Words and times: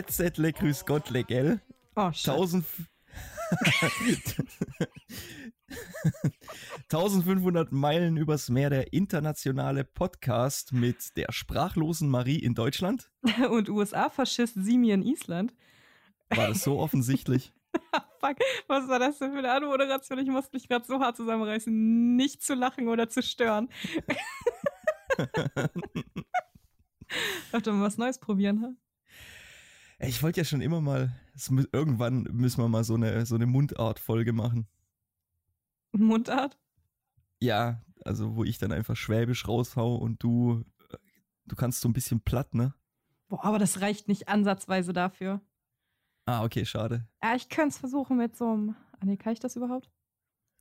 Jetzt 0.00 0.18
ettle 0.18 0.50
grüß 0.50 0.86
Gottle, 0.86 1.24
gell? 1.24 1.60
Oh, 1.94 2.10
shit. 2.10 2.30
1000 2.30 2.64
1500 6.84 7.70
Meilen 7.70 8.16
übers 8.16 8.48
Meer, 8.48 8.70
der 8.70 8.94
internationale 8.94 9.84
Podcast 9.84 10.72
mit 10.72 11.18
der 11.18 11.26
sprachlosen 11.28 12.08
Marie 12.08 12.38
in 12.38 12.54
Deutschland. 12.54 13.10
Und 13.50 13.68
USA-Faschist 13.68 14.54
Simi 14.54 14.90
in 14.90 15.02
Island. 15.02 15.52
War 16.30 16.48
das 16.48 16.62
so 16.62 16.78
offensichtlich? 16.78 17.52
Fuck, 18.20 18.38
was 18.68 18.88
war 18.88 19.00
das 19.00 19.18
denn 19.18 19.32
für 19.32 19.40
eine 19.40 19.52
Anmoderation? 19.52 20.18
Ich 20.18 20.28
musste 20.28 20.56
mich 20.56 20.66
gerade 20.66 20.86
so 20.86 20.98
hart 21.00 21.18
zusammenreißen, 21.18 22.16
nicht 22.16 22.42
zu 22.42 22.54
lachen 22.54 22.88
oder 22.88 23.10
zu 23.10 23.22
stören. 23.22 23.68
Dachte 27.52 27.72
mal 27.72 27.84
was 27.84 27.98
Neues 27.98 28.18
probieren, 28.18 28.62
ha? 28.62 28.72
Ich 30.00 30.22
wollte 30.22 30.40
ja 30.40 30.44
schon 30.44 30.60
immer 30.62 30.80
mal, 30.80 31.12
mü- 31.36 31.68
irgendwann 31.72 32.22
müssen 32.24 32.62
wir 32.62 32.68
mal 32.68 32.84
so 32.84 32.94
eine, 32.94 33.26
so 33.26 33.34
eine 33.34 33.46
Mundart-Folge 33.46 34.32
machen. 34.32 34.66
Mundart? 35.92 36.58
Ja, 37.40 37.82
also 38.04 38.36
wo 38.36 38.44
ich 38.44 38.58
dann 38.58 38.72
einfach 38.72 38.96
Schwäbisch 38.96 39.46
raushau 39.46 39.96
und 39.96 40.22
du, 40.22 40.64
äh, 40.90 40.96
du 41.46 41.56
kannst 41.56 41.80
so 41.80 41.88
ein 41.88 41.92
bisschen 41.92 42.20
platt, 42.20 42.54
ne? 42.54 42.74
Boah, 43.28 43.44
aber 43.44 43.58
das 43.58 43.80
reicht 43.80 44.08
nicht 44.08 44.28
ansatzweise 44.28 44.92
dafür. 44.92 45.40
Ah, 46.26 46.44
okay, 46.44 46.64
schade. 46.64 47.06
Ja, 47.22 47.34
ich 47.34 47.48
könnte 47.48 47.68
es 47.74 47.78
versuchen 47.78 48.16
mit 48.16 48.36
so 48.36 48.46
einem. 48.48 48.76
Ah, 48.92 49.04
nee, 49.04 49.16
kann 49.16 49.32
ich 49.32 49.40
das 49.40 49.56
überhaupt? 49.56 49.90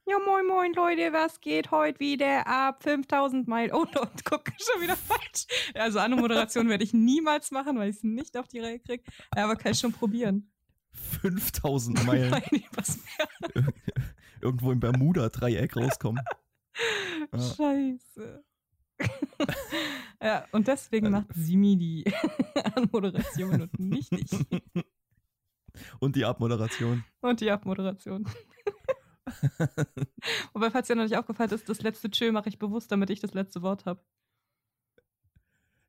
Ja, 0.09 0.17
moin, 0.25 0.47
moin, 0.47 0.73
Leute, 0.73 1.13
was 1.13 1.39
geht 1.39 1.69
heute 1.69 1.99
wieder 1.99 2.47
ab 2.47 2.81
5000 2.81 3.47
Meilen? 3.47 3.71
Oh, 3.71 3.81
und 3.81 3.91
guck, 4.25 4.43
schon 4.57 4.81
wieder 4.81 4.95
falsch. 4.95 5.45
Also, 5.75 5.99
Anmoderation 5.99 6.67
werde 6.67 6.83
ich 6.83 6.93
niemals 6.93 7.51
machen, 7.51 7.77
weil 7.77 7.91
ich 7.91 7.97
es 7.97 8.03
nicht 8.03 8.35
auf 8.35 8.47
die 8.47 8.59
Reihe 8.59 8.79
kriege. 8.79 9.03
Aber 9.29 9.55
kann 9.55 9.73
ich 9.73 9.77
schon 9.77 9.91
probieren. 9.91 10.51
5000 11.21 12.03
Meilen 12.07 12.31
Nein, 12.31 12.63
übers 12.71 12.97
Meer. 13.53 13.67
irgendwo 14.41 14.71
im 14.71 14.79
Bermuda-Dreieck 14.79 15.75
rauskommen. 15.77 16.23
Ja. 17.33 17.39
Scheiße. 17.39 18.43
ja, 20.23 20.45
und 20.53 20.67
deswegen 20.67 21.09
macht 21.09 21.27
Simi 21.33 21.75
die 21.77 22.05
Anmoderation 22.73 23.63
und 23.63 23.79
nicht 23.79 24.13
ich. 24.13 24.61
Und 25.99 26.15
die 26.15 26.23
Abmoderation. 26.23 27.03
Und 27.19 27.41
die 27.41 27.51
Abmoderation. 27.51 28.25
Wobei, 30.53 30.71
falls 30.71 30.87
dir 30.87 30.95
noch 30.95 31.03
nicht 31.03 31.17
aufgefallen 31.17 31.51
ist, 31.51 31.69
das 31.69 31.81
letzte 31.81 32.09
Tschö 32.09 32.31
mache 32.31 32.49
ich 32.49 32.59
bewusst, 32.59 32.91
damit 32.91 33.09
ich 33.09 33.19
das 33.19 33.33
letzte 33.33 33.61
Wort 33.61 33.85
habe. 33.85 34.01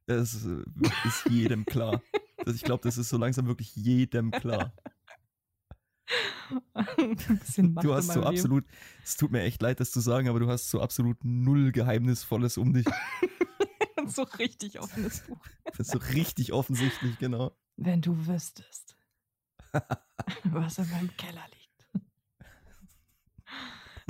Das 0.07 0.45
äh, 0.45 0.63
ist 1.07 1.27
jedem 1.29 1.65
klar. 1.65 2.03
Ich 2.47 2.63
glaube, 2.63 2.83
das 2.83 2.99
ist 2.99 3.11
so 3.11 3.17
langsam 3.17 3.47
wirklich 3.47 3.77
jedem 3.77 4.31
klar. 4.31 4.73
Du 6.79 7.95
hast 7.95 8.09
so 8.09 8.21
Leben. 8.21 8.27
absolut, 8.27 8.65
es 9.05 9.17
tut 9.17 9.31
mir 9.31 9.43
echt 9.43 9.63
leid, 9.63 9.79
das 9.79 9.93
zu 9.93 10.01
sagen, 10.01 10.29
aber 10.29 10.41
du 10.41 10.49
hast 10.49 10.71
so 10.71 10.81
absolut 10.81 11.19
null 11.23 11.71
Geheimnisvolles 11.71 12.59
um 12.59 12.73
dich. 12.73 12.87
so 14.07 14.23
richtig 14.23 14.81
offenes 14.81 15.21
Buch. 15.21 15.39
Das 15.65 15.81
ist 15.81 15.93
so 15.93 15.99
richtig 15.99 16.53
offensichtlich, 16.53 17.19
genau. 17.19 17.57
Wenn 17.77 18.01
du 18.01 18.27
wüsstest, 18.27 18.97
was 20.45 20.79
in 20.79 20.91
meinem 20.91 21.17
Keller 21.17 21.45
liegt. 21.51 21.60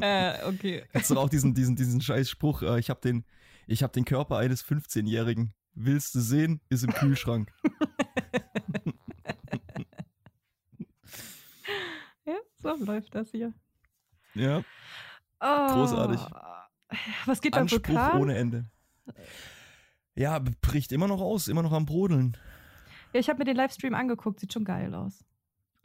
äh, 0.43 0.45
okay. 0.47 0.85
Kennst 0.93 1.11
du 1.11 1.19
auch 1.19 1.29
diesen, 1.29 1.55
diesen, 1.55 1.77
diesen 1.77 2.01
scheiß 2.01 2.29
Spruch, 2.31 2.63
äh, 2.63 2.79
ich 2.79 2.91
habe 2.91 3.01
den, 3.01 3.25
ich 3.67 3.83
hab 3.83 3.93
den 3.93 4.05
Körper 4.05 4.39
eines 4.39 4.65
15-Jährigen. 4.65 5.53
Willst 5.75 6.15
du 6.15 6.21
sehen? 6.21 6.61
Ist 6.69 6.85
im 6.85 6.93
Kühlschrank. 6.93 7.53
Ja, 12.27 12.37
so 12.59 12.85
läuft 12.85 13.15
das 13.15 13.31
hier. 13.31 13.53
Ja, 14.35 14.63
Oh. 15.41 15.67
Großartig. 15.73 16.21
Was 17.25 17.41
geht 17.41 17.53
beim 17.53 17.63
Anspruch 17.63 17.89
Vulkan? 17.89 18.21
ohne 18.21 18.37
Ende. 18.37 18.67
Ja, 20.15 20.39
bricht 20.61 20.93
immer 20.93 21.09
noch 21.09 21.21
aus, 21.21 21.49
immer 21.49 21.63
noch 21.63 21.73
am 21.73 21.87
Brodeln. 21.87 22.37
Ja, 23.13 23.21
ich 23.21 23.29
habe 23.29 23.39
mir 23.39 23.45
den 23.45 23.57
Livestream 23.57 23.95
angeguckt, 23.95 24.41
sieht 24.41 24.53
schon 24.53 24.65
geil 24.65 24.95
aus. 24.95 25.25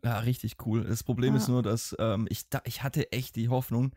Ja, 0.06 0.20
richtig 0.20 0.58
cool. 0.68 0.84
Das 0.84 1.04
Problem 1.04 1.34
Ja. 1.34 1.42
ist 1.42 1.48
nur, 1.48 1.64
dass 1.64 1.96
ähm, 1.98 2.28
ich, 2.30 2.48
da, 2.48 2.62
ich 2.66 2.84
hatte 2.84 3.12
echt 3.12 3.36
die 3.36 3.50
Hoffnung, 3.50 3.96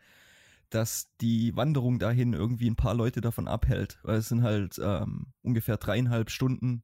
dass 0.70 1.14
die 1.20 1.54
Wanderung 1.54 1.98
dahin 1.98 2.32
irgendwie 2.32 2.70
ein 2.70 2.76
paar 2.76 2.94
Leute 2.94 3.20
davon 3.20 3.46
abhält. 3.46 3.98
Weil 4.02 4.16
es 4.16 4.30
sind 4.30 4.42
halt 4.42 4.80
ähm, 4.82 5.34
ungefähr 5.42 5.76
dreieinhalb 5.76 6.30
Stunden 6.30 6.82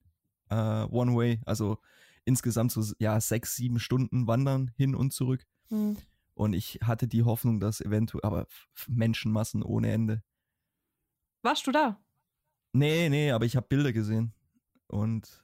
äh, 0.51 0.55
One-Way, 0.85 1.41
also 1.47 1.79
insgesamt 2.27 2.71
so 2.73 2.85
ja 2.99 3.19
sechs, 3.19 3.57
sieben 3.57 3.79
Stunden 3.79 4.27
wandern 4.27 4.73
hin 4.77 4.95
und 4.95 5.15
zurück. 5.15 5.47
Hm. 5.69 5.97
Und 6.35 6.53
ich 6.53 6.81
hatte 6.83 7.09
die 7.09 7.23
Hoffnung, 7.23 7.61
dass 7.61 7.81
eventuell, 7.81 8.25
aber 8.25 8.47
Menschenmassen 8.89 9.62
ohne 9.62 9.91
Ende. 9.91 10.23
Warst 11.41 11.67
du 11.67 11.73
da? 11.73 11.99
Nee, 12.75 13.09
nee, 13.09 13.31
aber 13.31 13.47
ich 13.47 13.56
habe 13.56 13.69
Bilder 13.69 13.93
gesehen. 13.95 14.35
Und 14.89 15.44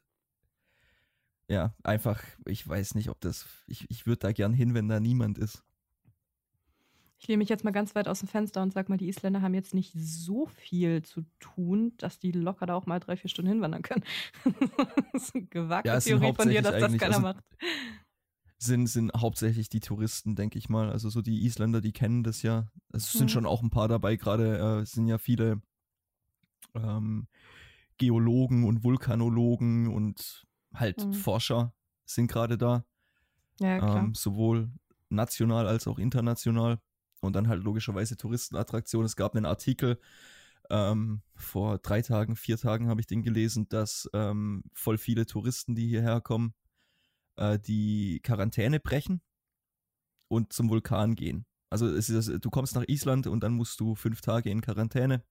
ja, 1.51 1.75
einfach, 1.83 2.23
ich 2.47 2.67
weiß 2.67 2.95
nicht, 2.95 3.09
ob 3.11 3.21
das, 3.21 3.47
ich, 3.67 3.85
ich 3.91 4.07
würde 4.07 4.21
da 4.21 4.33
gern 4.33 4.53
hin, 4.53 4.73
wenn 4.73 4.87
da 4.89 5.01
niemand 5.01 5.37
ist. 5.37 5.65
Ich 7.19 7.27
lehne 7.29 7.39
mich 7.39 7.49
jetzt 7.51 7.65
mal 7.65 7.73
ganz 7.73 7.95
weit 7.95 8.09
aus 8.09 8.21
dem 8.21 8.29
Fenster 8.29 8.63
und 8.63 8.73
sag 8.73 8.89
mal, 8.89 8.97
die 8.97 9.09
Isländer 9.09 9.43
haben 9.43 9.53
jetzt 9.53 9.75
nicht 9.75 9.93
so 9.95 10.47
viel 10.47 11.03
zu 11.03 11.23
tun, 11.41 11.93
dass 11.99 12.19
die 12.19 12.31
locker 12.33 12.65
da 12.67 12.75
auch 12.75 12.87
mal 12.87 13.01
drei, 13.01 13.17
vier 13.17 13.29
Stunden 13.29 13.51
hinwandern 13.51 13.83
können. 13.83 14.05
das 15.13 15.25
ist 15.25 15.35
eine 15.35 15.45
gewagte 15.47 15.89
Ja, 15.89 16.01
Theorie 16.01 16.33
von 16.33 16.49
dir, 16.49 16.63
dass 16.63 16.79
das 16.79 16.97
keiner 16.97 17.17
eigentlich- 17.17 17.23
macht. 17.23 17.45
Sind, 18.63 18.87
sind 18.89 19.13
hauptsächlich 19.17 19.69
die 19.71 19.81
Touristen, 19.81 20.35
denke 20.37 20.57
ich 20.59 20.69
mal. 20.69 20.91
Also 20.91 21.09
so 21.11 21.21
die 21.23 21.45
Isländer, 21.47 21.81
die 21.81 21.93
kennen 21.93 22.23
das 22.23 22.43
ja. 22.43 22.69
Es 22.93 23.11
sind 23.13 23.25
Mhm. 23.25 23.29
schon 23.31 23.47
auch 23.47 23.63
ein 23.63 23.71
paar 23.71 23.89
dabei, 23.89 24.17
gerade 24.17 24.81
äh, 24.83 24.87
sind 24.87 25.07
ja 25.09 25.19
viele 25.19 25.61
ähm, 26.75 27.27
Geologen 27.99 28.65
und 28.65 28.85
Vulkanologen 28.85 29.89
und 29.89 30.47
halt 30.75 31.05
Mhm. 31.05 31.15
Forscher 31.15 31.75
sind 32.05 32.31
gerade 32.31 32.59
da. 32.59 32.85
Ja, 33.61 33.79
klar. 33.79 33.99
ähm, 33.99 34.15
sowohl 34.15 34.71
national 35.09 35.67
als 35.67 35.87
auch 35.87 35.99
international. 35.99 36.81
Und 37.21 37.35
dann 37.37 37.49
halt 37.49 37.63
logischerweise 37.63 38.17
Touristenattraktionen. 38.17 39.05
Es 39.05 39.15
gab 39.15 39.37
einen 39.37 39.45
Artikel, 39.45 40.01
ähm, 40.71 41.23
vor 41.35 41.79
drei 41.79 42.01
Tagen, 42.01 42.37
vier 42.37 42.57
Tagen 42.57 42.89
habe 42.89 43.01
ich 43.01 43.07
den 43.07 43.23
gelesen, 43.23 43.69
dass 43.69 44.09
ähm, 44.15 44.63
voll 44.73 44.99
viele 44.99 45.27
Touristen, 45.27 45.75
die 45.75 45.89
hierher 45.89 46.21
kommen, 46.21 46.55
äh, 47.37 47.59
die 47.59 48.21
Quarantäne 48.23 48.79
brechen 48.81 49.21
und 50.29 50.53
zum 50.53 50.71
Vulkan 50.71 51.17
gehen. 51.17 51.45
Also 51.71 51.89
ist, 51.89 52.09
du 52.09 52.51
kommst 52.51 52.75
nach 52.75 52.85
Island 52.87 53.27
und 53.27 53.43
dann 53.43 53.53
musst 53.53 53.81
du 53.81 53.97
fünf 53.97 54.21
Tage 54.21 54.49
in 54.51 54.61
Quarantäne, 54.61 55.25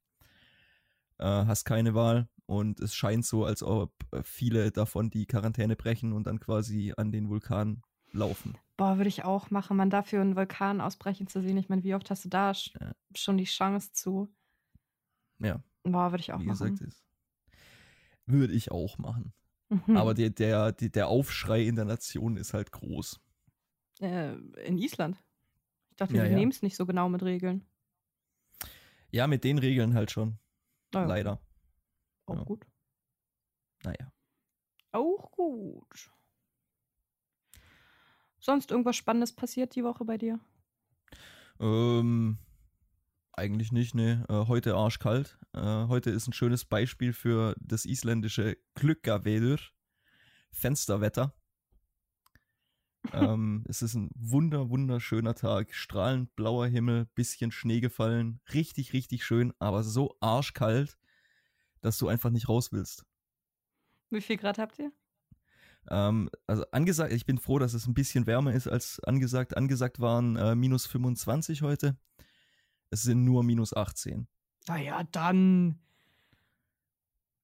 äh, 1.17 1.25
hast 1.25 1.63
keine 1.63 1.95
Wahl 1.95 2.27
und 2.49 2.79
es 2.79 2.95
scheint 2.95 3.25
so, 3.25 3.45
als 3.45 3.61
ob 3.61 3.93
äh, 4.11 4.23
viele 4.23 4.71
davon 4.71 5.11
die 5.11 5.27
Quarantäne 5.27 5.75
brechen 5.75 6.13
und 6.13 6.25
dann 6.25 6.39
quasi 6.39 6.93
an 6.97 7.11
den 7.11 7.29
Vulkan 7.29 7.83
laufen. 8.11 8.57
Boah, 8.75 8.97
würde 8.97 9.07
ich 9.09 9.23
auch 9.23 9.51
machen, 9.51 9.77
man 9.77 9.89
dafür 9.91 10.21
einen 10.21 10.35
Vulkan 10.35 10.81
ausbrechen 10.81 11.27
zu 11.27 11.41
sehen. 11.43 11.57
Ich 11.57 11.69
meine, 11.69 11.83
wie 11.83 11.93
oft 11.93 12.09
hast 12.09 12.25
du 12.25 12.29
da 12.29 12.51
Ja. 12.53 12.93
schon 13.15 13.37
die 13.37 13.43
Chance 13.43 13.91
zu? 13.93 14.29
Ja, 15.39 15.63
Boah, 15.83 16.11
würde 16.11 16.21
ich 16.21 16.33
auch 16.33 16.39
wie 16.39 16.45
machen. 16.45 16.75
gesagt, 16.75 16.81
ist, 16.81 17.05
würde 18.25 18.53
ich 18.53 18.71
auch 18.71 18.97
machen. 18.97 19.33
Mhm. 19.69 19.95
Aber 19.95 20.13
der, 20.15 20.31
der, 20.31 20.71
der 20.71 21.07
Aufschrei 21.07 21.61
in 21.63 21.75
der 21.75 21.85
Nation 21.85 22.35
ist 22.35 22.53
halt 22.55 22.71
groß. 22.71 23.19
äh, 24.01 24.33
in 24.65 24.77
Island. 24.79 25.21
Ich 25.91 25.97
dachte, 25.97 26.15
Ja, 26.15 26.23
die 26.23 26.31
ja. 26.31 26.35
nehmen 26.37 26.51
es 26.51 26.61
nicht 26.63 26.75
so 26.77 26.85
genau 26.87 27.09
mit 27.09 27.21
Regeln. 27.21 27.63
Ja, 29.11 29.27
mit 29.27 29.43
den 29.43 29.57
Regeln 29.59 29.93
halt 29.93 30.09
schon. 30.11 30.39
Naja, 30.93 31.07
Leider. 31.07 31.39
Auch 32.29 32.35
Ja. 32.37 32.43
gut. 32.43 32.65
Naja. 33.83 34.11
Auch 34.91 35.31
gut. 35.31 36.11
Sonst 38.39 38.71
irgendwas 38.71 38.95
Spannendes 38.95 39.33
passiert 39.35 39.75
die 39.75 39.83
Woche 39.83 40.05
bei 40.05 40.17
dir? 40.17 40.39
Ähm, 41.59 42.37
eigentlich 43.33 43.71
nicht, 43.71 43.95
ne. 43.95 44.25
Äh, 44.29 44.47
heute 44.47 44.75
arschkalt. 44.75 45.37
Äh, 45.53 45.87
heute 45.87 46.09
ist 46.11 46.27
ein 46.27 46.33
schönes 46.33 46.65
Beispiel 46.65 47.13
für 47.13 47.55
das 47.59 47.85
isländische 47.85 48.57
Glückaveður. 48.75 49.59
Fensterwetter. 50.51 51.33
ähm, 53.13 53.63
es 53.67 53.81
ist 53.81 53.95
ein 53.95 54.09
wunder, 54.15 54.69
wunderschöner 54.69 55.35
Tag. 55.35 55.73
Strahlend 55.73 56.35
blauer 56.35 56.67
Himmel, 56.67 57.05
bisschen 57.15 57.51
Schnee 57.51 57.79
gefallen. 57.79 58.41
Richtig, 58.53 58.93
richtig 58.93 59.25
schön, 59.25 59.53
aber 59.59 59.83
so 59.83 60.15
arschkalt, 60.19 60.98
dass 61.81 61.97
du 61.97 62.07
einfach 62.07 62.29
nicht 62.29 62.49
raus 62.49 62.71
willst. 62.71 63.05
Wie 64.09 64.21
viel 64.21 64.37
Grad 64.37 64.57
habt 64.57 64.79
ihr? 64.79 64.91
Ähm, 65.89 66.29
also 66.47 66.65
angesagt, 66.71 67.13
ich 67.13 67.25
bin 67.25 67.37
froh, 67.37 67.59
dass 67.59 67.73
es 67.73 67.87
ein 67.87 67.93
bisschen 67.93 68.27
wärmer 68.27 68.53
ist 68.53 68.67
als 68.67 68.99
angesagt. 69.01 69.55
Angesagt 69.57 69.99
waren 69.99 70.35
äh, 70.35 70.55
minus 70.55 70.85
25 70.85 71.61
heute. 71.61 71.97
Es 72.89 73.03
sind 73.03 73.23
nur 73.23 73.43
minus 73.43 73.73
18. 73.73 74.27
Naja, 74.67 75.03
dann. 75.11 75.79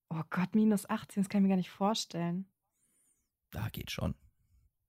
Oh 0.08 0.22
Gott, 0.30 0.54
minus 0.54 0.88
18, 0.88 1.22
das 1.22 1.28
kann 1.28 1.40
ich 1.40 1.42
mir 1.42 1.48
gar 1.48 1.56
nicht 1.56 1.70
vorstellen. 1.70 2.46
Da 3.50 3.68
geht 3.68 3.90
schon. 3.90 4.14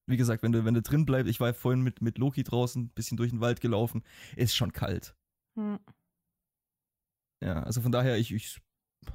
Wie 0.06 0.18
gesagt, 0.18 0.44
wenn 0.44 0.52
du, 0.52 0.64
wenn 0.64 0.74
du 0.74 0.82
drin 0.82 1.06
bleibst, 1.06 1.30
ich 1.30 1.40
war 1.40 1.54
vorhin 1.54 1.82
mit, 1.82 2.02
mit 2.02 2.18
Loki 2.18 2.44
draußen, 2.44 2.84
ein 2.84 2.90
bisschen 2.90 3.18
durch 3.18 3.32
den 3.32 3.42
Wald 3.42 3.60
gelaufen, 3.60 4.04
ist 4.36 4.56
schon 4.56 4.72
kalt. 4.72 5.16
Hm. 5.56 5.80
Ja, 7.42 7.64
also 7.64 7.82
von 7.82 7.92
daher, 7.92 8.18
ich, 8.18 8.34
ich 8.34 8.62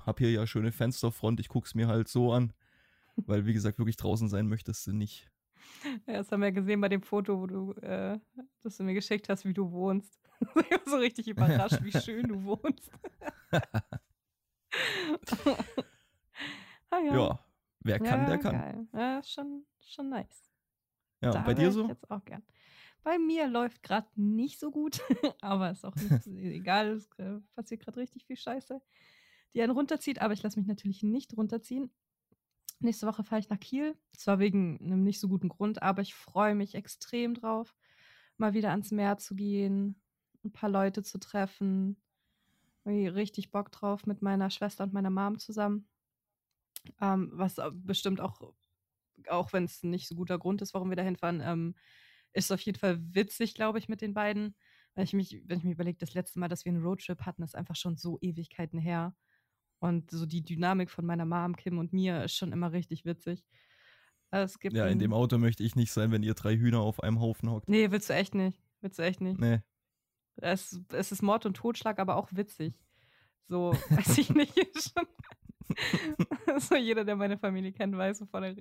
habe 0.06 0.24
hier 0.24 0.32
ja 0.32 0.46
schöne 0.46 0.72
Fensterfront, 0.72 1.40
ich 1.40 1.48
guck's 1.48 1.74
mir 1.74 1.88
halt 1.88 2.08
so 2.08 2.32
an, 2.32 2.52
weil 3.16 3.46
wie 3.46 3.52
gesagt, 3.52 3.78
wirklich 3.78 3.96
draußen 3.96 4.28
sein 4.28 4.48
möchtest 4.48 4.86
du 4.86 4.92
nicht. 4.92 5.30
Ja, 6.06 6.14
das 6.14 6.30
haben 6.32 6.40
wir 6.40 6.48
ja 6.48 6.54
gesehen 6.54 6.80
bei 6.80 6.88
dem 6.88 7.02
Foto, 7.02 7.40
wo 7.40 7.46
du, 7.46 7.72
äh, 7.74 8.18
das 8.62 8.76
du 8.76 8.84
mir 8.84 8.94
geschickt 8.94 9.28
hast, 9.28 9.44
wie 9.44 9.54
du 9.54 9.70
wohnst. 9.70 10.18
Ich 10.56 10.70
war 10.72 10.80
so 10.86 10.96
richtig 10.96 11.28
überrascht, 11.28 11.84
wie 11.84 11.92
schön 11.92 12.26
du 12.26 12.42
wohnst. 12.42 12.90
ah, 16.90 16.98
ja. 16.98 17.14
Ja, 17.14 17.38
wer 17.78 18.00
kann, 18.00 18.22
ja, 18.22 18.26
der 18.26 18.38
kann. 18.38 18.58
Geil. 18.58 18.86
Ja, 18.92 19.22
schon, 19.22 19.64
schon 19.80 20.08
nice. 20.08 20.50
Ja, 21.20 21.30
da 21.30 21.42
bei 21.42 21.54
dir 21.54 21.70
so? 21.70 21.86
Jetzt 21.86 22.10
auch 22.10 22.24
gern. 22.24 22.42
Bei 23.04 23.18
mir 23.18 23.48
läuft 23.48 23.82
gerade 23.82 24.08
nicht 24.14 24.60
so 24.60 24.70
gut, 24.70 25.00
aber 25.40 25.70
ist 25.70 25.84
auch 25.84 25.94
nicht 25.94 26.26
egal. 26.26 26.90
Es 26.90 27.08
äh, 27.18 27.40
passiert 27.54 27.82
gerade 27.82 28.00
richtig 28.00 28.24
viel 28.24 28.36
Scheiße, 28.36 28.80
die 29.54 29.62
einen 29.62 29.72
runterzieht. 29.72 30.20
Aber 30.20 30.34
ich 30.34 30.42
lasse 30.42 30.58
mich 30.58 30.68
natürlich 30.68 31.02
nicht 31.02 31.36
runterziehen. 31.36 31.90
Nächste 32.80 33.06
Woche 33.06 33.22
fahre 33.22 33.40
ich 33.40 33.48
nach 33.48 33.60
Kiel. 33.60 33.96
Zwar 34.16 34.38
wegen 34.38 34.80
einem 34.80 35.04
nicht 35.04 35.20
so 35.20 35.28
guten 35.28 35.48
Grund, 35.48 35.82
aber 35.82 36.02
ich 36.02 36.14
freue 36.14 36.54
mich 36.54 36.74
extrem 36.74 37.34
drauf, 37.34 37.74
mal 38.38 38.54
wieder 38.54 38.70
ans 38.70 38.90
Meer 38.90 39.18
zu 39.18 39.36
gehen, 39.36 40.02
ein 40.44 40.52
paar 40.52 40.68
Leute 40.68 41.02
zu 41.02 41.18
treffen. 41.18 41.96
Richtig 42.84 43.52
Bock 43.52 43.70
drauf 43.70 44.06
mit 44.06 44.22
meiner 44.22 44.50
Schwester 44.50 44.82
und 44.82 44.92
meiner 44.92 45.10
Mom 45.10 45.38
zusammen. 45.38 45.86
Ähm, 47.00 47.30
was 47.32 47.60
bestimmt 47.72 48.20
auch, 48.20 48.40
auch 49.28 49.52
wenn 49.52 49.64
es 49.64 49.84
nicht 49.84 50.08
so 50.08 50.16
guter 50.16 50.38
Grund 50.38 50.62
ist, 50.62 50.74
warum 50.74 50.90
wir 50.90 50.96
da 50.96 51.02
hinfahren, 51.04 51.40
ähm, 51.40 51.76
ist 52.32 52.50
auf 52.50 52.60
jeden 52.62 52.78
Fall 52.78 52.98
witzig, 53.14 53.54
glaube 53.54 53.78
ich, 53.78 53.88
mit 53.88 54.00
den 54.00 54.14
beiden. 54.14 54.56
Wenn 54.94 55.04
ich 55.04 55.12
mich, 55.12 55.42
wenn 55.46 55.58
ich 55.58 55.64
mir 55.64 55.72
überlege, 55.72 55.98
das 55.98 56.14
letzte 56.14 56.40
Mal, 56.40 56.48
dass 56.48 56.64
wir 56.64 56.72
einen 56.72 56.82
Roadtrip 56.82 57.22
hatten, 57.22 57.42
ist 57.42 57.54
einfach 57.54 57.76
schon 57.76 57.96
so 57.96 58.18
Ewigkeiten 58.20 58.78
her. 58.80 59.14
Und 59.82 60.12
so 60.12 60.26
die 60.26 60.44
Dynamik 60.44 60.90
von 60.90 61.04
meiner 61.04 61.24
Mom, 61.24 61.56
Kim 61.56 61.78
und 61.78 61.92
mir 61.92 62.22
ist 62.22 62.36
schon 62.36 62.52
immer 62.52 62.70
richtig 62.70 63.04
witzig. 63.04 63.44
Es 64.30 64.60
gibt 64.60 64.76
Ja, 64.76 64.86
in 64.86 65.00
dem 65.00 65.12
Auto 65.12 65.38
möchte 65.38 65.64
ich 65.64 65.74
nicht 65.74 65.90
sein, 65.90 66.12
wenn 66.12 66.22
ihr 66.22 66.34
drei 66.34 66.56
Hühner 66.56 66.78
auf 66.78 67.02
einem 67.02 67.18
Haufen 67.20 67.50
hockt. 67.50 67.68
Nee, 67.68 67.90
willst 67.90 68.08
du 68.08 68.14
echt 68.14 68.32
nicht. 68.34 68.62
Willst 68.80 69.00
du 69.00 69.02
echt 69.02 69.20
nicht. 69.20 69.40
Nee. 69.40 69.60
Es, 70.36 70.80
es 70.92 71.10
ist 71.10 71.22
Mord 71.22 71.46
und 71.46 71.54
Totschlag, 71.56 71.98
aber 71.98 72.14
auch 72.16 72.28
witzig. 72.32 72.78
So, 73.48 73.72
weiß 73.90 74.18
ich 74.18 74.30
nicht. 74.30 74.54
schon- 74.54 75.06
so 76.60 76.76
jeder, 76.76 77.04
der 77.04 77.16
meine 77.16 77.36
Familie 77.36 77.72
kennt, 77.72 77.96
weiß, 77.96 78.20
wovon, 78.20 78.44
er, 78.44 78.54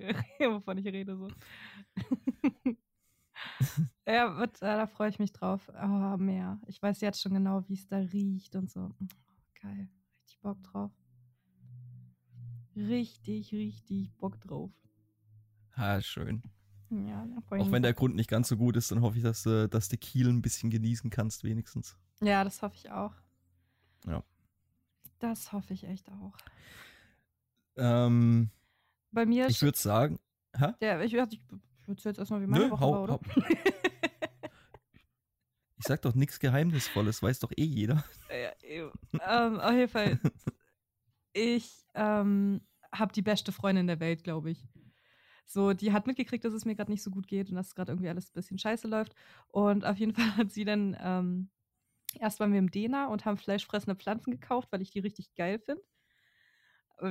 wovon 0.52 0.78
ich 0.78 0.86
rede. 0.86 1.16
So. 1.16 1.28
ja, 4.06 4.36
wird, 4.38 4.56
äh, 4.56 4.76
da 4.76 4.86
freue 4.88 5.10
ich 5.10 5.20
mich 5.20 5.32
drauf. 5.32 5.70
Oh, 5.80 6.16
mehr. 6.16 6.60
Ich 6.66 6.82
weiß 6.82 7.00
jetzt 7.00 7.20
schon 7.22 7.34
genau, 7.34 7.62
wie 7.68 7.74
es 7.74 7.86
da 7.86 7.98
riecht 7.98 8.56
und 8.56 8.68
so. 8.70 8.90
Geil. 9.60 9.88
Richtig 10.20 10.40
Bock 10.40 10.60
drauf. 10.64 10.90
Richtig, 12.76 13.52
richtig 13.52 14.12
Bock 14.16 14.40
drauf. 14.40 14.70
Ah, 15.74 16.00
schön. 16.00 16.42
Ja, 16.90 17.26
Auch 17.50 17.70
wenn 17.72 17.82
der. 17.82 17.94
Grund 17.94 18.14
nicht 18.16 18.28
ganz 18.28 18.48
so 18.48 18.56
gut 18.56 18.76
ist, 18.76 18.90
dann 18.90 19.00
hoffe 19.00 19.16
ich, 19.16 19.22
dass, 19.22 19.42
du- 19.44 19.68
dass 19.68 19.88
du 19.88 19.96
Kiel 19.96 20.28
ein 20.28 20.42
bisschen 20.42 20.68
genießen 20.70 21.08
kannst, 21.10 21.42
wenigstens. 21.44 21.96
Ja, 22.20 22.44
das 22.44 22.60
hoffe 22.62 22.76
ich 22.76 22.90
auch. 22.90 23.14
Ja. 24.06 24.22
Das 25.18 25.52
hoffe 25.52 25.72
ich 25.72 25.84
echt 25.84 26.10
auch. 26.10 26.36
Ähm, 27.76 28.50
Bei 29.10 29.24
mir 29.24 29.48
ich 29.48 29.62
würde 29.62 29.78
sagen, 29.78 30.18
hä? 30.54 30.72
Ja, 30.80 31.00
ich, 31.00 31.12
würde 31.14 31.38
jetzt 31.86 32.18
erstmal, 32.18 32.42
wie 32.42 32.46
meine 32.46 32.64
Nö, 32.66 32.70
Woche 32.70 32.80
hau- 32.80 32.92
war, 32.92 33.02
oder? 33.04 33.20
Ich 35.78 35.86
sag 35.88 36.02
doch 36.02 36.14
nichts 36.14 36.38
Geheimnisvolles, 36.38 37.22
weiß 37.22 37.40
doch 37.40 37.50
eh 37.56 37.64
jeder. 37.64 38.04
ja, 38.30 38.52
ähm, 39.48 39.58
auf 39.60 39.72
jeden 39.72 39.88
Fall, 39.88 40.18
ich 41.32 41.86
ähm, 41.94 42.60
habe 42.92 43.12
die 43.12 43.22
beste 43.22 43.52
Freundin 43.52 43.86
der 43.86 44.00
Welt, 44.00 44.24
glaube 44.24 44.50
ich. 44.50 44.66
So, 45.46 45.72
die 45.72 45.92
hat 45.92 46.06
mitgekriegt, 46.06 46.44
dass 46.44 46.54
es 46.54 46.64
mir 46.64 46.74
gerade 46.74 46.90
nicht 46.90 47.02
so 47.02 47.10
gut 47.10 47.28
geht 47.28 47.50
und 47.50 47.56
dass 47.56 47.74
gerade 47.74 47.92
irgendwie 47.92 48.08
alles 48.08 48.30
ein 48.30 48.34
bisschen 48.34 48.58
scheiße 48.58 48.88
läuft. 48.88 49.14
Und 49.48 49.84
auf 49.84 49.98
jeden 49.98 50.14
Fall 50.14 50.36
hat 50.36 50.52
sie 50.52 50.64
dann, 50.64 50.96
ähm, 51.00 51.50
erst 52.18 52.40
waren 52.40 52.52
wir 52.52 52.58
im 52.58 52.70
Dena 52.70 53.08
und 53.08 53.24
haben 53.24 53.36
fleischfressende 53.36 53.96
Pflanzen 53.96 54.30
gekauft, 54.30 54.68
weil 54.70 54.82
ich 54.82 54.90
die 54.90 55.00
richtig 55.00 55.34
geil 55.34 55.58
finde. 55.58 55.82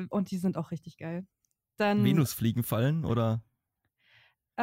Und 0.09 0.31
die 0.31 0.37
sind 0.37 0.57
auch 0.57 0.71
richtig 0.71 0.97
geil. 0.97 1.27
Dann, 1.75 2.03
Venusfliegen 2.03 2.63
fallen 2.63 3.03
oder? 3.03 3.43
Äh, 4.55 4.61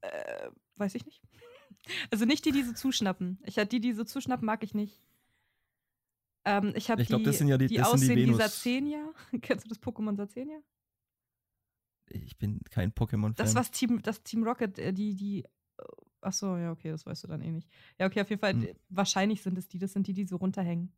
äh, 0.00 0.50
weiß 0.76 0.94
ich 0.94 1.04
nicht. 1.06 1.22
Also 2.10 2.24
nicht 2.24 2.44
die, 2.44 2.52
die 2.52 2.62
so 2.62 2.72
zuschnappen. 2.72 3.40
Ich 3.42 3.54
die, 3.54 3.80
die 3.80 3.94
so 3.94 4.04
zuschnappen, 4.04 4.44
mag 4.44 4.62
ich 4.62 4.74
nicht. 4.74 5.02
Ähm, 6.44 6.72
ich 6.74 6.90
habe 6.90 7.02
Ich 7.02 7.08
glaub, 7.08 7.18
die, 7.20 7.24
das 7.26 7.38
sind 7.38 7.48
ja 7.48 7.58
die- 7.58 7.66
die 7.66 7.76
das 7.76 7.90
sind 7.90 8.00
die 8.00 8.06
aussehen 8.06 8.16
wie 8.16 8.22
Venus- 8.32 8.38
Sazenia. 8.38 9.12
Kennst 9.42 9.64
du 9.66 9.68
das 9.68 9.80
Pokémon 9.82 10.16
Sazenia? 10.16 10.58
Ich 12.08 12.38
bin 12.38 12.60
kein 12.70 12.92
Pokémon-Fan. 12.92 13.34
Das 13.36 13.54
was 13.54 13.70
Team, 13.70 14.00
das 14.02 14.22
Team 14.22 14.42
Rocket, 14.42 14.78
äh, 14.78 14.92
die, 14.92 15.14
die. 15.14 15.44
Ach 16.22 16.32
so, 16.32 16.56
ja, 16.56 16.70
okay, 16.72 16.90
das 16.90 17.06
weißt 17.06 17.24
du 17.24 17.28
dann 17.28 17.40
eh 17.40 17.50
nicht. 17.50 17.68
Ja, 17.98 18.06
okay, 18.06 18.20
auf 18.20 18.28
jeden 18.30 18.40
Fall. 18.40 18.52
Hm. 18.54 18.62
äh, 18.64 18.74
Wahrscheinlich 18.88 19.42
sind 19.42 19.56
es 19.58 19.68
die. 19.68 19.78
Das 19.78 19.92
sind 19.92 20.06
die, 20.06 20.12
die 20.12 20.24
so 20.26 20.36
runterhängen. 20.36 20.92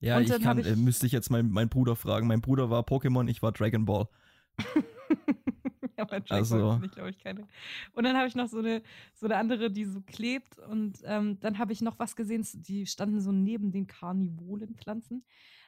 Ja, 0.00 0.20
ich 0.20 0.28
kann, 0.28 0.44
hab 0.44 0.58
ich- 0.58 0.66
äh, 0.66 0.76
müsste 0.76 1.06
ich 1.06 1.12
jetzt 1.12 1.28
meinen 1.30 1.50
mein 1.50 1.68
Bruder 1.68 1.96
fragen. 1.96 2.26
Mein 2.28 2.40
Bruder 2.40 2.70
war 2.70 2.82
Pokémon, 2.82 3.28
ich 3.28 3.42
war 3.42 3.52
Dragon 3.52 3.84
Ball. 3.84 4.08
ja, 6.04 6.06
mein 6.10 6.22
Jack 6.24 6.38
Also- 6.38 6.80
ich 6.82 6.90
glaube 6.92 7.10
ich 7.10 7.18
keine. 7.18 7.46
Und 7.92 8.04
dann 8.04 8.16
habe 8.16 8.28
ich 8.28 8.34
noch 8.34 8.48
so 8.48 8.58
eine, 8.58 8.82
so 9.14 9.26
eine 9.26 9.36
andere, 9.36 9.70
die 9.70 9.84
so 9.84 10.00
klebt. 10.00 10.58
Und 10.58 11.00
ähm, 11.04 11.38
dann 11.40 11.58
habe 11.58 11.72
ich 11.72 11.80
noch 11.80 11.98
was 11.98 12.16
gesehen, 12.16 12.46
die 12.54 12.86
standen 12.86 13.20
so 13.20 13.32
neben 13.32 13.72
den 13.72 13.86
Karnivolenpflanzen. 13.86 15.24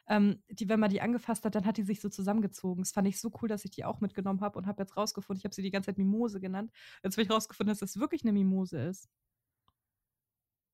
Ähm, 0.07 0.43
die, 0.49 0.69
wenn 0.69 0.81
man 0.81 0.91
die 0.91 1.01
angefasst 1.01 1.45
hat, 1.45 1.55
dann 1.55 1.67
hat 1.67 1.77
die 1.77 1.83
sich 1.83 2.01
so 2.01 2.09
zusammengezogen. 2.09 2.83
Das 2.83 2.93
fand 2.93 3.07
ich 3.07 3.21
so 3.21 3.31
cool, 3.41 3.49
dass 3.49 3.65
ich 3.65 3.71
die 3.71 3.85
auch 3.85 4.01
mitgenommen 4.01 4.41
habe 4.41 4.59
und 4.59 4.67
habe 4.67 4.83
jetzt 4.83 4.97
rausgefunden, 4.97 5.39
ich 5.39 5.45
habe 5.45 5.55
sie 5.55 5.63
die 5.63 5.71
ganze 5.71 5.87
Zeit 5.87 5.99
Mimose 5.99 6.41
genannt. 6.41 6.73
Jetzt 7.05 7.15
habe 7.17 7.23
ich 7.23 7.31
rausgefunden, 7.31 7.71
dass 7.71 7.79
das 7.81 7.99
wirklich 8.01 8.23
eine 8.23 8.33
Mimose 8.33 8.81
ist. 8.81 9.09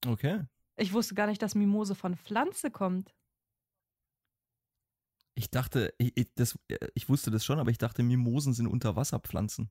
Okay. 0.07 0.43
Ich 0.77 0.93
wusste 0.93 1.15
gar 1.15 1.27
nicht, 1.27 1.43
dass 1.43 1.55
Mimose 1.55 1.95
von 1.95 2.17
Pflanze 2.17 2.71
kommt. 2.71 3.15
Ich 5.39 5.51
dachte, 5.51 5.95
ich, 5.99 6.17
ich, 6.17 6.35
das, 6.35 6.59
äh, 6.69 6.89
ich 6.95 7.09
wusste 7.09 7.31
das 7.31 7.45
schon, 7.45 7.59
aber 7.59 7.71
ich 7.71 7.79
dachte, 7.79 8.03
Mimosen 8.03 8.55
sind 8.55 8.67
Unterwasserpflanzen. 8.67 9.71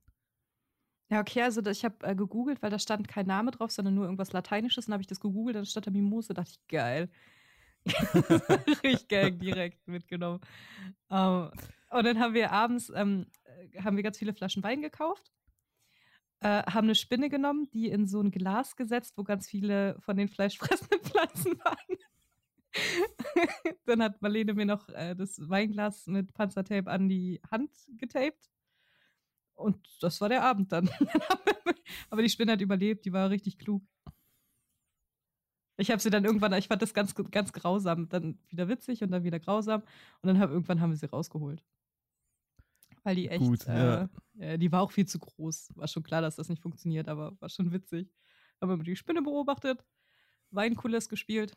Ja, 1.08 1.20
okay, 1.20 1.42
also 1.42 1.60
ich 1.66 1.84
habe 1.84 2.04
äh, 2.06 2.14
gegoogelt, 2.14 2.62
weil 2.62 2.70
da 2.70 2.78
stand 2.78 3.06
kein 3.06 3.26
Name 3.26 3.50
drauf, 3.50 3.70
sondern 3.70 3.94
nur 3.94 4.04
irgendwas 4.04 4.32
Lateinisches. 4.32 4.86
Dann 4.86 4.94
habe 4.94 5.02
ich 5.02 5.06
das 5.06 5.20
gegoogelt, 5.20 5.56
dann 5.56 5.66
stand 5.66 5.86
da 5.86 5.90
Mimose, 5.90 6.34
dachte 6.34 6.52
ich, 6.52 6.66
geil. 6.68 7.10
Richtig 7.86 9.08
geil, 9.08 9.32
direkt 9.32 9.86
mitgenommen. 9.86 10.40
Ähm, 11.10 11.50
und 11.90 12.04
dann 12.04 12.18
haben 12.18 12.34
wir 12.34 12.52
abends, 12.52 12.92
ähm, 12.94 13.26
äh, 13.44 13.80
haben 13.82 13.96
wir 13.96 14.02
ganz 14.02 14.18
viele 14.18 14.34
Flaschen 14.34 14.62
Wein 14.64 14.82
gekauft, 14.82 15.30
äh, 16.40 16.62
haben 16.64 16.86
eine 16.86 16.94
Spinne 16.96 17.28
genommen, 17.28 17.68
die 17.72 17.88
in 17.88 18.06
so 18.06 18.20
ein 18.20 18.32
Glas 18.32 18.76
gesetzt, 18.76 19.14
wo 19.16 19.22
ganz 19.22 19.48
viele 19.48 19.96
von 20.00 20.16
den 20.16 20.28
fleischfressenden 20.28 21.00
Pflanzen 21.04 21.58
waren. 21.64 21.98
dann 23.86 24.02
hat 24.02 24.20
Marlene 24.22 24.54
mir 24.54 24.66
noch 24.66 24.88
äh, 24.90 25.14
das 25.14 25.48
Weinglas 25.48 26.06
mit 26.06 26.32
Panzertape 26.34 26.90
an 26.90 27.08
die 27.08 27.40
Hand 27.50 27.70
getaped. 27.96 28.50
Und 29.54 29.78
das 30.02 30.20
war 30.20 30.28
der 30.28 30.44
Abend 30.44 30.72
dann. 30.72 30.88
Aber 32.10 32.22
die 32.22 32.28
Spinne 32.28 32.52
hat 32.52 32.60
überlebt, 32.60 33.04
die 33.04 33.12
war 33.12 33.30
richtig 33.30 33.58
klug. 33.58 33.82
Ich 35.78 35.90
habe 35.90 36.00
sie 36.00 36.10
dann 36.10 36.24
irgendwann, 36.24 36.52
ich 36.54 36.68
fand 36.68 36.80
das 36.80 36.94
ganz, 36.94 37.14
ganz 37.14 37.52
grausam, 37.52 38.08
dann 38.08 38.38
wieder 38.48 38.68
witzig 38.68 39.02
und 39.02 39.10
dann 39.10 39.24
wieder 39.24 39.38
grausam. 39.38 39.82
Und 40.22 40.28
dann 40.28 40.38
hab, 40.38 40.50
irgendwann 40.50 40.80
haben 40.80 40.90
wir 40.90 40.96
sie 40.96 41.06
rausgeholt. 41.06 41.62
Weil 43.02 43.16
die 43.16 43.28
echt, 43.28 43.44
Gut, 43.44 43.66
äh, 43.68 43.78
ja. 43.78 44.08
äh, 44.38 44.58
die 44.58 44.72
war 44.72 44.82
auch 44.82 44.90
viel 44.90 45.06
zu 45.06 45.18
groß. 45.18 45.72
War 45.76 45.86
schon 45.86 46.02
klar, 46.02 46.22
dass 46.22 46.36
das 46.36 46.48
nicht 46.48 46.62
funktioniert, 46.62 47.08
aber 47.08 47.40
war 47.40 47.48
schon 47.48 47.72
witzig. 47.72 48.12
Haben 48.60 48.78
wir 48.78 48.84
die 48.84 48.96
Spinne 48.96 49.22
beobachtet, 49.22 49.84
Weinkulis 50.50 51.08
gespielt. 51.08 51.56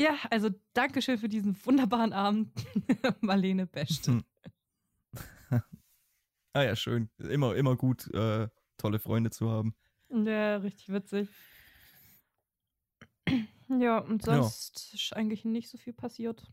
Ja, 0.00 0.16
also 0.30 0.50
Dankeschön 0.74 1.18
für 1.18 1.28
diesen 1.28 1.56
wunderbaren 1.64 2.12
Abend. 2.12 2.52
Marlene 3.20 3.66
Beste. 3.66 4.22
ah 6.52 6.62
ja, 6.62 6.76
schön. 6.76 7.10
Immer, 7.18 7.56
immer 7.56 7.76
gut, 7.76 8.06
äh, 8.14 8.48
tolle 8.76 8.98
Freunde 9.00 9.30
zu 9.30 9.50
haben. 9.50 9.74
Ja, 10.10 10.56
richtig 10.58 10.88
witzig. 10.90 11.28
Ja, 13.68 13.98
und 13.98 14.24
Ja. 14.26 14.42
sonst 14.42 14.94
ist 14.94 15.12
eigentlich 15.14 15.44
nicht 15.44 15.68
so 15.68 15.76
viel 15.78 15.92
passiert. 15.92 16.46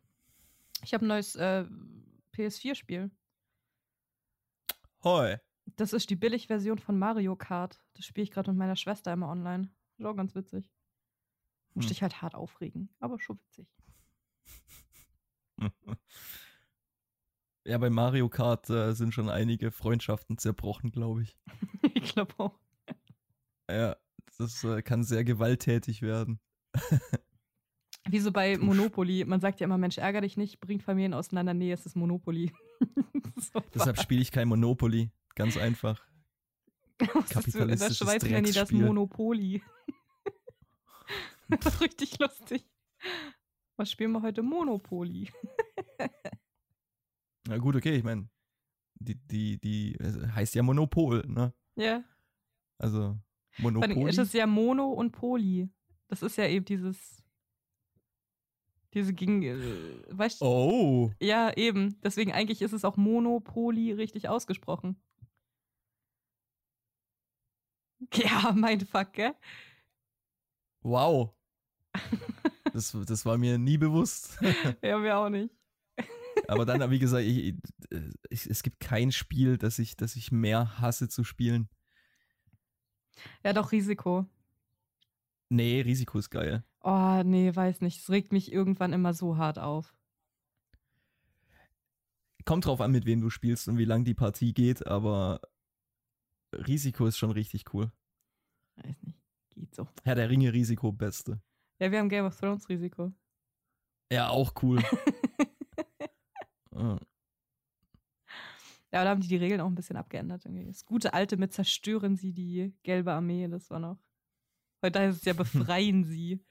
Ich 0.83 0.93
habe 0.93 1.05
ein 1.05 1.07
neues 1.07 1.35
äh, 1.35 1.65
PS4-Spiel. 2.35 3.11
Hoi. 5.03 5.37
Das 5.77 5.93
ist 5.93 6.09
die 6.09 6.15
Billig-Version 6.15 6.79
von 6.79 6.97
Mario 6.99 7.35
Kart. 7.35 7.79
Das 7.93 8.05
spiele 8.05 8.23
ich 8.23 8.31
gerade 8.31 8.51
mit 8.51 8.57
meiner 8.57 8.75
Schwester 8.75 9.13
immer 9.13 9.29
online. 9.29 9.71
Ist 9.97 10.05
auch 10.05 10.15
ganz 10.15 10.35
witzig. 10.35 10.69
Musste 11.75 11.89
Hm. 11.91 11.93
ich 11.93 12.01
halt 12.01 12.21
hart 12.21 12.35
aufregen, 12.35 12.89
aber 12.99 13.19
schon 13.19 13.39
witzig. 13.39 13.67
Ja, 17.67 17.79
bei 17.79 17.89
Mario 17.89 18.29
Kart 18.29 18.69
äh, 18.69 18.93
sind 18.93 19.11
schon 19.11 19.27
einige 19.27 19.71
Freundschaften 19.71 20.37
zerbrochen, 20.37 20.91
glaube 20.91 21.23
ich. 21.23 21.35
ich 21.95 22.13
glaube 22.13 22.31
auch. 22.37 22.59
Ja, 23.67 23.95
das 24.37 24.63
äh, 24.63 24.83
kann 24.83 25.03
sehr 25.03 25.23
gewalttätig 25.23 26.03
werden. 26.03 26.39
Wie 28.07 28.19
so 28.19 28.31
bei 28.31 28.55
Monopoly. 28.59 29.25
Man 29.25 29.39
sagt 29.41 29.59
ja 29.59 29.65
immer, 29.65 29.79
Mensch, 29.79 29.97
ärger 29.97 30.21
dich 30.21 30.37
nicht, 30.37 30.59
bringt 30.59 30.83
Familien 30.83 31.15
auseinander. 31.15 31.55
Nee, 31.55 31.71
es 31.71 31.87
ist 31.87 31.95
Monopoly. 31.95 32.53
so 33.35 33.59
Deshalb 33.73 33.99
spiele 33.99 34.21
ich 34.21 34.31
kein 34.31 34.47
Monopoly. 34.47 35.09
Ganz 35.33 35.57
einfach. 35.57 36.05
Kapitalistisches 36.99 38.01
in 38.01 38.05
der 38.07 38.11
Schweiz 38.13 38.23
nennen 38.23 38.45
die 38.45 38.51
das 38.51 38.71
Monopoly. 38.71 39.63
Richtig 41.81 42.19
lustig. 42.19 42.65
Was 43.77 43.91
spielen 43.91 44.11
wir 44.11 44.21
heute? 44.21 44.41
Monopoly. 44.41 45.29
Na 47.47 47.57
gut, 47.57 47.75
okay, 47.75 47.95
ich 47.95 48.03
meine, 48.03 48.29
die, 48.95 49.15
die, 49.15 49.59
die 49.59 49.97
heißt 50.01 50.55
ja 50.55 50.63
Monopol, 50.63 51.23
ne? 51.27 51.53
Ja. 51.75 52.03
Also, 52.77 53.17
Monopoly. 53.57 54.09
Es 54.09 54.17
ist 54.17 54.33
ja 54.33 54.47
Mono 54.47 54.89
und 54.91 55.11
Poly. 55.11 55.69
Das 56.07 56.21
ist 56.21 56.37
ja 56.37 56.47
eben 56.47 56.65
dieses. 56.65 57.23
Diese 58.93 59.13
gegen. 59.13 59.43
Äh, 59.43 59.57
weißt 60.09 60.41
du? 60.41 60.45
Oh. 60.45 61.11
Ja, 61.19 61.55
eben. 61.55 61.99
Deswegen 62.01 62.31
eigentlich 62.31 62.61
ist 62.61 62.73
es 62.73 62.85
auch 62.85 62.97
Monopoly 62.97 63.91
richtig 63.93 64.29
ausgesprochen. 64.29 64.97
Ja, 68.13 68.51
mein 68.53 68.81
Fuck, 68.81 69.13
gell? 69.13 69.33
Wow. 70.85 71.33
Das, 72.73 72.91
das 73.05 73.25
war 73.25 73.37
mir 73.37 73.57
nie 73.57 73.77
bewusst. 73.77 74.37
ja, 74.83 74.97
mir 74.97 75.15
auch 75.15 75.29
nicht. 75.29 75.49
Aber 76.49 76.65
dann, 76.65 76.91
wie 76.91 76.99
gesagt, 76.99 77.23
ich, 77.23 77.55
ich, 78.29 78.49
es 78.49 78.63
gibt 78.63 78.81
kein 78.81 79.13
Spiel, 79.13 79.57
das 79.57 79.79
ich, 79.79 79.95
das 79.95 80.17
ich 80.17 80.29
mehr 80.33 80.77
hasse 80.81 81.07
zu 81.07 81.23
spielen. 81.23 81.69
Ja, 83.45 83.53
doch, 83.53 83.71
Risiko. 83.71 84.25
Nee, 85.47 85.79
Risiko 85.81 86.17
ist 86.17 86.31
geil. 86.31 86.65
Oh, 86.81 87.23
nee, 87.23 87.55
weiß 87.55 87.79
nicht. 87.79 88.01
Es 88.01 88.09
regt 88.09 88.33
mich 88.33 88.51
irgendwann 88.51 88.91
immer 88.91 89.13
so 89.13 89.37
hart 89.37 89.57
auf. 89.57 89.95
Kommt 92.43 92.65
drauf 92.65 92.81
an, 92.81 92.91
mit 92.91 93.05
wem 93.05 93.21
du 93.21 93.29
spielst 93.29 93.69
und 93.69 93.77
wie 93.77 93.85
lang 93.85 94.03
die 94.03 94.15
Partie 94.15 94.53
geht, 94.53 94.85
aber 94.85 95.39
Risiko 96.53 97.05
ist 97.05 97.17
schon 97.17 97.31
richtig 97.31 97.73
cool. 97.73 97.89
Weiß 98.75 99.01
nicht. 99.01 99.24
Geht 99.55 99.73
so. 99.73 99.87
Herr 100.03 100.15
der 100.15 100.29
Ringe 100.29 100.53
Risiko, 100.53 100.91
beste. 100.91 101.41
Ja, 101.79 101.91
wir 101.91 101.99
haben 101.99 102.09
Game 102.09 102.25
of 102.25 102.37
Thrones 102.37 102.69
Risiko. 102.69 103.11
Ja, 104.11 104.29
auch 104.29 104.53
cool. 104.61 104.83
Ja, 108.95 109.03
da 109.03 109.09
haben 109.09 109.19
die 109.19 109.27
die 109.27 109.35
Regeln 109.35 109.59
auch 109.59 109.67
ein 109.67 109.75
bisschen 109.75 109.97
abgeändert. 109.97 110.45
Irgendwie. 110.45 110.67
Das 110.67 110.85
gute 110.85 111.13
Alte 111.13 111.35
mit 111.35 111.51
zerstören 111.51 112.15
sie 112.15 112.31
die 112.31 112.73
gelbe 112.83 113.11
Armee, 113.11 113.45
das 113.49 113.69
war 113.69 113.79
noch. 113.79 113.99
Heute 114.81 114.99
heißt 114.99 115.17
es 115.17 115.25
ja 115.25 115.33
befreien 115.33 116.03
sie 116.05 116.41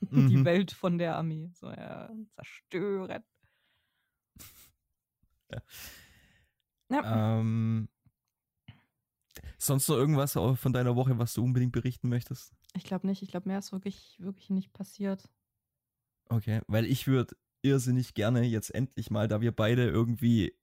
die 0.00 0.38
mhm. 0.38 0.46
Welt 0.46 0.72
von 0.72 0.96
der 0.96 1.16
Armee. 1.16 1.50
So, 1.52 1.68
ja, 1.68 2.10
zerstören. 2.36 3.22
Ja. 5.52 5.62
ja. 6.90 7.38
Ähm, 7.38 7.90
sonst 9.66 9.88
noch 9.88 9.96
irgendwas 9.96 10.32
von 10.32 10.72
deiner 10.72 10.96
Woche, 10.96 11.18
was 11.18 11.34
du 11.34 11.42
unbedingt 11.42 11.72
berichten 11.72 12.08
möchtest? 12.08 12.52
Ich 12.76 12.84
glaube 12.84 13.06
nicht. 13.06 13.22
Ich 13.22 13.30
glaube, 13.30 13.48
mehr 13.48 13.58
ist 13.58 13.72
wirklich, 13.72 14.16
wirklich 14.18 14.50
nicht 14.50 14.72
passiert. 14.72 15.28
Okay, 16.28 16.60
weil 16.66 16.86
ich 16.86 17.06
würde 17.06 17.36
irrsinnig 17.62 18.14
gerne 18.14 18.42
jetzt 18.42 18.74
endlich 18.74 19.10
mal, 19.10 19.28
da 19.28 19.40
wir 19.40 19.52
beide 19.52 19.88
irgendwie, 19.88 20.54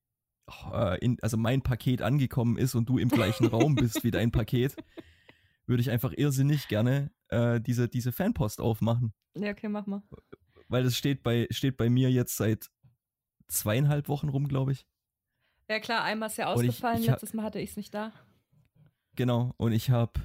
äh, 0.71 0.99
in, 0.99 1.17
also 1.21 1.37
mein 1.37 1.61
Paket 1.61 2.01
angekommen 2.01 2.57
ist 2.57 2.75
und 2.75 2.89
du 2.89 2.97
im 2.97 3.09
gleichen 3.09 3.45
Raum 3.47 3.75
bist 3.75 4.03
wie 4.03 4.11
dein 4.11 4.31
Paket, 4.31 4.75
würde 5.65 5.81
ich 5.81 5.89
einfach 5.89 6.13
irrsinnig 6.15 6.67
gerne 6.67 7.11
äh, 7.29 7.59
diese, 7.61 7.87
diese 7.87 8.11
Fanpost 8.11 8.61
aufmachen. 8.61 9.13
Ja, 9.35 9.51
okay, 9.51 9.69
mach 9.69 9.85
mal. 9.85 10.03
Weil 10.67 10.83
das 10.83 10.95
steht 10.95 11.23
bei, 11.23 11.47
steht 11.51 11.77
bei 11.77 11.89
mir 11.89 12.11
jetzt 12.11 12.37
seit 12.37 12.69
zweieinhalb 13.47 14.07
Wochen 14.07 14.29
rum, 14.29 14.47
glaube 14.47 14.73
ich. 14.73 14.85
Ja 15.69 15.79
klar, 15.79 16.03
einmal 16.03 16.27
ist 16.27 16.37
ja 16.37 16.47
ausgefallen, 16.47 16.97
ich, 16.97 17.05
ich 17.05 17.11
letztes 17.11 17.33
Mal 17.33 17.43
hatte 17.43 17.59
ich 17.59 17.71
es 17.71 17.77
nicht 17.77 17.93
da. 17.93 18.11
Genau, 19.15 19.53
und 19.57 19.71
ich 19.71 19.89
habe 19.89 20.21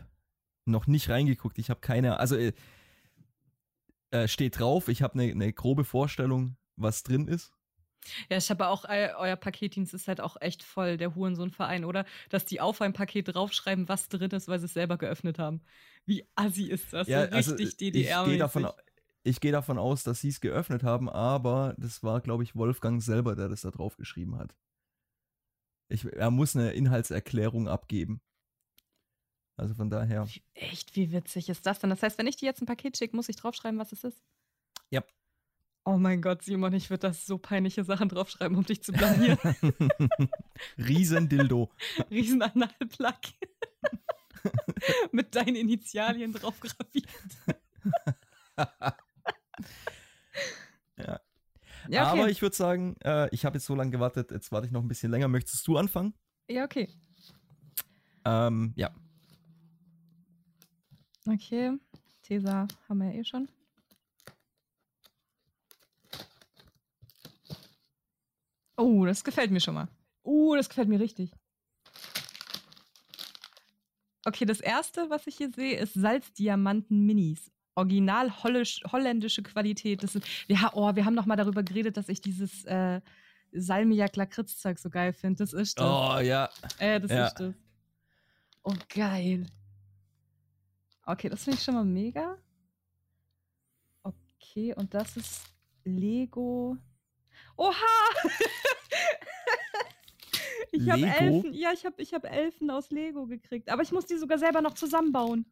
noch 0.64 0.86
nicht 0.86 1.08
reingeguckt. 1.08 1.58
Ich 1.58 1.70
habe 1.70 1.80
keine, 1.80 2.18
also 2.18 2.36
äh, 2.36 2.52
äh 4.10 4.28
steht 4.28 4.58
drauf, 4.58 4.88
ich 4.88 5.02
habe 5.02 5.14
eine 5.14 5.34
ne 5.34 5.52
grobe 5.52 5.84
Vorstellung, 5.84 6.56
was 6.76 7.02
drin 7.02 7.28
ist. 7.28 7.52
Ja, 8.30 8.36
ich 8.36 8.50
habe 8.50 8.68
auch, 8.68 8.84
äh, 8.84 9.10
euer 9.16 9.36
Paketdienst 9.36 9.94
ist 9.94 10.08
halt 10.08 10.20
auch 10.20 10.36
echt 10.40 10.62
voll, 10.62 10.96
der 10.96 11.14
Hurensohn-Verein, 11.14 11.84
oder? 11.84 12.04
Dass 12.28 12.44
die 12.44 12.60
auf 12.60 12.80
ein 12.80 12.92
Paket 12.92 13.34
draufschreiben, 13.34 13.88
was 13.88 14.08
drin 14.08 14.30
ist, 14.30 14.48
weil 14.48 14.58
sie 14.58 14.66
es 14.66 14.74
selber 14.74 14.96
geöffnet 14.96 15.38
haben. 15.38 15.60
Wie 16.04 16.24
assi 16.34 16.64
ist 16.64 16.92
das? 16.92 17.08
Ja, 17.08 17.26
so 17.28 17.34
also, 17.34 17.50
richtig 17.52 17.66
also, 17.66 17.76
ddr 17.76 18.22
Ich 18.22 18.30
gehe 18.30 18.38
davon, 18.38 18.68
geh 19.24 19.50
davon 19.50 19.78
aus, 19.78 20.04
dass 20.04 20.20
sie 20.20 20.28
es 20.28 20.40
geöffnet 20.40 20.82
haben, 20.82 21.08
aber 21.08 21.74
das 21.78 22.02
war, 22.02 22.20
glaube 22.20 22.44
ich, 22.44 22.54
Wolfgang 22.54 23.02
selber, 23.02 23.34
der 23.34 23.48
das 23.48 23.62
da 23.62 23.70
drauf 23.70 23.96
geschrieben 23.96 24.38
hat. 24.38 24.54
Ich, 25.88 26.04
er 26.04 26.30
muss 26.30 26.56
eine 26.56 26.72
Inhaltserklärung 26.72 27.68
abgeben. 27.68 28.20
Also 29.56 29.74
von 29.74 29.88
daher. 29.88 30.28
Echt, 30.54 30.94
wie 30.96 31.12
witzig 31.12 31.48
ist 31.48 31.64
das 31.64 31.78
denn? 31.78 31.90
Das 31.90 32.02
heißt, 32.02 32.18
wenn 32.18 32.26
ich 32.26 32.36
dir 32.36 32.46
jetzt 32.46 32.60
ein 32.60 32.66
Paket 32.66 32.96
schicke, 32.96 33.16
muss 33.16 33.28
ich 33.28 33.36
draufschreiben, 33.36 33.78
was 33.78 33.92
es 33.92 34.04
ist? 34.04 34.22
Ja. 34.90 35.02
Oh 35.84 35.96
mein 35.96 36.20
Gott, 36.20 36.42
Simon, 36.42 36.72
ich 36.72 36.90
würde 36.90 37.08
das 37.08 37.26
so 37.26 37.38
peinliche 37.38 37.84
Sachen 37.84 38.08
draufschreiben, 38.08 38.56
um 38.56 38.64
dich 38.64 38.82
zu 38.82 38.92
blamieren. 38.92 39.38
Riesendildo. 40.78 41.70
Riesenanalplug. 42.10 43.14
Mit 45.12 45.34
deinen 45.34 45.56
Initialien 45.56 46.32
drauf 46.32 46.60
graviert. 46.60 47.08
ja. 50.98 51.20
ja 51.88 52.10
okay. 52.10 52.20
Aber 52.20 52.28
ich 52.28 52.42
würde 52.42 52.56
sagen, 52.56 52.96
äh, 53.02 53.32
ich 53.34 53.44
habe 53.44 53.56
jetzt 53.56 53.66
so 53.66 53.74
lange 53.74 53.90
gewartet, 53.90 54.32
jetzt 54.32 54.52
warte 54.52 54.66
ich 54.66 54.72
noch 54.72 54.82
ein 54.82 54.88
bisschen 54.88 55.10
länger. 55.10 55.28
Möchtest 55.28 55.66
du 55.66 55.78
anfangen? 55.78 56.14
Ja, 56.48 56.64
okay. 56.64 56.88
Ähm, 58.24 58.74
ja. 58.76 58.90
Okay. 61.26 61.78
Cäsar 62.22 62.68
haben 62.88 62.98
wir 62.98 63.12
ja 63.12 63.20
eh 63.20 63.24
schon. 63.24 63.48
Oh, 68.76 69.04
das 69.06 69.24
gefällt 69.24 69.50
mir 69.50 69.60
schon 69.60 69.74
mal. 69.74 69.88
Oh, 70.22 70.54
das 70.54 70.68
gefällt 70.68 70.88
mir 70.88 71.00
richtig. 71.00 71.30
Okay, 74.24 74.44
das 74.44 74.60
erste, 74.60 75.08
was 75.08 75.26
ich 75.26 75.36
hier 75.36 75.50
sehe, 75.50 75.78
ist 75.78 75.94
Salzdiamanten 75.94 77.06
Minis. 77.06 77.50
Original 77.76 78.32
holländische 78.42 79.42
Qualität. 79.42 80.02
Das 80.02 80.14
ist, 80.14 80.26
ja, 80.48 80.70
oh, 80.74 80.94
wir 80.94 81.04
haben 81.04 81.14
noch 81.14 81.26
mal 81.26 81.36
darüber 81.36 81.62
geredet, 81.62 81.96
dass 81.96 82.08
ich 82.08 82.20
dieses 82.20 82.64
äh, 82.64 83.00
Salmiak 83.52 84.16
Lakritzzeug 84.16 84.78
so 84.78 84.90
geil 84.90 85.12
finde. 85.12 85.38
Das 85.38 85.52
ist 85.52 85.78
das. 85.78 85.86
Oh, 85.86 86.18
ja. 86.20 86.48
Äh, 86.78 87.00
das 87.00 87.10
ja. 87.10 87.26
ist 87.26 87.34
das. 87.34 87.54
Oh, 88.62 88.74
geil. 88.88 89.46
Okay, 91.06 91.28
das 91.28 91.44
finde 91.44 91.58
ich 91.58 91.64
schon 91.64 91.74
mal 91.74 91.84
mega. 91.84 92.36
Okay, 94.02 94.74
und 94.74 94.92
das 94.92 95.16
ist 95.16 95.42
Lego. 95.84 96.76
Oha! 97.56 97.74
ich 100.72 100.90
habe 100.90 101.06
Elfen. 101.06 101.54
Ja, 101.54 101.72
ich 101.72 101.86
habe 101.86 102.02
ich 102.02 102.12
hab 102.12 102.24
Elfen 102.24 102.70
aus 102.70 102.90
Lego 102.90 103.26
gekriegt. 103.26 103.70
Aber 103.70 103.82
ich 103.82 103.92
muss 103.92 104.06
die 104.06 104.16
sogar 104.16 104.38
selber 104.38 104.60
noch 104.60 104.74
zusammenbauen. 104.74 105.46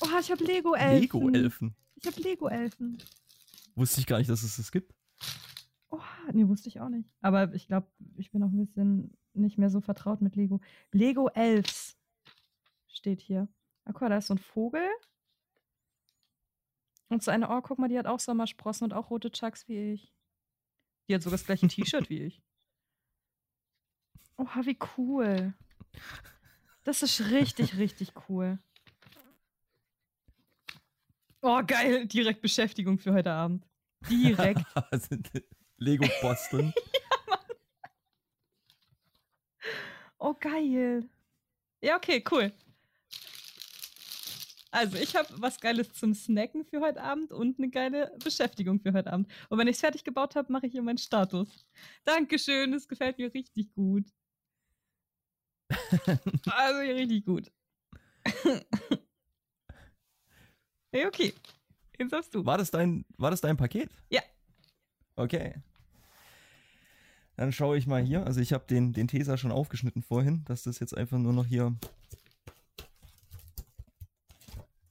Oha, 0.00 0.20
ich 0.20 0.30
habe 0.30 0.44
Lego-Elfen. 0.44 1.00
Lego-Elfen. 1.00 1.76
Ich 1.96 2.06
habe 2.06 2.22
Lego-Elfen. 2.22 2.98
Wusste 3.74 4.00
ich 4.00 4.06
gar 4.06 4.18
nicht, 4.18 4.30
dass 4.30 4.42
es 4.42 4.56
das 4.56 4.72
gibt. 4.72 4.94
Oha, 5.90 6.32
nee, 6.32 6.48
wusste 6.48 6.70
ich 6.70 6.80
auch 6.80 6.88
nicht. 6.88 7.10
Aber 7.20 7.52
ich 7.52 7.66
glaube, 7.66 7.88
ich 8.16 8.30
bin 8.30 8.42
auch 8.42 8.50
ein 8.50 8.58
bisschen 8.58 9.14
nicht 9.34 9.58
mehr 9.58 9.68
so 9.68 9.82
vertraut 9.82 10.22
mit 10.22 10.36
Lego. 10.36 10.62
Lego-Elfs 10.92 11.85
steht 13.06 13.20
hier. 13.20 13.48
Ach, 13.84 13.92
guck 13.92 14.02
mal, 14.02 14.08
da 14.08 14.18
ist 14.18 14.26
so 14.26 14.34
ein 14.34 14.38
Vogel. 14.38 14.88
Und 17.08 17.22
so 17.22 17.30
eine, 17.30 17.48
oh, 17.48 17.60
guck 17.62 17.78
mal, 17.78 17.88
die 17.88 17.96
hat 17.96 18.06
auch 18.06 18.18
Sommersprossen 18.18 18.86
und 18.86 18.92
auch 18.92 19.10
rote 19.10 19.30
Chucks 19.30 19.68
wie 19.68 19.92
ich. 19.92 20.12
Die 21.08 21.14
hat 21.14 21.22
sogar 21.22 21.38
das 21.38 21.46
gleiche 21.46 21.68
T-Shirt 21.68 22.10
wie 22.10 22.22
ich. 22.22 22.42
Oha, 24.38 24.66
wie 24.66 24.76
cool. 24.96 25.54
Das 26.82 27.02
ist 27.02 27.30
richtig, 27.30 27.76
richtig 27.76 28.12
cool. 28.28 28.58
Oh, 31.42 31.62
geil. 31.64 32.08
Direkt 32.08 32.42
Beschäftigung 32.42 32.98
für 32.98 33.12
heute 33.12 33.30
Abend. 33.30 33.64
Direkt. 34.10 34.64
Lego 35.76 36.08
Boston. 36.20 36.72
ja, 37.22 37.38
oh, 40.18 40.34
geil. 40.34 41.08
Ja, 41.80 41.96
okay, 41.96 42.24
cool. 42.32 42.52
Also, 44.76 44.98
ich 44.98 45.16
habe 45.16 45.26
was 45.38 45.58
Geiles 45.58 45.90
zum 45.94 46.12
Snacken 46.12 46.62
für 46.66 46.82
heute 46.82 47.00
Abend 47.00 47.32
und 47.32 47.58
eine 47.58 47.70
geile 47.70 48.14
Beschäftigung 48.22 48.78
für 48.78 48.92
heute 48.92 49.10
Abend. 49.10 49.26
Und 49.48 49.58
wenn 49.58 49.68
ich 49.68 49.76
es 49.76 49.80
fertig 49.80 50.04
gebaut 50.04 50.36
habe, 50.36 50.52
mache 50.52 50.66
ich 50.66 50.72
hier 50.72 50.82
meinen 50.82 50.98
Status. 50.98 51.48
Dankeschön, 52.04 52.74
es 52.74 52.86
gefällt 52.86 53.16
mir 53.16 53.32
richtig 53.32 53.72
gut. 53.72 54.04
also, 55.70 56.80
hier 56.82 56.94
richtig 56.94 57.24
gut. 57.24 57.50
hey, 60.92 61.06
okay. 61.06 61.32
Jetzt 61.98 62.12
hast 62.12 62.34
du. 62.34 62.44
War 62.44 62.58
das 62.58 62.70
dein, 62.70 63.06
war 63.16 63.30
das 63.30 63.40
dein 63.40 63.56
Paket? 63.56 63.88
Ja. 64.10 64.20
Okay. 65.14 65.54
Dann 67.36 67.50
schaue 67.50 67.78
ich 67.78 67.86
mal 67.86 68.02
hier. 68.02 68.26
Also 68.26 68.40
ich 68.40 68.52
habe 68.52 68.66
den, 68.66 68.92
den 68.92 69.08
Tesa 69.08 69.38
schon 69.38 69.52
aufgeschnitten 69.52 70.02
vorhin, 70.02 70.44
dass 70.44 70.64
das 70.64 70.80
jetzt 70.80 70.94
einfach 70.94 71.16
nur 71.16 71.32
noch 71.32 71.46
hier 71.46 71.74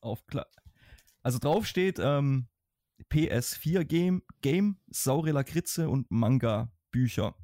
auf 0.05 0.25
klar. 0.27 0.47
Also 1.21 1.39
drauf 1.39 1.65
steht 1.65 1.99
ähm, 1.99 2.47
PS4 3.11 3.83
Game, 3.83 4.23
Game, 4.41 4.77
saure 4.87 5.31
Lakritze 5.31 5.89
und 5.89 6.09
Manga 6.11 6.71
Bücher. 6.91 7.35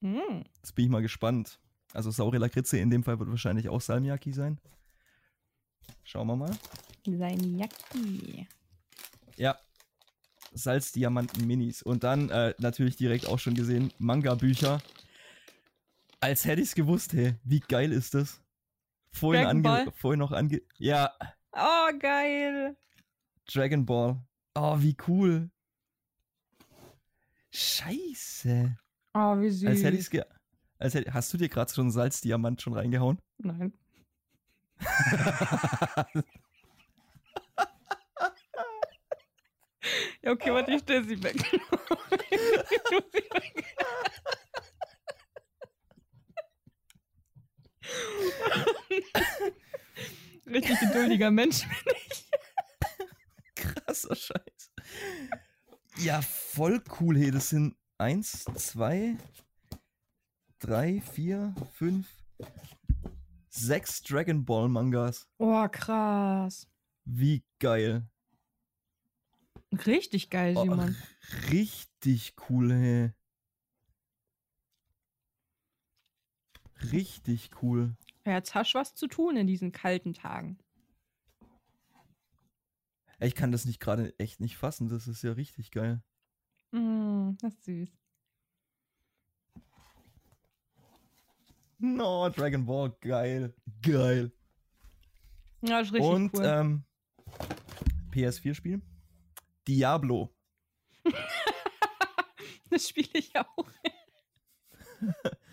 Hm. 0.00 0.44
Jetzt 0.56 0.74
bin 0.74 0.86
ich 0.86 0.90
mal 0.90 1.02
gespannt. 1.02 1.60
Also 1.92 2.10
saure 2.10 2.38
Lakritze 2.38 2.78
in 2.78 2.90
dem 2.90 3.04
Fall 3.04 3.18
wird 3.18 3.30
wahrscheinlich 3.30 3.68
auch 3.68 3.80
Salmiakki 3.80 4.32
sein. 4.32 4.60
Schauen 6.02 6.26
wir 6.26 6.36
mal. 6.36 6.56
Salmiakki. 7.06 8.48
Ja. 9.36 9.58
Salzdiamanten 10.52 11.46
Minis. 11.46 11.82
Und 11.82 12.04
dann 12.04 12.30
äh, 12.30 12.54
natürlich 12.58 12.96
direkt 12.96 13.26
auch 13.26 13.38
schon 13.38 13.54
gesehen, 13.54 13.92
Manga-Bücher. 13.98 14.82
Als 16.20 16.44
hätte 16.44 16.62
ich 16.62 16.68
es 16.68 16.74
gewusst, 16.74 17.12
hey, 17.12 17.34
wie 17.44 17.60
geil 17.60 17.92
ist 17.92 18.14
das? 18.14 18.40
Vorhin, 19.12 19.46
ange 19.46 19.92
vorhin 19.92 20.18
noch 20.18 20.32
ange. 20.32 20.62
Ja, 20.78 21.12
Oh, 21.56 21.98
geil. 21.98 22.76
Dragon 23.46 23.86
Ball. 23.86 24.20
Oh, 24.54 24.76
wie 24.80 24.96
cool. 25.06 25.50
Scheiße. 27.52 28.76
Oh, 29.14 29.38
wie 29.40 29.50
süß. 29.50 29.68
Als 29.68 29.84
hätte 29.84 29.96
ich's 29.96 30.10
ge. 30.10 30.24
Als 30.78 30.94
hätte, 30.94 31.14
hast 31.14 31.32
du 31.32 31.36
dir 31.36 31.48
gerade 31.48 31.72
schon 31.72 31.90
Salzdiamant 31.90 32.60
schon 32.60 32.72
reingehauen? 32.72 33.20
Nein. 33.38 33.72
Ja, 40.22 40.32
okay, 40.32 40.52
warte, 40.52 40.72
ich 40.72 40.80
stelle 40.80 41.04
sie 41.04 41.22
weg. 41.22 41.36
Ich 41.36 42.80
tu 42.88 43.00
sie 43.12 43.22
weg. 43.30 43.64
Richtig 50.46 50.78
geduldiger 50.80 51.30
Mensch 51.30 51.62
bin 51.66 51.94
ich. 52.08 52.30
Krasser 53.54 54.14
Scheiß. 54.14 54.72
Ja, 55.98 56.20
voll 56.22 56.82
cool, 57.00 57.16
hey. 57.18 57.30
Das 57.30 57.48
sind 57.50 57.76
eins, 57.98 58.44
zwei, 58.56 59.16
drei, 60.58 61.00
vier, 61.00 61.54
fünf, 61.74 62.08
sechs 63.48 64.02
Dragon 64.02 64.44
Ball 64.44 64.68
Mangas. 64.68 65.26
Oh, 65.38 65.66
krass. 65.68 66.68
Wie 67.04 67.44
geil. 67.58 68.06
Richtig 69.86 70.30
geil, 70.30 70.56
Oh, 70.56 70.62
Simon. 70.62 70.96
richtig 71.50 72.34
cool, 72.48 72.72
hey. 72.72 73.12
Richtig 76.92 77.50
cool. 77.62 77.96
Jetzt 78.24 78.54
hast 78.54 78.72
du 78.72 78.78
was 78.78 78.94
zu 78.94 79.06
tun 79.06 79.36
in 79.36 79.46
diesen 79.46 79.72
kalten 79.72 80.14
Tagen. 80.14 80.58
Ich 83.20 83.34
kann 83.34 83.52
das 83.52 83.64
nicht 83.64 83.80
gerade 83.80 84.18
echt 84.18 84.40
nicht 84.40 84.56
fassen. 84.56 84.88
Das 84.88 85.06
ist 85.06 85.22
ja 85.22 85.32
richtig 85.32 85.70
geil. 85.70 86.02
Mm, 86.72 87.32
das 87.40 87.54
ist 87.54 87.64
süß. 87.64 87.98
No, 91.78 92.28
Dragon 92.30 92.64
Ball, 92.64 92.90
geil. 93.00 93.54
Geil. 93.82 94.32
Ja, 95.60 95.80
ist 95.80 95.92
richtig 95.92 96.10
Und 96.10 96.34
cool. 96.34 96.44
ähm, 96.44 96.84
PS4-Spiel? 98.10 98.80
Diablo. 99.68 100.34
das 102.70 102.88
spiele 102.88 103.10
ich 103.12 103.36
auch. 103.36 103.70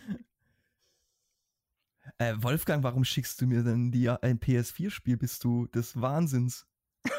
Äh, 2.21 2.35
Wolfgang, 2.43 2.83
warum 2.83 3.03
schickst 3.03 3.41
du 3.41 3.47
mir 3.47 3.63
denn 3.63 3.91
die, 3.91 4.07
ein 4.07 4.39
PS4-Spiel? 4.39 5.17
Bist 5.17 5.43
du 5.43 5.65
des 5.65 5.99
Wahnsinns? 5.99 6.67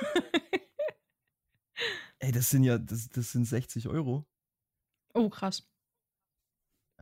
Ey, 2.21 2.31
das 2.31 2.51
sind 2.51 2.63
ja, 2.63 2.79
das, 2.79 3.09
das 3.09 3.33
sind 3.33 3.45
60 3.45 3.89
Euro. 3.89 4.25
Oh, 5.13 5.29
krass. 5.29 5.69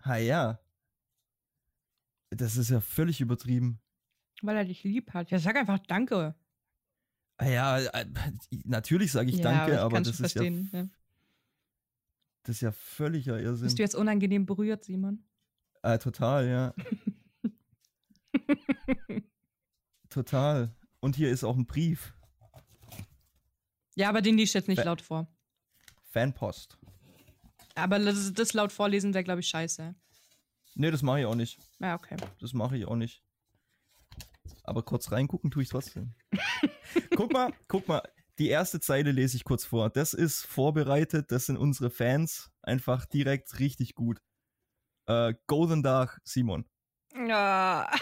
Ha 0.02 0.16
ja. 0.16 0.58
Das 2.30 2.56
ist 2.56 2.70
ja 2.70 2.80
völlig 2.80 3.20
übertrieben. 3.20 3.82
Weil 4.40 4.56
er 4.56 4.64
dich 4.64 4.82
lieb 4.82 5.12
hat. 5.12 5.30
Ja, 5.30 5.38
sag 5.38 5.56
einfach 5.56 5.78
Danke. 5.80 6.34
Ah 7.36 7.48
Ja, 7.48 7.78
äh, 7.80 8.06
natürlich 8.64 9.12
sage 9.12 9.28
ich 9.28 9.36
ja, 9.36 9.42
danke, 9.42 9.74
ich 9.74 9.78
aber 9.78 10.00
das 10.00 10.20
ist, 10.20 10.34
ja. 10.36 10.42
Ja. 10.42 10.88
das 12.44 12.56
ist 12.56 12.62
ja 12.62 12.72
völliger 12.72 13.38
Irrsinn. 13.38 13.66
Bist 13.66 13.78
du 13.78 13.82
jetzt 13.82 13.94
unangenehm 13.94 14.46
berührt, 14.46 14.84
Simon? 14.84 15.22
Äh, 15.82 15.98
total, 15.98 16.48
ja. 16.48 16.74
total. 20.09 20.74
Und 21.00 21.16
hier 21.16 21.31
ist 21.31 21.44
auch 21.44 21.57
ein 21.57 21.66
Brief. 21.66 22.12
Ja, 23.94 24.09
aber 24.09 24.22
den 24.22 24.37
liest 24.37 24.55
jetzt 24.55 24.68
nicht 24.68 24.79
Fa- 24.79 24.85
laut 24.85 25.00
vor. 25.00 25.26
Fanpost. 26.11 26.79
Aber 27.74 27.98
das, 27.98 28.33
das 28.33 28.53
laut 28.53 28.72
vorlesen 28.72 29.14
wäre, 29.14 29.24
glaube 29.24 29.40
ich, 29.40 29.48
scheiße. 29.48 29.94
Nee, 30.74 30.90
das 30.90 31.03
mache 31.03 31.20
ich 31.20 31.26
auch 31.26 31.35
nicht. 31.35 31.59
Ja, 31.81 31.94
okay. 31.94 32.16
Das 32.40 32.53
mache 32.53 32.76
ich 32.76 32.85
auch 32.87 32.96
nicht. 32.96 33.22
Aber 34.64 34.83
kurz 34.83 35.11
reingucken 35.11 35.50
tue 35.50 35.62
ich 35.62 35.68
trotzdem. 35.68 36.14
guck 37.16 37.33
mal, 37.33 37.53
guck 37.68 37.88
mal. 37.88 38.03
Die 38.38 38.48
erste 38.48 38.81
Zeile 38.81 39.12
lese 39.12 39.37
ich 39.37 39.44
kurz 39.44 39.64
vor. 39.64 39.90
Das 39.90 40.14
ist 40.14 40.46
vorbereitet. 40.46 41.31
Das 41.31 41.46
sind 41.46 41.57
unsere 41.57 41.90
Fans. 41.90 42.50
Einfach 42.62 43.05
direkt 43.07 43.59
richtig 43.59 43.94
gut. 43.94 44.20
Äh, 45.07 45.35
Golden 45.46 45.83
Dark 45.83 46.20
Simon. 46.24 46.64
Ja. 47.14 47.90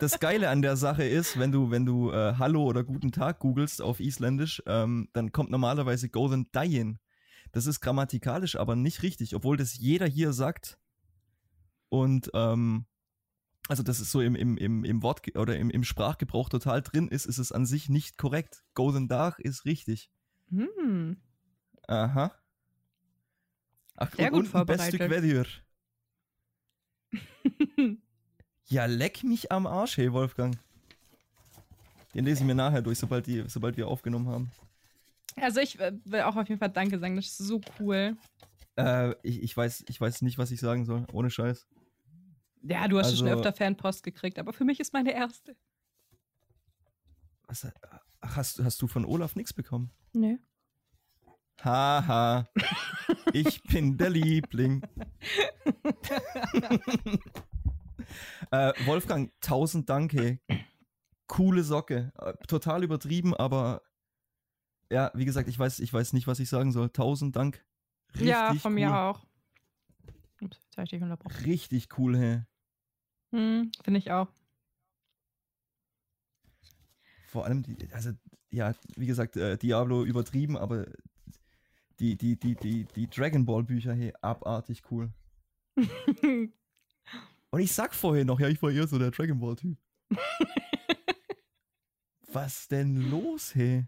Das 0.00 0.18
Geile 0.18 0.48
an 0.50 0.60
der 0.60 0.76
Sache 0.76 1.04
ist, 1.04 1.38
wenn 1.38 1.52
du, 1.52 1.70
wenn 1.70 1.86
du 1.86 2.10
äh, 2.10 2.34
Hallo 2.36 2.64
oder 2.64 2.82
Guten 2.82 3.12
Tag 3.12 3.38
googelst 3.38 3.80
auf 3.80 4.00
Isländisch, 4.00 4.62
ähm, 4.66 5.08
dann 5.12 5.32
kommt 5.32 5.50
normalerweise 5.50 6.08
Golden 6.08 6.50
Dayin. 6.52 6.98
Das 7.52 7.66
ist 7.66 7.80
grammatikalisch 7.80 8.56
aber 8.56 8.74
nicht 8.74 9.02
richtig, 9.02 9.34
obwohl 9.36 9.56
das 9.56 9.78
jeder 9.78 10.06
hier 10.06 10.32
sagt. 10.32 10.78
Und 11.88 12.30
ähm, 12.34 12.86
also 13.68 13.82
das 13.82 14.00
ist 14.00 14.10
so 14.10 14.20
im, 14.20 14.34
im, 14.34 14.56
im, 14.58 14.84
im 14.84 15.02
Wort 15.02 15.36
oder 15.36 15.56
im, 15.56 15.70
im 15.70 15.84
Sprachgebrauch 15.84 16.48
total 16.48 16.82
drin 16.82 17.08
ist, 17.08 17.26
ist 17.26 17.38
es 17.38 17.52
an 17.52 17.64
sich 17.64 17.88
nicht 17.88 18.18
korrekt. 18.18 18.64
Golden 18.74 19.08
Dach 19.08 19.38
ist 19.38 19.64
richtig. 19.64 20.10
Hm. 20.50 21.16
Aha. 21.86 22.32
Ach, 23.96 24.12
Sehr 24.14 24.32
und 24.32 24.44
gut 24.44 24.54
unten 24.54 24.66
beste 24.66 24.98
vorbereitet. 24.98 25.64
Ja, 28.66 28.86
leck 28.86 29.22
mich 29.24 29.52
am 29.52 29.66
Arsch, 29.66 29.96
hey 29.96 30.12
Wolfgang. 30.12 30.56
Den 32.14 32.24
lese 32.24 32.40
ich 32.42 32.46
mir 32.46 32.54
nachher 32.54 32.82
durch, 32.82 32.98
sobald, 32.98 33.26
die, 33.26 33.44
sobald 33.48 33.76
wir 33.76 33.88
aufgenommen 33.88 34.28
haben. 34.28 34.50
Also 35.36 35.60
ich 35.60 35.78
äh, 35.80 35.92
will 36.04 36.22
auch 36.22 36.36
auf 36.36 36.48
jeden 36.48 36.60
Fall 36.60 36.70
Danke 36.70 36.98
sagen. 36.98 37.16
Das 37.16 37.26
ist 37.26 37.38
so 37.38 37.60
cool. 37.80 38.16
Äh, 38.76 39.14
ich, 39.22 39.42
ich, 39.42 39.56
weiß, 39.56 39.84
ich 39.88 40.00
weiß 40.00 40.22
nicht, 40.22 40.38
was 40.38 40.50
ich 40.50 40.60
sagen 40.60 40.84
soll. 40.84 41.06
Ohne 41.12 41.30
Scheiß. 41.30 41.66
Ja, 42.62 42.88
du 42.88 42.98
hast 42.98 43.10
ja 43.10 43.16
schon 43.16 43.28
Also- 43.28 43.40
öfter 43.40 43.52
Fanpost 43.52 44.02
gekriegt, 44.02 44.38
aber 44.38 44.52
für 44.52 44.64
mich 44.64 44.80
ist 44.80 44.92
meine 44.92 45.12
erste. 45.12 45.56
Was, 47.46 47.66
ach, 48.20 48.36
hast, 48.36 48.62
hast 48.64 48.80
du 48.80 48.86
von 48.86 49.04
Olaf 49.04 49.36
nichts 49.36 49.52
bekommen? 49.52 49.90
Nö. 50.14 50.38
Haha. 51.62 52.48
ich 53.32 53.62
bin 53.64 53.96
der 53.98 54.10
Liebling. 54.10 54.82
äh, 58.54 58.86
Wolfgang, 58.86 59.32
tausend 59.40 59.88
Dank, 59.88 60.12
hey. 60.12 60.40
Coole 61.26 61.62
Socke. 61.62 62.12
Äh, 62.18 62.34
total 62.46 62.84
übertrieben, 62.84 63.34
aber 63.34 63.82
ja, 64.90 65.10
wie 65.14 65.24
gesagt, 65.24 65.48
ich 65.48 65.58
weiß, 65.58 65.80
ich 65.80 65.92
weiß 65.92 66.12
nicht, 66.12 66.26
was 66.26 66.38
ich 66.38 66.48
sagen 66.48 66.72
soll. 66.72 66.90
Tausend 66.90 67.36
Dank. 67.36 67.64
Richtig 68.12 68.28
ja, 68.28 68.54
von 68.54 68.72
cool. 68.72 68.80
mir 68.80 68.96
auch. 68.96 69.26
Ups, 70.40 70.60
jetzt 70.64 70.76
habe 70.76 70.84
ich 70.84 70.90
dich 70.90 71.02
unterbrochen. 71.02 71.36
Richtig 71.44 71.98
cool, 71.98 72.16
hey. 72.16 72.42
Hm, 73.32 73.72
Finde 73.82 73.98
ich 73.98 74.12
auch. 74.12 74.28
Vor 77.26 77.44
allem, 77.44 77.62
die, 77.62 77.76
also, 77.92 78.10
ja, 78.50 78.74
wie 78.96 79.06
gesagt, 79.06 79.36
äh, 79.36 79.56
Diablo 79.56 80.04
übertrieben, 80.04 80.56
aber 80.56 80.86
die, 81.98 82.16
die, 82.16 82.38
die, 82.38 82.54
die, 82.54 82.84
die 82.84 83.08
Dragon 83.08 83.44
Ball 83.44 83.64
Bücher, 83.64 83.94
hey, 83.94 84.12
abartig 84.20 84.82
cool. 84.90 85.12
Und 87.54 87.60
ich 87.60 87.72
sag 87.72 87.94
vorher 87.94 88.24
noch, 88.24 88.40
ja, 88.40 88.48
ich 88.48 88.60
war 88.62 88.72
eher 88.72 88.88
so 88.88 88.98
der 88.98 89.12
Dragon 89.12 89.38
Ball 89.38 89.54
Typ. 89.54 89.78
Was 92.32 92.66
denn 92.66 92.96
los, 93.12 93.54
hey? 93.54 93.86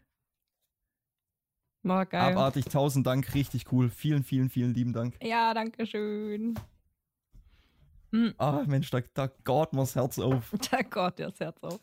War 1.82 2.06
geil. 2.06 2.32
Abartig, 2.32 2.66
tausend 2.66 3.08
Dank, 3.08 3.34
richtig 3.34 3.72
cool. 3.72 3.90
Vielen, 3.90 4.22
vielen, 4.22 4.50
vielen 4.50 4.72
lieben 4.72 4.92
Dank. 4.92 5.16
Ja, 5.20 5.52
danke 5.52 5.84
schön. 5.84 6.56
Ah, 8.38 8.62
Mensch, 8.68 8.88
da, 8.90 9.00
da 9.14 9.26
gart 9.42 9.72
mir's 9.72 9.96
Herz 9.96 10.20
auf. 10.20 10.54
Da 10.70 10.82
Gott, 10.82 11.18
das 11.18 11.40
Herz 11.40 11.60
auf. 11.64 11.80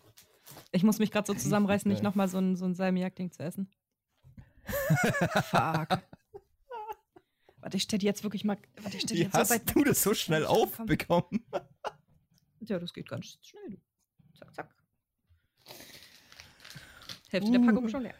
Ich 0.72 0.84
muss 0.84 1.00
mich 1.00 1.12
gerade 1.12 1.28
so 1.28 1.34
zusammenreißen, 1.34 1.92
nicht 1.92 2.02
nochmal 2.02 2.30
so 2.30 2.38
ein, 2.38 2.56
so 2.56 2.64
ein 2.64 2.76
Salmiak-Ding 2.76 3.32
zu 3.34 3.44
essen. 3.44 3.70
Fuck. 4.64 6.00
Warte, 7.64 7.78
ich 7.78 7.84
stell 7.84 7.98
die 7.98 8.06
jetzt 8.06 8.24
wirklich 8.24 8.44
mal. 8.44 8.58
Warte, 8.82 8.98
ich 8.98 9.04
stell 9.04 9.16
die 9.16 9.22
Wie 9.22 9.26
jetzt 9.26 9.34
so 9.34 9.40
hast 9.40 9.50
weit 9.52 9.74
du 9.74 9.86
das 9.86 10.04
so 10.04 10.14
schnell 10.14 10.46
aufbekommen? 10.46 11.46
Ja, 12.60 12.78
das 12.78 12.94
geht 12.94 13.08
ganz 13.08 13.38
schnell, 13.42 13.70
du. 13.70 13.78
Zack, 14.38 14.54
zack. 14.54 14.76
Hälfte 17.30 17.52
der 17.52 17.62
Uh. 17.62 17.66
Packung 17.66 17.88
schon 17.88 18.04
leer. 18.04 18.16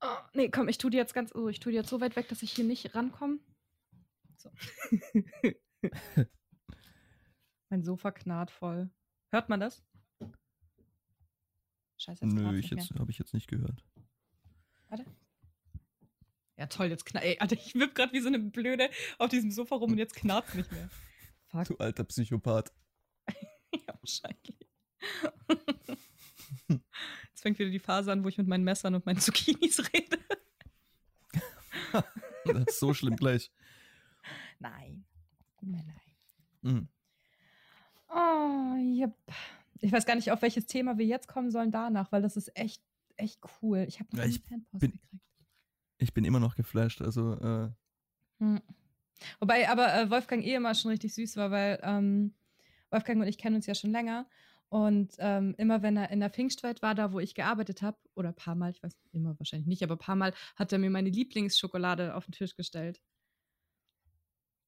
Oh, 0.00 0.16
nee, 0.32 0.48
komm, 0.48 0.68
ich 0.68 0.78
tu 0.78 0.88
die 0.88 0.96
jetzt 0.96 1.12
ganz. 1.12 1.34
Oh, 1.34 1.48
ich 1.48 1.60
tu 1.60 1.68
die 1.68 1.76
jetzt 1.76 1.90
so 1.90 2.00
weit 2.00 2.16
weg, 2.16 2.26
dass 2.28 2.42
ich 2.42 2.52
hier 2.52 2.64
nicht 2.64 2.94
rankomme. 2.94 3.38
So. 4.38 4.50
mein 7.68 7.82
Sofa 7.84 8.12
knarrt 8.12 8.50
voll. 8.50 8.88
Hört 9.28 9.50
man 9.50 9.60
das? 9.60 9.84
Scheiße, 11.98 12.24
jetzt 12.24 12.34
Nö, 12.34 12.58
ich 12.58 12.70
jetzt, 12.70 12.94
habe 12.98 13.10
ich 13.10 13.18
jetzt 13.18 13.34
nicht 13.34 13.48
gehört. 13.48 13.84
mehr. 14.90 15.04
Ja, 16.56 16.66
toll, 16.66 16.86
jetzt 16.86 17.04
knarrt. 17.04 17.24
Ey, 17.24 17.38
Alter, 17.38 17.56
ich 17.56 17.74
wipp 17.74 17.94
gerade 17.94 18.12
wie 18.12 18.20
so 18.20 18.28
eine 18.28 18.38
Blöde 18.38 18.88
auf 19.18 19.28
diesem 19.28 19.50
Sofa 19.50 19.74
rum 19.76 19.92
und 19.92 19.98
jetzt 19.98 20.14
knarrt's 20.14 20.54
nicht 20.54 20.70
mehr. 20.72 20.88
Fuck. 21.48 21.64
Du 21.68 21.76
alter 21.78 22.04
Psychopath. 22.04 22.72
Ja, 23.74 23.94
wahrscheinlich. 24.00 24.68
Jetzt 27.30 27.42
fängt 27.42 27.58
wieder 27.58 27.70
die 27.70 27.80
Phase 27.80 28.12
an, 28.12 28.22
wo 28.22 28.28
ich 28.28 28.38
mit 28.38 28.46
meinen 28.46 28.62
Messern 28.62 28.94
und 28.94 29.04
meinen 29.04 29.18
Zucchinis 29.18 29.80
rede. 29.92 30.18
Das 32.44 32.64
ist 32.68 32.78
so 32.78 32.94
schlimm 32.94 33.16
gleich. 33.16 33.50
Nein. 34.60 35.04
Nein, 35.60 35.84
nein. 35.86 36.00
Mhm. 36.62 36.88
Oh, 38.08 38.76
yep. 38.76 39.16
Ich 39.80 39.90
weiß 39.90 40.06
gar 40.06 40.14
nicht, 40.14 40.30
auf 40.30 40.40
welches 40.42 40.66
Thema 40.66 40.98
wir 40.98 41.06
jetzt 41.06 41.26
kommen 41.26 41.50
sollen 41.50 41.72
danach, 41.72 42.12
weil 42.12 42.22
das 42.22 42.36
ist 42.36 42.56
echt, 42.56 42.80
echt 43.16 43.40
cool. 43.60 43.84
Ich 43.88 43.98
habe 43.98 44.08
noch 44.12 44.18
Ja, 44.18 44.24
eine 44.24 44.32
ich 44.32 44.40
Fanpost 44.40 44.80
gekriegt. 44.80 45.04
Ich 46.04 46.12
bin 46.14 46.24
immer 46.24 46.38
noch 46.38 46.54
geflasht. 46.54 47.00
Also, 47.00 47.32
äh, 47.40 47.70
Hm. 48.40 48.60
Wobei 49.40 49.68
aber 49.68 49.94
äh, 49.94 50.10
Wolfgang 50.10 50.44
eh 50.44 50.54
immer 50.54 50.74
schon 50.74 50.90
richtig 50.90 51.14
süß 51.14 51.36
war, 51.36 51.50
weil 51.50 51.80
ähm, 51.82 52.34
Wolfgang 52.90 53.20
und 53.22 53.28
ich 53.28 53.38
kennen 53.38 53.56
uns 53.56 53.66
ja 53.66 53.74
schon 53.74 53.90
länger. 53.90 54.28
Und 54.68 55.14
ähm, 55.18 55.54
immer 55.56 55.82
wenn 55.82 55.96
er 55.96 56.10
in 56.10 56.20
der 56.20 56.30
Pfingstwelt 56.30 56.82
war, 56.82 56.94
da 56.94 57.12
wo 57.12 57.20
ich 57.20 57.34
gearbeitet 57.34 57.80
habe, 57.82 57.96
oder 58.14 58.30
ein 58.30 58.34
paar 58.34 58.54
Mal, 58.56 58.70
ich 58.72 58.82
weiß 58.82 58.96
immer 59.12 59.38
wahrscheinlich 59.38 59.68
nicht, 59.68 59.82
aber 59.84 59.94
ein 59.94 59.98
paar 59.98 60.16
Mal 60.16 60.34
hat 60.56 60.72
er 60.72 60.78
mir 60.78 60.90
meine 60.90 61.10
Lieblingsschokolade 61.10 62.14
auf 62.14 62.24
den 62.26 62.32
Tisch 62.32 62.56
gestellt. 62.56 63.00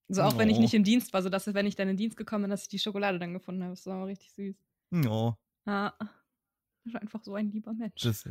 So 0.09 0.23
auch 0.23 0.39
wenn 0.39 0.49
ich 0.49 0.59
Oh. 0.59 0.61
nicht 0.61 0.75
im 0.75 0.85
Dienst 0.85 1.13
war, 1.13 1.23
so 1.23 1.29
dass 1.29 1.53
wenn 1.53 1.67
ich 1.67 1.75
dann 1.75 1.89
in 1.89 1.95
den 1.95 1.99
Dienst 1.99 2.17
gekommen 2.17 2.45
bin, 2.45 2.51
dass 2.51 2.63
ich 2.63 2.69
die 2.69 2.79
Schokolade 2.79 3.19
dann 3.19 3.33
gefunden 3.33 3.63
habe. 3.65 3.73
Das 3.75 3.87
war 3.87 4.07
richtig 4.07 4.33
süß. 4.33 4.57
ja, 4.91 5.37
Ja. 5.67 5.97
Das 5.99 6.95
ist 6.95 6.97
einfach 7.03 7.23
so 7.25 7.35
ein 7.35 7.51
lieber 7.51 7.73
Mensch. 7.75 8.01
das 8.03 8.25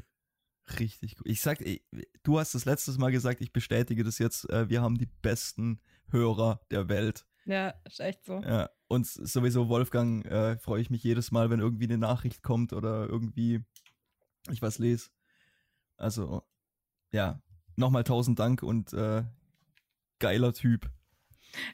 richtig 0.80 1.16
gut. 1.16 1.28
Ich 1.28 1.42
sag, 1.42 1.62
ey, 1.62 1.86
du 2.24 2.40
hast 2.40 2.56
das 2.56 2.66
letztes 2.66 2.98
Mal 2.98 3.12
gesagt, 3.12 3.42
ich 3.42 3.54
bestätige 3.54 4.04
das 4.04 4.20
jetzt. 4.20 4.50
Äh, 4.50 4.70
wir 4.70 4.82
haben 4.82 4.98
die 4.98 5.10
besten 5.22 5.80
Hörer 6.10 6.62
der 6.72 6.90
Welt. 6.90 7.26
ja, 7.46 7.70
ist 7.86 8.00
echt 8.00 8.26
so. 8.26 8.42
Ja, 8.42 8.70
und 8.88 9.06
sowieso 9.06 9.70
Wolfgang 9.70 10.26
äh, 10.26 10.58
freue 10.58 10.82
ich 10.82 10.90
mich 10.90 11.04
jedes 11.04 11.32
Mal, 11.32 11.50
wenn 11.50 11.60
irgendwie 11.60 11.86
eine 11.86 11.98
Nachricht 11.98 12.44
kommt 12.44 12.74
oder 12.74 13.08
irgendwie 13.08 13.64
ich 14.52 14.62
was 14.62 14.78
lese. 14.80 15.10
Also, 15.98 16.44
ja, 17.12 17.42
nochmal 17.76 18.04
tausend 18.04 18.40
Dank 18.40 18.64
und 18.64 18.94
äh, 18.94 19.24
geiler 20.20 20.54
Typ. 20.54 20.90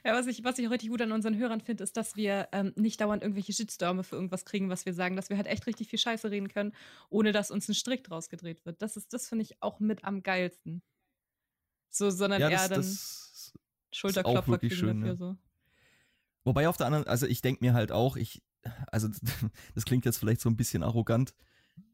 Ja, 0.04 0.14
was 0.14 0.26
ich, 0.26 0.44
was 0.44 0.58
ich 0.58 0.66
auch 0.66 0.70
richtig 0.70 0.90
gut 0.90 1.02
an 1.02 1.12
unseren 1.12 1.36
Hörern 1.36 1.60
finde, 1.60 1.84
ist, 1.84 1.96
dass 1.96 2.16
wir 2.16 2.48
ähm, 2.52 2.72
nicht 2.76 3.00
dauernd 3.00 3.22
irgendwelche 3.22 3.52
Shitstürme 3.52 4.04
für 4.04 4.16
irgendwas 4.16 4.44
kriegen, 4.44 4.68
was 4.68 4.86
wir 4.86 4.94
sagen, 4.94 5.16
dass 5.16 5.30
wir 5.30 5.36
halt 5.36 5.46
echt 5.46 5.66
richtig 5.66 5.88
viel 5.88 5.98
Scheiße 5.98 6.30
reden 6.30 6.48
können, 6.48 6.72
ohne 7.08 7.32
dass 7.32 7.50
uns 7.50 7.68
ein 7.68 7.74
Strick 7.74 8.04
draus 8.04 8.28
gedreht 8.28 8.64
wird. 8.64 8.82
Das 8.82 8.96
ist, 8.96 9.12
das 9.12 9.28
finde 9.28 9.42
ich 9.42 9.62
auch 9.62 9.80
mit 9.80 10.04
am 10.04 10.22
geilsten. 10.22 10.82
So, 11.90 12.10
sondern 12.10 12.40
Ja, 12.40 12.48
eher 12.48 12.58
das, 12.58 12.68
dann 12.68 12.80
das 12.80 13.52
Schulterklopfer 13.92 14.58
kriegen 14.58 14.74
schön, 14.74 15.00
dafür 15.00 15.12
ja. 15.12 15.16
so. 15.16 15.36
Wobei 16.44 16.68
auf 16.68 16.76
der 16.76 16.86
anderen, 16.86 17.06
also 17.06 17.26
ich 17.26 17.42
denke 17.42 17.64
mir 17.64 17.74
halt 17.74 17.92
auch, 17.92 18.16
ich, 18.16 18.42
also 18.90 19.08
das 19.74 19.84
klingt 19.84 20.04
jetzt 20.04 20.18
vielleicht 20.18 20.40
so 20.40 20.48
ein 20.48 20.56
bisschen 20.56 20.82
arrogant, 20.82 21.34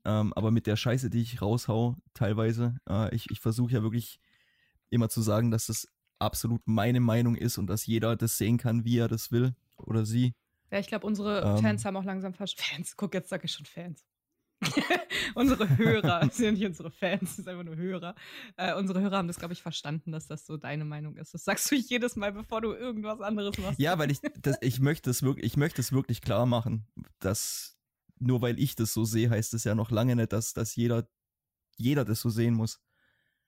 ähm, 0.05 0.33
aber 0.35 0.51
mit 0.51 0.67
der 0.67 0.77
Scheiße, 0.77 1.11
die 1.11 1.21
ich 1.21 1.43
raushau, 1.43 1.97
teilweise, 2.15 2.79
äh, 2.89 3.15
ich, 3.15 3.31
ich 3.31 3.41
versuche 3.41 3.73
ja 3.73 3.83
wirklich 3.83 4.21
immer 4.91 5.09
zu 5.09 5.21
sagen, 5.21 5.51
dass 5.51 5.67
das 5.67 5.89
absolut 6.19 6.63
meine 6.67 7.01
Meinung 7.01 7.35
ist 7.35 7.59
und 7.59 7.67
dass 7.69 7.87
jeder 7.87 8.17
das 8.17 8.39
sehen 8.39 8.59
kann, 8.59 8.85
wie 8.85 8.99
er 8.99 9.09
das 9.09 9.31
will 9.31 9.55
oder 9.77 10.05
sie. 10.05 10.35
Ja, 10.71 10.79
ich 10.79 10.87
glaube, 10.87 11.07
unsere 11.07 11.41
Ähm. 11.43 11.59
Fans 11.59 11.85
haben 11.85 11.97
auch 11.97 12.05
langsam 12.05 12.35
fast. 12.35 12.61
Fans, 12.61 12.97
guck, 12.97 13.15
jetzt 13.15 13.31
sage 13.31 13.47
ich 13.47 13.53
schon 13.53 13.67
Fans. 13.67 14.05
unsere 15.35 15.79
Hörer, 15.79 16.21
das 16.21 16.37
sind 16.37 16.45
ja 16.47 16.53
nicht 16.53 16.67
unsere 16.67 16.91
Fans, 16.91 17.21
das 17.21 17.37
sind 17.37 17.49
einfach 17.49 17.65
nur 17.65 17.77
Hörer. 17.77 18.15
Äh, 18.57 18.75
unsere 18.75 19.01
Hörer 19.01 19.19
haben 19.19 19.29
das, 19.29 19.39
glaube 19.39 19.55
ich, 19.55 19.63
verstanden, 19.63 20.11
dass 20.13 20.27
das 20.27 20.47
so 20.47 20.57
deine 20.57 20.85
Meinung 20.85 21.17
ist. 21.17 21.33
Das 21.33 21.45
sagst 21.45 21.71
du 21.71 21.77
jedes 21.77 22.17
Mal, 22.17 22.33
bevor 22.33 22.61
du 22.61 22.73
irgendwas 22.73 23.21
anderes 23.21 23.57
machst. 23.59 23.79
Ja, 23.79 23.99
weil 23.99 24.11
ich, 24.11 24.19
das, 24.43 24.59
ich 24.61 24.81
möchte 24.81 25.11
es 25.11 25.23
wirklich, 25.23 25.47
ich 25.47 25.57
möchte 25.57 25.81
es 25.81 25.93
wirklich 25.93 26.21
klar 26.23 26.45
machen, 26.45 26.87
dass 27.21 27.79
nur 28.19 28.43
weil 28.43 28.59
ich 28.59 28.75
das 28.75 28.93
so 28.93 29.05
sehe, 29.05 29.31
heißt 29.31 29.55
es 29.55 29.63
ja 29.65 29.77
noch 29.77 29.93
lange 29.93 30.17
nicht, 30.17 30.33
dass, 30.33 30.53
dass 30.53 30.75
jeder, 30.75 31.09
jeder 31.77 32.05
das 32.05 32.21
so 32.21 32.29
sehen 32.31 32.55
muss. 32.55 32.81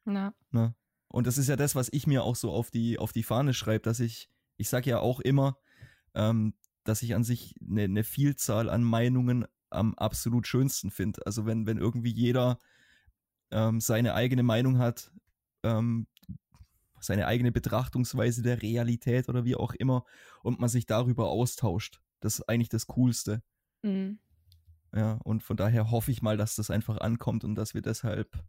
Na, 0.05 0.33
Ne? 0.53 0.75
Und 1.13 1.27
das 1.27 1.39
ist 1.39 1.49
ja 1.49 1.57
das, 1.57 1.75
was 1.75 1.89
ich 1.93 2.07
mir 2.07 2.23
auch 2.23 2.37
so 2.37 2.53
auf 2.53 2.71
die, 2.71 2.99
auf 2.99 3.13
die 3.13 3.25
Fahne 3.25 3.53
schreibe, 3.53 3.83
dass 3.83 4.01
ich, 4.01 4.31
ich 4.57 4.69
sage 4.69 4.91
ja 4.91 5.01
auch 5.01 5.21
immer, 5.21 5.59
ähm, 6.15 6.55
dass 6.85 7.03
ich 7.03 7.15
an 7.15 7.25
sich 7.25 7.55
eine, 7.69 7.85
eine 7.85 8.05
Vielzahl 8.05 8.71
an 8.71 8.85
Meinungen 8.85 9.45
am 9.71 9.95
absolut 9.95 10.47
schönsten 10.47 10.91
finde. 10.91 11.27
Also 11.27 11.47
wenn, 11.47 11.67
wenn 11.67 11.79
irgendwie 11.79 12.13
jeder 12.13 12.59
ähm, 13.51 13.81
seine 13.81 14.15
eigene 14.15 14.43
Meinung 14.43 14.79
hat, 14.79 15.13
ähm, 15.63 16.07
seine 17.01 17.27
eigene 17.27 17.51
Betrachtungsweise 17.51 18.43
der 18.43 18.63
Realität 18.63 19.29
oder 19.29 19.45
wie 19.45 19.57
auch 19.57 19.73
immer 19.73 20.05
und 20.43 20.61
man 20.61 20.69
sich 20.69 20.87
darüber 20.87 21.29
austauscht. 21.29 22.01
Das 22.21 22.35
ist 22.35 22.49
eigentlich 22.49 22.69
das 22.69 22.87
Coolste. 22.87 23.43
mhm. 23.83 24.19
Ja, 24.93 25.21
und 25.23 25.45
von 25.45 25.57
daher 25.57 25.93
hoffe 25.93 26.11
ich 26.11 26.21
mal, 26.21 26.37
dass 26.37 26.57
das 26.57 26.69
einfach 26.69 26.99
ankommt 26.99 27.45
und 27.45 27.55
dass 27.55 27.75
wir 27.75 27.81
deshalb 27.81 28.43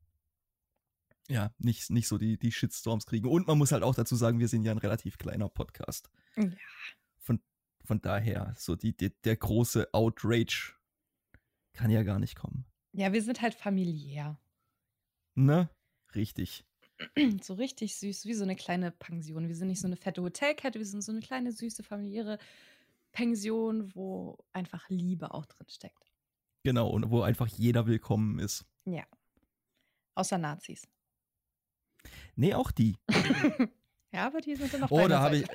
ja 1.30 1.54
nicht, 1.58 1.90
nicht 1.90 2.08
so 2.08 2.18
die, 2.18 2.38
die 2.38 2.52
Shitstorms 2.52 3.06
kriegen. 3.06 3.28
Und 3.28 3.48
man 3.48 3.58
muss 3.58 3.72
halt 3.72 3.84
auch 3.84 3.96
dazu 3.96 4.16
sagen, 4.16 4.40
wir 4.40 4.48
sind 4.48 4.64
ja 4.64 4.72
ein 4.72 4.78
relativ 4.78 5.18
kleiner 5.18 5.50
Podcast. 5.50 6.10
Ja. 6.36 6.50
Von, 7.20 7.42
von 7.84 8.02
daher, 8.02 8.54
so 8.58 8.76
die, 8.76 8.96
die, 8.96 9.10
der 9.24 9.38
große 9.38 9.94
Outrage 9.94 10.74
kann 11.74 11.90
ja 11.90 12.04
gar 12.04 12.20
nicht 12.20 12.36
kommen. 12.36 12.66
ja, 12.94 13.14
wir 13.14 13.22
sind 13.22 13.42
halt 13.42 13.54
familiär. 13.54 14.38
Ne? 15.36 15.70
Richtig. 16.16 16.66
so 17.42 17.54
richtig 17.54 17.96
süß, 17.96 18.26
wie 18.26 18.34
so 18.34 18.44
eine 18.44 18.56
kleine 18.56 18.92
Pension. 18.92 19.48
Wir 19.48 19.56
sind 19.56 19.68
nicht 19.68 19.80
so 19.80 19.88
eine 19.88 19.96
fette 19.98 20.22
Hotelkette, 20.22 20.80
wir 20.80 20.86
sind 20.86 21.02
so 21.02 21.12
eine 21.12 21.22
kleine, 21.22 21.52
süße, 21.52 21.84
familiäre 21.84 22.38
Pension, 23.12 23.94
wo 23.96 24.38
einfach 24.54 24.90
Liebe 24.90 25.34
auch 25.34 25.46
drin 25.46 25.68
steckt. 25.70 26.12
Genau, 26.64 26.90
und 26.90 27.10
wo 27.10 27.22
einfach 27.22 27.48
jeder 27.48 27.88
willkommen 27.88 28.40
ist. 28.40 28.66
Ja. 28.86 29.04
Außer 30.16 30.38
Nazis. 30.38 30.88
Nee, 32.36 32.54
auch 32.54 32.72
die. 32.72 32.98
ja, 34.14 34.28
aber 34.28 34.42
die 34.42 34.56
sind 34.56 34.74
dann 34.74 34.82
noch 34.82 34.92
Oh, 34.92 35.08
da 35.08 35.20
habe 35.22 35.38
ich- 35.38 35.48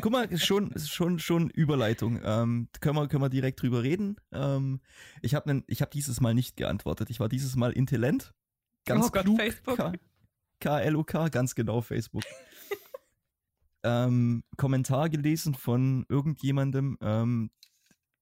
guck 0.00 0.12
mal, 0.12 0.36
schon, 0.38 0.72
schon, 0.78 1.18
schon 1.18 1.50
Überleitung. 1.50 2.20
Ähm, 2.24 2.68
können, 2.80 2.96
wir, 2.96 3.08
können 3.08 3.22
wir 3.22 3.28
direkt 3.28 3.62
drüber 3.62 3.82
reden? 3.82 4.16
Ähm, 4.32 4.80
ich 5.22 5.34
habe 5.34 5.62
hab 5.70 5.90
dieses 5.90 6.20
Mal 6.20 6.34
nicht 6.34 6.56
geantwortet. 6.56 7.10
Ich 7.10 7.20
war 7.20 7.28
dieses 7.28 7.56
Mal 7.56 7.72
intelligent. 7.72 8.32
Ganz 8.86 9.06
Oh 9.06 9.10
Gott, 9.10 9.24
klug. 9.24 9.38
Facebook. 9.38 9.76
K- 9.76 9.92
KLOK, 10.60 11.30
ganz 11.30 11.54
genau 11.54 11.80
Facebook. 11.80 12.22
ähm, 13.82 14.42
Kommentar 14.56 15.08
gelesen 15.08 15.54
von 15.54 16.04
irgendjemandem. 16.08 16.98
Ähm, 17.00 17.50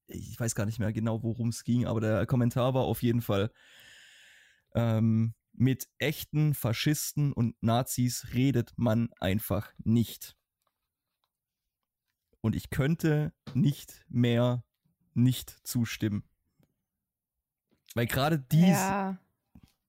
ich 0.07 0.39
weiß 0.39 0.55
gar 0.55 0.67
nicht 0.67 0.79
mehr 0.79 0.93
genau, 0.93 1.23
worum 1.23 1.49
es 1.49 1.65
ging, 1.65 1.87
aber 1.87 2.01
der 2.01 2.27
Kommentar 2.27 2.75
war 2.75 2.83
auf 2.85 3.03
jeden 3.03 3.21
Fall 3.21 3.51
ähm, 4.75 5.35
mit 5.59 5.89
echten 5.99 6.55
Faschisten 6.55 7.33
und 7.33 7.61
Nazis 7.61 8.29
redet 8.33 8.73
man 8.77 9.11
einfach 9.19 9.73
nicht. 9.83 10.37
Und 12.41 12.55
ich 12.55 12.71
könnte 12.71 13.33
nicht 13.55 14.05
mehr 14.09 14.65
nicht 15.15 15.51
zustimmen. 15.65 16.23
Weil 17.95 18.07
gerade 18.07 18.39
die, 18.39 18.69
Ja, 18.69 19.19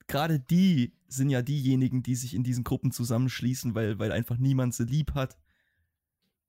gerade 0.08 0.40
die 0.40 0.98
sind 1.08 1.30
ja 1.30 1.44
diejenigen, 1.44 2.02
die 2.02 2.16
sich 2.16 2.34
in 2.34 2.44
diesen 2.44 2.64
Gruppen 2.64 2.92
zusammenschließen, 2.92 3.76
weil, 3.76 4.00
weil 4.00 4.12
einfach 4.12 4.38
niemand 4.38 4.74
sie 4.74 4.86
lieb 4.86 5.14
hat. 5.14 5.38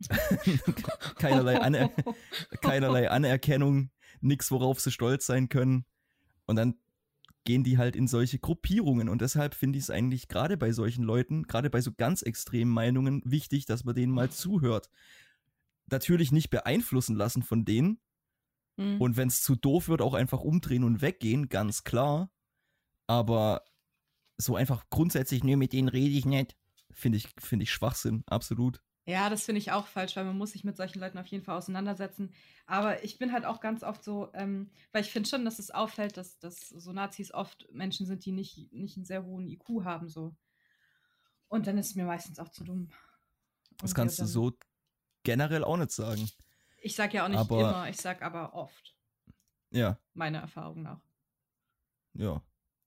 keinerlei, 1.16 1.60
Aner 1.60 1.90
keinerlei 2.62 3.10
Anerkennung, 3.10 3.90
nix, 4.22 4.50
worauf 4.50 4.80
sie 4.80 4.90
stolz 4.90 5.26
sein 5.26 5.50
können. 5.50 5.84
Und 6.46 6.56
dann 6.56 6.78
gehen 7.44 7.64
die 7.64 7.78
halt 7.78 7.96
in 7.96 8.06
solche 8.06 8.38
Gruppierungen. 8.38 9.08
Und 9.08 9.22
deshalb 9.22 9.54
finde 9.54 9.78
ich 9.78 9.84
es 9.84 9.90
eigentlich 9.90 10.28
gerade 10.28 10.56
bei 10.56 10.72
solchen 10.72 11.04
Leuten, 11.04 11.44
gerade 11.44 11.70
bei 11.70 11.80
so 11.80 11.92
ganz 11.92 12.22
extremen 12.22 12.70
Meinungen, 12.70 13.22
wichtig, 13.24 13.66
dass 13.66 13.84
man 13.84 13.94
denen 13.94 14.12
mal 14.12 14.30
zuhört. 14.30 14.90
Natürlich 15.90 16.32
nicht 16.32 16.50
beeinflussen 16.50 17.16
lassen 17.16 17.42
von 17.42 17.64
denen. 17.64 17.98
Mhm. 18.76 19.00
Und 19.00 19.16
wenn 19.16 19.28
es 19.28 19.42
zu 19.42 19.56
doof 19.56 19.88
wird, 19.88 20.02
auch 20.02 20.14
einfach 20.14 20.40
umdrehen 20.40 20.84
und 20.84 21.02
weggehen, 21.02 21.48
ganz 21.48 21.84
klar. 21.84 22.30
Aber 23.06 23.62
so 24.36 24.56
einfach 24.56 24.84
grundsätzlich, 24.90 25.44
nö, 25.44 25.56
mit 25.56 25.72
denen 25.72 25.88
rede 25.88 26.14
ich 26.14 26.26
nicht, 26.26 26.56
finde 26.90 27.18
ich, 27.18 27.28
finde 27.38 27.64
ich 27.64 27.72
Schwachsinn, 27.72 28.22
absolut. 28.26 28.82
Ja, 29.06 29.30
das 29.30 29.44
finde 29.44 29.58
ich 29.60 29.72
auch 29.72 29.86
falsch, 29.86 30.14
weil 30.16 30.24
man 30.24 30.36
muss 30.38 30.52
sich 30.52 30.62
mit 30.62 30.76
solchen 30.76 31.00
Leuten 31.00 31.18
auf 31.18 31.26
jeden 31.26 31.42
Fall 31.44 31.56
auseinandersetzen. 31.56 32.32
Aber 32.66 33.02
ich 33.02 33.18
bin 33.18 33.32
halt 33.32 33.44
auch 33.44 33.60
ganz 33.60 33.82
oft 33.82 34.04
so, 34.04 34.30
ähm, 34.34 34.70
weil 34.92 35.02
ich 35.02 35.10
finde 35.10 35.28
schon, 35.28 35.44
dass 35.44 35.58
es 35.58 35.70
auffällt, 35.70 36.16
dass, 36.16 36.38
dass 36.38 36.68
so 36.68 36.92
Nazis 36.92 37.32
oft 37.32 37.66
Menschen 37.72 38.06
sind, 38.06 38.24
die 38.24 38.32
nicht, 38.32 38.72
nicht 38.72 38.96
einen 38.96 39.06
sehr 39.06 39.24
hohen 39.24 39.48
IQ 39.48 39.84
haben. 39.84 40.08
so. 40.08 40.36
Und 41.48 41.66
dann 41.66 41.78
ist 41.78 41.88
es 41.88 41.94
mir 41.96 42.04
meistens 42.04 42.38
auch 42.38 42.50
zu 42.50 42.62
dumm. 42.62 42.90
Das 43.78 43.94
kannst 43.94 44.18
du 44.20 44.26
so 44.26 44.52
generell 45.24 45.64
auch 45.64 45.76
nicht 45.78 45.90
sagen. 45.90 46.28
Ich 46.82 46.94
sag 46.94 47.12
ja 47.14 47.24
auch 47.24 47.28
nicht 47.28 47.38
aber- 47.38 47.60
immer, 47.60 47.88
ich 47.88 47.96
sag 47.96 48.22
aber 48.22 48.54
oft, 48.54 48.94
Ja, 49.70 49.98
meiner 50.14 50.40
Erfahrung 50.40 50.82
nach. 50.82 51.00
ja. 52.14 52.42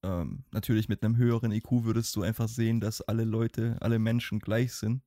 Ähm, 0.05 0.43
natürlich 0.51 0.89
mit 0.89 1.01
einem 1.03 1.15
höheren 1.15 1.51
IQ 1.53 1.85
würdest 1.85 2.13
du 2.17 2.23
einfach 2.23 2.49
sehen, 2.49 2.81
dass 2.81 2.99
alle 3.01 3.23
Leute, 3.23 3.77
alle 3.79 3.99
Menschen 3.99 4.39
gleich 4.39 4.73
sind. 4.73 5.01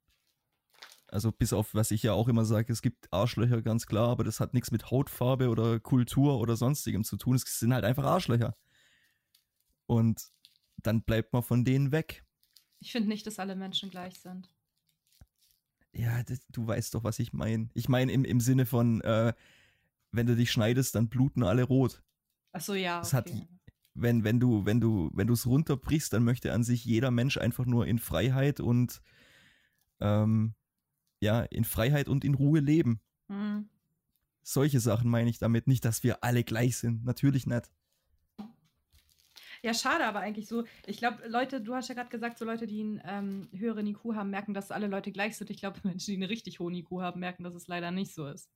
Also 1.09 1.31
bis 1.31 1.53
auf, 1.53 1.75
was 1.75 1.93
ich 1.93 2.03
ja 2.03 2.13
auch 2.13 2.29
immer 2.29 2.45
sage, 2.45 2.73
es 2.73 2.83
gibt 2.83 3.13
Arschlöcher, 3.13 3.63
ganz 3.63 3.87
klar, 3.87 4.09
aber 4.09 4.25
das 4.25 4.41
hat 4.41 4.55
nichts 4.55 4.73
mit 4.73 4.91
Hautfarbe 4.91 5.49
oder 5.49 5.79
Kultur 5.79 6.41
oder 6.41 6.57
sonstigem 6.57 7.05
zu 7.05 7.17
tun. 7.17 7.37
Es 7.37 7.43
sind 7.43 7.73
halt 7.73 7.85
einfach 7.85 8.05
Arschlöcher. 8.05 8.57
Und 9.87 10.31
dann 10.79 11.03
bleibt 11.03 11.33
man 11.33 11.43
von 11.43 11.65
denen 11.65 11.93
weg. 11.93 12.25
Ich 12.81 12.93
finde 12.93 13.09
nicht, 13.09 13.27
dass 13.27 13.39
alle 13.39 13.57
Menschen 13.57 13.91
gleich 13.91 14.19
sind. 14.19 14.51
Ja, 15.93 16.23
das, 16.25 16.41
du 16.51 16.67
weißt 16.67 16.95
doch, 16.95 17.05
was 17.05 17.19
ich 17.19 17.33
meine. 17.33 17.71
Ich 17.75 17.89
meine 17.89 18.13
im, 18.13 18.25
im 18.25 18.41
Sinne 18.41 18.67
von, 18.67 19.01
äh, 19.01 19.33
wenn 20.13 20.27
du 20.27 20.37
dich 20.37 20.51
schneidest, 20.51 20.95
dann 20.95 21.09
bluten 21.09 21.43
alle 21.43 21.63
rot. 21.63 22.03
Ach 22.53 22.61
so, 22.61 22.75
ja. 22.75 22.99
Das 22.99 23.13
hat 23.13 23.31
okay. 23.31 23.47
Wenn, 23.95 24.25
wenn 24.25 24.39
du, 24.39 24.67
wenn 24.67 24.79
du, 24.79 25.11
wenn 25.15 25.27
du 25.27 25.33
es 25.33 25.47
runterbrichst, 25.47 26.13
dann 26.13 26.23
möchte 26.23 26.53
an 26.53 26.65
sich 26.65 26.85
jeder 26.85 27.11
Mensch 27.11 27.39
einfach 27.39 27.65
nur 27.65 27.87
in 27.87 27.99
Freiheit 27.99 28.61
und 28.61 29.01
ähm, 30.01 30.55
ja, 31.21 31.43
in 31.43 31.65
Freiheit 31.65 32.09
und 32.09 32.25
in 32.25 32.35
Ruhe 32.35 32.61
leben. 32.61 33.01
Hm. 33.29 33.69
Solche 34.43 34.81
Sachen 34.81 35.11
meine 35.11 35.31
ich 35.31 35.39
damit. 35.39 35.67
Nicht, 35.67 35.85
dass 35.85 36.03
wir 36.03 36.23
alle 36.23 36.45
gleich 36.45 36.77
sind. 36.77 37.05
Natürlich 37.05 37.47
nicht. 37.47 37.71
Ja, 39.63 39.75
schade, 39.75 40.07
aber 40.07 40.21
eigentlich 40.21 40.47
so. 40.47 40.65
Ich 40.87 40.99
glaube, 40.99 41.27
Leute, 41.27 41.61
du 41.61 41.75
hast 41.75 41.89
ja 41.89 41.95
gerade 41.95 42.11
gesagt, 42.11 42.39
so 42.39 42.45
Leute, 42.45 42.67
die 42.67 42.81
einen 42.81 43.01
ähm, 43.05 43.49
höheren 43.53 43.87
IQ 43.87 44.15
haben, 44.15 44.31
merken, 44.31 44.55
dass 44.55 44.71
alle 44.71 44.87
Leute 44.87 45.11
gleich 45.11 45.37
sind. 45.37 45.51
Ich 45.51 45.59
glaube, 45.59 45.81
Menschen, 45.83 46.13
die 46.13 46.15
einen 46.15 46.29
richtig 46.29 46.61
hohen 46.61 46.75
IQ 46.75 47.01
haben, 47.01 47.21
merken, 47.21 47.43
dass 47.43 47.55
es 47.55 47.67
leider 47.67 47.91
nicht 47.91 48.15
so 48.15 48.29
ist. 48.29 48.49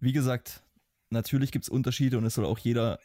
Wie 0.00 0.12
gesagt, 0.12 0.62
natürlich 1.10 1.52
gibt 1.52 1.64
es 1.64 1.68
Unterschiede 1.68 2.18
und 2.18 2.24
es 2.24 2.34
soll 2.34 2.44
auch 2.44 2.58
jeder. 2.58 2.98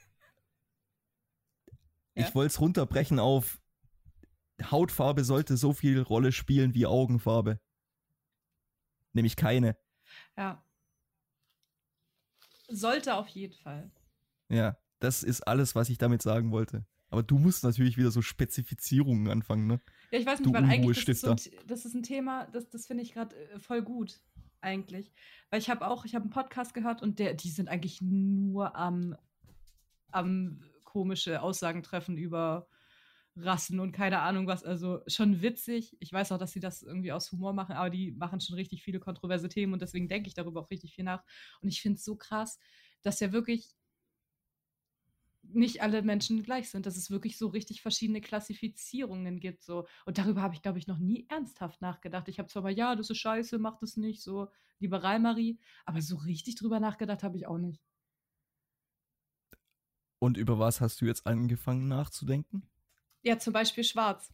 Ja. 2.15 2.27
Ich 2.27 2.35
wollte 2.35 2.47
es 2.47 2.61
runterbrechen 2.61 3.19
auf 3.19 3.61
Hautfarbe 4.63 5.23
sollte 5.23 5.57
so 5.57 5.73
viel 5.73 6.01
Rolle 6.01 6.31
spielen 6.31 6.73
wie 6.73 6.85
Augenfarbe. 6.85 7.59
Nämlich 9.13 9.35
keine. 9.35 9.77
Ja. 10.37 10.63
Sollte 12.67 13.15
auf 13.15 13.27
jeden 13.29 13.53
Fall. 13.53 13.91
Ja, 14.49 14.77
das 14.99 15.23
ist 15.23 15.41
alles, 15.41 15.75
was 15.75 15.89
ich 15.89 15.97
damit 15.97 16.21
sagen 16.21 16.51
wollte. 16.51 16.85
Aber 17.09 17.23
du 17.23 17.37
musst 17.37 17.63
natürlich 17.63 17.97
wieder 17.97 18.11
so 18.11 18.21
Spezifizierungen 18.21 19.29
anfangen, 19.29 19.67
ne? 19.67 19.79
Ja, 20.11 20.19
ich 20.19 20.25
weiß 20.25 20.39
nicht, 20.39 20.47
Du 20.49 20.53
weil 20.53 20.65
eigentlich 20.65 21.05
das 21.05 21.17
ist, 21.17 21.21
so 21.21 21.31
ein, 21.31 21.67
das 21.67 21.85
ist 21.85 21.93
ein 21.93 22.03
Thema, 22.03 22.45
das, 22.47 22.69
das 22.69 22.87
finde 22.87 23.03
ich 23.03 23.13
gerade 23.13 23.35
äh, 23.35 23.59
voll 23.59 23.83
gut, 23.83 24.19
eigentlich. 24.61 25.13
Weil 25.49 25.59
ich 25.59 25.69
habe 25.69 25.87
auch, 25.87 26.05
ich 26.05 26.15
habe 26.15 26.23
einen 26.23 26.31
Podcast 26.31 26.73
gehört 26.73 27.01
und 27.01 27.19
der, 27.19 27.33
die 27.35 27.51
sind 27.51 27.69
eigentlich 27.69 28.01
nur 28.01 28.75
am, 28.75 29.15
am 30.11 30.63
komische 30.83 31.41
Aussagen 31.41 31.83
treffen 31.83 32.17
über 32.17 32.67
Rassen 33.37 33.79
und 33.79 33.91
keine 33.91 34.19
Ahnung 34.19 34.47
was. 34.47 34.63
Also 34.63 35.01
schon 35.07 35.41
witzig. 35.41 35.97
Ich 35.99 36.11
weiß 36.11 36.31
auch, 36.31 36.37
dass 36.37 36.51
sie 36.51 36.59
das 36.59 36.81
irgendwie 36.81 37.11
aus 37.11 37.31
Humor 37.31 37.53
machen, 37.53 37.75
aber 37.75 37.89
die 37.89 38.11
machen 38.11 38.39
schon 38.39 38.55
richtig 38.55 38.83
viele 38.83 38.99
kontroverse 38.99 39.49
Themen 39.49 39.73
und 39.73 39.81
deswegen 39.81 40.07
denke 40.07 40.27
ich 40.27 40.33
darüber 40.33 40.61
auch 40.61 40.71
richtig 40.71 40.95
viel 40.95 41.03
nach. 41.03 41.23
Und 41.61 41.69
ich 41.69 41.81
finde 41.81 41.97
es 41.97 42.05
so 42.05 42.15
krass, 42.15 42.59
dass 43.01 43.19
ja 43.19 43.31
wirklich 43.31 43.75
nicht 45.43 45.81
alle 45.81 46.01
Menschen 46.01 46.43
gleich 46.43 46.69
sind, 46.69 46.85
dass 46.85 46.97
es 46.97 47.11
wirklich 47.11 47.37
so 47.37 47.47
richtig 47.47 47.81
verschiedene 47.81 48.21
Klassifizierungen 48.21 49.39
gibt. 49.39 49.63
So. 49.63 49.85
Und 50.05 50.17
darüber 50.17 50.41
habe 50.41 50.55
ich, 50.55 50.61
glaube 50.61 50.79
ich, 50.79 50.87
noch 50.87 50.97
nie 50.97 51.27
ernsthaft 51.29 51.81
nachgedacht. 51.81 52.27
Ich 52.29 52.39
habe 52.39 52.49
zwar 52.49 52.63
mal, 52.63 52.73
ja, 52.73 52.95
das 52.95 53.09
ist 53.09 53.17
scheiße, 53.17 53.59
mach 53.59 53.77
das 53.77 53.97
nicht, 53.97 54.23
so 54.23 54.49
liberal 54.79 55.19
Marie, 55.19 55.59
aber 55.85 56.01
so 56.01 56.17
richtig 56.17 56.55
drüber 56.55 56.79
nachgedacht 56.79 57.23
habe 57.23 57.37
ich 57.37 57.47
auch 57.47 57.57
nicht. 57.57 57.81
Und 60.19 60.37
über 60.37 60.57
was 60.57 60.81
hast 60.81 61.01
du 61.01 61.05
jetzt 61.05 61.27
angefangen 61.27 61.87
nachzudenken? 61.87 62.67
Ja, 63.25 63.39
zum 63.39 63.53
Beispiel 63.53 63.83
Schwarz. 63.83 64.31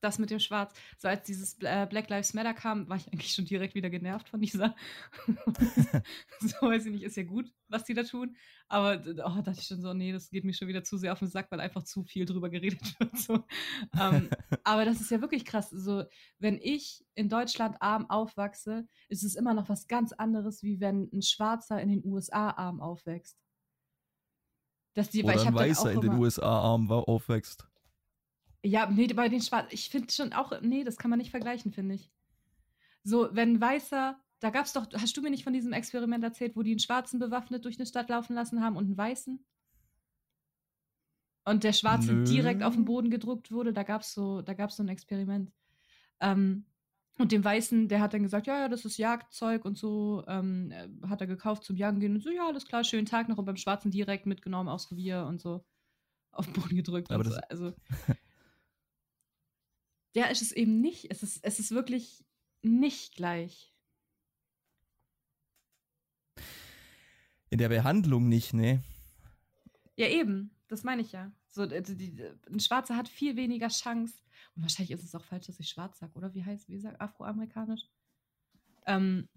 Das 0.00 0.20
mit 0.20 0.30
dem 0.30 0.38
Schwarz. 0.38 0.72
So 0.96 1.08
als 1.08 1.24
dieses 1.24 1.58
äh, 1.60 1.84
Black 1.90 2.08
Lives 2.08 2.32
Matter 2.32 2.54
kam, 2.54 2.88
war 2.88 2.96
ich 2.96 3.08
eigentlich 3.08 3.34
schon 3.34 3.46
direkt 3.46 3.74
wieder 3.74 3.90
genervt 3.90 4.28
von 4.28 4.40
dieser. 4.40 4.76
so 5.26 6.56
weiß 6.60 6.86
ich 6.86 6.92
nicht, 6.92 7.02
ist 7.02 7.16
ja 7.16 7.24
gut, 7.24 7.50
was 7.66 7.82
die 7.82 7.94
da 7.94 8.04
tun. 8.04 8.36
Aber 8.68 9.02
oh, 9.04 9.04
da 9.04 9.42
dachte 9.42 9.58
ich 9.58 9.66
schon 9.66 9.82
so, 9.82 9.92
nee, 9.94 10.12
das 10.12 10.30
geht 10.30 10.44
mir 10.44 10.54
schon 10.54 10.68
wieder 10.68 10.84
zu 10.84 10.98
sehr 10.98 11.12
auf 11.12 11.18
den 11.18 11.26
Sack, 11.26 11.50
weil 11.50 11.58
einfach 11.58 11.82
zu 11.82 12.04
viel 12.04 12.26
drüber 12.26 12.48
geredet 12.48 12.80
wird. 13.00 13.18
So. 13.18 13.42
Ähm, 13.98 14.30
aber 14.62 14.84
das 14.84 15.00
ist 15.00 15.10
ja 15.10 15.20
wirklich 15.20 15.44
krass. 15.44 15.70
So, 15.70 16.04
wenn 16.38 16.60
ich 16.62 17.04
in 17.16 17.28
Deutschland 17.28 17.82
arm 17.82 18.08
aufwachse, 18.08 18.86
ist 19.08 19.24
es 19.24 19.34
immer 19.34 19.52
noch 19.52 19.68
was 19.68 19.88
ganz 19.88 20.12
anderes, 20.12 20.62
wie 20.62 20.78
wenn 20.78 21.10
ein 21.12 21.22
Schwarzer 21.22 21.82
in 21.82 21.88
den 21.88 22.04
USA 22.04 22.50
arm 22.50 22.80
aufwächst. 22.80 23.36
Dass 24.94 25.10
die, 25.10 25.24
weil 25.24 25.34
Oder 25.34 25.42
ich 25.42 25.48
ein 25.48 25.54
Weißer 25.54 25.82
auch 25.82 25.94
in 25.94 26.00
den 26.02 26.12
USA 26.12 26.60
arm 26.60 26.88
aufwächst. 26.92 27.66
Ja, 28.64 28.90
nee, 28.90 29.06
bei 29.08 29.28
den 29.28 29.40
Schwarzen, 29.40 29.68
ich 29.72 29.88
finde 29.88 30.12
schon 30.12 30.32
auch, 30.32 30.60
nee, 30.60 30.84
das 30.84 30.96
kann 30.96 31.10
man 31.10 31.18
nicht 31.18 31.30
vergleichen, 31.30 31.72
finde 31.72 31.94
ich. 31.94 32.10
So, 33.04 33.28
wenn 33.32 33.54
ein 33.54 33.60
Weißer, 33.60 34.20
da 34.40 34.50
gab's 34.50 34.72
doch, 34.72 34.86
hast 34.94 35.16
du 35.16 35.22
mir 35.22 35.30
nicht 35.30 35.44
von 35.44 35.52
diesem 35.52 35.72
Experiment 35.72 36.22
erzählt, 36.24 36.56
wo 36.56 36.62
die 36.62 36.72
einen 36.72 36.80
Schwarzen 36.80 37.18
bewaffnet 37.18 37.64
durch 37.64 37.78
eine 37.78 37.86
Stadt 37.86 38.08
laufen 38.08 38.34
lassen 38.34 38.62
haben 38.62 38.76
und 38.76 38.84
einen 38.86 38.98
Weißen? 38.98 39.44
Und 41.44 41.64
der 41.64 41.72
Schwarze 41.72 42.12
Nö. 42.12 42.24
direkt 42.24 42.62
auf 42.62 42.74
den 42.74 42.84
Boden 42.84 43.10
gedruckt 43.10 43.50
wurde, 43.50 43.72
da 43.72 43.82
gab's 43.82 44.12
so, 44.12 44.42
da 44.42 44.52
gab's 44.54 44.76
so 44.76 44.82
ein 44.82 44.88
Experiment. 44.88 45.50
Ähm, 46.20 46.66
und 47.18 47.32
dem 47.32 47.42
Weißen, 47.42 47.88
der 47.88 48.00
hat 48.00 48.12
dann 48.12 48.22
gesagt, 48.22 48.46
ja, 48.46 48.58
ja, 48.60 48.68
das 48.68 48.84
ist 48.84 48.98
Jagdzeug 48.98 49.64
und 49.64 49.78
so, 49.78 50.24
ähm, 50.28 50.70
äh, 50.70 50.88
hat 51.08 51.20
er 51.20 51.26
gekauft 51.26 51.64
zum 51.64 51.76
Jagen 51.76 52.00
gehen 52.00 52.14
und 52.14 52.20
so, 52.20 52.30
ja, 52.30 52.46
alles 52.46 52.66
klar, 52.66 52.84
schönen 52.84 53.06
Tag 53.06 53.28
noch 53.28 53.38
und 53.38 53.44
beim 53.44 53.56
Schwarzen 53.56 53.90
direkt 53.90 54.26
mitgenommen 54.26 54.68
aufs 54.68 54.90
Revier 54.92 55.24
und 55.26 55.40
so 55.40 55.64
auf 56.32 56.44
den 56.44 56.52
Boden 56.54 56.76
gedrückt. 56.76 57.10
Aber 57.10 57.20
und 57.24 57.30
so. 57.30 57.34
das- 57.34 57.50
Also, 57.50 57.72
der 60.14 60.30
ist 60.30 60.42
es 60.42 60.52
eben 60.52 60.80
nicht. 60.80 61.10
Es 61.10 61.22
ist, 61.22 61.40
es 61.42 61.58
ist 61.58 61.70
wirklich 61.70 62.24
nicht 62.62 63.14
gleich. 63.14 63.74
In 67.50 67.58
der 67.58 67.68
Behandlung 67.68 68.28
nicht, 68.28 68.52
ne? 68.52 68.82
Ja, 69.96 70.06
eben. 70.06 70.50
Das 70.68 70.84
meine 70.84 71.02
ich 71.02 71.12
ja. 71.12 71.32
So, 71.50 71.66
die, 71.66 71.82
die, 71.96 72.22
ein 72.50 72.60
Schwarzer 72.60 72.96
hat 72.96 73.08
viel 73.08 73.36
weniger 73.36 73.68
Chance. 73.68 74.14
Und 74.54 74.62
wahrscheinlich 74.62 74.92
ist 74.92 75.04
es 75.04 75.14
auch 75.14 75.24
falsch, 75.24 75.46
dass 75.46 75.58
ich 75.60 75.68
schwarz 75.68 75.98
sage, 75.98 76.12
oder? 76.14 76.34
Wie 76.34 76.44
heißt, 76.44 76.68
wie 76.68 76.78
sagt 76.78 77.00
afroamerikanisch? 77.00 77.86
Ähm, 78.86 79.28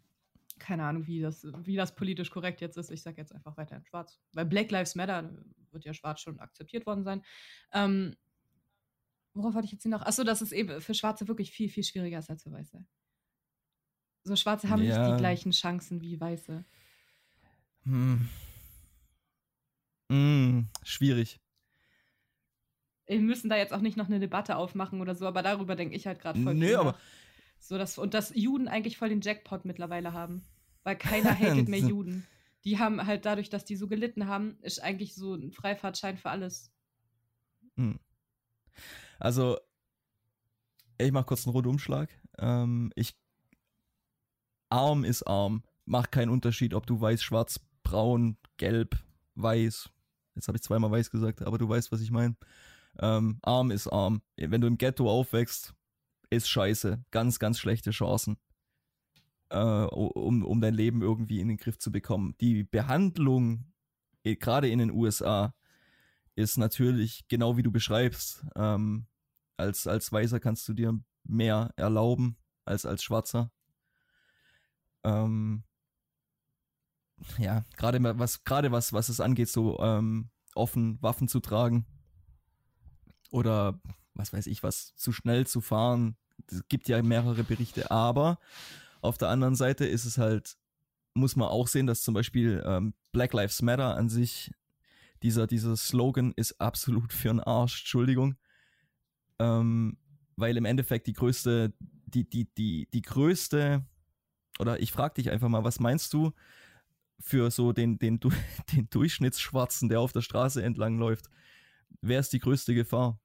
keine 0.60 0.84
Ahnung, 0.84 1.08
wie 1.08 1.22
das, 1.22 1.48
wie 1.64 1.76
das 1.76 1.96
politisch 1.96 2.30
korrekt 2.30 2.62
jetzt 2.62 2.78
ist. 2.78 2.92
Ich 2.92 3.02
sage 3.02 3.18
jetzt 3.18 3.34
einfach 3.34 3.58
weiterhin 3.58 3.86
schwarz. 3.86 4.20
Weil 4.34 4.46
Black 4.46 4.72
Lives 4.72 4.96
Matter 4.96 5.32
wird 5.72 5.86
ja 5.86 5.94
schwarz 5.94 6.22
schon 6.22 6.40
akzeptiert 6.40 6.86
worden 6.86 7.04
sein. 7.04 7.24
Ähm, 7.72 8.16
worauf 9.34 9.56
hatte 9.56 9.66
ich 9.66 9.72
jetzt 9.72 9.86
noch? 9.86 10.02
Achso, 10.02 10.24
dass 10.24 10.42
es 10.42 10.52
eben 10.52 10.82
für 10.82 10.94
Schwarze 10.94 11.28
wirklich 11.28 11.52
viel, 11.52 11.70
viel 11.70 11.84
schwieriger 11.84 12.20
ist 12.20 12.30
als 12.30 12.44
für 12.44 12.52
Weiße. 12.52 12.84
So, 14.24 14.36
Schwarze 14.36 14.70
haben 14.70 14.82
nicht 14.82 14.90
Ja. 14.90 15.12
die 15.12 15.18
gleichen 15.20 15.52
Chancen 15.52 16.02
wie 16.02 16.20
Weiße. 16.20 16.64
Hm. 17.84 18.30
Hm, 20.12 20.68
schwierig. 20.84 21.40
Wir 23.08 23.20
müssen 23.20 23.50
da 23.50 23.58
jetzt 23.58 23.74
auch 23.74 23.82
nicht 23.82 23.98
noch 23.98 24.08
eine 24.08 24.20
Debatte 24.20 24.56
aufmachen 24.56 25.02
oder 25.02 25.16
so, 25.16 25.26
aber 25.26 25.42
darüber 25.42 25.76
denke 25.76 25.96
ich 25.96 26.06
halt 26.06 26.20
gerade 26.20 26.42
voll 26.42 26.54
Nee, 26.54 26.76
aber-. 26.76 26.98
So, 27.58 27.78
dass, 27.78 27.98
und 27.98 28.14
dass 28.14 28.34
Juden 28.36 28.68
eigentlich 28.68 28.98
voll 28.98 29.10
den 29.10 29.22
Jackpot 29.22 29.66
mittlerweile 29.66 30.14
haben. 30.14 30.44
Weil 30.84 30.98
keiner 30.98 31.32
hatet 31.40 31.68
mehr 31.68 31.80
Juden. 31.80 32.26
Die 32.64 32.80
haben 32.80 33.06
halt 33.06 33.26
dadurch, 33.26 33.50
dass 33.50 33.66
die 33.66 33.76
so 33.76 33.88
gelitten 33.88 34.28
haben, 34.28 34.58
ist 34.62 34.82
eigentlich 34.82 35.16
so 35.16 35.36
ein 35.36 35.52
Freifahrtschein 35.52 36.18
für 36.18 36.30
alles. 36.30 36.72
Hm. 37.76 38.00
Also, 39.22 39.58
ich 40.98 41.12
mach 41.12 41.26
kurz 41.26 41.46
einen 41.46 41.54
Rundumschlag. 41.54 42.10
Ähm, 42.38 42.92
ich 42.96 43.16
arm 44.70 45.04
ist 45.04 45.24
arm. 45.24 45.64
Macht 45.86 46.12
keinen 46.12 46.30
Unterschied, 46.30 46.74
ob 46.74 46.86
du 46.86 47.00
weiß, 47.00 47.24
schwarz, 47.24 47.60
braun, 47.84 48.38
gelb, 48.58 48.96
weiß, 49.36 49.90
Jetzt 50.36 50.48
habe 50.48 50.58
ich 50.58 50.64
zweimal 50.64 50.92
weiß 50.92 51.12
gesagt, 51.12 51.42
aber 51.42 51.58
du 51.58 51.68
weißt, 51.68 51.92
was 51.92 52.02
ich 52.02 52.12
meine. 52.12 52.36
Ähm, 53.00 53.40
arm 53.42 53.72
ist 53.72 53.88
arm. 53.88 54.22
Wenn 54.38 54.62
du 54.62 54.68
im 54.68 54.78
Ghetto 54.78 55.10
aufwächst, 55.10 55.74
ist 56.30 56.50
scheiße. 56.50 57.04
Ganz, 57.12 57.40
ganz 57.40 57.60
schlechte 57.60 57.92
Chancen, 57.92 58.38
äh, 59.50 59.58
um, 59.58 60.44
um 60.44 60.62
dein 60.62 60.74
Leben 60.74 61.02
irgendwie 61.02 61.42
in 61.42 61.48
den 61.48 61.58
Griff 61.58 61.78
zu 61.78 61.92
bekommen. 61.92 62.36
Die 62.40 62.64
Behandlung, 62.64 63.72
eh, 64.24 64.36
gerade 64.36 64.70
in 64.70 64.80
den 64.80 64.92
USA, 64.92 65.54
ist 66.36 66.58
natürlich 66.58 67.28
genau 67.28 67.58
wie 67.58 67.64
du 67.64 67.72
beschreibst. 67.72 68.46
Ähm, 68.56 69.08
als, 69.58 69.88
als 69.88 70.12
Weißer 70.12 70.40
kannst 70.40 70.68
du 70.68 70.74
dir 70.74 71.00
mehr 71.24 71.72
erlauben 71.76 72.38
als 72.66 72.86
als 72.86 73.04
Schwarzer. 73.04 73.52
Ähm, 75.04 75.64
ja, 77.38 77.66
gerade 77.78 78.02
was, 78.20 78.44
gerade 78.44 78.72
was, 78.72 78.94
was 78.94 79.10
es 79.10 79.20
angeht, 79.20 79.50
so 79.50 79.80
ähm, 79.80 80.30
offen 80.56 81.02
Waffen 81.02 81.28
zu 81.28 81.40
tragen 81.40 81.86
oder 83.32 83.80
was 84.14 84.34
weiß 84.34 84.48
ich, 84.48 84.64
was 84.64 84.96
zu 84.96 85.12
schnell 85.12 85.48
zu 85.48 85.62
fahren. 85.62 86.18
Es 86.48 86.68
gibt 86.68 86.88
ja 86.88 87.02
mehrere 87.02 87.44
Berichte, 87.44 87.92
aber 87.92 88.40
auf 89.02 89.18
der 89.18 89.30
anderen 89.30 89.56
Seite 89.56 89.86
ist 89.86 90.06
es 90.06 90.18
halt, 90.18 90.58
muss 91.14 91.36
man 91.36 91.48
auch 91.48 91.68
sehen, 91.68 91.88
dass 91.88 92.04
zum 92.04 92.14
Beispiel 92.14 92.64
ähm, 92.66 92.94
Black 93.12 93.34
Lives 93.34 93.62
Matter 93.62 93.96
an 93.96 94.10
sich, 94.10 94.52
dieser, 95.24 95.48
dieser 95.48 95.76
Slogan 95.78 96.34
ist 96.36 96.60
absolut 96.60 97.14
für 97.14 97.30
einen 97.30 97.40
Arsch, 97.42 97.82
Entschuldigung. 97.82 98.38
Ähm, 99.42 99.98
weil 100.36 100.56
im 100.56 100.66
Endeffekt 100.66 101.08
die 101.08 101.14
größte, 101.14 101.74
die, 101.80 102.30
die, 102.30 102.46
die, 102.54 102.88
die 102.94 103.02
größte, 103.02 103.84
oder 104.60 104.80
ich 104.80 104.92
frage 104.92 105.16
dich 105.16 105.32
einfach 105.32 105.50
mal, 105.50 105.64
was 105.64 105.80
meinst 105.80 106.14
du 106.14 106.32
für 107.20 107.50
so 107.50 107.74
den, 107.74 107.98
den, 107.98 108.20
den 108.74 108.90
Durchschnittsschwarzen, 108.90 109.90
der 109.90 110.00
auf 110.00 110.12
der 110.12 110.22
Straße 110.22 110.64
entlang 110.64 110.98
läuft? 111.00 111.30
Wer 112.02 112.20
ist 112.20 112.34
die 112.34 112.40
größte 112.40 112.76
Gefahr 112.76 113.20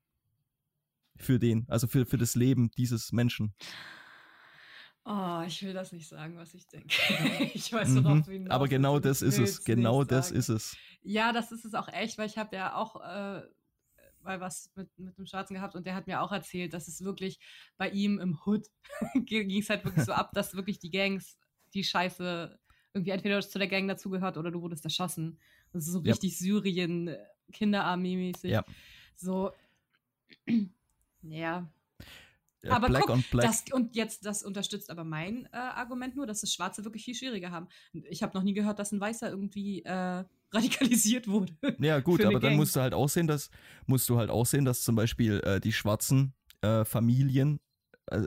für 1.16 1.38
den, 1.38 1.66
also 1.68 1.86
für, 1.86 2.06
für 2.06 2.18
das 2.18 2.34
Leben 2.34 2.70
dieses 2.72 3.12
Menschen? 3.12 3.54
Oh, 5.04 5.42
ich 5.46 5.62
will 5.62 5.72
das 5.72 5.92
nicht 5.92 6.08
sagen, 6.08 6.36
was 6.36 6.52
ich 6.54 6.66
denke. 6.66 6.96
ich 7.54 7.72
weiß 7.72 7.90
mhm. 7.90 8.02
doch, 8.02 8.28
wie 8.28 8.50
Aber 8.50 8.66
genau 8.66 8.98
das 8.98 9.22
ist 9.22 9.38
es. 9.38 9.62
Genau 9.64 10.02
das 10.02 10.32
ist 10.32 10.48
es. 10.48 10.76
Ja, 11.02 11.32
das 11.32 11.52
ist 11.52 11.64
es 11.64 11.74
auch 11.74 11.88
echt, 11.88 12.18
weil 12.18 12.26
ich 12.26 12.38
habe 12.38 12.56
ja 12.56 12.74
auch 12.74 12.96
äh, 12.96 13.42
mal 14.26 14.40
was 14.40 14.70
mit, 14.74 14.88
mit 14.98 15.16
einem 15.16 15.26
Schwarzen 15.26 15.54
gehabt 15.54 15.74
und 15.74 15.86
der 15.86 15.94
hat 15.94 16.06
mir 16.06 16.20
auch 16.20 16.32
erzählt, 16.32 16.72
dass 16.72 16.88
es 16.88 17.02
wirklich 17.02 17.38
bei 17.76 17.88
ihm 17.90 18.18
im 18.18 18.38
Hood 18.44 18.66
ging 19.14 19.58
es 19.58 19.70
halt 19.70 19.84
wirklich 19.84 20.04
so 20.04 20.12
ab, 20.12 20.32
dass 20.34 20.54
wirklich 20.54 20.78
die 20.78 20.90
Gangs 20.90 21.38
die 21.74 21.84
Scheiße 21.84 22.58
irgendwie 22.96 23.10
entweder 23.10 23.40
zu 23.40 23.58
der 23.58 23.68
Gang 23.68 23.88
dazugehört 23.88 24.38
oder 24.38 24.50
du 24.50 24.62
wurdest 24.62 24.84
erschossen. 24.84 25.38
Das 25.72 25.86
ist 25.86 25.92
so 25.92 25.98
richtig 25.98 26.32
ja. 26.32 26.38
Syrien, 26.38 27.08
äh, 27.08 27.18
Kinderarmee-mäßig. 27.52 28.50
Ja. 28.50 28.64
So, 29.14 29.52
ja. 31.22 31.70
ja 32.62 32.70
aber 32.70 32.88
Black 32.88 33.04
guck, 33.06 33.30
Black. 33.30 33.46
Das, 33.46 33.64
und 33.72 33.94
jetzt, 33.94 34.24
das 34.24 34.42
unterstützt 34.42 34.90
aber 34.90 35.04
mein 35.04 35.46
äh, 35.52 35.56
Argument 35.56 36.16
nur, 36.16 36.26
dass 36.26 36.40
das 36.40 36.54
Schwarze 36.54 36.84
wirklich 36.84 37.04
viel 37.04 37.14
schwieriger 37.14 37.50
haben. 37.50 37.68
Ich 37.92 38.22
habe 38.22 38.36
noch 38.36 38.42
nie 38.42 38.54
gehört, 38.54 38.78
dass 38.78 38.92
ein 38.92 39.00
Weißer 39.00 39.28
irgendwie 39.28 39.84
äh, 39.84 40.24
radikalisiert 40.52 41.28
wurde. 41.28 41.56
Ja, 41.78 42.00
gut, 42.00 42.24
aber 42.24 42.40
dann 42.40 42.56
musst 42.56 42.76
du 42.76 42.80
halt 42.80 42.94
auch 42.94 43.08
sehen, 43.08 43.26
dass, 43.26 43.50
musst 43.86 44.08
du 44.08 44.18
halt 44.18 44.30
auch 44.30 44.46
sehen, 44.46 44.64
dass 44.64 44.82
zum 44.82 44.94
Beispiel 44.94 45.40
äh, 45.40 45.60
die 45.60 45.72
schwarzen 45.72 46.34
äh, 46.62 46.84
Familien, 46.84 47.60
äh, 48.06 48.22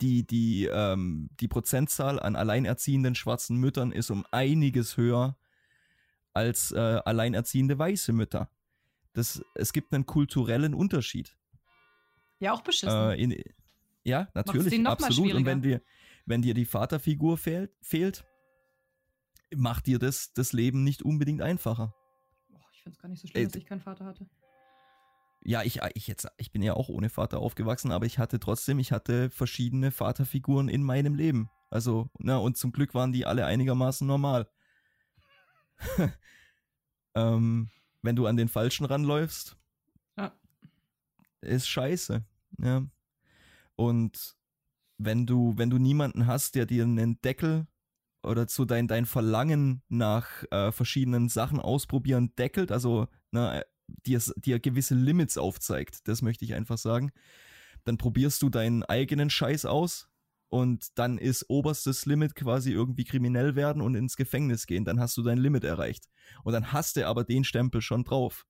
die, 0.00 0.26
die, 0.26 0.66
ähm, 0.66 1.28
die 1.40 1.48
Prozentzahl 1.48 2.20
an 2.20 2.36
alleinerziehenden 2.36 3.14
schwarzen 3.14 3.56
Müttern 3.56 3.92
ist 3.92 4.10
um 4.10 4.24
einiges 4.30 4.96
höher 4.96 5.36
als 6.34 6.72
äh, 6.72 6.78
alleinerziehende 6.78 7.78
weiße 7.78 8.12
Mütter. 8.12 8.48
Das, 9.12 9.44
es 9.54 9.72
gibt 9.72 9.92
einen 9.92 10.06
kulturellen 10.06 10.74
Unterschied. 10.74 11.36
Ja, 12.38 12.52
auch 12.52 12.62
beschissen. 12.62 13.10
Äh, 13.10 13.14
in, 13.16 13.42
ja, 14.04 14.28
natürlich, 14.34 14.84
absolut. 14.86 15.34
Und 15.34 15.44
wenn 15.44 15.62
dir, 15.62 15.82
wenn 16.26 16.42
dir 16.42 16.54
die 16.54 16.64
Vaterfigur 16.64 17.36
fehlt, 17.36 17.70
fehlt 17.82 18.24
macht 19.56 19.86
dir 19.86 19.98
das, 19.98 20.32
das 20.32 20.52
Leben 20.52 20.84
nicht 20.84 21.02
unbedingt 21.02 21.42
einfacher. 21.42 21.94
ich 22.72 22.82
finde 22.82 22.96
es 22.96 23.02
gar 23.02 23.08
nicht 23.08 23.20
so 23.20 23.28
schlimm, 23.28 23.42
äh, 23.42 23.46
dass 23.46 23.54
ich 23.54 23.66
keinen 23.66 23.80
Vater 23.80 24.04
hatte. 24.04 24.28
Ja, 25.44 25.62
ich, 25.62 25.80
ich, 25.94 26.06
jetzt, 26.06 26.28
ich 26.36 26.52
bin 26.52 26.62
ja 26.62 26.74
auch 26.74 26.88
ohne 26.88 27.10
Vater 27.10 27.40
aufgewachsen, 27.40 27.90
aber 27.90 28.06
ich 28.06 28.18
hatte 28.18 28.38
trotzdem, 28.38 28.78
ich 28.78 28.92
hatte 28.92 29.28
verschiedene 29.30 29.90
Vaterfiguren 29.90 30.68
in 30.68 30.84
meinem 30.84 31.14
Leben. 31.16 31.50
Also, 31.68 32.10
na, 32.18 32.36
und 32.36 32.56
zum 32.56 32.70
Glück 32.70 32.94
waren 32.94 33.12
die 33.12 33.26
alle 33.26 33.46
einigermaßen 33.46 34.06
normal. 34.06 34.48
ähm, 37.14 37.70
wenn 38.02 38.16
du 38.16 38.26
an 38.26 38.36
den 38.36 38.48
Falschen 38.48 38.84
ranläufst, 38.84 39.56
ja. 40.16 40.32
ist 41.40 41.66
scheiße. 41.66 42.24
Ja. 42.58 42.86
Und 43.74 44.36
wenn 44.98 45.26
du, 45.26 45.54
wenn 45.56 45.70
du 45.70 45.78
niemanden 45.78 46.26
hast, 46.26 46.54
der 46.54 46.66
dir 46.66 46.84
einen 46.84 47.20
Deckel 47.22 47.66
oder 48.22 48.46
so 48.48 48.64
dein, 48.64 48.88
dein 48.88 49.06
Verlangen 49.06 49.82
nach 49.88 50.44
äh, 50.50 50.72
verschiedenen 50.72 51.28
Sachen 51.28 51.60
ausprobieren 51.60 52.34
deckelt, 52.36 52.72
also 52.72 53.08
ne, 53.30 53.64
dir, 54.06 54.20
dir 54.36 54.60
gewisse 54.60 54.94
Limits 54.94 55.38
aufzeigt, 55.38 56.06
das 56.08 56.22
möchte 56.22 56.44
ich 56.44 56.54
einfach 56.54 56.78
sagen, 56.78 57.12
dann 57.84 57.98
probierst 57.98 58.42
du 58.42 58.48
deinen 58.48 58.82
eigenen 58.84 59.30
Scheiß 59.30 59.64
aus 59.64 60.08
und 60.48 60.98
dann 60.98 61.18
ist 61.18 61.48
oberstes 61.48 62.06
Limit 62.06 62.34
quasi 62.34 62.72
irgendwie 62.72 63.04
kriminell 63.04 63.56
werden 63.56 63.80
und 63.82 63.94
ins 63.94 64.16
Gefängnis 64.16 64.66
gehen, 64.66 64.84
dann 64.84 65.00
hast 65.00 65.16
du 65.16 65.22
dein 65.22 65.38
Limit 65.38 65.64
erreicht. 65.64 66.08
Und 66.44 66.52
dann 66.52 66.72
hast 66.72 66.96
du 66.96 67.06
aber 67.06 67.24
den 67.24 67.42
Stempel 67.42 67.80
schon 67.80 68.04
drauf. 68.04 68.46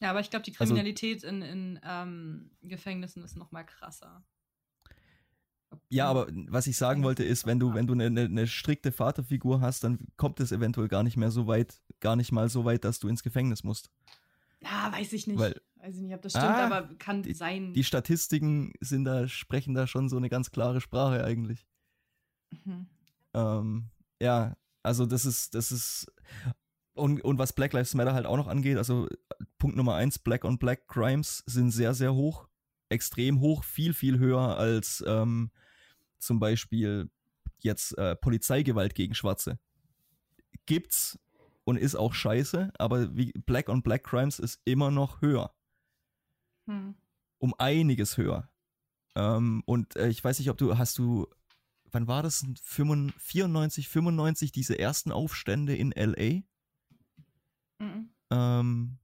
Ja, 0.00 0.10
aber 0.10 0.20
ich 0.20 0.30
glaube, 0.30 0.44
die 0.44 0.52
also 0.58 0.74
Kriminalität 0.74 1.24
also, 1.24 1.28
in, 1.28 1.42
in 1.42 1.80
ähm, 1.84 2.50
Gefängnissen 2.62 3.22
ist 3.22 3.36
noch 3.36 3.52
mal 3.52 3.64
krasser. 3.64 4.24
Ja, 5.88 6.08
aber 6.08 6.28
was 6.48 6.66
ich 6.66 6.76
sagen 6.76 7.02
wollte 7.02 7.24
ist, 7.24 7.46
wenn 7.46 7.58
du, 7.58 7.74
wenn 7.74 7.86
du 7.86 7.94
eine, 7.94 8.22
eine, 8.22 8.46
strikte 8.46 8.92
Vaterfigur 8.92 9.60
hast, 9.60 9.84
dann 9.84 9.98
kommt 10.16 10.40
es 10.40 10.52
eventuell 10.52 10.88
gar 10.88 11.02
nicht 11.02 11.16
mehr 11.16 11.30
so 11.30 11.46
weit, 11.46 11.80
gar 12.00 12.16
nicht 12.16 12.32
mal 12.32 12.48
so 12.48 12.64
weit, 12.64 12.84
dass 12.84 13.00
du 13.00 13.08
ins 13.08 13.22
Gefängnis 13.22 13.64
musst. 13.64 13.90
Ja, 14.60 14.92
weiß 14.92 15.12
ich 15.12 15.26
nicht. 15.26 15.38
Weil, 15.38 15.60
weiß 15.76 15.96
ich 15.96 16.02
nicht, 16.02 16.14
ob 16.14 16.22
das 16.22 16.32
stimmt, 16.32 16.46
ah, 16.46 16.66
aber 16.66 16.94
kann 16.98 17.22
die, 17.22 17.34
sein. 17.34 17.72
Die 17.74 17.84
Statistiken 17.84 18.72
sind 18.80 19.04
da, 19.04 19.28
sprechen 19.28 19.74
da 19.74 19.86
schon 19.86 20.08
so 20.08 20.16
eine 20.16 20.28
ganz 20.28 20.50
klare 20.50 20.80
Sprache 20.80 21.24
eigentlich. 21.24 21.66
Mhm. 22.64 22.86
Ähm, 23.34 23.84
ja, 24.20 24.56
also 24.82 25.06
das 25.06 25.24
ist, 25.24 25.54
das 25.54 25.72
ist, 25.72 26.12
und, 26.94 27.22
und 27.24 27.38
was 27.38 27.52
Black 27.52 27.72
Lives 27.72 27.94
Matter 27.94 28.14
halt 28.14 28.26
auch 28.26 28.36
noch 28.36 28.48
angeht, 28.48 28.78
also 28.78 29.08
Punkt 29.58 29.76
Nummer 29.76 29.96
eins, 29.96 30.18
Black 30.18 30.44
on 30.44 30.58
Black 30.58 30.88
Crimes 30.88 31.42
sind 31.46 31.70
sehr, 31.70 31.94
sehr 31.94 32.14
hoch. 32.14 32.48
Extrem 32.94 33.40
hoch, 33.40 33.64
viel, 33.64 33.92
viel 33.92 34.18
höher 34.18 34.56
als 34.56 35.04
ähm, 35.06 35.50
zum 36.18 36.38
Beispiel 36.40 37.10
jetzt 37.58 37.96
äh, 37.98 38.16
Polizeigewalt 38.16 38.94
gegen 38.94 39.14
Schwarze. 39.14 39.58
Gibt's 40.66 41.18
und 41.64 41.76
ist 41.76 41.96
auch 41.96 42.14
scheiße, 42.14 42.72
aber 42.78 43.16
wie 43.16 43.32
Black 43.32 43.68
on 43.68 43.82
Black 43.82 44.04
Crimes 44.04 44.38
ist 44.38 44.60
immer 44.64 44.90
noch 44.90 45.20
höher. 45.20 45.54
Hm. 46.66 46.94
Um 47.38 47.54
einiges 47.58 48.16
höher. 48.16 48.48
Ähm, 49.16 49.62
und 49.66 49.96
äh, 49.96 50.08
ich 50.08 50.22
weiß 50.22 50.38
nicht, 50.38 50.50
ob 50.50 50.56
du, 50.56 50.78
hast 50.78 50.98
du, 50.98 51.26
wann 51.90 52.06
war 52.06 52.22
das? 52.22 52.46
94, 52.62 53.88
95, 53.88 54.52
diese 54.52 54.78
ersten 54.78 55.12
Aufstände 55.12 55.74
in 55.74 55.92
LA? 55.92 56.42
Mhm. 57.78 58.10
Ähm, 58.30 58.98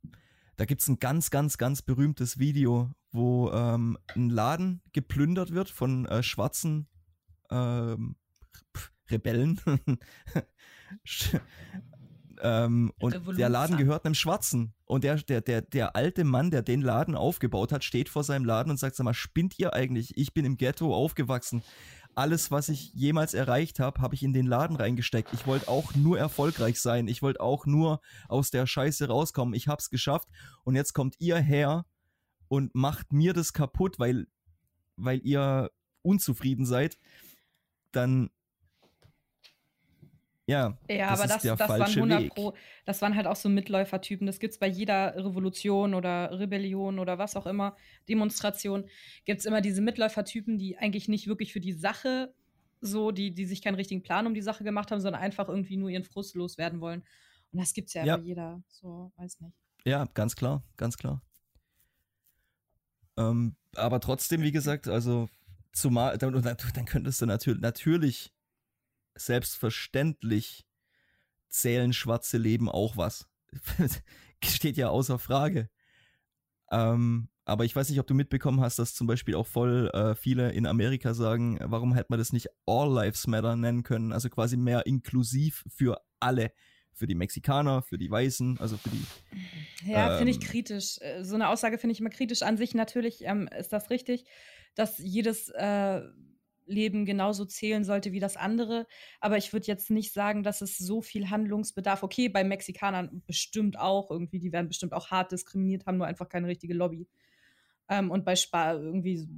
da 0.57 0.64
gibt 0.64 0.82
es 0.82 0.88
ein 0.88 0.99
ganz, 0.99 1.30
ganz, 1.30 1.59
ganz 1.59 1.82
berühmtes 1.82 2.38
Video, 2.38 2.91
wo 3.12 3.50
ähm, 3.50 3.98
ein 4.14 4.30
Laden 4.30 4.82
geplündert 4.92 5.52
wird 5.52 5.70
von 5.70 6.06
äh, 6.06 6.22
schwarzen 6.22 6.88
ähm, 7.50 8.16
Rebellen. 9.11 9.61
ähm, 12.42 12.92
und 13.00 13.38
der 13.38 13.48
Laden 13.48 13.76
gehört 13.76 14.04
einem 14.04 14.14
Schwarzen. 14.14 14.74
Und 14.84 15.04
der, 15.04 15.16
der, 15.16 15.40
der, 15.40 15.62
der 15.62 15.96
alte 15.96 16.24
Mann, 16.24 16.50
der 16.50 16.62
den 16.62 16.80
Laden 16.80 17.14
aufgebaut 17.14 17.72
hat, 17.72 17.84
steht 17.84 18.08
vor 18.08 18.24
seinem 18.24 18.44
Laden 18.44 18.70
und 18.70 18.78
sagt, 18.78 18.96
sag 18.96 19.04
mal, 19.04 19.14
spinnt 19.14 19.58
ihr 19.58 19.74
eigentlich? 19.74 20.16
Ich 20.16 20.32
bin 20.32 20.44
im 20.44 20.56
Ghetto 20.56 20.94
aufgewachsen. 20.94 21.62
Alles, 22.14 22.50
was 22.50 22.68
ich 22.68 22.92
jemals 22.92 23.34
erreicht 23.34 23.78
habe, 23.78 24.00
habe 24.02 24.14
ich 24.14 24.22
in 24.22 24.32
den 24.32 24.46
Laden 24.46 24.76
reingesteckt. 24.76 25.32
Ich 25.32 25.46
wollte 25.46 25.68
auch 25.68 25.94
nur 25.94 26.18
erfolgreich 26.18 26.80
sein. 26.80 27.06
Ich 27.06 27.22
wollte 27.22 27.40
auch 27.40 27.66
nur 27.66 28.00
aus 28.28 28.50
der 28.50 28.66
Scheiße 28.66 29.06
rauskommen. 29.06 29.54
Ich 29.54 29.68
hab's 29.68 29.90
geschafft. 29.90 30.28
Und 30.64 30.74
jetzt 30.74 30.92
kommt 30.92 31.14
ihr 31.20 31.38
her 31.38 31.84
und 32.51 32.74
macht 32.74 33.12
mir 33.12 33.32
das 33.32 33.53
kaputt, 33.53 33.98
weil, 34.01 34.26
weil 34.96 35.20
ihr 35.24 35.70
unzufrieden 36.03 36.66
seid 36.66 36.98
dann 37.92 38.30
ja, 40.46 40.76
ja 40.90 41.11
das 41.11 41.20
aber 41.20 41.28
das, 41.28 41.42
das 41.42 41.68
waren 41.68 41.82
100 41.82 42.34
Pro, 42.34 42.55
das 42.84 43.01
waren 43.03 43.14
halt 43.14 43.28
auch 43.28 43.36
so 43.36 43.48
Mitläufertypen. 43.48 44.26
Das 44.26 44.40
gibt 44.40 44.53
es 44.55 44.59
bei 44.59 44.66
jeder 44.66 45.14
Revolution 45.14 45.94
oder 45.94 46.36
Rebellion 46.36 46.98
oder 46.98 47.18
was 47.18 47.36
auch 47.36 47.46
immer, 47.46 47.76
Demonstration, 48.09 48.84
gibt 49.24 49.40
es 49.40 49.46
immer 49.46 49.61
diese 49.61 49.80
Mitläufertypen, 49.80 50.59
die 50.59 50.76
eigentlich 50.76 51.09
nicht 51.09 51.28
wirklich 51.28 51.53
für 51.53 51.61
die 51.61 51.72
Sache 51.72 52.34
so, 52.80 53.12
die, 53.12 53.32
die 53.32 53.44
sich 53.44 53.62
keinen 53.62 53.76
richtigen 53.76 54.03
Plan 54.03 54.26
um 54.26 54.34
die 54.34 54.42
Sache 54.42 54.64
gemacht 54.64 54.90
haben, 54.90 55.01
sondern 55.01 55.22
einfach 55.22 55.48
irgendwie 55.48 55.76
nur 55.76 55.88
ihren 55.88 56.05
Frust 56.05 56.34
loswerden 56.34 56.80
wollen. 56.80 57.05
Und 57.53 57.61
das 57.61 57.72
gibt 57.72 57.88
es 57.88 57.94
ja, 57.94 58.05
ja. 58.05 58.16
bei 58.16 58.24
jeder, 58.24 58.61
so, 58.66 59.12
weiß 59.18 59.40
nicht. 59.40 59.55
Ja, 59.84 60.07
ganz 60.14 60.34
klar, 60.34 60.64
ganz 60.76 60.96
klar. 60.96 61.22
Ähm, 63.21 63.57
aber 63.77 64.01
trotzdem, 64.01 64.43
wie 64.43 64.53
gesagt, 64.53 64.89
also 64.89 65.29
zumal, 65.73 66.16
dann, 66.18 66.41
dann 66.43 66.85
könntest 66.87 67.21
du 67.21 67.27
natürlich, 67.27 67.61
natürlich 67.61 68.33
selbstverständlich 69.14 70.66
zählen 71.49 71.93
schwarze 71.93 72.39
Leben 72.39 72.68
auch 72.68 72.97
was. 72.97 73.29
Steht 74.45 74.77
ja 74.77 74.89
außer 74.89 75.18
Frage. 75.18 75.68
Ähm, 76.71 77.29
aber 77.45 77.64
ich 77.64 77.75
weiß 77.75 77.91
nicht, 77.91 77.99
ob 77.99 78.07
du 78.07 78.14
mitbekommen 78.14 78.61
hast, 78.61 78.79
dass 78.79 78.95
zum 78.95 79.07
Beispiel 79.07 79.35
auch 79.35 79.47
voll 79.47 79.91
äh, 79.93 80.14
viele 80.14 80.53
in 80.53 80.66
Amerika 80.66 81.14
sagen, 81.14 81.59
warum 81.61 81.95
hätte 81.95 82.07
man 82.11 82.18
das 82.18 82.33
nicht 82.33 82.49
All 82.64 82.93
Lives 82.93 83.27
Matter 83.27 83.57
nennen 83.57 83.83
können? 83.83 84.12
Also 84.12 84.31
quasi 84.31 84.57
mehr 84.57 84.87
inklusiv 84.87 85.64
für 85.68 86.01
alle. 86.21 86.53
Für 86.93 87.07
die 87.07 87.14
Mexikaner, 87.14 87.82
für 87.82 87.97
die 87.97 88.11
Weißen, 88.11 88.59
also 88.59 88.76
für 88.76 88.91
die. 88.91 89.05
Ja, 89.91 90.12
ähm, 90.12 90.18
finde 90.18 90.32
ich 90.32 90.41
kritisch. 90.41 90.99
Äh, 91.01 91.24
so 91.24 91.34
eine 91.34 91.49
Aussage 91.49 91.78
finde 91.78 91.93
ich 91.93 92.01
immer 92.01 92.11
kritisch. 92.11 92.43
An 92.43 92.57
sich 92.57 92.74
natürlich 92.74 93.24
ähm, 93.24 93.49
ist 93.59 93.72
das 93.72 93.91
richtig, 93.91 94.26
dass 94.74 94.99
jedes 94.99 95.49
äh, 95.51 96.03
Leben 96.66 97.05
genauso 97.05 97.45
zählen 97.45 97.84
sollte 97.84 98.12
wie 98.12 98.20
das 98.20 98.36
andere. 98.36 98.86
Aber 99.20 99.36
ich 99.36 99.53
würde 99.53 99.66
jetzt 99.66 99.91
nicht 99.91 100.12
sagen, 100.12 100.43
dass 100.43 100.61
es 100.61 100.78
so 100.78 101.03
viel 101.03 101.30
Handlungsbedarf. 101.30 102.03
Okay, 102.03 102.28
bei 102.28 102.45
Mexikanern 102.45 103.22
bestimmt 103.26 103.78
auch 103.78 104.11
irgendwie, 104.11 104.38
die 104.38 104.53
werden 104.53 104.68
bestimmt 104.68 104.93
auch 104.93 105.11
hart 105.11 105.32
diskriminiert, 105.32 105.86
haben 105.86 105.99
nur 105.99 106.07
einfach 106.07 106.28
keine 106.28 106.49
richtige 106.49 106.74
Lobby. 106.74 107.09
Ähm, 107.88 108.11
und 108.11 108.24
bei 108.24 108.36
Spar 108.36 108.74
irgendwie 108.74 109.28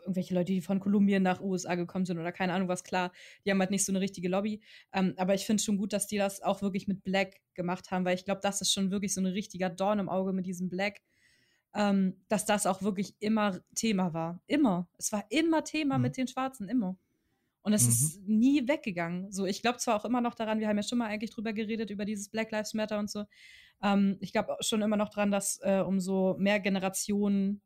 irgendwelche 0.00 0.34
Leute, 0.34 0.52
die 0.52 0.60
von 0.60 0.80
Kolumbien 0.80 1.22
nach 1.22 1.40
USA 1.40 1.74
gekommen 1.74 2.04
sind 2.04 2.18
oder 2.18 2.32
keine 2.32 2.52
Ahnung 2.52 2.68
was, 2.68 2.84
klar, 2.84 3.12
die 3.44 3.50
haben 3.50 3.60
halt 3.60 3.70
nicht 3.70 3.84
so 3.84 3.92
eine 3.92 4.00
richtige 4.00 4.28
Lobby. 4.28 4.60
Ähm, 4.92 5.14
aber 5.16 5.34
ich 5.34 5.46
finde 5.46 5.62
schon 5.62 5.76
gut, 5.76 5.92
dass 5.92 6.06
die 6.06 6.18
das 6.18 6.42
auch 6.42 6.62
wirklich 6.62 6.88
mit 6.88 7.04
Black 7.04 7.40
gemacht 7.54 7.90
haben, 7.90 8.04
weil 8.04 8.14
ich 8.14 8.24
glaube, 8.24 8.40
das 8.42 8.60
ist 8.60 8.72
schon 8.72 8.90
wirklich 8.90 9.14
so 9.14 9.20
ein 9.20 9.26
richtiger 9.26 9.70
Dorn 9.70 9.98
im 9.98 10.08
Auge 10.08 10.32
mit 10.32 10.46
diesem 10.46 10.68
Black 10.68 11.00
ähm, 11.74 12.20
dass 12.28 12.44
das 12.44 12.66
auch 12.66 12.82
wirklich 12.82 13.14
immer 13.20 13.60
Thema 13.74 14.12
war. 14.12 14.40
Immer. 14.46 14.88
Es 14.98 15.12
war 15.12 15.24
immer 15.30 15.64
Thema 15.64 15.96
mhm. 15.96 16.02
mit 16.02 16.16
den 16.16 16.28
Schwarzen, 16.28 16.68
immer. 16.68 16.96
Und 17.62 17.72
es 17.72 17.84
mhm. 17.84 17.90
ist 17.90 18.28
nie 18.28 18.68
weggegangen. 18.68 19.30
So, 19.32 19.46
ich 19.46 19.62
glaube 19.62 19.78
zwar 19.78 19.96
auch 19.96 20.04
immer 20.04 20.20
noch 20.20 20.34
daran, 20.34 20.58
wir 20.58 20.68
haben 20.68 20.76
ja 20.76 20.82
schon 20.82 20.98
mal 20.98 21.06
eigentlich 21.06 21.30
drüber 21.30 21.52
geredet, 21.52 21.90
über 21.90 22.04
dieses 22.04 22.28
Black 22.28 22.50
Lives 22.50 22.74
Matter 22.74 22.98
und 22.98 23.10
so. 23.10 23.24
Ähm, 23.82 24.16
ich 24.20 24.32
glaube 24.32 24.56
schon 24.60 24.82
immer 24.82 24.96
noch 24.96 25.08
daran, 25.08 25.30
dass 25.30 25.60
äh, 25.62 25.80
umso 25.80 26.36
mehr 26.38 26.60
Generationen 26.60 27.62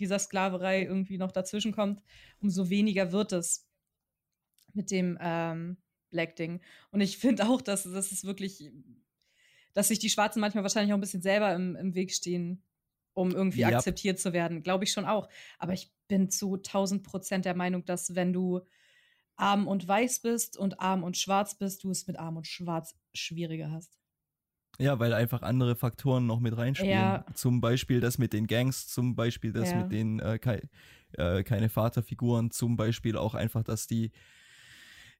dieser 0.00 0.18
Sklaverei 0.18 0.82
irgendwie 0.82 1.18
noch 1.18 1.32
dazwischen 1.32 1.72
kommt, 1.72 2.02
umso 2.40 2.70
weniger 2.70 3.12
wird 3.12 3.32
es 3.32 3.68
mit 4.72 4.90
dem 4.90 5.18
ähm, 5.20 5.76
Black 6.10 6.36
Ding. 6.36 6.60
Und 6.90 7.00
ich 7.00 7.18
finde 7.18 7.48
auch, 7.48 7.60
dass 7.60 7.84
das 7.84 8.10
ist 8.10 8.24
wirklich, 8.24 8.70
dass 9.74 9.88
sich 9.88 10.00
die 10.00 10.10
Schwarzen 10.10 10.40
manchmal 10.40 10.64
wahrscheinlich 10.64 10.92
auch 10.92 10.98
ein 10.98 11.02
bisschen 11.02 11.22
selber 11.22 11.54
im, 11.54 11.76
im 11.76 11.94
Weg 11.94 12.12
stehen 12.12 12.62
um 13.12 13.32
irgendwie 13.32 13.62
yep. 13.62 13.74
akzeptiert 13.74 14.18
zu 14.18 14.32
werden. 14.32 14.62
Glaube 14.62 14.84
ich 14.84 14.92
schon 14.92 15.04
auch. 15.04 15.28
Aber 15.58 15.72
ich 15.72 15.92
bin 16.08 16.30
zu 16.30 16.54
1000 16.54 17.02
Prozent 17.02 17.44
der 17.44 17.54
Meinung, 17.54 17.84
dass 17.84 18.14
wenn 18.14 18.32
du 18.32 18.60
arm 19.36 19.66
und 19.68 19.86
weiß 19.86 20.20
bist 20.20 20.56
und 20.56 20.80
arm 20.80 21.02
und 21.02 21.16
schwarz 21.16 21.56
bist, 21.56 21.84
du 21.84 21.90
es 21.90 22.06
mit 22.06 22.18
arm 22.18 22.36
und 22.36 22.46
schwarz 22.46 22.94
schwieriger 23.14 23.70
hast. 23.70 23.99
Ja, 24.80 24.98
weil 24.98 25.12
einfach 25.12 25.42
andere 25.42 25.76
Faktoren 25.76 26.26
noch 26.26 26.40
mit 26.40 26.56
reinspielen. 26.56 26.92
Ja. 26.92 27.24
Zum 27.34 27.60
Beispiel 27.60 28.00
das 28.00 28.18
mit 28.18 28.32
den 28.32 28.46
Gangs, 28.46 28.88
zum 28.88 29.14
Beispiel 29.14 29.52
das 29.52 29.70
ja. 29.70 29.82
mit 29.82 29.92
den 29.92 30.20
äh, 30.20 30.38
kei 30.38 30.62
äh, 31.12 31.42
keine 31.42 31.68
Vaterfiguren, 31.68 32.50
zum 32.50 32.76
Beispiel 32.76 33.16
auch 33.16 33.34
einfach, 33.34 33.64
dass 33.64 33.86
die 33.86 34.12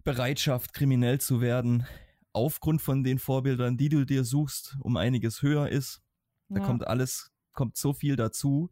Bereitschaft, 0.04 0.72
kriminell 0.72 1.20
zu 1.20 1.40
werden, 1.40 1.86
aufgrund 2.32 2.80
von 2.80 3.02
den 3.02 3.18
Vorbildern, 3.18 3.76
die 3.76 3.88
du 3.88 4.04
dir 4.04 4.24
suchst, 4.24 4.76
um 4.80 4.96
einiges 4.96 5.42
höher 5.42 5.68
ist. 5.68 6.02
Da 6.48 6.60
ja. 6.60 6.66
kommt 6.66 6.86
alles 6.86 7.30
kommt 7.52 7.76
so 7.76 7.92
viel 7.92 8.16
dazu. 8.16 8.70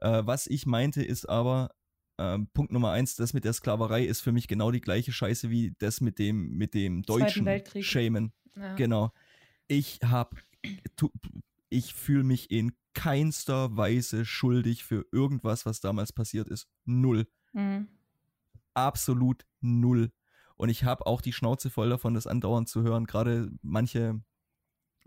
Äh, 0.00 0.22
was 0.24 0.46
ich 0.46 0.66
meinte, 0.66 1.02
ist 1.02 1.28
aber, 1.28 1.70
äh, 2.18 2.38
Punkt 2.52 2.72
Nummer 2.72 2.92
eins, 2.92 3.16
das 3.16 3.32
mit 3.32 3.44
der 3.44 3.52
Sklaverei 3.52 4.04
ist 4.04 4.20
für 4.20 4.32
mich 4.32 4.46
genau 4.46 4.70
die 4.70 4.80
gleiche 4.80 5.12
Scheiße 5.12 5.50
wie 5.50 5.74
das 5.78 6.00
mit 6.00 6.18
dem, 6.18 6.50
mit 6.56 6.74
dem 6.74 7.02
deutschen 7.02 7.48
Shaman. 7.80 8.32
Ja. 8.56 8.74
Genau. 8.74 9.12
Ich 9.68 10.00
hab, 10.02 10.36
ich 11.68 11.94
fühle 11.94 12.24
mich 12.24 12.50
in 12.50 12.72
keinster 12.94 13.76
Weise 13.76 14.24
schuldig 14.24 14.82
für 14.82 15.06
irgendwas, 15.12 15.66
was 15.66 15.80
damals 15.80 16.12
passiert 16.12 16.48
ist. 16.48 16.68
Null. 16.84 17.28
Mhm. 17.52 17.88
Absolut 18.74 19.46
null. 19.60 20.10
Und 20.56 20.68
ich 20.68 20.82
habe 20.82 21.06
auch 21.06 21.20
die 21.20 21.32
Schnauze 21.32 21.70
voll 21.70 21.90
davon, 21.90 22.14
das 22.14 22.26
andauernd 22.26 22.68
zu 22.68 22.82
hören. 22.82 23.06
Gerade 23.06 23.50
manche, 23.62 24.20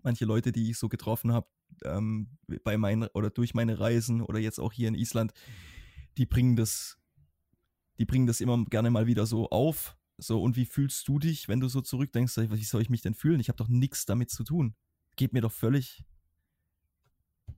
manche 0.01 0.23
Leute, 0.23 0.53
die 0.53 0.71
ich 0.71 0.77
so 0.77 0.87
getroffen 0.87 1.33
habe, 1.33 1.47
ähm, 1.83 2.37
bei 2.63 2.77
meinen 2.77 3.09
oder 3.13 3.29
durch 3.29 3.53
meine 3.53 3.79
Reisen 3.79 4.21
oder 4.21 4.39
jetzt 4.39 4.59
auch 4.59 4.71
hier 4.71 4.87
in 4.87 4.95
Island, 4.95 5.33
die 6.17 6.25
bringen 6.25 6.55
das, 6.55 6.97
die 7.97 8.05
bringen 8.05 8.27
das 8.27 8.41
immer 8.41 8.63
gerne 8.65 8.91
mal 8.91 9.07
wieder 9.07 9.25
so 9.25 9.49
auf. 9.49 9.97
So, 10.17 10.41
und 10.41 10.55
wie 10.55 10.65
fühlst 10.65 11.07
du 11.07 11.19
dich, 11.19 11.47
wenn 11.47 11.59
du 11.59 11.67
so 11.67 11.81
zurückdenkst, 11.81 12.37
wie 12.37 12.63
soll 12.63 12.81
ich 12.81 12.89
mich 12.89 13.01
denn 13.01 13.13
fühlen? 13.13 13.39
Ich 13.39 13.49
habe 13.49 13.57
doch 13.57 13.67
nichts 13.67 14.05
damit 14.05 14.29
zu 14.29 14.43
tun. 14.43 14.75
Geht 15.15 15.33
mir 15.33 15.41
doch 15.41 15.51
völlig. 15.51 16.03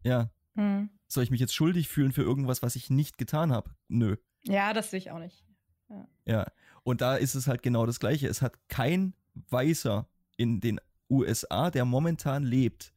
Ja. 0.04 0.32
Mhm. 0.56 0.90
Soll 1.08 1.24
ich 1.24 1.32
mich 1.32 1.40
jetzt 1.40 1.54
schuldig 1.54 1.90
fühlen 1.90 2.12
für 2.12 2.24
irgendwas, 2.24 2.62
was 2.62 2.76
ich 2.76 2.90
nicht 2.90 3.18
getan 3.18 3.52
habe? 3.52 3.76
Nö. 3.88 4.16
Ja, 4.44 4.74
das 4.74 4.92
sehe 4.92 5.00
ich 5.00 5.12
auch 5.12 5.20
nicht. 5.20 5.46
Ja. 5.90 6.08
ja. 6.26 6.52
Und 6.84 7.02
da 7.02 7.16
ist 7.16 7.36
es 7.36 7.48
halt 7.48 7.62
genau 7.62 7.86
das 7.86 8.00
Gleiche. 8.00 8.28
Es 8.28 8.42
hat 8.42 8.58
kein 8.68 9.14
Weißer 9.50 10.08
in 10.38 10.60
den 10.60 10.80
USA, 11.10 11.70
der 11.70 11.86
momentan 11.86 12.44
lebt, 12.44 12.94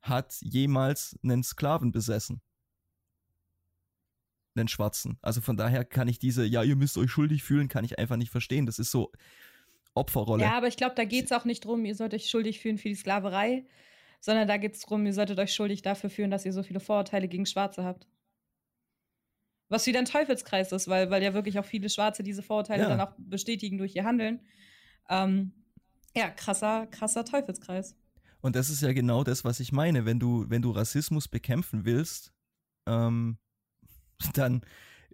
hat 0.00 0.36
jemals 0.40 1.18
einen 1.22 1.42
Sklaven 1.42 1.92
besessen. 1.92 2.40
Einen 4.56 4.68
Schwarzen. 4.68 5.18
Also 5.22 5.40
von 5.40 5.56
daher 5.56 5.84
kann 5.84 6.08
ich 6.08 6.18
diese, 6.18 6.44
ja, 6.44 6.62
ihr 6.62 6.76
müsst 6.76 6.96
euch 6.96 7.10
schuldig 7.10 7.42
fühlen, 7.42 7.68
kann 7.68 7.84
ich 7.84 7.98
einfach 7.98 8.16
nicht 8.16 8.30
verstehen. 8.30 8.66
Das 8.66 8.78
ist 8.78 8.90
so 8.90 9.12
Opferrolle. 9.94 10.42
Ja, 10.42 10.56
aber 10.56 10.68
ich 10.68 10.76
glaube, 10.76 10.94
da 10.94 11.04
geht 11.04 11.26
es 11.26 11.32
auch 11.32 11.44
nicht 11.44 11.64
drum, 11.64 11.84
ihr 11.84 11.94
sollt 11.94 12.14
euch 12.14 12.28
schuldig 12.28 12.60
fühlen 12.60 12.78
für 12.78 12.88
die 12.88 12.94
Sklaverei, 12.94 13.64
sondern 14.20 14.46
da 14.46 14.56
geht 14.56 14.74
es 14.74 14.80
darum, 14.80 15.04
ihr 15.06 15.12
solltet 15.12 15.38
euch 15.38 15.54
schuldig 15.54 15.82
dafür 15.82 16.10
fühlen, 16.10 16.30
dass 16.30 16.44
ihr 16.44 16.52
so 16.52 16.62
viele 16.62 16.80
Vorurteile 16.80 17.28
gegen 17.28 17.46
Schwarze 17.46 17.84
habt. 17.84 18.06
Was 19.68 19.86
wieder 19.86 19.98
ein 19.98 20.04
Teufelskreis 20.04 20.70
ist, 20.72 20.88
weil, 20.88 21.10
weil 21.10 21.22
ja 21.22 21.34
wirklich 21.34 21.58
auch 21.58 21.64
viele 21.64 21.90
Schwarze 21.90 22.22
diese 22.22 22.42
Vorurteile 22.42 22.84
ja. 22.84 22.88
dann 22.88 23.00
auch 23.00 23.12
bestätigen 23.18 23.78
durch 23.78 23.96
ihr 23.96 24.04
Handeln. 24.04 24.40
Ähm, 25.08 25.52
ja, 26.14 26.30
krasser, 26.30 26.86
krasser 26.86 27.24
Teufelskreis. 27.24 27.96
Und 28.40 28.54
das 28.54 28.70
ist 28.70 28.82
ja 28.82 28.92
genau 28.92 29.24
das, 29.24 29.44
was 29.44 29.60
ich 29.60 29.72
meine. 29.72 30.04
Wenn 30.04 30.20
du, 30.20 30.48
wenn 30.48 30.62
du 30.62 30.70
Rassismus 30.70 31.26
bekämpfen 31.26 31.84
willst, 31.84 32.32
ähm, 32.86 33.38
dann 34.34 34.62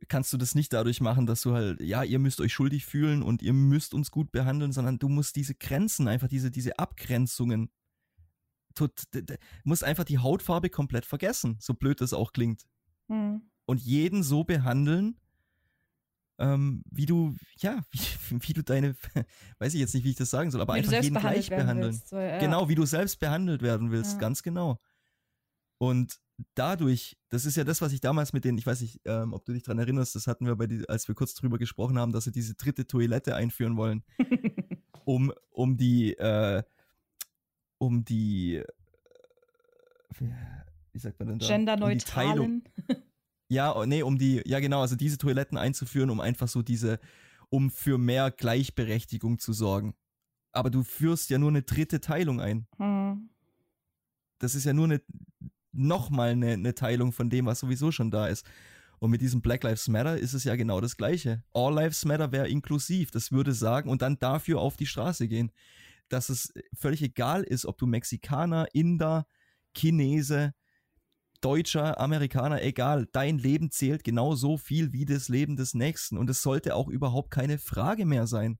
kannst 0.09 0.33
du 0.33 0.37
das 0.37 0.55
nicht 0.55 0.73
dadurch 0.73 1.01
machen, 1.01 1.27
dass 1.27 1.43
du 1.43 1.55
halt, 1.55 1.81
ja, 1.81 2.03
ihr 2.03 2.19
müsst 2.19 2.41
euch 2.41 2.53
schuldig 2.53 2.85
fühlen 2.85 3.23
und 3.23 3.43
ihr 3.43 3.53
müsst 3.53 3.95
uns 3.95 4.11
gut 4.11 4.33
behandeln, 4.33 4.73
sondern 4.73 4.99
du 4.99 5.09
musst 5.09 5.37
diese 5.37 5.55
Grenzen, 5.55 6.09
einfach 6.09 6.29
diese, 6.29 6.51
diese 6.51 6.79
Abgrenzungen, 6.79 7.71
tut, 8.75 8.93
musst 9.65 9.85
einfach 9.85 10.05
die 10.05 10.19
Hautfarbe 10.19 10.71
komplett 10.71 11.07
vergessen, 11.07 11.57
so 11.61 11.75
blöd 11.75 12.01
das 12.01 12.13
auch 12.13 12.33
klingt. 12.33 12.63
Mhm. 13.09 13.43
Und 13.67 13.81
jeden 13.81 14.23
so 14.23 14.45
behandeln, 14.45 15.17
ähm, 16.39 16.83
wie 16.91 17.07
du, 17.07 17.37
ja, 17.59 17.83
wie, 17.91 18.01
wie, 18.49 18.53
du 18.53 18.63
deine, 18.63 18.97
weiß 19.59 19.75
ich 19.75 19.81
jetzt 19.81 19.95
nicht, 19.95 20.05
wie 20.05 20.11
ich 20.11 20.17
das 20.17 20.31
sagen 20.31 20.51
soll, 20.51 20.61
aber 20.61 20.75
wie 20.75 20.79
einfach 20.79 21.03
jeden 21.03 21.19
gleich 21.19 21.49
behandeln. 21.49 21.93
Willst, 21.93 22.09
so, 22.09 22.19
ja. 22.19 22.39
Genau, 22.39 22.69
wie 22.69 22.75
du 22.75 22.85
selbst 22.85 23.21
behandelt 23.21 23.63
werden 23.63 23.91
willst, 23.91 24.15
ja. 24.15 24.19
ganz 24.19 24.43
genau. 24.43 24.81
Und 25.79 26.21
dadurch, 26.55 27.17
das 27.29 27.47
ist 27.47 27.57
ja 27.57 27.65
das, 27.65 27.81
was 27.81 27.93
ich 27.93 28.01
damals 28.01 28.33
mit 28.33 28.45
den, 28.45 28.59
ich 28.59 28.67
weiß 28.67 28.81
nicht, 28.81 29.01
ähm, 29.05 29.33
ob 29.33 29.45
du 29.45 29.53
dich 29.53 29.63
daran 29.63 29.79
erinnerst, 29.79 30.15
das 30.15 30.27
hatten 30.27 30.47
wir 30.47 30.57
bei 30.57 30.67
die, 30.67 30.89
als 30.89 31.09
wir 31.09 31.15
kurz 31.15 31.35
drüber 31.35 31.59
gesprochen 31.59 31.99
haben, 31.99 32.13
dass 32.13 32.25
sie 32.25 32.33
diese 32.33 32.55
dritte 32.55 32.87
Toilette 32.87 33.35
einführen 33.35 33.77
wollen, 33.77 34.03
um, 35.05 35.33
um 35.51 35.77
die, 35.77 36.15
äh, 36.15 36.63
um 37.79 38.05
die, 38.05 38.57
äh, 38.57 38.65
wie 40.93 40.99
sagt 40.99 41.19
man 41.19 41.29
denn 41.29 41.39
da? 41.39 41.47
Genderneutralen. 41.47 42.65
Um 42.89 42.97
Ja, 43.53 43.77
oh, 43.77 43.85
nee, 43.85 44.03
um 44.03 44.17
die, 44.17 44.41
ja 44.47 44.61
genau, 44.61 44.81
also 44.81 44.97
diese 44.97 45.19
Toiletten 45.19 45.59
einzuführen, 45.59 46.09
um 46.09 46.21
einfach 46.21 46.49
so 46.49 46.63
diese, 46.63 46.99
um 47.51 47.71
für 47.71 47.99
mehr 47.99 48.31
Gleichberechtigung 48.31 49.39
zu 49.39 49.53
sorgen. 49.53 49.95
Aber 50.53 50.71
du 50.71 50.83
führst 50.83 51.29
ja 51.29 51.37
nur 51.37 51.51
eine 51.51 51.61
dritte 51.61 52.01
Teilung 52.01 52.41
ein. 52.41 52.67
Hm. 52.79 53.29
Das 54.39 54.55
ist 54.55 54.65
ja 54.65 54.73
nur 54.73 54.87
eine, 54.87 55.03
nochmal 55.73 56.31
eine, 56.31 56.53
eine 56.53 56.75
Teilung 56.75 57.13
von 57.13 57.31
dem, 57.31 57.47
was 57.47 57.61
sowieso 57.61 57.91
schon 57.91 58.11
da 58.11 58.27
ist. 58.27 58.47
Und 58.99 59.11
mit 59.11 59.21
diesem 59.21 59.41
Black 59.41 59.65
Lives 59.65 59.89
Matter 59.89 60.17
ist 60.17 60.33
es 60.33 60.45
ja 60.45 60.55
genau 60.55 60.81
das 60.81 60.97
Gleiche. 60.97 61.43
All 61.53 61.75
Lives 61.75 62.05
Matter 62.05 62.31
wäre 62.31 62.49
inklusiv. 62.49 63.11
Das 63.11 63.33
würde 63.33 63.53
sagen 63.53 63.91
und 63.91 64.01
dann 64.01 64.19
dafür 64.19 64.61
auf 64.61 64.77
die 64.77 64.87
Straße 64.87 65.27
gehen. 65.27 65.51
Dass 66.09 66.29
es 66.29 66.53
völlig 66.73 67.03
egal 67.03 67.43
ist, 67.43 67.67
ob 67.67 67.79
du 67.79 67.87
Mexikaner, 67.87 68.67
Inder, 68.73 69.27
Chinese, 69.77 70.55
Deutscher, 71.41 71.99
Amerikaner, 71.99 72.63
egal, 72.63 73.09
dein 73.11 73.39
Leben 73.39 73.73
zählt 73.73 74.05
genauso 74.05 74.57
viel 74.57 74.93
wie 74.93 75.05
das 75.05 75.29
Leben 75.29 75.57
des 75.57 75.75
Nächsten 75.75 76.17
und 76.17 76.31
es 76.31 76.41
sollte 76.41 76.77
auch 76.77 76.87
überhaupt 76.87 77.33
keine 77.33 77.59
Frage 77.59 78.07
mehr 78.07 78.29
sein. 78.29 78.59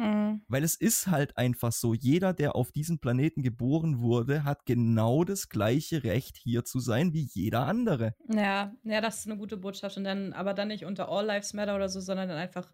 Mhm. 0.00 0.40
Weil 0.48 0.64
es 0.64 0.76
ist 0.76 1.08
halt 1.08 1.36
einfach 1.36 1.72
so, 1.72 1.92
jeder, 1.92 2.32
der 2.32 2.56
auf 2.56 2.72
diesem 2.72 3.00
Planeten 3.00 3.42
geboren 3.42 4.00
wurde, 4.00 4.44
hat 4.44 4.64
genau 4.64 5.24
das 5.24 5.50
gleiche 5.50 6.04
Recht, 6.04 6.38
hier 6.38 6.64
zu 6.64 6.80
sein 6.80 7.12
wie 7.12 7.28
jeder 7.30 7.66
andere. 7.66 8.14
Ja, 8.32 8.72
ja, 8.82 9.00
das 9.02 9.18
ist 9.18 9.26
eine 9.26 9.36
gute 9.36 9.58
Botschaft. 9.58 9.98
Und 9.98 10.04
dann, 10.04 10.32
aber 10.32 10.54
dann 10.54 10.68
nicht 10.68 10.86
unter 10.86 11.10
All 11.10 11.26
Lives 11.26 11.52
Matter 11.52 11.76
oder 11.76 11.90
so, 11.90 12.00
sondern 12.00 12.30
dann 12.30 12.38
einfach 12.38 12.72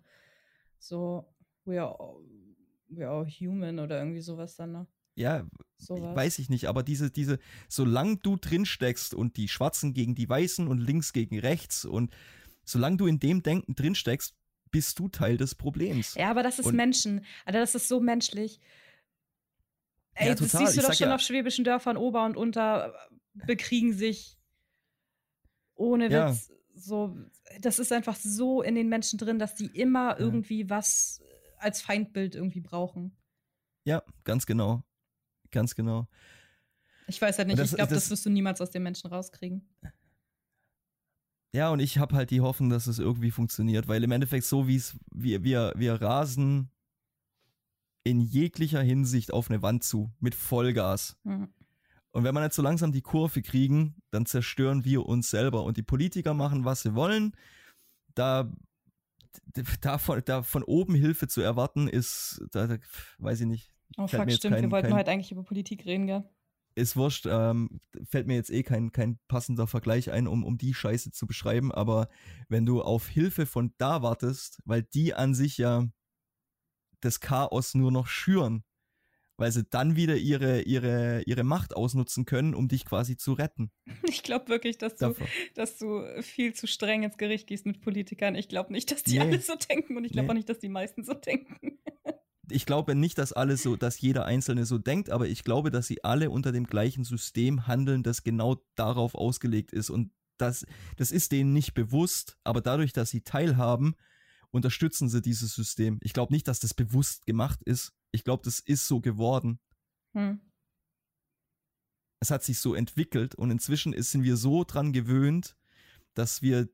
so, 0.79 1.35
we 1.64 1.83
are, 1.83 1.97
we 2.89 3.09
are 3.09 3.27
human 3.27 3.81
oder 3.81 3.99
irgendwie 3.99 4.20
sowas 4.20 4.55
dann, 4.55 4.70
ne? 4.70 4.87
Ja, 5.16 5.47
so 5.79 5.95
weiß 5.97 6.39
ich 6.41 6.51
nicht, 6.51 6.66
aber 6.66 6.83
diese, 6.83 7.11
diese, 7.11 7.39
solange 7.68 8.18
du 8.18 8.37
drin 8.37 8.66
steckst 8.66 9.14
und 9.14 9.39
die 9.39 9.49
Schwarzen 9.49 9.95
gegen 9.95 10.14
die 10.14 10.29
Weißen 10.29 10.68
und 10.68 10.79
links 10.79 11.14
gegen 11.14 11.39
rechts 11.39 11.87
und 11.87 12.14
solange 12.66 12.99
du 12.99 13.07
in 13.07 13.18
dem 13.18 13.43
Denken 13.43 13.74
drin 13.74 13.95
steckst, 13.95 14.37
bist 14.77 14.99
du 14.99 15.09
Teil 15.09 15.39
des 15.39 15.55
Problems. 15.55 16.16
Ja, 16.16 16.31
aber 16.31 16.43
das 16.43 16.59
ist 16.59 16.66
und 16.66 16.77
Menschen. 16.77 17.24
Also 17.47 17.59
das 17.59 17.74
ist 17.74 17.89
so 17.89 17.99
menschlich. 17.99 18.61
Ey, 20.12 20.29
ja, 20.29 20.35
das 20.35 20.53
siehst 20.53 20.77
du 20.77 20.83
doch 20.83 20.93
schon 20.93 21.09
ja, 21.09 21.14
auf 21.14 21.22
schwäbischen 21.22 21.64
Dörfern, 21.64 21.97
Ober 21.97 22.27
und 22.27 22.37
Unter 22.37 22.95
bekriegen 23.33 23.95
sich 23.95 24.39
ohne 25.77 26.11
ja. 26.11 26.31
Witz. 26.31 26.53
So, 26.74 27.16
das 27.62 27.79
ist 27.79 27.91
einfach 27.91 28.16
so 28.16 28.61
in 28.61 28.74
den 28.74 28.91
Menschen 28.91 29.18
drin, 29.18 29.39
dass 29.39 29.55
die 29.55 29.64
immer 29.64 30.20
irgendwie 30.20 30.68
was 30.68 31.22
als 31.57 31.81
Feindbild 31.81 32.35
irgendwie 32.35 32.61
brauchen. 32.61 33.16
Ja, 33.85 34.03
ganz 34.24 34.45
genau. 34.45 34.85
Ganz 35.53 35.74
genau. 35.74 36.07
Ich 37.07 37.22
weiß 37.22 37.39
halt 37.39 37.49
nicht, 37.49 37.59
das, 37.59 37.70
ich 37.70 37.77
glaube, 37.77 37.95
das, 37.95 38.05
das 38.05 38.11
wirst 38.11 38.27
du 38.27 38.31
niemals 38.31 38.61
aus 38.61 38.70
den 38.70 38.83
Menschen 38.83 39.09
rauskriegen. 39.09 39.66
Ja, 41.53 41.70
und 41.70 41.80
ich 41.80 41.99
habe 41.99 42.14
halt 42.14 42.30
die 42.30 42.40
Hoffnung, 42.40 42.70
dass 42.70 42.86
es 42.86 42.99
irgendwie 42.99 43.30
funktioniert, 43.30 43.88
weil 43.88 44.05
im 44.05 44.11
Endeffekt 44.11 44.44
so 44.44 44.66
wie 44.68 44.76
es, 44.76 44.97
wir, 45.12 45.42
wir, 45.42 45.72
wir 45.76 46.01
rasen 46.01 46.70
in 48.05 48.20
jeglicher 48.20 48.82
Hinsicht 48.82 49.32
auf 49.32 49.51
eine 49.51 49.62
Wand 49.62 49.82
zu, 49.82 50.12
mit 50.20 50.34
Vollgas. 50.34 51.18
Mhm. 51.24 51.49
Und 52.12 52.24
wenn 52.24 52.34
wir 52.34 52.40
nicht 52.40 52.55
so 52.55 52.62
langsam 52.62 52.92
die 52.92 53.03
Kurve 53.03 53.42
kriegen, 53.42 53.97
dann 54.11 54.26
zerstören 54.26 54.84
wir 54.84 55.05
uns 55.07 55.28
selber. 55.28 55.64
Und 55.64 55.76
die 55.76 55.82
Politiker 55.82 56.32
machen, 56.32 56.64
was 56.64 56.82
sie 56.82 56.94
wollen. 56.94 57.32
Da, 58.14 58.51
da, 59.82 59.99
von, 59.99 60.22
da 60.24 60.42
von 60.42 60.62
oben 60.62 60.94
Hilfe 60.94 61.28
zu 61.28 61.42
erwarten, 61.42 61.88
ist, 61.88 62.42
da, 62.53 62.68
da 62.68 62.78
weiß 63.18 63.40
ich 63.40 63.47
nicht. 63.47 63.72
Oh 63.99 64.07
fuck, 64.07 64.30
stimmt, 64.30 64.55
kein, 64.55 64.64
wir 64.64 64.70
wollten 64.70 64.88
kein, 64.88 64.97
heute 64.97 65.11
eigentlich 65.11 65.32
über 65.32 65.42
Politik 65.42 65.84
reden, 65.84 66.07
gell? 66.07 66.24
Ist 66.77 66.95
wurscht, 66.95 67.27
ähm, 67.27 67.81
fällt 68.09 68.27
mir 68.27 68.35
jetzt 68.35 68.51
eh 68.51 68.62
kein, 68.62 68.93
kein 68.93 69.18
passender 69.29 69.66
Vergleich 69.66 70.11
ein, 70.12 70.29
um, 70.29 70.45
um 70.45 70.59
die 70.59 70.74
Scheiße 70.74 71.11
zu 71.11 71.27
beschreiben, 71.27 71.72
aber 71.72 72.09
wenn 72.49 72.66
du 72.66 72.83
auf 72.83 73.09
Hilfe 73.09 73.47
von 73.47 73.72
da 73.79 74.03
wartest, 74.03 74.61
weil 74.64 74.83
die 74.83 75.14
an 75.14 75.35
sich 75.35 75.57
ja 75.57 75.89
das 77.01 77.20
Chaos 77.20 77.74
nur 77.74 77.91
noch 77.91 78.07
schüren, 78.07 78.62
weil 79.39 79.53
sie 79.53 79.64
dann 79.64 79.97
wieder 79.97 80.16
ihre, 80.16 80.62
ihre, 80.62 81.22
ihre 81.22 81.45
Macht 81.45 81.74
ausnutzen 81.74 82.27
können, 82.27 82.55
um 82.55 82.68
dich 82.68 82.85
quasi 82.85 83.16
zu 83.16 83.33
retten. 83.33 83.70
Ich 84.09 84.22
glaube 84.22 84.49
wirklich, 84.49 84.79
dass 84.79 84.97
du, 84.97 85.14
dass 85.55 85.79
du 85.79 86.03
viel 86.22 86.55
zu 86.55 86.66
streng 86.66 87.03
ins 87.03 87.16
Gericht 87.16 87.47
gehst 87.47 87.66
mit 87.66 87.81
Politikern. 87.81 88.35
Ich 88.35 88.49
glaube 88.49 88.72
nicht, 88.72 88.91
dass 88.91 89.03
die 89.03 89.18
nee. 89.18 89.20
alle 89.20 89.41
so 89.41 89.55
denken 89.57 89.97
und 89.97 90.05
ich 90.05 90.12
glaube 90.12 90.27
nee. 90.27 90.31
auch 90.31 90.37
nicht, 90.37 90.49
dass 90.49 90.59
die 90.59 90.68
meisten 90.68 91.05
so 91.05 91.14
denken 91.14 91.79
ich 92.51 92.66
glaube 92.66 92.94
nicht, 92.94 93.18
dass 93.18 93.32
alle 93.32 93.57
so, 93.57 93.76
dass 93.76 94.01
jeder 94.01 94.24
Einzelne 94.24 94.66
so 94.66 94.78
denkt, 94.78 95.11
aber 95.11 95.28
ich 95.28 95.44
glaube, 95.44 95.70
dass 95.70 95.86
sie 95.86 96.05
alle 96.05 96.30
unter 96.30 96.53
dem 96.53 96.66
gleichen 96.66 97.05
System 97.05 97.66
handeln, 97.66 98.03
das 98.03 98.22
genau 98.22 98.62
darauf 98.74 99.14
ausgelegt 99.14 99.72
ist. 99.72 99.90
Und 99.90 100.12
das, 100.38 100.66
das 100.97 101.11
ist 101.11 101.32
denen 101.32 101.53
nicht 101.53 101.74
bewusst, 101.74 102.38
aber 102.44 102.61
dadurch, 102.61 102.92
dass 102.92 103.11
sie 103.11 103.22
teilhaben, 103.22 103.94
unterstützen 104.51 105.09
sie 105.09 105.22
dieses 105.22 105.55
System. 105.55 105.99
Ich 106.03 106.12
glaube 106.12 106.32
nicht, 106.32 106.49
dass 106.49 106.61
das 106.61 106.74
bewusst 106.74 107.26
gemacht 107.26 107.62
ist. 107.64 107.92
Ich 108.12 108.24
glaube, 108.24 108.42
das 108.44 108.61
ist 108.61 108.86
so 108.86 109.01
geworden. 109.01 109.59
Hm. 110.14 110.40
Es 112.20 112.30
hat 112.30 112.42
sich 112.42 112.59
so 112.59 112.74
entwickelt 112.74 113.34
und 113.34 113.51
inzwischen 113.51 113.94
sind 114.03 114.22
wir 114.22 114.36
so 114.36 114.64
dran 114.64 114.92
gewöhnt, 114.92 115.57
dass 116.14 116.42
wir 116.42 116.68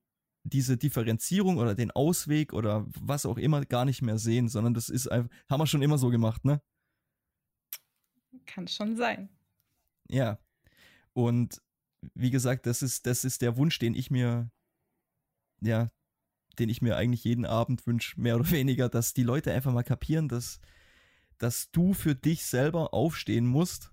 diese 0.44 0.76
Differenzierung 0.76 1.58
oder 1.58 1.74
den 1.74 1.90
Ausweg 1.90 2.52
oder 2.52 2.86
was 2.98 3.26
auch 3.26 3.38
immer 3.38 3.64
gar 3.64 3.84
nicht 3.84 4.02
mehr 4.02 4.18
sehen, 4.18 4.48
sondern 4.48 4.74
das 4.74 4.88
ist 4.88 5.08
einfach, 5.08 5.30
haben 5.48 5.60
wir 5.60 5.66
schon 5.66 5.82
immer 5.82 5.98
so 5.98 6.10
gemacht, 6.10 6.44
ne? 6.44 6.60
Kann 8.46 8.66
schon 8.66 8.96
sein. 8.96 9.28
Ja. 10.08 10.38
Und 11.12 11.62
wie 12.14 12.30
gesagt, 12.30 12.66
das 12.66 12.82
ist, 12.82 13.06
das 13.06 13.24
ist 13.24 13.42
der 13.42 13.56
Wunsch, 13.56 13.78
den 13.78 13.94
ich 13.94 14.10
mir, 14.10 14.50
ja, 15.60 15.88
den 16.58 16.68
ich 16.68 16.82
mir 16.82 16.96
eigentlich 16.96 17.24
jeden 17.24 17.46
Abend 17.46 17.86
wünsche, 17.86 18.20
mehr 18.20 18.36
oder 18.36 18.50
weniger, 18.50 18.88
dass 18.88 19.14
die 19.14 19.22
Leute 19.22 19.52
einfach 19.52 19.72
mal 19.72 19.84
kapieren, 19.84 20.28
dass, 20.28 20.60
dass 21.38 21.70
du 21.70 21.94
für 21.94 22.14
dich 22.14 22.44
selber 22.46 22.92
aufstehen 22.92 23.46
musst 23.46 23.92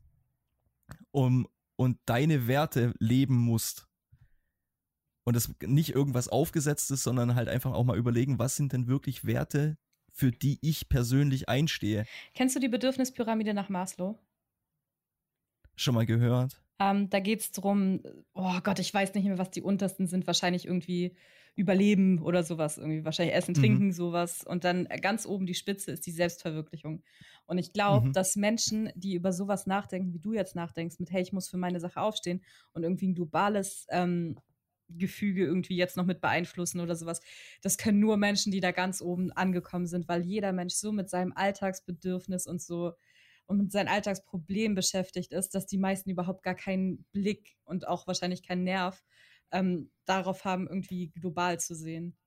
um, 1.11 1.47
und 1.75 1.99
deine 2.05 2.47
Werte 2.47 2.93
leben 2.99 3.35
musst 3.35 3.88
und 5.29 5.35
es 5.35 5.53
nicht 5.61 5.93
irgendwas 5.93 6.27
aufgesetztes, 6.27 7.03
sondern 7.03 7.35
halt 7.35 7.49
einfach 7.49 7.71
auch 7.71 7.83
mal 7.83 7.97
überlegen, 7.97 8.39
was 8.39 8.55
sind 8.55 8.73
denn 8.73 8.87
wirklich 8.87 9.25
Werte, 9.25 9.77
für 10.11 10.31
die 10.31 10.57
ich 10.61 10.89
persönlich 10.89 11.47
einstehe. 11.47 12.05
Kennst 12.33 12.55
du 12.55 12.59
die 12.59 12.67
Bedürfnispyramide 12.67 13.53
nach 13.53 13.69
Maslow? 13.69 14.17
Schon 15.75 15.93
mal 15.93 16.07
gehört. 16.07 16.63
Ähm, 16.79 17.11
da 17.11 17.19
geht 17.19 17.41
es 17.41 17.51
darum, 17.51 18.01
oh 18.33 18.59
Gott, 18.63 18.79
ich 18.79 18.91
weiß 18.91 19.13
nicht 19.13 19.25
mehr, 19.25 19.37
was 19.37 19.51
die 19.51 19.61
untersten 19.61 20.07
sind. 20.07 20.25
Wahrscheinlich 20.25 20.65
irgendwie 20.65 21.15
Überleben 21.55 22.19
oder 22.23 22.41
sowas. 22.41 22.79
Irgendwie 22.79 23.05
wahrscheinlich 23.05 23.35
Essen, 23.35 23.51
mhm. 23.51 23.61
Trinken, 23.61 23.91
sowas. 23.91 24.43
Und 24.43 24.63
dann 24.63 24.85
ganz 25.01 25.27
oben 25.27 25.45
die 25.45 25.53
Spitze 25.53 25.91
ist 25.91 26.07
die 26.07 26.11
Selbstverwirklichung. 26.11 27.03
Und 27.45 27.59
ich 27.59 27.71
glaube, 27.71 28.07
mhm. 28.07 28.13
dass 28.13 28.35
Menschen, 28.35 28.91
die 28.95 29.13
über 29.13 29.31
sowas 29.31 29.67
nachdenken, 29.67 30.11
wie 30.11 30.19
du 30.19 30.33
jetzt 30.33 30.55
nachdenkst, 30.55 30.99
mit 30.99 31.11
hey, 31.11 31.21
ich 31.21 31.33
muss 31.33 31.49
für 31.49 31.57
meine 31.57 31.79
Sache 31.79 32.01
aufstehen 32.01 32.41
und 32.73 32.81
irgendwie 32.81 33.09
ein 33.09 33.15
globales 33.15 33.85
ähm, 33.91 34.39
Gefüge 34.89 35.45
irgendwie 35.45 35.75
jetzt 35.75 35.97
noch 35.97 36.05
mit 36.05 36.21
beeinflussen 36.21 36.79
oder 36.79 36.95
sowas. 36.95 37.21
Das 37.61 37.77
können 37.77 37.99
nur 37.99 38.17
Menschen, 38.17 38.51
die 38.51 38.59
da 38.59 38.71
ganz 38.71 39.01
oben 39.01 39.31
angekommen 39.31 39.87
sind, 39.87 40.07
weil 40.07 40.23
jeder 40.23 40.53
Mensch 40.53 40.73
so 40.75 40.91
mit 40.91 41.09
seinem 41.09 41.33
Alltagsbedürfnis 41.35 42.47
und 42.47 42.61
so 42.61 42.93
und 43.45 43.57
mit 43.57 43.71
seinem 43.71 43.87
Alltagsproblem 43.87 44.75
beschäftigt 44.75 45.33
ist, 45.33 45.55
dass 45.55 45.65
die 45.65 45.77
meisten 45.77 46.09
überhaupt 46.09 46.43
gar 46.43 46.55
keinen 46.55 47.05
Blick 47.11 47.57
und 47.63 47.87
auch 47.87 48.05
wahrscheinlich 48.07 48.43
keinen 48.43 48.63
Nerv 48.63 49.03
ähm, 49.51 49.91
darauf 50.05 50.45
haben, 50.45 50.67
irgendwie 50.67 51.09
global 51.09 51.59
zu 51.59 51.75
sehen. 51.75 52.17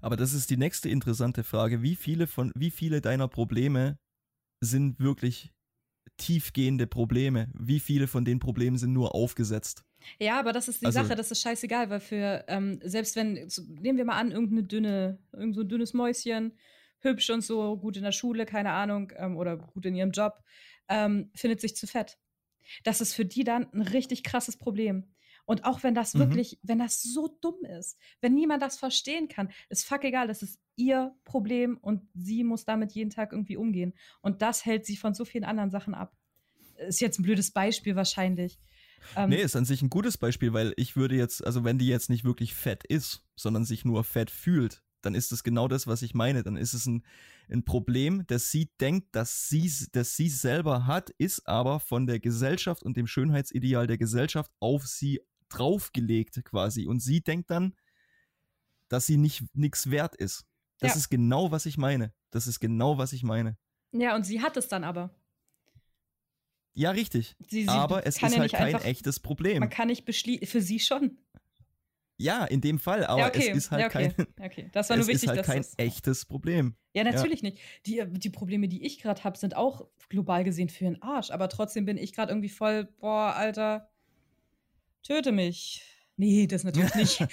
Aber 0.00 0.16
das 0.16 0.32
ist 0.32 0.50
die 0.50 0.56
nächste 0.56 0.88
interessante 0.88 1.44
Frage. 1.44 1.82
Wie 1.82 1.96
viele 1.96 2.26
von, 2.26 2.52
wie 2.56 2.70
viele 2.70 3.00
deiner 3.00 3.28
Probleme 3.28 3.98
sind 4.60 4.98
wirklich 4.98 5.52
tiefgehende 6.16 6.86
Probleme? 6.86 7.50
Wie 7.54 7.80
viele 7.80 8.06
von 8.08 8.24
den 8.24 8.38
Problemen 8.38 8.78
sind 8.78 8.92
nur 8.92 9.14
aufgesetzt? 9.14 9.84
Ja, 10.18 10.38
aber 10.38 10.52
das 10.52 10.68
ist 10.68 10.80
die 10.80 10.86
also, 10.86 11.02
Sache, 11.02 11.14
das 11.14 11.30
ist 11.30 11.42
scheißegal, 11.42 11.90
weil 11.90 12.00
für, 12.00 12.44
ähm, 12.48 12.80
selbst 12.82 13.16
wenn, 13.16 13.34
nehmen 13.80 13.98
wir 13.98 14.04
mal 14.04 14.18
an, 14.18 14.30
irgendeine 14.30 14.62
dünne, 14.64 15.18
irgend 15.32 15.54
so 15.54 15.62
ein 15.62 15.68
dünnes 15.68 15.94
Mäuschen, 15.94 16.56
hübsch 17.00 17.30
und 17.30 17.42
so, 17.42 17.76
gut 17.76 17.96
in 17.96 18.02
der 18.02 18.12
Schule, 18.12 18.46
keine 18.46 18.72
Ahnung, 18.72 19.12
ähm, 19.16 19.36
oder 19.36 19.56
gut 19.56 19.86
in 19.86 19.94
ihrem 19.94 20.10
Job, 20.10 20.42
ähm, 20.88 21.30
findet 21.34 21.60
sich 21.60 21.76
zu 21.76 21.86
fett. 21.86 22.18
Das 22.84 23.00
ist 23.00 23.14
für 23.14 23.24
die 23.24 23.44
dann 23.44 23.72
ein 23.72 23.82
richtig 23.82 24.22
krasses 24.22 24.56
Problem. 24.56 25.04
Und 25.48 25.64
auch 25.64 25.82
wenn 25.82 25.94
das 25.94 26.12
mhm. 26.12 26.18
wirklich, 26.20 26.58
wenn 26.62 26.78
das 26.78 27.02
so 27.02 27.28
dumm 27.40 27.64
ist, 27.78 27.98
wenn 28.20 28.34
niemand 28.34 28.62
das 28.62 28.78
verstehen 28.78 29.28
kann, 29.28 29.50
ist 29.70 29.86
fuck 29.86 30.04
egal, 30.04 30.28
das 30.28 30.42
ist 30.42 30.60
ihr 30.76 31.14
Problem 31.24 31.78
und 31.78 32.06
sie 32.14 32.44
muss 32.44 32.66
damit 32.66 32.92
jeden 32.92 33.10
Tag 33.10 33.32
irgendwie 33.32 33.56
umgehen. 33.56 33.94
Und 34.20 34.42
das 34.42 34.66
hält 34.66 34.84
sie 34.84 34.96
von 34.96 35.14
so 35.14 35.24
vielen 35.24 35.44
anderen 35.44 35.70
Sachen 35.70 35.94
ab. 35.94 36.14
Ist 36.76 37.00
jetzt 37.00 37.18
ein 37.18 37.22
blödes 37.22 37.50
Beispiel 37.50 37.96
wahrscheinlich. 37.96 38.58
Ähm, 39.16 39.30
nee, 39.30 39.42
ist 39.42 39.56
an 39.56 39.64
sich 39.64 39.82
ein 39.82 39.90
gutes 39.90 40.18
Beispiel, 40.18 40.52
weil 40.52 40.74
ich 40.76 40.96
würde 40.96 41.16
jetzt, 41.16 41.44
also 41.44 41.64
wenn 41.64 41.78
die 41.78 41.88
jetzt 41.88 42.10
nicht 42.10 42.24
wirklich 42.24 42.54
fett 42.54 42.84
ist, 42.84 43.24
sondern 43.36 43.64
sich 43.64 43.84
nur 43.84 44.04
fett 44.04 44.30
fühlt, 44.30 44.82
dann 45.02 45.14
ist 45.14 45.32
es 45.32 45.44
genau 45.44 45.68
das, 45.68 45.86
was 45.86 46.02
ich 46.02 46.14
meine. 46.14 46.42
Dann 46.42 46.56
ist 46.56 46.74
es 46.74 46.86
ein, 46.86 47.04
ein 47.50 47.64
Problem, 47.64 48.26
das 48.26 48.50
sie 48.50 48.70
denkt, 48.80 49.14
dass 49.14 49.48
sie, 49.48 49.70
dass 49.92 50.16
sie 50.16 50.28
selber 50.28 50.86
hat, 50.86 51.10
ist 51.10 51.46
aber 51.46 51.80
von 51.80 52.06
der 52.06 52.20
Gesellschaft 52.20 52.82
und 52.82 52.96
dem 52.96 53.06
Schönheitsideal 53.06 53.86
der 53.86 53.98
Gesellschaft 53.98 54.50
auf 54.60 54.86
sie 54.86 55.20
draufgelegt 55.48 56.44
quasi. 56.44 56.86
Und 56.86 57.00
sie 57.00 57.22
denkt 57.22 57.50
dann, 57.50 57.74
dass 58.88 59.06
sie 59.06 59.16
nicht 59.16 59.44
nichts 59.54 59.90
wert 59.90 60.16
ist. 60.16 60.46
Das 60.80 60.92
ja. 60.92 60.98
ist 60.98 61.08
genau, 61.08 61.50
was 61.50 61.66
ich 61.66 61.78
meine. 61.78 62.12
Das 62.30 62.46
ist 62.46 62.60
genau, 62.60 62.98
was 62.98 63.12
ich 63.12 63.22
meine. 63.22 63.56
Ja, 63.92 64.14
und 64.14 64.24
sie 64.24 64.42
hat 64.42 64.56
es 64.56 64.68
dann 64.68 64.84
aber. 64.84 65.14
Ja, 66.78 66.92
richtig. 66.92 67.34
Sie, 67.48 67.64
sie 67.64 67.68
aber 67.68 68.06
es 68.06 68.22
ist 68.22 68.34
ja 68.34 68.38
halt 68.38 68.52
kein 68.52 68.66
einfach, 68.68 68.84
echtes 68.84 69.18
Problem. 69.18 69.58
Man 69.58 69.68
kann 69.68 69.88
nicht 69.88 70.04
beschließen, 70.04 70.46
für 70.46 70.62
sie 70.62 70.78
schon. 70.78 71.18
Ja, 72.18 72.44
in 72.44 72.60
dem 72.60 72.78
Fall, 72.78 73.04
aber 73.04 73.22
ja, 73.22 73.26
okay. 73.26 73.48
es 73.50 73.56
ist 73.56 73.70
halt 73.72 73.80
ja, 73.80 73.86
okay. 73.88 74.12
kein, 74.16 74.46
okay. 74.46 74.70
das 74.72 74.88
war 74.88 74.96
nur 74.96 75.08
wichtig, 75.08 75.24
ist 75.24 75.28
halt 75.28 75.44
kein 75.44 75.66
echtes 75.76 76.24
Problem. 76.24 76.76
Ja, 76.94 77.02
natürlich 77.02 77.42
nicht. 77.42 77.58
Die, 77.86 78.04
die 78.08 78.30
Probleme, 78.30 78.68
die 78.68 78.86
ich 78.86 79.00
gerade 79.00 79.24
habe, 79.24 79.36
sind 79.36 79.56
auch 79.56 79.88
global 80.08 80.44
gesehen 80.44 80.68
für 80.68 80.84
den 80.84 81.02
Arsch, 81.02 81.32
aber 81.32 81.48
trotzdem 81.48 81.84
bin 81.84 81.96
ich 81.96 82.12
gerade 82.12 82.30
irgendwie 82.30 82.48
voll, 82.48 82.84
boah, 83.00 83.34
Alter, 83.34 83.90
töte 85.02 85.32
mich. 85.32 85.82
Nee, 86.16 86.46
das 86.46 86.62
natürlich 86.62 86.94
nicht. 86.94 87.18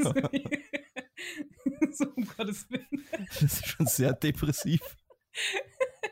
so, 1.92 2.06
um 2.16 2.26
Gottes 2.36 2.68
Willen. 2.68 3.06
Das 3.28 3.42
ist 3.42 3.66
schon 3.68 3.86
sehr 3.86 4.12
depressiv. 4.12 4.80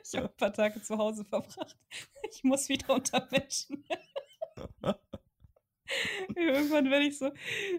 Ich 0.05 0.17
habe 0.17 0.29
ein 0.29 0.37
paar 0.37 0.53
Tage 0.53 0.81
zu 0.81 0.97
Hause 0.97 1.25
verbracht. 1.25 1.77
Ich 2.31 2.45
muss 2.45 2.69
wieder 2.69 2.95
unter 2.95 3.27
Menschen. 3.31 3.85
Irgendwann 6.37 6.91
werde 6.91 7.07
ich 7.07 7.19
so, 7.19 7.33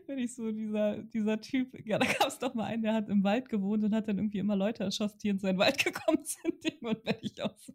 werde 0.08 0.22
ich 0.22 0.34
so 0.34 0.52
dieser, 0.52 0.97
dieser 0.97 1.39
Typ, 1.39 1.86
ja, 1.86 2.00
da 2.00 2.12
gab 2.12 2.28
es 2.28 2.39
doch 2.39 2.56
mal 2.56 2.66
einen, 2.66 2.82
der 2.82 2.93
hat 2.93 3.10
im 3.10 3.24
Wald 3.24 3.50
gewohnt 3.50 3.84
und 3.84 3.93
hat 3.93 4.08
dann 4.08 4.18
irgendwie 4.18 4.39
immer 4.39 4.56
Leute 4.56 4.84
erschossen, 4.84 5.20
die 5.20 5.30
in 5.30 5.39
seinen 5.39 5.60
Wald 5.60 5.78
gekommen 5.84 6.24
sind. 6.24 6.82
Und 6.82 7.06
werde 7.06 7.20
ich 7.22 7.41
auch 7.43 7.56
so. 7.58 7.74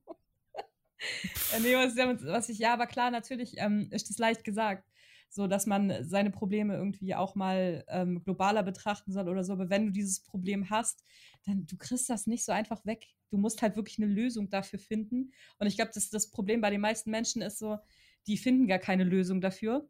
ja, 1.53 1.61
nee, 1.61 1.77
was, 1.77 1.97
was, 1.97 2.49
ich, 2.49 2.59
ja, 2.59 2.73
aber 2.73 2.87
klar, 2.87 3.11
natürlich 3.11 3.55
ähm, 3.59 3.89
ist 3.93 4.11
das 4.11 4.19
leicht 4.19 4.43
gesagt, 4.43 4.89
so 5.35 5.47
dass 5.47 5.67
man 5.67 6.05
seine 6.05 6.31
Probleme 6.31 6.75
irgendwie 6.77 7.15
auch 7.15 7.35
mal 7.35 7.85
ähm, 7.89 8.23
globaler 8.23 8.63
betrachten 8.63 9.13
soll 9.13 9.29
oder 9.29 9.43
so. 9.45 9.53
Aber 9.53 9.69
wenn 9.71 9.87
du 9.87 9.93
dieses 9.93 10.23
Problem 10.23 10.71
hast, 10.71 11.05
dann 11.45 11.67
du 11.67 11.77
kriegst 11.77 12.09
das 12.09 12.27
nicht 12.27 12.45
so 12.45 12.53
einfach 12.53 12.85
weg. 12.87 13.07
Du 13.31 13.39
musst 13.39 13.61
halt 13.63 13.77
wirklich 13.77 13.99
eine 13.99 14.07
Lösung 14.07 14.49
dafür 14.49 14.79
finden. 14.79 15.33
Und 15.59 15.67
ich 15.67 15.77
glaube, 15.77 15.91
dass 15.93 16.11
das 16.11 16.31
Problem 16.31 16.61
bei 16.61 16.71
den 16.71 16.81
meisten 16.81 17.11
Menschen 17.11 17.43
ist 17.43 17.59
so, 17.59 17.79
die 18.27 18.37
finden 18.37 18.69
gar 18.69 18.79
keine 18.79 19.05
Lösung 19.05 19.41
dafür 19.41 19.89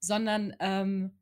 sondern 0.00 0.54
ähm, 0.60 1.12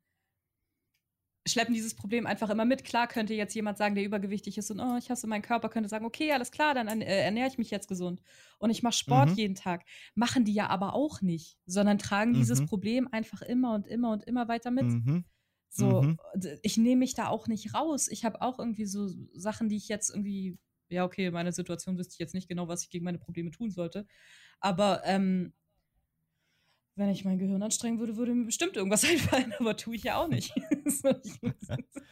schleppen 1.46 1.74
dieses 1.74 1.94
Problem 1.94 2.26
einfach 2.26 2.50
immer 2.50 2.64
mit. 2.64 2.84
Klar 2.84 3.06
könnte 3.06 3.34
jetzt 3.34 3.54
jemand 3.54 3.78
sagen, 3.78 3.94
der 3.94 4.04
übergewichtig 4.04 4.58
ist 4.58 4.70
und 4.70 4.80
oh, 4.80 4.96
ich 4.98 5.10
hasse 5.10 5.26
meinen 5.26 5.42
Körper, 5.42 5.68
könnte 5.68 5.88
sagen, 5.88 6.04
okay, 6.04 6.32
alles 6.32 6.50
klar, 6.50 6.74
dann 6.74 6.88
äh, 6.88 7.22
ernähre 7.22 7.48
ich 7.48 7.58
mich 7.58 7.70
jetzt 7.70 7.88
gesund 7.88 8.20
und 8.58 8.70
ich 8.70 8.82
mache 8.82 8.94
Sport 8.94 9.30
mhm. 9.30 9.36
jeden 9.36 9.54
Tag. 9.54 9.84
Machen 10.14 10.44
die 10.44 10.54
ja 10.54 10.68
aber 10.68 10.94
auch 10.94 11.22
nicht, 11.22 11.58
sondern 11.66 11.98
tragen 11.98 12.32
mhm. 12.32 12.36
dieses 12.36 12.64
Problem 12.64 13.08
einfach 13.10 13.42
immer 13.42 13.74
und 13.74 13.86
immer 13.86 14.12
und 14.12 14.24
immer 14.24 14.48
weiter 14.48 14.70
mit. 14.70 14.86
Mhm. 14.86 15.24
So, 15.68 16.02
mhm. 16.02 16.18
ich 16.62 16.76
nehme 16.76 17.00
mich 17.00 17.14
da 17.14 17.28
auch 17.28 17.48
nicht 17.48 17.74
raus. 17.74 18.08
Ich 18.08 18.24
habe 18.24 18.40
auch 18.40 18.58
irgendwie 18.58 18.86
so 18.86 19.08
Sachen, 19.34 19.68
die 19.68 19.76
ich 19.76 19.88
jetzt 19.88 20.10
irgendwie, 20.10 20.58
ja, 20.88 21.04
okay, 21.04 21.26
in 21.26 21.34
meiner 21.34 21.52
Situation 21.52 21.98
wüsste 21.98 22.14
ich 22.14 22.18
jetzt 22.18 22.34
nicht 22.34 22.48
genau, 22.48 22.68
was 22.68 22.82
ich 22.82 22.90
gegen 22.90 23.04
meine 23.04 23.18
Probleme 23.18 23.50
tun 23.50 23.70
sollte. 23.70 24.06
Aber 24.60 25.02
ähm, 25.04 25.52
wenn 26.96 27.10
ich 27.10 27.24
mein 27.24 27.38
Gehirn 27.38 27.62
anstrengen 27.62 27.98
würde, 27.98 28.16
würde 28.16 28.34
mir 28.34 28.46
bestimmt 28.46 28.76
irgendwas 28.76 29.04
einfallen, 29.08 29.52
aber 29.58 29.76
tue 29.76 29.96
ich 29.96 30.02
ja 30.02 30.16
auch 30.16 30.28
nicht. 30.28 30.52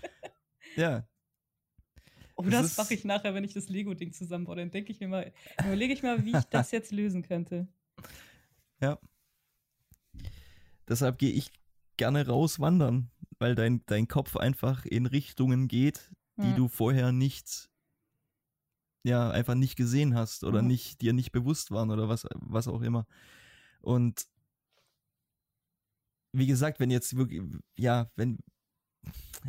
ja. 0.77 1.09
Oh, 2.37 2.43
das, 2.43 2.75
das 2.75 2.77
mache 2.77 2.95
ich 2.95 3.05
nachher, 3.05 3.35
wenn 3.35 3.45
ich 3.45 3.55
das 3.55 3.69
Lego-Ding 3.69 4.13
zusammenbaue. 4.13 4.57
Dann 4.57 4.71
denke 4.71 4.93
ich 4.93 5.01
mir 5.01 5.09
mal, 5.09 5.33
überlege 5.61 5.93
ich 5.93 6.03
mal, 6.03 6.25
wie 6.25 6.37
ich 6.37 6.45
das 6.45 6.71
jetzt 6.73 6.93
lösen 6.93 7.23
könnte. 7.23 7.69
Ja. 8.81 8.99
Deshalb 10.89 11.19
gehe 11.19 11.31
ich 11.31 11.51
gerne 11.97 12.27
rauswandern, 12.27 13.11
weil 13.39 13.55
dein, 13.55 13.83
dein 13.87 14.09
Kopf 14.09 14.37
einfach 14.37 14.85
in 14.85 15.07
Richtungen 15.07 15.69
geht, 15.69 16.11
die 16.37 16.49
ja. 16.49 16.57
du 16.57 16.67
vorher 16.67 17.13
nicht, 17.13 17.71
ja, 19.05 19.31
einfach 19.31 19.55
nicht 19.55 19.77
gesehen 19.77 20.17
hast 20.17 20.43
oder 20.43 20.59
ja. 20.59 20.67
nicht, 20.67 21.01
dir 21.01 21.13
nicht 21.13 21.31
bewusst 21.31 21.71
waren 21.71 21.93
oder 21.93 22.09
was, 22.09 22.27
was 22.35 22.67
auch 22.67 22.83
immer. 22.83 23.07
Und 23.81 24.27
wie 26.35 26.47
gesagt, 26.47 26.81
wenn 26.81 26.91
jetzt 26.91 27.17
wirklich, 27.17 27.43
ja, 27.77 28.11
wenn, 28.17 28.39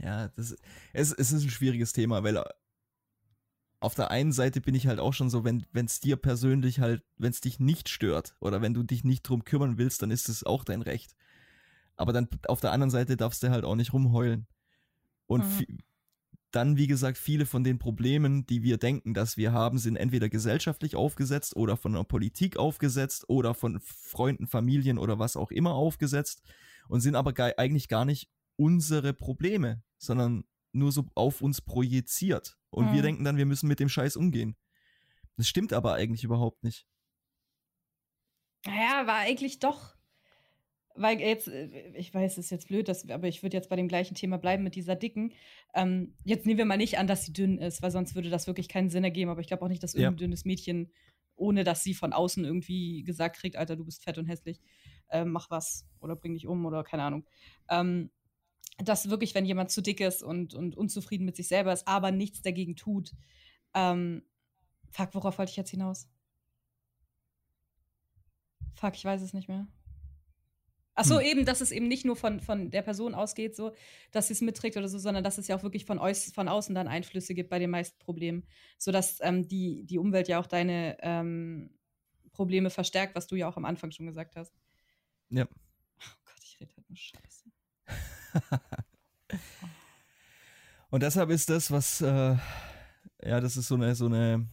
ja, 0.02 0.30
das, 0.30 0.56
es, 0.94 1.12
es 1.12 1.32
ist 1.32 1.44
ein 1.44 1.50
schwieriges 1.50 1.94
Thema, 1.94 2.24
weil 2.24 2.44
auf 3.80 3.96
der 3.96 4.12
einen 4.12 4.32
Seite 4.32 4.62
bin 4.62 4.76
ich 4.76 4.88
halt 4.88 5.00
auch 5.00 5.14
schon 5.14 5.30
so, 5.30 5.44
wenn 5.44 5.66
es 5.74 6.00
dir 6.00 6.16
persönlich 6.16 6.80
halt, 6.80 7.04
wenn 7.18 7.32
es 7.32 7.42
dich 7.42 7.60
nicht 7.60 7.90
stört 7.90 8.36
oder 8.40 8.62
wenn 8.62 8.74
du 8.74 8.84
dich 8.84 9.04
nicht 9.04 9.24
drum 9.24 9.44
kümmern 9.44 9.78
willst, 9.78 10.02
dann 10.02 10.12
ist 10.12 10.30
es 10.30 10.44
auch 10.44 10.64
dein 10.64 10.82
Recht. 10.82 11.16
Aber 11.96 12.14
dann 12.14 12.28
auf 12.48 12.62
der 12.62 12.72
anderen 12.72 12.90
Seite 12.90 13.18
darfst 13.18 13.44
du 13.44 13.50
halt 13.50 13.64
auch 13.64 13.76
nicht 13.76 13.94
rumheulen. 13.94 14.48
Und 15.28 15.44
mhm. 15.44 15.78
dann, 16.52 16.78
wie 16.78 16.88
gesagt, 16.88 17.18
viele 17.18 17.46
von 17.46 17.64
den 17.64 17.80
Problemen, 17.80 18.46
die 18.46 18.64
wir 18.64 18.78
denken, 18.78 19.14
dass 19.14 19.38
wir 19.38 19.54
haben, 19.54 19.78
sind 19.78 19.96
entweder 19.96 20.30
gesellschaftlich 20.30 20.96
aufgesetzt 20.96 21.56
oder 21.56 21.78
von 21.78 21.94
der 21.94 22.04
Politik 22.04 22.58
aufgesetzt 22.58 23.30
oder 23.30 23.54
von 23.54 23.80
Freunden, 23.82 24.48
Familien 24.48 24.98
oder 24.98 25.20
was 25.20 25.36
auch 25.36 25.52
immer 25.52 25.74
aufgesetzt 25.74 26.42
und 26.88 27.02
sind 27.02 27.16
aber 27.16 27.34
gar, 27.34 27.54
eigentlich 27.58 27.88
gar 27.88 28.06
nicht 28.06 28.30
unsere 28.58 29.14
Probleme, 29.14 29.84
sondern 29.98 30.46
nur 30.72 30.92
so 30.92 31.06
auf 31.16 31.42
uns 31.42 31.62
projiziert. 31.62 32.58
Und 32.70 32.90
mhm. 32.90 32.94
wir 32.94 33.02
denken 33.02 33.24
dann, 33.24 33.38
wir 33.38 33.46
müssen 33.46 33.68
mit 33.68 33.80
dem 33.80 33.90
Scheiß 33.90 34.16
umgehen. 34.18 34.56
Das 35.38 35.48
stimmt 35.48 35.74
aber 35.74 35.94
eigentlich 35.94 36.24
überhaupt 36.24 36.64
nicht. 36.64 36.88
Naja, 38.66 39.08
war 39.08 39.18
eigentlich 39.18 39.60
doch. 39.60 39.96
Weil 40.98 41.20
jetzt, 41.20 41.50
äh, 41.50 41.92
ich 41.96 42.14
weiß, 42.14 42.34
es 42.34 42.46
ist 42.46 42.52
jetzt 42.52 42.68
blöd, 42.70 42.88
dass, 42.88 43.10
aber 43.10 43.28
ich 43.28 43.44
würde 43.44 43.58
jetzt 43.58 43.70
bei 43.70 43.76
dem 43.76 43.90
gleichen 43.90 44.16
Thema 44.16 44.38
bleiben 44.38 44.64
mit 44.64 44.76
dieser 44.76 44.96
Dicken. 44.96 45.34
Ähm, 45.74 46.16
jetzt 46.24 46.46
nehmen 46.46 46.58
wir 46.58 46.66
mal 46.66 46.78
nicht 46.78 46.98
an, 46.98 47.08
dass 47.08 47.26
sie 47.26 47.34
dünn 47.34 47.58
ist, 47.58 47.82
weil 47.82 47.92
sonst 47.92 48.16
würde 48.16 48.30
das 48.30 48.48
wirklich 48.48 48.70
keinen 48.70 48.90
Sinn 48.90 49.04
ergeben. 49.04 49.30
Aber 49.30 49.42
ich 49.42 49.48
glaube 49.48 49.64
auch 49.64 49.70
nicht, 49.70 49.84
dass 49.84 49.94
irgendein 49.94 50.14
ja. 50.14 50.20
dünnes 50.20 50.46
Mädchen, 50.46 50.92
ohne 51.36 51.64
dass 51.64 51.84
sie 51.84 51.94
von 51.94 52.14
außen 52.14 52.46
irgendwie 52.46 53.04
gesagt 53.04 53.38
kriegt, 53.38 53.56
Alter, 53.56 53.76
du 53.76 53.86
bist 53.86 54.04
fett 54.04 54.18
und 54.18 54.26
hässlich, 54.26 54.62
äh, 55.10 55.26
mach 55.26 55.50
was 55.50 55.86
oder 56.00 56.16
bring 56.16 56.34
dich 56.34 56.48
um 56.48 56.66
oder 56.66 56.84
keine 56.84 57.04
Ahnung. 57.04 57.26
Ähm, 57.70 58.12
dass 58.78 59.10
wirklich, 59.10 59.36
wenn 59.36 59.46
jemand 59.46 59.72
zu 59.72 59.82
dick 59.82 60.02
ist 60.02 60.22
und, 60.22 60.54
und 60.54 60.76
unzufrieden 60.76 61.26
mit 61.26 61.36
sich 61.36 61.48
selber 61.48 61.72
ist, 61.72 61.88
aber 61.88 62.12
nichts 62.12 62.42
dagegen 62.42 62.76
tut, 62.76 63.14
ähm, 63.74 64.24
fuck, 64.90 65.14
worauf 65.14 65.38
wollte 65.38 65.52
ich 65.52 65.58
jetzt 65.58 65.72
hinaus? 65.72 66.10
Fuck, 68.76 68.96
ich 68.96 69.06
weiß 69.06 69.22
es 69.22 69.34
nicht 69.34 69.48
mehr. 69.48 69.68
Ach 70.96 71.04
so, 71.04 71.20
hm. 71.20 71.26
eben, 71.26 71.46
dass 71.46 71.60
es 71.60 71.72
eben 71.72 71.88
nicht 71.88 72.06
nur 72.06 72.16
von, 72.16 72.40
von 72.40 72.72
der 72.72 72.82
Person 72.82 73.14
ausgeht, 73.14 73.56
so, 73.56 73.74
dass 74.12 74.28
sie 74.28 74.34
es 74.34 74.42
mitträgt 74.42 74.78
oder 74.78 74.88
so, 74.88 74.98
sondern 74.98 75.26
dass 75.26 75.38
es 75.38 75.48
ja 75.48 75.58
auch 75.58 75.64
wirklich 75.64 75.86
von, 75.86 76.00
von 76.34 76.48
außen 76.48 76.74
dann 76.74 76.88
Einflüsse 76.88 77.34
gibt 77.34 77.50
bei 77.50 77.60
den 77.60 77.70
meisten 77.70 78.00
Problemen. 78.00 78.48
Sodass 78.78 79.20
ähm, 79.22 79.48
die, 79.48 79.84
die 79.86 79.98
Umwelt 79.98 80.30
ja 80.30 80.40
auch 80.40 80.48
deine 80.48 80.98
ähm, 81.02 81.70
Probleme 82.32 82.70
verstärkt, 82.70 83.16
was 83.16 83.28
du 83.28 83.36
ja 83.36 83.48
auch 83.48 83.58
am 83.58 83.66
Anfang 83.66 83.92
schon 83.92 84.06
gesagt 84.06 84.38
hast. 84.38 84.54
Ja. 85.30 85.46
Oh 85.46 86.18
Gott, 86.24 86.40
ich 86.44 86.60
rede 86.62 86.72
halt 86.76 86.90
nur 86.90 86.98
Scheiße. 86.98 87.50
Und 90.90 91.04
deshalb 91.04 91.30
ist 91.30 91.50
das, 91.50 91.72
was, 91.72 92.00
äh, 92.00 92.38
ja, 93.22 93.42
das 93.42 93.58
ist 93.58 93.68
so 93.68 93.76
eine, 93.76 93.96
so 93.96 94.06
eine 94.06 94.48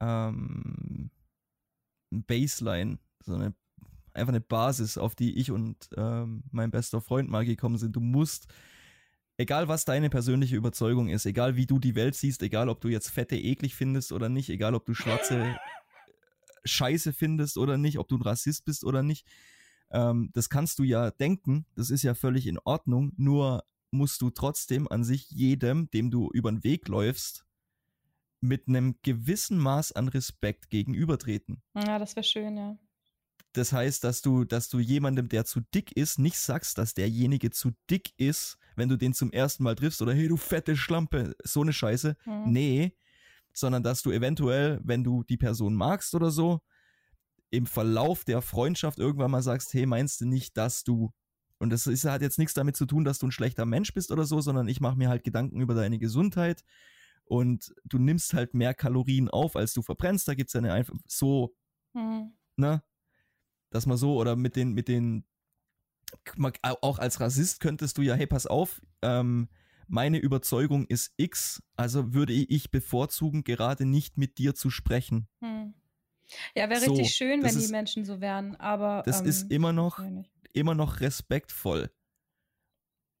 ähm, 0.00 1.10
Baseline, 2.10 2.98
so 3.20 3.34
eine, 3.34 3.54
einfach 4.14 4.32
eine 4.32 4.40
Basis, 4.40 4.98
auf 4.98 5.14
die 5.14 5.36
ich 5.36 5.50
und 5.50 5.90
ähm, 5.96 6.42
mein 6.50 6.70
bester 6.70 7.00
Freund 7.00 7.30
mal 7.30 7.44
gekommen 7.44 7.78
sind. 7.78 7.96
Du 7.96 8.00
musst, 8.00 8.46
egal 9.36 9.68
was 9.68 9.84
deine 9.84 10.10
persönliche 10.10 10.56
Überzeugung 10.56 11.08
ist, 11.08 11.26
egal 11.26 11.56
wie 11.56 11.66
du 11.66 11.78
die 11.78 11.94
Welt 11.94 12.14
siehst, 12.14 12.42
egal 12.42 12.68
ob 12.68 12.80
du 12.80 12.88
jetzt 12.88 13.10
Fette 13.10 13.36
eklig 13.36 13.74
findest 13.74 14.12
oder 14.12 14.28
nicht, 14.28 14.50
egal 14.50 14.74
ob 14.74 14.86
du 14.86 14.94
Schwarze 14.94 15.56
scheiße 16.64 17.12
findest 17.12 17.58
oder 17.58 17.78
nicht, 17.78 17.98
ob 17.98 18.08
du 18.08 18.16
ein 18.16 18.22
Rassist 18.22 18.64
bist 18.64 18.84
oder 18.84 19.02
nicht. 19.02 19.26
Ähm, 19.90 20.30
das 20.34 20.50
kannst 20.50 20.78
du 20.78 20.84
ja 20.84 21.10
denken, 21.10 21.66
das 21.74 21.90
ist 21.90 22.02
ja 22.02 22.14
völlig 22.14 22.46
in 22.46 22.58
Ordnung, 22.58 23.12
nur 23.16 23.64
musst 23.90 24.22
du 24.22 24.30
trotzdem 24.30 24.86
an 24.88 25.04
sich 25.04 25.30
jedem, 25.30 25.90
dem 25.90 26.10
du 26.10 26.30
über 26.32 26.50
den 26.50 26.62
Weg 26.62 26.88
läufst, 26.88 27.44
mit 28.40 28.68
einem 28.68 28.96
gewissen 29.02 29.58
Maß 29.58 29.92
an 29.92 30.08
Respekt 30.08 30.70
gegenübertreten. 30.70 31.62
Ja, 31.74 31.98
das 31.98 32.16
wäre 32.16 32.24
schön, 32.24 32.56
ja. 32.56 32.78
Das 33.52 33.72
heißt, 33.72 34.04
dass 34.04 34.22
du, 34.22 34.44
dass 34.44 34.68
du 34.68 34.78
jemandem, 34.78 35.28
der 35.28 35.44
zu 35.44 35.60
dick 35.74 35.92
ist, 35.96 36.18
nicht 36.18 36.38
sagst, 36.38 36.78
dass 36.78 36.94
derjenige 36.94 37.50
zu 37.50 37.72
dick 37.90 38.12
ist, 38.16 38.58
wenn 38.76 38.88
du 38.88 38.96
den 38.96 39.12
zum 39.12 39.32
ersten 39.32 39.64
Mal 39.64 39.74
triffst 39.74 40.00
oder 40.02 40.14
hey, 40.14 40.28
du 40.28 40.36
fette 40.36 40.76
Schlampe, 40.76 41.34
so 41.42 41.62
eine 41.62 41.72
Scheiße. 41.72 42.16
Mhm. 42.24 42.44
Nee, 42.46 42.96
sondern 43.52 43.82
dass 43.82 44.02
du 44.02 44.12
eventuell, 44.12 44.80
wenn 44.84 45.02
du 45.02 45.24
die 45.24 45.36
Person 45.36 45.74
magst 45.74 46.14
oder 46.14 46.30
so, 46.30 46.60
im 47.50 47.66
Verlauf 47.66 48.24
der 48.24 48.42
Freundschaft 48.42 49.00
irgendwann 49.00 49.32
mal 49.32 49.42
sagst, 49.42 49.74
hey, 49.74 49.84
meinst 49.86 50.20
du 50.20 50.26
nicht, 50.26 50.56
dass 50.56 50.84
du 50.84 51.12
und 51.60 51.68
das 51.70 51.86
ist, 51.86 52.06
hat 52.06 52.22
jetzt 52.22 52.38
nichts 52.38 52.54
damit 52.54 52.74
zu 52.74 52.86
tun, 52.86 53.04
dass 53.04 53.18
du 53.18 53.26
ein 53.26 53.32
schlechter 53.32 53.66
Mensch 53.66 53.92
bist 53.92 54.10
oder 54.10 54.24
so, 54.24 54.40
sondern 54.40 54.66
ich 54.66 54.80
mache 54.80 54.96
mir 54.96 55.10
halt 55.10 55.24
Gedanken 55.24 55.60
über 55.60 55.74
deine 55.74 55.98
Gesundheit 55.98 56.64
und 57.26 57.74
du 57.84 57.98
nimmst 57.98 58.32
halt 58.32 58.54
mehr 58.54 58.72
Kalorien 58.72 59.28
auf, 59.28 59.56
als 59.56 59.74
du 59.74 59.82
verbrennst. 59.82 60.26
Da 60.26 60.34
gibt 60.34 60.48
es 60.48 60.56
eine 60.56 60.72
einfach 60.72 60.96
so, 61.06 61.54
mhm. 61.92 62.32
ne? 62.56 62.82
Dass 63.70 63.86
man 63.86 63.96
so 63.96 64.16
oder 64.16 64.36
mit 64.36 64.56
den, 64.56 64.72
mit 64.72 64.88
den, 64.88 65.24
auch 66.62 66.98
als 66.98 67.20
Rassist 67.20 67.60
könntest 67.60 67.98
du 67.98 68.02
ja, 68.02 68.14
hey, 68.14 68.26
pass 68.26 68.46
auf, 68.46 68.82
ähm, 69.02 69.48
meine 69.86 70.18
Überzeugung 70.18 70.86
ist 70.86 71.12
X, 71.16 71.62
also 71.76 72.14
würde 72.14 72.32
ich 72.32 72.70
bevorzugen, 72.70 73.42
gerade 73.42 73.86
nicht 73.86 74.18
mit 74.18 74.38
dir 74.38 74.54
zu 74.54 74.70
sprechen. 74.70 75.28
Hm. 75.40 75.74
Ja, 76.54 76.70
wäre 76.70 76.80
so, 76.80 76.92
richtig 76.92 77.14
schön, 77.14 77.42
wenn 77.42 77.56
ist, 77.56 77.66
die 77.66 77.72
Menschen 77.72 78.04
so 78.04 78.20
wären, 78.20 78.54
aber. 78.56 79.02
Das 79.04 79.20
ähm, 79.20 79.26
ist 79.26 79.50
immer 79.50 79.72
noch, 79.72 80.00
immer 80.52 80.74
noch 80.74 81.00
respektvoll. 81.00 81.90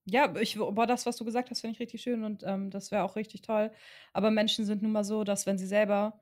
Ja, 0.04 0.34
ich, 0.36 0.56
boah, 0.56 0.86
das, 0.86 1.06
was 1.06 1.16
du 1.16 1.24
gesagt 1.24 1.50
hast, 1.50 1.60
finde 1.60 1.74
ich 1.74 1.80
richtig 1.80 2.02
schön 2.02 2.24
und 2.24 2.42
ähm, 2.44 2.70
das 2.70 2.90
wäre 2.90 3.02
auch 3.04 3.16
richtig 3.16 3.42
toll. 3.42 3.70
Aber 4.12 4.30
Menschen 4.30 4.64
sind 4.64 4.82
nun 4.82 4.92
mal 4.92 5.04
so, 5.04 5.24
dass 5.24 5.46
wenn 5.46 5.58
sie 5.58 5.66
selber 5.66 6.20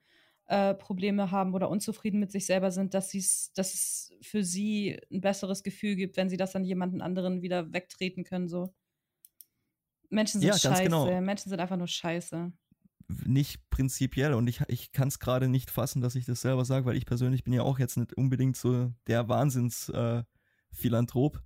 äh, 0.49 0.75
Probleme 0.75 1.31
haben 1.31 1.55
oder 1.55 1.69
unzufrieden 1.69 2.19
mit 2.21 2.33
sich 2.33 2.47
selber 2.47 2.71
sind, 2.71 2.95
dass, 2.95 3.11
dass 3.55 3.75
es 3.75 4.15
für 4.23 4.43
sie 4.43 4.99
ein 5.13 5.21
besseres 5.21 5.63
Gefühl 5.63 5.95
gibt, 5.95 6.17
wenn 6.17 6.31
sie 6.31 6.39
das 6.39 6.57
an 6.57 6.65
jemanden 6.65 7.03
anderen 7.03 7.43
wieder 7.43 7.71
wegtreten 7.73 8.25
können. 8.25 8.49
So. 8.49 8.75
Menschen 10.09 10.41
sind 10.41 10.49
ja, 10.49 10.59
scheiße. 10.59 10.85
Genau. 10.85 11.21
Menschen 11.21 11.51
sind 11.51 11.61
einfach 11.61 11.77
nur 11.77 11.87
scheiße. 11.87 12.51
Nicht 13.27 13.61
prinzipiell 13.69 14.33
und 14.35 14.49
ich, 14.49 14.63
ich 14.69 14.93
kann 14.93 15.09
es 15.09 15.19
gerade 15.19 15.49
nicht 15.49 15.71
fassen, 15.71 16.01
dass 16.01 16.15
ich 16.15 16.25
das 16.25 16.41
selber 16.41 16.65
sage, 16.65 16.87
weil 16.87 16.97
ich 16.97 17.05
persönlich 17.05 17.45
bin 17.45 17.53
ja 17.53 17.61
auch 17.63 17.79
jetzt 17.79 17.99
nicht 17.99 18.15
unbedingt 18.15 18.57
so 18.57 18.91
der 19.07 19.29
Wahnsinns-Philanthrop. 19.29 21.43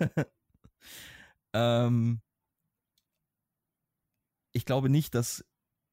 Äh, 0.00 0.24
ähm, 1.54 2.22
ich 4.52 4.64
glaube 4.64 4.88
nicht, 4.88 5.14
dass 5.14 5.44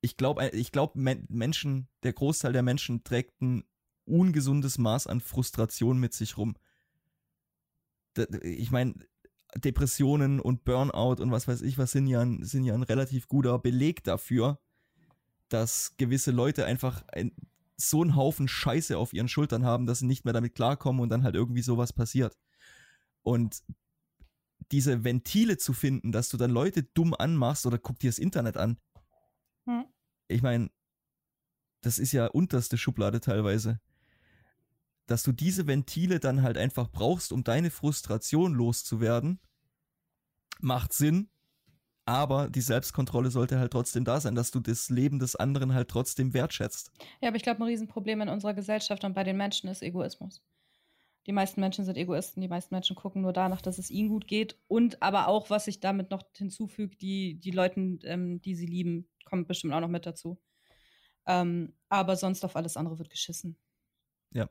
ich 0.04 0.18
glaube, 0.18 0.50
ich 0.50 0.74
glaube, 0.74 1.00
Menschen, 1.00 1.88
der 2.04 2.12
Großteil 2.12 2.52
der 2.52 2.62
Menschen 2.62 3.06
trägt 3.06 3.42
ein 3.42 3.64
ungesundes 4.04 4.78
Maß 4.78 5.08
an 5.08 5.22
Frustration 5.22 5.98
mit 5.98 6.14
sich 6.14 6.38
rum. 6.38 6.58
Ich 8.42 8.70
meine, 8.70 8.96
Depressionen 9.56 10.42
und 10.42 10.66
Burnout 10.66 11.22
und 11.22 11.32
was 11.32 11.48
weiß 11.48 11.62
ich 11.62 11.78
was 11.78 11.92
sind 11.92 12.08
ja, 12.08 12.20
ein, 12.20 12.44
sind 12.44 12.66
ja 12.66 12.74
ein 12.74 12.84
relativ 12.84 13.30
guter 13.30 13.58
Beleg 13.60 14.04
dafür, 14.04 14.60
dass 15.48 15.96
gewisse 15.96 16.32
Leute 16.32 16.66
einfach 16.66 17.04
ein, 17.08 17.32
so 17.78 18.02
einen 18.02 18.18
Haufen 18.18 18.50
Scheiße 18.50 18.98
auf 18.98 19.14
ihren 19.14 19.30
Schultern 19.30 19.64
haben, 19.64 19.86
dass 19.86 20.00
sie 20.00 20.06
nicht 20.06 20.26
mehr 20.26 20.34
damit 20.34 20.54
klarkommen 20.54 21.02
und 21.02 21.10
dann 21.10 21.24
halt 21.24 21.36
irgendwie 21.36 21.62
sowas 21.62 21.94
passiert. 21.94 22.38
Und 23.22 23.64
diese 24.74 25.06
Ventile 25.06 25.58
zu 25.58 25.72
finden, 25.72 26.12
dass 26.12 26.28
du 26.28 26.36
dann 26.36 26.52
Leute 26.52 26.84
dumm 26.84 27.14
anmachst 27.14 27.66
oder 27.66 27.78
guck 27.78 28.00
dir 28.00 28.10
das 28.10 28.20
Internet 28.20 28.58
an. 28.58 28.78
Hm. 29.66 29.86
Ich 30.28 30.42
meine, 30.42 30.70
das 31.82 32.00
ist 32.00 32.12
ja 32.12 32.28
unterste 32.28 32.78
Schublade 32.78 33.20
teilweise. 33.20 33.80
Dass 35.06 35.24
du 35.24 35.32
diese 35.34 35.68
Ventile 35.68 36.20
dann 36.20 36.42
halt 36.42 36.58
einfach 36.58 36.90
brauchst, 36.90 37.34
um 37.34 37.44
deine 37.44 37.72
Frustration 37.72 38.54
loszuwerden, 38.54 39.40
macht 40.62 40.94
Sinn, 40.94 41.30
aber 42.06 42.50
die 42.50 42.62
Selbstkontrolle 42.62 43.32
sollte 43.32 43.60
halt 43.60 43.72
trotzdem 43.72 44.06
da 44.06 44.20
sein, 44.20 44.36
dass 44.36 44.52
du 44.52 44.60
das 44.60 44.90
Leben 44.90 45.20
des 45.20 45.36
anderen 45.36 45.74
halt 45.74 45.90
trotzdem 45.90 46.34
wertschätzt. 46.34 46.92
Ja, 47.22 47.30
aber 47.30 47.38
ich 47.38 47.44
glaube, 47.44 47.62
ein 47.62 47.68
Riesenproblem 47.68 48.22
in 48.22 48.30
unserer 48.30 48.54
Gesellschaft 48.54 49.04
und 49.04 49.14
bei 49.14 49.24
den 49.24 49.38
Menschen 49.38 49.70
ist 49.70 49.82
Egoismus. 49.82 50.42
Die 51.26 51.32
meisten 51.32 51.62
Menschen 51.62 51.86
sind 51.86 51.98
Egoisten, 51.98 52.42
die 52.42 52.50
meisten 52.50 52.76
Menschen 52.76 52.96
gucken 52.96 53.22
nur 53.22 53.32
danach, 53.32 53.62
dass 53.62 53.78
es 53.78 53.90
ihnen 53.90 54.10
gut 54.10 54.28
geht. 54.28 54.60
Und 54.68 55.02
aber 55.02 55.28
auch, 55.28 55.50
was 55.50 55.66
sich 55.66 55.80
damit 55.80 56.12
noch 56.12 56.24
hinzufügt, 56.36 57.02
die, 57.02 57.40
die 57.40 57.52
Leuten, 57.52 58.00
ähm, 58.04 58.42
die 58.42 58.56
sie 58.56 58.66
lieben, 58.66 59.10
kommt 59.26 59.48
bestimmt 59.48 59.74
auch 59.74 59.80
noch 59.80 59.88
mit 59.88 60.06
dazu. 60.06 60.38
Ähm, 61.26 61.74
aber 61.88 62.18
sonst 62.18 62.44
auf 62.44 62.56
alles 62.56 62.76
andere 62.76 63.00
wird 63.00 63.10
geschissen. 63.10 63.58
Ja, 64.32 64.50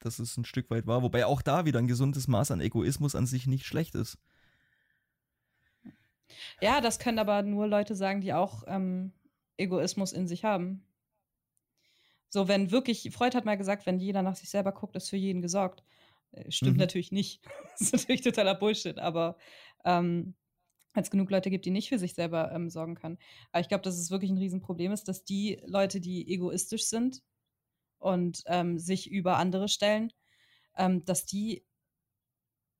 das 0.00 0.20
ist 0.20 0.36
ein 0.36 0.44
Stück 0.44 0.70
weit 0.70 0.86
wahr. 0.86 1.02
Wobei 1.02 1.24
auch 1.24 1.40
da 1.40 1.64
wieder 1.64 1.78
ein 1.78 1.88
gesundes 1.88 2.28
Maß 2.28 2.50
an 2.50 2.60
Egoismus 2.60 3.14
an 3.14 3.26
sich 3.26 3.46
nicht 3.46 3.64
schlecht 3.64 3.94
ist. 3.94 4.18
Ja, 6.60 6.80
das 6.80 6.98
können 6.98 7.18
aber 7.18 7.42
nur 7.42 7.66
Leute 7.66 7.94
sagen, 7.94 8.20
die 8.20 8.34
auch 8.34 8.64
ähm, 8.66 9.12
Egoismus 9.56 10.12
in 10.12 10.26
sich 10.26 10.44
haben. 10.44 10.84
So, 12.28 12.48
wenn 12.48 12.70
wirklich, 12.70 13.10
Freud 13.12 13.36
hat 13.36 13.44
mal 13.44 13.56
gesagt, 13.56 13.86
wenn 13.86 14.00
jeder 14.00 14.22
nach 14.22 14.34
sich 14.34 14.50
selber 14.50 14.72
guckt, 14.72 14.96
ist 14.96 15.08
für 15.08 15.16
jeden 15.16 15.40
gesorgt. 15.40 15.84
Äh, 16.34 16.50
stimmt 16.50 16.74
mhm. 16.74 16.80
natürlich 16.80 17.12
nicht. 17.12 17.40
das 17.78 17.82
ist 17.82 17.92
natürlich 17.92 18.22
totaler 18.22 18.54
Bullshit, 18.54 18.98
aber 18.98 19.36
ähm, 19.84 20.34
es 20.94 21.10
genug 21.10 21.30
Leute 21.30 21.50
gibt, 21.50 21.64
die 21.64 21.70
nicht 21.70 21.88
für 21.88 21.98
sich 21.98 22.14
selber 22.14 22.52
ähm, 22.52 22.70
sorgen 22.70 22.94
können. 22.94 23.18
Aber 23.52 23.60
ich 23.60 23.68
glaube, 23.68 23.82
dass 23.82 23.98
es 23.98 24.10
wirklich 24.10 24.30
ein 24.30 24.38
Riesenproblem 24.38 24.92
ist, 24.92 25.08
dass 25.08 25.24
die 25.24 25.60
Leute, 25.64 26.00
die 26.00 26.28
egoistisch 26.32 26.84
sind 26.84 27.22
und 27.98 28.42
ähm, 28.46 28.78
sich 28.78 29.10
über 29.10 29.38
andere 29.38 29.68
stellen, 29.68 30.12
ähm, 30.76 31.04
dass 31.04 31.26
die 31.26 31.64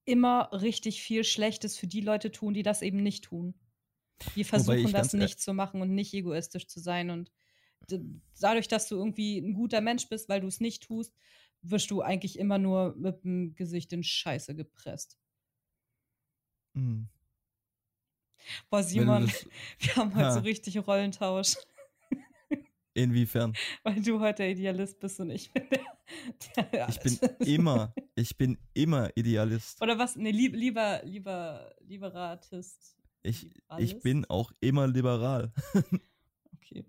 immer 0.05 0.51
richtig 0.53 1.03
viel 1.03 1.25
Schlechtes 1.25 1.77
für 1.77 1.87
die 1.87 2.03
Leute 2.03 2.31
tun, 2.31 2.55
die 2.55 2.63
das 2.63 2.83
eben 2.83 3.03
nicht 3.03 3.25
tun. 3.25 3.55
Die 4.37 4.45
versuchen 4.45 4.93
das 4.93 5.13
nicht 5.13 5.41
zu 5.41 5.55
machen 5.55 5.81
und 5.81 5.95
nicht 5.95 6.15
egoistisch 6.15 6.69
zu 6.69 6.79
sein 6.79 7.11
und 7.11 7.33
dadurch, 8.41 8.69
dass 8.69 8.89
du 8.89 8.97
irgendwie 8.97 9.39
ein 9.39 9.55
guter 9.55 9.81
Mensch 9.81 10.09
bist, 10.09 10.29
weil 10.29 10.41
du 10.41 10.47
es 10.47 10.61
nicht 10.61 10.85
tust, 10.85 11.13
wirst 11.71 11.91
du 11.91 12.03
eigentlich 12.03 12.39
immer 12.39 12.59
nur 12.59 12.95
mit 12.97 13.25
dem 13.25 13.55
Gesicht 13.55 13.93
in 13.93 14.03
Scheiße 14.03 14.55
gepresst. 14.55 15.19
Mhm. 16.75 17.09
Boah, 18.69 18.83
Simon, 18.83 19.27
wir 19.79 19.97
haben 19.97 20.15
heute 20.15 20.25
ja. 20.25 20.33
so 20.33 20.41
richtig 20.41 20.87
Rollentausch. 20.87 21.57
Inwiefern? 22.95 23.55
Weil 23.83 24.01
du 24.03 24.21
heute 24.21 24.45
der 24.45 24.51
Idealist 24.53 25.01
bist 25.01 25.19
und 25.19 25.31
ich 25.31 25.51
bin 25.53 25.65
der, 26.57 26.65
der 26.65 26.89
Ich 26.89 27.01
bin 27.01 27.19
immer, 27.41 27.93
ich 28.15 28.37
bin 28.37 28.57
immer 28.73 29.11
Idealist. 29.17 29.83
Oder 29.83 29.99
was? 29.99 30.15
Nee, 30.15 30.31
lieb, 30.31 30.55
lieber, 30.55 31.01
lieber, 31.05 31.75
Liberatist. 31.81 32.97
Ich, 33.23 33.51
ich 33.79 34.01
bin 34.01 34.25
auch 34.27 34.53
immer 34.61 34.87
liberal. 34.87 35.53
okay. 36.55 36.85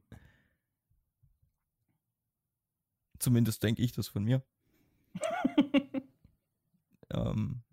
Zumindest 3.18 3.64
denke 3.64 3.82
ich 3.82 3.94
das 3.94 4.08
von 4.08 4.24
mir. 4.24 4.44
ähm, 7.14 7.64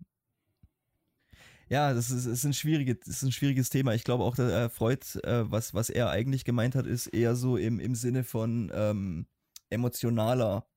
ja, 1.69 1.93
das 1.93 2.11
ist, 2.11 2.25
ist, 2.25 2.43
ein 2.43 2.53
schwierige, 2.53 2.95
das 2.95 3.07
ist 3.07 3.23
ein 3.23 3.31
schwieriges 3.31 3.69
Thema. 3.69 3.93
Ich 3.93 4.03
glaube 4.03 4.23
auch, 4.23 4.35
dass 4.35 4.51
äh, 4.51 4.69
Freud, 4.69 5.05
äh, 5.23 5.49
was, 5.49 5.73
was 5.73 5.89
er 5.89 6.09
eigentlich 6.09 6.45
gemeint 6.45 6.75
hat, 6.75 6.85
ist 6.85 7.07
eher 7.07 7.35
so 7.35 7.57
im, 7.57 7.79
im 7.79 7.95
Sinne 7.95 8.23
von 8.23 8.71
ähm, 8.73 9.27
emotionaler 9.69 10.67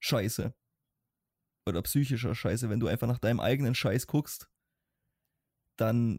Scheiße. 0.00 0.54
Oder 1.66 1.82
psychischer 1.82 2.34
Scheiße. 2.34 2.68
Wenn 2.68 2.80
du 2.80 2.88
einfach 2.88 3.06
nach 3.06 3.18
deinem 3.18 3.40
eigenen 3.40 3.74
Scheiß 3.74 4.06
guckst, 4.06 4.50
dann 5.76 6.18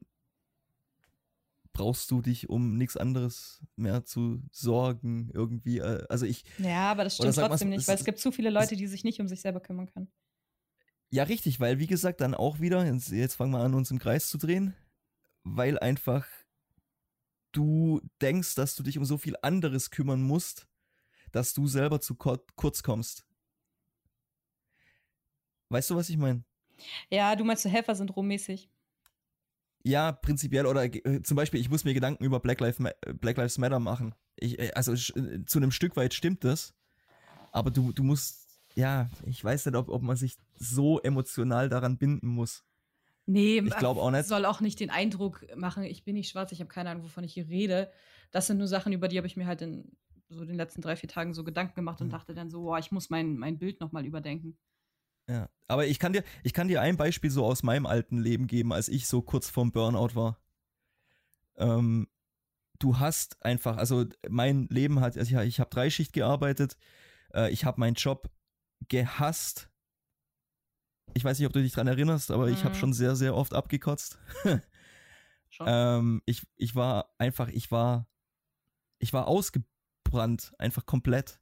brauchst 1.75 2.09
du 2.09 2.21
dich 2.21 2.49
um 2.49 2.77
nichts 2.77 2.95
anderes 2.95 3.61
mehr 3.75 4.05
zu 4.05 4.41
sorgen 4.49 5.29
irgendwie. 5.33 5.79
Äh, 5.79 6.05
also 6.09 6.25
ich. 6.25 6.45
Ja, 6.57 6.89
aber 6.91 7.03
das 7.03 7.15
stimmt 7.15 7.35
trotzdem 7.35 7.69
nicht, 7.69 7.87
weil 7.87 7.95
es 7.95 8.05
gibt 8.05 8.17
zu 8.17 8.31
viele 8.31 8.49
Leute, 8.49 8.77
die 8.77 8.87
sich 8.87 9.03
nicht 9.03 9.19
um 9.19 9.27
sich 9.27 9.41
selber 9.41 9.59
kümmern 9.59 9.87
können. 9.87 10.11
Ja, 11.09 11.23
richtig, 11.23 11.59
weil 11.59 11.77
wie 11.77 11.87
gesagt, 11.87 12.21
dann 12.21 12.33
auch 12.33 12.59
wieder, 12.59 12.85
jetzt, 12.85 13.11
jetzt 13.11 13.35
fangen 13.35 13.51
wir 13.51 13.59
an, 13.59 13.75
uns 13.75 13.91
im 13.91 13.99
Kreis 13.99 14.29
zu 14.29 14.37
drehen, 14.37 14.73
weil 15.43 15.77
einfach 15.77 16.25
du 17.51 18.01
denkst, 18.21 18.55
dass 18.55 18.75
du 18.75 18.83
dich 18.83 18.97
um 18.97 19.05
so 19.05 19.17
viel 19.17 19.35
anderes 19.41 19.91
kümmern 19.91 20.23
musst, 20.23 20.67
dass 21.31 21.53
du 21.53 21.67
selber 21.67 21.99
zu 21.99 22.15
kurz 22.15 22.83
kommst. 22.83 23.27
Weißt 25.69 25.89
du, 25.89 25.95
was 25.95 26.09
ich 26.09 26.17
meine? 26.17 26.45
Ja, 27.09 27.35
du 27.35 27.43
meinst 27.43 27.63
so 27.63 27.69
Helfersyndrom 27.69 28.27
mäßig. 28.27 28.69
Ja, 29.85 30.11
prinzipiell 30.11 30.65
oder 30.65 30.83
äh, 30.83 31.21
zum 31.21 31.37
Beispiel, 31.37 31.59
ich 31.59 31.69
muss 31.69 31.83
mir 31.83 31.93
Gedanken 31.93 32.23
über 32.23 32.39
Black, 32.39 32.59
Lives, 32.59 32.81
Black 33.21 33.37
Lives 33.37 33.59
Matter 33.59 33.79
machen. 33.79 34.15
Ich, 34.35 34.57
äh, 34.57 34.71
also 34.73 34.93
äh, 34.93 35.45
zu 35.45 35.59
einem 35.59 35.69
Stück 35.69 35.95
weit 35.95 36.15
stimmt 36.15 36.43
das, 36.43 36.73
aber 37.51 37.69
du, 37.69 37.91
du 37.91 38.03
musst, 38.03 38.59
ja, 38.73 39.09
ich 39.27 39.43
weiß 39.43 39.67
nicht, 39.67 39.75
ob, 39.75 39.89
ob 39.89 40.01
man 40.01 40.15
sich 40.17 40.37
so 40.55 40.99
emotional 41.01 41.69
daran 41.69 41.99
binden 41.99 42.29
muss. 42.29 42.63
Nee, 43.27 43.59
ich 43.59 43.77
glaube 43.77 44.01
auch 44.01 44.09
nicht. 44.09 44.25
Soll 44.25 44.45
auch 44.45 44.59
nicht 44.59 44.79
den 44.79 44.89
Eindruck 44.89 45.45
machen, 45.55 45.83
ich 45.83 46.03
bin 46.03 46.15
nicht 46.15 46.31
schwarz, 46.31 46.51
ich 46.51 46.61
habe 46.61 46.67
keine 46.67 46.89
Ahnung, 46.89 47.03
wovon 47.03 47.23
ich 47.23 47.35
hier 47.35 47.47
rede. 47.47 47.91
Das 48.31 48.47
sind 48.47 48.57
nur 48.57 48.67
Sachen, 48.67 48.91
über 48.91 49.07
die 49.07 49.17
habe 49.17 49.27
ich 49.27 49.37
mir 49.37 49.45
halt 49.45 49.61
in 49.61 49.95
so 50.29 50.45
den 50.45 50.55
letzten 50.55 50.81
drei, 50.81 50.95
vier 50.95 51.09
Tagen 51.09 51.35
so 51.35 51.43
Gedanken 51.43 51.75
gemacht 51.75 52.01
und 52.01 52.07
mhm. 52.07 52.11
dachte 52.11 52.33
dann 52.33 52.49
so, 52.49 52.63
boah, 52.63 52.79
ich 52.79 52.91
muss 52.91 53.11
mein, 53.11 53.37
mein 53.37 53.59
Bild 53.59 53.81
nochmal 53.81 54.03
überdenken. 54.03 54.57
Ja, 55.27 55.49
aber 55.67 55.87
ich 55.87 55.99
kann 55.99 56.13
dir, 56.13 56.23
ich 56.43 56.53
kann 56.53 56.67
dir 56.67 56.81
ein 56.81 56.97
Beispiel 56.97 57.31
so 57.31 57.45
aus 57.45 57.63
meinem 57.63 57.85
alten 57.85 58.19
Leben 58.19 58.47
geben, 58.47 58.71
als 58.71 58.89
ich 58.89 59.07
so 59.07 59.21
kurz 59.21 59.49
vorm 59.49 59.71
Burnout 59.71 60.15
war. 60.15 60.39
Ähm, 61.57 62.07
du 62.79 62.99
hast 62.99 63.43
einfach, 63.43 63.77
also 63.77 64.05
mein 64.29 64.67
Leben 64.67 64.99
hat, 64.99 65.17
also 65.17 65.39
ich, 65.39 65.47
ich 65.47 65.59
habe 65.59 65.69
Dreischicht 65.69 66.13
gearbeitet, 66.13 66.77
äh, 67.33 67.51
ich 67.51 67.65
habe 67.65 67.79
meinen 67.79 67.95
Job 67.95 68.29
gehasst. 68.87 69.69
Ich 71.13 71.23
weiß 71.23 71.39
nicht, 71.39 71.47
ob 71.47 71.53
du 71.53 71.61
dich 71.61 71.73
dran 71.73 71.87
erinnerst, 71.87 72.29
aber 72.29 72.47
mhm. 72.47 72.53
ich 72.53 72.63
habe 72.63 72.75
schon 72.75 72.93
sehr, 72.93 73.15
sehr 73.15 73.35
oft 73.35 73.53
abgekotzt. 73.53 74.19
ähm, 75.59 76.21
ich, 76.25 76.43
ich 76.55 76.75
war 76.75 77.13
einfach, 77.17 77.47
ich 77.49 77.71
war, 77.71 78.07
ich 78.99 79.13
war 79.13 79.27
ausgebrannt, 79.27 80.53
einfach 80.59 80.85
komplett. 80.85 81.39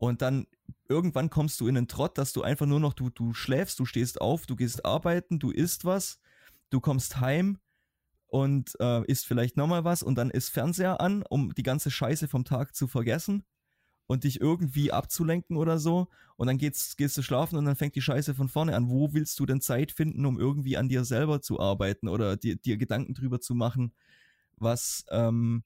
Und 0.00 0.22
dann 0.22 0.46
irgendwann 0.88 1.28
kommst 1.28 1.60
du 1.60 1.68
in 1.68 1.76
einen 1.76 1.86
Trott, 1.86 2.16
dass 2.16 2.32
du 2.32 2.40
einfach 2.40 2.64
nur 2.64 2.80
noch, 2.80 2.94
du, 2.94 3.10
du 3.10 3.34
schläfst, 3.34 3.78
du 3.78 3.84
stehst 3.84 4.18
auf, 4.18 4.46
du 4.46 4.56
gehst 4.56 4.86
arbeiten, 4.86 5.38
du 5.38 5.50
isst 5.50 5.84
was, 5.84 6.20
du 6.70 6.80
kommst 6.80 7.20
heim 7.20 7.58
und 8.26 8.80
äh, 8.80 9.04
isst 9.04 9.26
vielleicht 9.26 9.58
nochmal 9.58 9.84
was 9.84 10.02
und 10.02 10.14
dann 10.14 10.30
ist 10.30 10.48
Fernseher 10.48 11.02
an, 11.02 11.22
um 11.28 11.54
die 11.54 11.62
ganze 11.62 11.90
Scheiße 11.90 12.28
vom 12.28 12.46
Tag 12.46 12.74
zu 12.74 12.86
vergessen 12.86 13.44
und 14.06 14.24
dich 14.24 14.40
irgendwie 14.40 14.90
abzulenken 14.90 15.58
oder 15.58 15.78
so. 15.78 16.08
Und 16.36 16.46
dann 16.46 16.56
geht's, 16.56 16.96
gehst 16.96 17.18
du 17.18 17.22
schlafen 17.22 17.58
und 17.58 17.66
dann 17.66 17.76
fängt 17.76 17.94
die 17.94 18.00
Scheiße 18.00 18.34
von 18.34 18.48
vorne 18.48 18.74
an. 18.74 18.88
Wo 18.88 19.12
willst 19.12 19.38
du 19.38 19.44
denn 19.44 19.60
Zeit 19.60 19.92
finden, 19.92 20.24
um 20.24 20.40
irgendwie 20.40 20.78
an 20.78 20.88
dir 20.88 21.04
selber 21.04 21.42
zu 21.42 21.60
arbeiten 21.60 22.08
oder 22.08 22.38
dir, 22.38 22.56
dir 22.56 22.78
Gedanken 22.78 23.12
drüber 23.12 23.42
zu 23.42 23.54
machen, 23.54 23.92
was, 24.56 25.04
ähm, 25.10 25.62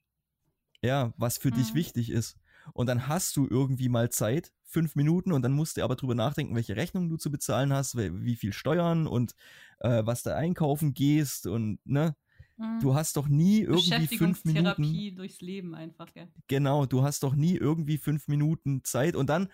ja, 0.83 1.15
was 1.17 1.39
für 1.39 1.53
mhm. 1.53 1.55
dich 1.55 1.75
wichtig 1.75 2.11
ist? 2.11 2.37
Und 2.73 2.89
dann 2.89 3.09
hast 3.09 3.37
du 3.37 3.47
irgendwie 3.49 3.89
mal 3.89 4.11
Zeit, 4.11 4.53
fünf 4.65 4.97
Minuten, 4.97 5.33
und 5.33 5.43
dann 5.43 5.53
musst 5.53 5.77
du 5.77 5.85
aber 5.85 5.97
drüber 5.97 6.15
nachdenken, 6.15 6.55
welche 6.57 6.77
Rechnungen 6.77 7.09
du 7.09 7.17
zu 7.17 7.31
bezahlen 7.31 7.73
hast, 7.73 7.97
wie 7.97 8.37
viel 8.37 8.53
Steuern 8.53 9.07
und 9.07 9.35
äh, 9.81 10.03
was 10.05 10.23
da 10.23 10.37
einkaufen 10.37 10.95
gehst 10.95 11.47
und 11.47 11.79
ne, 11.85 12.17
Mhm. 12.57 12.81
Du 12.81 12.95
hast 12.95 13.17
doch 13.17 13.29
nie 13.29 13.61
irgendwie 13.61 14.07
fünf 14.07 14.45
Minuten. 14.45 14.65
Beschäftigungstherapie 14.65 15.15
durchs 15.15 15.41
Leben 15.41 15.75
einfach, 15.75 16.13
gell? 16.13 16.29
Genau, 16.49 16.87
du 16.87 17.03
hast 17.03 17.23
doch 17.23 17.35
nie 17.35 17.57
irgendwie 17.57 17.99
fünf 17.99 18.29
Minuten 18.29 18.85
Zeit 18.85 19.17
und 19.17 19.29
dann 19.29 19.49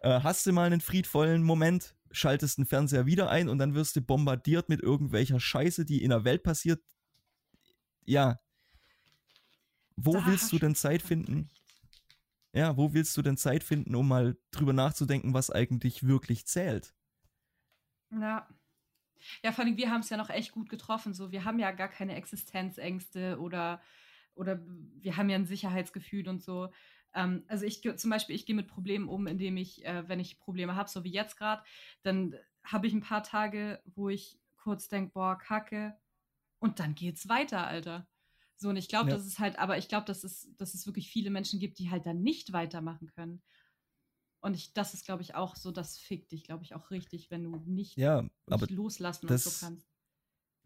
äh, 0.00 0.20
hast 0.20 0.46
du 0.46 0.52
mal 0.52 0.66
einen 0.66 0.80
friedvollen 0.80 1.42
Moment, 1.42 1.94
schaltest 2.10 2.58
den 2.58 2.66
Fernseher 2.66 3.06
wieder 3.06 3.30
ein 3.30 3.48
und 3.48 3.58
dann 3.58 3.74
wirst 3.74 3.96
du 3.96 4.00
bombardiert 4.00 4.68
mit 4.68 4.80
irgendwelcher 4.80 5.38
Scheiße, 5.38 5.84
die 5.84 6.02
in 6.02 6.10
der 6.10 6.24
Welt 6.24 6.42
passiert. 6.42 6.82
Ja. 8.04 8.40
Wo 9.96 10.14
Da 10.14 10.26
willst 10.26 10.50
du 10.52 10.58
denn 10.58 10.74
Zeit 10.74 11.02
finden? 11.02 11.50
Ja, 12.52 12.76
wo 12.76 12.92
willst 12.92 13.16
du 13.16 13.22
denn 13.22 13.36
Zeit 13.36 13.62
finden, 13.62 13.94
um 13.94 14.08
mal 14.08 14.36
drüber 14.50 14.72
nachzudenken, 14.72 15.34
was 15.34 15.50
eigentlich 15.50 16.06
wirklich 16.06 16.46
zählt? 16.46 16.94
Ja. 18.10 18.48
Ja, 19.44 19.52
vor 19.52 19.64
allem, 19.64 19.76
wir 19.76 19.90
haben 19.90 20.00
es 20.00 20.10
ja 20.10 20.16
noch 20.16 20.30
echt 20.30 20.52
gut 20.52 20.68
getroffen. 20.70 21.14
So, 21.14 21.32
wir 21.32 21.44
haben 21.44 21.58
ja 21.58 21.72
gar 21.72 21.88
keine 21.88 22.16
Existenzängste 22.16 23.38
oder, 23.40 23.82
oder 24.34 24.60
wir 24.66 25.16
haben 25.16 25.30
ja 25.30 25.36
ein 25.36 25.46
Sicherheitsgefühl 25.46 26.28
und 26.28 26.42
so. 26.42 26.72
Ähm, 27.14 27.44
also 27.48 27.66
ich 27.66 27.82
zum 27.96 28.10
Beispiel, 28.10 28.36
ich 28.36 28.46
gehe 28.46 28.56
mit 28.56 28.68
Problemen 28.68 29.08
um, 29.08 29.26
indem 29.26 29.56
ich, 29.56 29.84
äh, 29.84 30.08
wenn 30.08 30.20
ich 30.20 30.38
Probleme 30.40 30.76
habe, 30.76 30.88
so 30.88 31.04
wie 31.04 31.12
jetzt 31.12 31.36
gerade, 31.36 31.62
dann 32.02 32.34
habe 32.64 32.86
ich 32.86 32.94
ein 32.94 33.02
paar 33.02 33.22
Tage, 33.22 33.82
wo 33.86 34.08
ich 34.08 34.40
kurz 34.56 34.88
denke, 34.88 35.12
boah, 35.12 35.38
Kacke, 35.38 35.96
und 36.60 36.80
dann 36.80 36.94
geht's 36.94 37.28
weiter, 37.28 37.66
Alter. 37.66 38.09
So, 38.60 38.68
und 38.68 38.76
ich 38.76 38.88
glaube, 38.88 39.08
Ja. 39.08 39.16
dass 39.16 39.24
es 39.24 39.38
halt, 39.38 39.58
aber 39.58 39.78
ich 39.78 39.88
glaube, 39.88 40.04
dass 40.04 40.22
es, 40.22 40.46
dass 40.58 40.74
es 40.74 40.84
wirklich 40.86 41.10
viele 41.10 41.30
Menschen 41.30 41.58
gibt, 41.60 41.78
die 41.78 41.90
halt 41.90 42.04
dann 42.04 42.20
nicht 42.22 42.52
weitermachen 42.52 43.06
können. 43.08 43.42
Und 44.42 44.54
ich, 44.54 44.74
das 44.74 44.92
ist, 44.92 45.06
glaube 45.06 45.22
ich, 45.22 45.34
auch 45.34 45.56
so, 45.56 45.72
das 45.72 45.96
fickt 45.98 46.30
dich, 46.32 46.44
glaube 46.44 46.62
ich, 46.64 46.74
auch 46.74 46.90
richtig, 46.90 47.30
wenn 47.30 47.42
du 47.42 47.56
nicht 47.66 47.96
Ja, 47.96 48.22
nicht 48.48 48.70
loslassen 48.70 49.26
das- 49.26 49.46
und 49.46 49.52
so 49.54 49.60
kannst. 49.66 49.86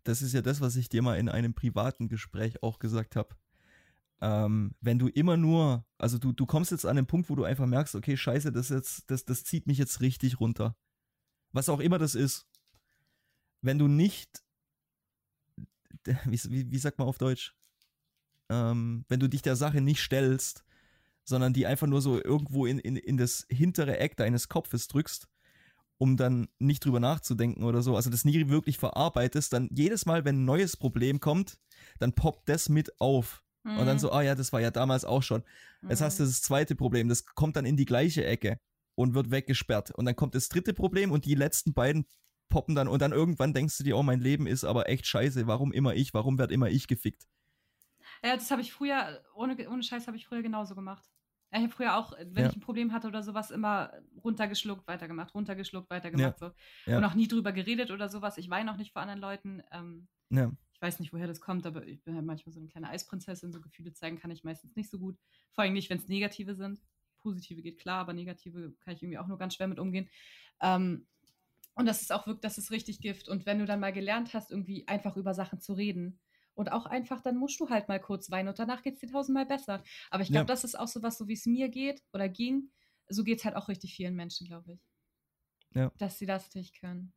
das 0.03 0.22
ist 0.22 0.32
ja 0.32 0.42
das, 0.42 0.61
was 0.61 0.74
ich 0.74 0.88
dir 0.88 1.03
mal 1.03 1.18
in 1.18 1.28
einem 1.28 1.55
privaten 1.55 2.09
Gespräch 2.09 2.62
auch 2.64 2.80
gesagt 2.80 3.14
habe. 3.14 3.36
Ähm, 4.20 4.74
wenn 4.80 4.99
du 4.99 5.07
immer 5.09 5.36
nur, 5.36 5.86
also 5.97 6.18
du, 6.18 6.32
du 6.32 6.47
kommst 6.47 6.72
jetzt 6.72 6.86
an 6.86 6.97
den 6.97 7.07
Punkt, 7.07 7.30
wo 7.30 7.36
du 7.36 7.45
einfach 7.45 7.66
merkst, 7.66 7.95
okay, 7.95 8.16
scheiße, 8.16 8.51
das 8.51 8.70
jetzt, 8.70 9.09
das, 9.09 9.24
das 9.24 9.45
zieht 9.45 9.66
mich 9.68 9.78
jetzt 9.78 10.01
richtig 10.01 10.40
runter. 10.40 10.76
Was 11.53 11.68
auch 11.68 11.80
immer 11.80 11.99
das 11.99 12.16
ist. 12.16 12.49
Wenn 13.61 13.78
du 13.78 13.86
nicht, 13.86 14.42
wie, 16.05 16.38
wie, 16.51 16.70
wie 16.72 16.78
sagt 16.78 16.99
man 16.99 17.07
auf 17.07 17.18
Deutsch? 17.18 17.55
Ähm, 18.55 19.05
wenn 19.09 19.21
du 19.21 19.29
dich 19.29 19.43
der 19.43 19.57
Sache 19.57 19.81
nicht 19.81 20.01
stellst, 20.01 20.65
sondern 21.25 21.53
die 21.53 21.67
einfach 21.67 21.87
nur 21.87 22.03
so 22.03 22.23
irgendwo 22.23 22.67
in, 22.67 22.79
in, 22.79 22.97
in 22.97 23.17
das 23.17 23.47
hintere 23.49 23.99
Eck 23.99 24.17
deines 24.17 24.49
Kopfes 24.49 24.89
drückst, 24.89 25.29
um 25.99 26.17
dann 26.17 26.49
nicht 26.59 26.85
drüber 26.85 27.01
nachzudenken 27.01 27.65
oder 27.65 27.83
so, 27.83 27.97
also 27.97 28.11
das 28.11 28.25
nie 28.25 28.49
wirklich 28.49 28.79
verarbeitest, 28.79 29.53
dann 29.53 29.69
jedes 29.73 30.07
Mal, 30.07 30.25
wenn 30.25 30.43
ein 30.43 30.45
neues 30.45 30.77
Problem 30.77 31.21
kommt, 31.21 31.59
dann 31.99 32.13
poppt 32.13 32.49
das 32.49 32.69
mit 32.69 33.01
auf. 33.01 33.43
Und 33.65 33.83
Mhm. 33.83 33.87
dann 33.87 33.99
so, 33.99 34.13
ah 34.13 34.23
ja, 34.23 34.35
das 34.35 34.53
war 34.53 34.61
ja 34.61 34.71
damals 34.71 35.05
auch 35.05 35.23
schon. 35.23 35.43
Jetzt 35.89 36.03
hast 36.03 36.21
du 36.21 36.25
das 36.25 36.43
zweite 36.43 36.75
Problem, 36.77 37.09
das 37.09 37.25
kommt 37.25 37.57
dann 37.57 37.65
in 37.65 37.77
die 37.77 37.87
gleiche 37.87 38.25
Ecke 38.25 38.59
und 38.95 39.15
wird 39.15 39.31
weggesperrt. 39.31 39.91
Und 39.93 40.05
dann 40.05 40.17
kommt 40.17 40.35
das 40.35 40.49
dritte 40.49 40.75
Problem 40.75 41.11
und 41.11 41.25
die 41.25 41.35
letzten 41.35 41.73
beiden 41.73 42.07
poppen 42.51 42.75
dann 42.75 42.89
und 42.89 43.01
dann 43.01 43.13
irgendwann 43.13 43.55
denkst 43.55 43.79
du 43.79 43.85
dir, 43.85 43.97
oh, 43.97 44.03
mein 44.03 44.21
Leben 44.21 44.47
ist 44.47 44.65
aber 44.65 44.89
echt 44.89 45.07
scheiße, 45.07 45.47
warum 45.47 45.73
immer 45.73 45.95
ich, 45.95 46.13
warum 46.15 46.39
werd 46.39 46.53
immer 46.53 46.69
ich 46.69 46.87
gefickt? 46.87 47.27
Ja, 48.23 48.35
das 48.35 48.51
habe 48.51 48.62
ich 48.62 48.73
früher, 48.73 49.23
ohne, 49.35 49.69
ohne 49.69 49.83
Scheiß 49.83 50.07
habe 50.07 50.17
ich 50.17 50.27
früher 50.27 50.43
genauso 50.43 50.75
gemacht. 50.75 51.05
Ja, 51.53 51.59
ich 51.59 51.65
habe 51.65 51.73
früher 51.75 51.97
auch, 51.97 52.12
wenn 52.19 52.45
Ja. 52.45 52.51
ich 52.51 52.57
ein 52.57 52.61
Problem 52.61 52.93
hatte 52.93 53.09
oder 53.09 53.23
sowas, 53.23 53.51
immer 53.51 53.93
runtergeschluckt, 54.23 54.87
weitergemacht, 54.89 55.35
runtergeschluckt, 55.35 55.91
weitergemacht. 55.91 56.39
So. 56.39 56.51
Ja. 56.87 56.99
Und 56.99 57.05
auch 57.05 57.15
nie 57.15 57.29
drüber 57.29 57.53
geredet 57.53 57.91
oder 57.91 58.09
sowas. 58.09 58.39
Ich 58.39 58.51
weine 58.51 58.73
auch 58.73 58.77
nicht 58.77 58.93
vor 58.93 59.03
anderen 59.03 59.21
Leuten. 59.21 59.62
Ähm, 59.71 60.09
Ja, 60.31 60.51
ich 60.75 60.83
weiß 60.83 61.01
nicht, 61.01 61.12
woher 61.12 61.27
das 61.29 61.41
kommt, 61.41 61.67
aber 61.67 61.87
ich 61.87 62.03
bin 62.03 62.15
halt 62.15 62.27
manchmal 62.27 62.53
so 62.53 62.61
eine 62.61 62.69
kleine 62.69 62.89
Eisprinzessin. 62.91 63.53
So 63.53 63.61
Gefühle 63.61 63.93
zeigen 63.93 64.19
kann 64.19 64.31
ich 64.31 64.45
meistens 64.45 64.75
nicht 64.77 64.91
so 64.91 64.99
gut. 64.99 65.19
Vor 65.53 65.65
allem 65.65 65.73
nicht, 65.75 65.91
wenn 65.91 65.99
es 65.99 66.09
negative 66.09 66.55
sind. 66.55 66.83
Positive 67.19 67.62
geht 67.62 67.79
klar, 67.81 68.01
aber 68.01 68.12
negative 68.12 68.75
kann 68.81 68.95
ich 68.95 69.03
irgendwie 69.03 69.19
auch 69.19 69.27
nur 69.29 69.39
ganz 69.39 69.55
schwer 69.55 69.69
mit 69.69 69.79
umgehen. 69.79 70.11
Ähm, 70.61 71.07
und 71.75 71.87
das 71.87 72.03
ist 72.03 72.12
auch 72.12 72.27
wirklich, 72.27 72.43
das 72.43 72.59
ist 72.59 72.71
richtig 72.71 73.01
Gift. 73.01 73.29
Und 73.29 73.47
wenn 73.47 73.59
du 73.59 73.67
dann 73.67 73.81
mal 73.81 73.93
gelernt 73.93 74.35
hast, 74.35 74.51
irgendwie 74.51 74.87
einfach 74.89 75.17
über 75.17 75.35
Sachen 75.35 75.61
zu 75.61 75.73
reden 75.75 76.21
und 76.55 76.71
auch 76.73 76.87
einfach, 76.87 77.21
dann 77.21 77.37
musst 77.37 77.59
du 77.61 77.69
halt 77.69 77.89
mal 77.89 78.01
kurz 78.01 78.31
weinen 78.31 78.49
und 78.49 78.59
danach 78.59 78.83
geht 78.83 78.95
es 78.95 79.01
dir 79.01 79.11
tausendmal 79.11 79.47
besser. 79.47 79.83
Aber 80.11 80.23
ich 80.23 80.29
glaube, 80.29 80.43
Ja. 80.43 80.55
das 80.55 80.65
ist 80.65 80.79
auch 80.79 80.89
so 80.89 81.03
was, 81.03 81.19
so 81.19 81.29
wie 81.29 81.33
es 81.35 81.47
mir 81.47 81.69
geht 81.69 82.03
oder 82.13 82.29
ging. 82.29 82.71
So 83.09 83.25
geht 83.25 83.39
es 83.39 83.45
halt 83.45 83.57
auch 83.57 83.69
richtig 83.69 83.95
vielen 83.95 84.15
Menschen, 84.15 84.47
glaube 84.47 84.73
ich. 84.73 84.81
Ja. 85.75 85.91
Dass 85.99 86.19
sie 86.19 86.27
das 86.27 86.55
nicht 86.55 86.81
können. 86.81 87.13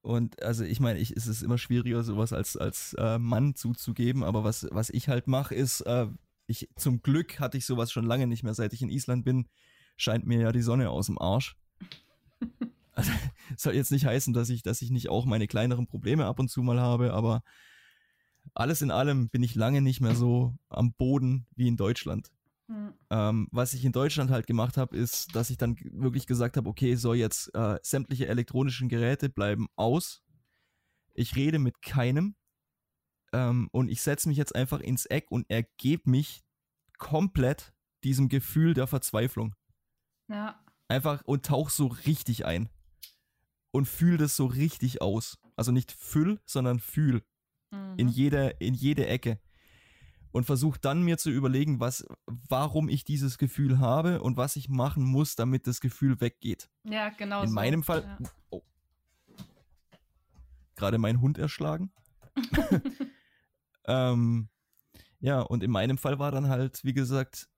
Und 0.00 0.42
also 0.42 0.64
ich 0.64 0.80
meine, 0.80 1.00
ich, 1.00 1.10
es 1.16 1.26
ist 1.26 1.42
immer 1.42 1.58
schwieriger, 1.58 2.02
sowas 2.04 2.32
als, 2.32 2.56
als 2.56 2.94
äh, 2.94 3.18
Mann 3.18 3.54
zuzugeben, 3.54 4.22
aber 4.22 4.44
was, 4.44 4.66
was 4.70 4.90
ich 4.90 5.08
halt 5.08 5.26
mache, 5.26 5.54
ist, 5.54 5.80
äh, 5.82 6.06
ich 6.46 6.70
zum 6.76 7.02
Glück 7.02 7.40
hatte 7.40 7.58
ich 7.58 7.66
sowas 7.66 7.92
schon 7.92 8.06
lange 8.06 8.26
nicht 8.26 8.42
mehr, 8.44 8.54
seit 8.54 8.72
ich 8.72 8.80
in 8.80 8.88
Island 8.88 9.24
bin, 9.24 9.48
scheint 9.96 10.24
mir 10.24 10.40
ja 10.40 10.52
die 10.52 10.62
Sonne 10.62 10.88
aus 10.90 11.06
dem 11.06 11.18
Arsch. 11.18 11.56
Also, 12.92 13.12
soll 13.56 13.74
jetzt 13.76 13.92
nicht 13.92 14.06
heißen, 14.06 14.34
dass 14.34 14.48
ich, 14.50 14.62
dass 14.64 14.82
ich 14.82 14.90
nicht 14.90 15.08
auch 15.08 15.24
meine 15.24 15.46
kleineren 15.46 15.86
Probleme 15.86 16.26
ab 16.26 16.40
und 16.40 16.48
zu 16.48 16.64
mal 16.64 16.80
habe, 16.80 17.12
aber 17.12 17.44
alles 18.54 18.82
in 18.82 18.90
allem 18.90 19.28
bin 19.28 19.42
ich 19.42 19.54
lange 19.54 19.80
nicht 19.80 20.00
mehr 20.00 20.14
so 20.14 20.54
am 20.68 20.92
Boden 20.92 21.46
wie 21.54 21.68
in 21.68 21.76
Deutschland. 21.76 22.30
Hm. 22.68 22.92
Ähm, 23.10 23.48
was 23.50 23.72
ich 23.72 23.84
in 23.84 23.92
Deutschland 23.92 24.30
halt 24.30 24.46
gemacht 24.46 24.76
habe, 24.76 24.96
ist, 24.96 25.34
dass 25.34 25.50
ich 25.50 25.56
dann 25.56 25.76
wirklich 25.92 26.26
gesagt 26.26 26.56
habe, 26.56 26.68
okay, 26.68 26.96
so 26.96 27.14
jetzt 27.14 27.54
äh, 27.54 27.78
sämtliche 27.82 28.26
elektronischen 28.26 28.88
Geräte 28.88 29.28
bleiben 29.28 29.68
aus. 29.76 30.22
Ich 31.14 31.34
rede 31.34 31.58
mit 31.58 31.80
keinem 31.82 32.36
ähm, 33.32 33.68
und 33.72 33.88
ich 33.88 34.02
setze 34.02 34.28
mich 34.28 34.36
jetzt 34.36 34.54
einfach 34.54 34.80
ins 34.80 35.06
Eck 35.06 35.30
und 35.30 35.48
ergebe 35.50 36.10
mich 36.10 36.42
komplett 36.98 37.72
diesem 38.04 38.28
Gefühl 38.28 38.74
der 38.74 38.86
Verzweiflung. 38.86 39.54
Ja. 40.28 40.62
Einfach 40.88 41.22
und 41.24 41.46
tauch 41.46 41.70
so 41.70 41.86
richtig 41.86 42.44
ein 42.44 42.68
und 43.70 43.86
fühl 43.86 44.18
das 44.18 44.36
so 44.36 44.46
richtig 44.46 45.00
aus. 45.00 45.38
Also 45.56 45.72
nicht 45.72 45.92
füll, 45.92 46.40
sondern 46.44 46.80
fühl 46.80 47.22
in 47.70 48.06
Mhm. 48.06 48.08
jede, 48.08 48.48
in 48.58 48.74
jede 48.74 49.06
Ecke. 49.06 49.38
Und 50.30 50.44
versuche 50.44 50.78
dann 50.78 51.02
mir 51.02 51.16
zu 51.18 51.30
überlegen, 51.30 51.80
was, 51.80 52.06
warum 52.26 52.88
ich 52.88 53.04
dieses 53.04 53.38
Gefühl 53.38 53.78
habe 53.78 54.22
und 54.22 54.36
was 54.36 54.56
ich 54.56 54.68
machen 54.68 55.02
muss, 55.04 55.36
damit 55.36 55.66
das 55.66 55.80
Gefühl 55.80 56.20
weggeht. 56.20 56.68
Ja, 56.84 57.08
genau. 57.10 57.42
In 57.42 57.48
so. 57.48 57.54
meinem 57.54 57.82
Fall, 57.82 58.02
Ja. 58.02 58.30
oh, 58.50 58.62
gerade 60.76 60.98
meinen 60.98 61.20
Hund 61.22 61.38
erschlagen. 61.38 61.90
ähm, 63.86 64.48
ja, 65.20 65.40
und 65.40 65.62
in 65.62 65.70
meinem 65.70 65.98
Fall 65.98 66.18
war 66.18 66.30
dann 66.30 66.48
halt, 66.48 66.84
wie 66.84 66.92
gesagt, 66.92 67.48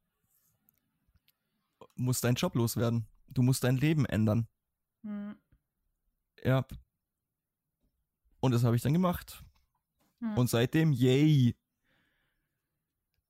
muss 1.96 2.20
dein 2.20 2.36
Job 2.36 2.54
loswerden. 2.54 3.06
Du 3.28 3.42
musst 3.42 3.64
dein 3.64 3.76
Leben 3.76 4.06
ändern. 4.06 4.46
Hm. 5.02 5.36
Ja. 6.42 6.64
Und 8.40 8.52
das 8.52 8.64
habe 8.64 8.76
ich 8.76 8.82
dann 8.82 8.94
gemacht. 8.94 9.44
Hm. 10.20 10.38
Und 10.38 10.48
seitdem, 10.48 10.92
yay. 10.92 11.56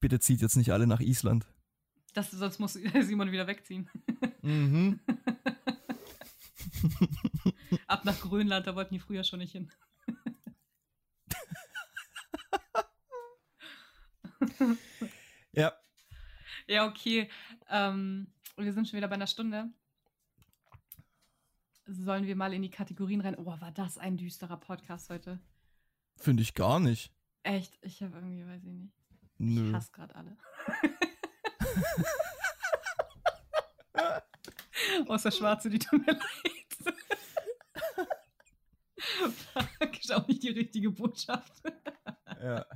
Bitte 0.01 0.21
zieht 0.21 0.41
jetzt 0.41 0.57
nicht 0.57 0.73
alle 0.73 0.87
nach 0.87 1.01
Island. 1.01 1.47
Das, 2.15 2.31
sonst 2.31 2.59
muss 2.59 2.73
Simon 3.01 3.33
wieder 3.33 3.47
wegziehen. 3.47 3.89
Mhm. 4.43 5.01
Ab 7.87 8.05
nach 8.05 8.21
Grönland, 8.21 8.67
da 8.67 8.75
wollten 8.75 8.95
die 8.95 9.01
früher 9.01 9.25
schon 9.25 9.39
nicht 9.39 9.53
hin. 9.53 9.71
Ja. 15.53 15.73
Ja, 16.67 16.87
okay. 16.87 17.31
Ähm, 17.69 18.33
wir 18.57 18.73
sind 18.73 18.89
schon 18.89 18.97
wieder 18.97 19.09
bei 19.09 19.15
einer 19.15 19.27
Stunde. 19.27 19.71
Sollen 21.87 22.27
wir 22.27 22.37
mal 22.37 22.53
in 22.53 22.63
die 22.63 22.71
Kategorien 22.71 23.21
rein? 23.21 23.37
Oh, 23.37 23.47
war 23.47 23.73
das 23.73 23.99
ein 23.99 24.17
düsterer 24.17 24.59
Podcast 24.59 25.11
heute? 25.11 25.41
Finde 26.21 26.43
ich 26.43 26.55
gar 26.55 26.79
nicht. 26.81 27.13
Echt? 27.43 27.79
Ich 27.83 28.03
habe 28.03 28.17
irgendwie, 28.17 28.47
weiß 28.47 28.63
ich 28.63 28.73
nicht. 28.73 28.93
Ich 29.11 29.19
Nö. 29.39 29.73
hasse 29.73 29.91
gerade 29.91 30.15
alle. 30.15 30.37
Außer 35.09 35.31
Schwarze, 35.33 35.71
die 35.71 35.79
tun 35.79 36.05
mir 36.07 36.13
leid. 36.13 36.23
Fuck, 39.79 39.99
ist 39.99 40.13
auch 40.13 40.27
nicht 40.29 40.43
die 40.43 40.51
richtige 40.51 40.91
Botschaft. 40.91 41.63
Ja. 42.43 42.67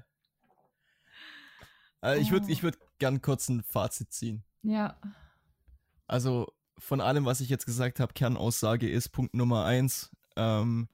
Also 2.01 2.21
ich 2.21 2.31
würde 2.31 2.51
ich 2.51 2.63
würd 2.63 2.79
gern 2.99 3.23
kurz 3.23 3.49
ein 3.49 3.63
Fazit 3.63 4.13
ziehen. 4.13 4.45
Ja. 4.63 4.99
Also 6.07 6.53
von 6.79 7.01
allem, 7.01 7.25
was 7.25 7.41
ich 7.41 7.49
jetzt 7.49 7.67
gesagt 7.67 8.01
habe, 8.01 8.13
Kernaussage 8.15 8.89
ist 8.89 9.11
Punkt 9.11 9.35
Nummer 9.35 9.65
eins. 9.65 10.11
Ähm, 10.37 10.89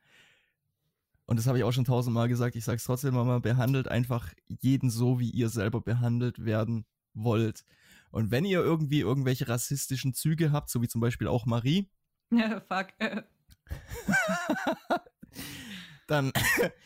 und 1.31 1.37
das 1.37 1.47
habe 1.47 1.59
ich 1.59 1.65
auch 1.65 1.71
schon 1.71 1.85
tausendmal 1.85 2.27
gesagt, 2.27 2.57
ich 2.57 2.65
sage 2.65 2.79
es 2.79 2.85
trotzdem 2.85 3.15
mal, 3.15 3.39
behandelt 3.39 3.87
einfach 3.87 4.35
jeden 4.49 4.91
so, 4.91 5.21
wie 5.21 5.31
ihr 5.31 5.49
selber 5.49 5.81
behandelt 5.81 6.45
werden 6.45 6.87
wollt. 7.15 7.65
Und 8.11 8.33
wenn 8.33 8.45
ihr 8.45 8.59
irgendwie 8.59 8.99
irgendwelche 8.99 9.47
rassistischen 9.47 10.13
Züge 10.13 10.51
habt, 10.51 10.71
so 10.71 10.83
wie 10.83 10.89
zum 10.89 11.01
Beispiel 11.01 11.29
auch 11.29 11.47
Marie, 11.47 11.89
fuck. 12.69 12.89
Dann 16.09 16.33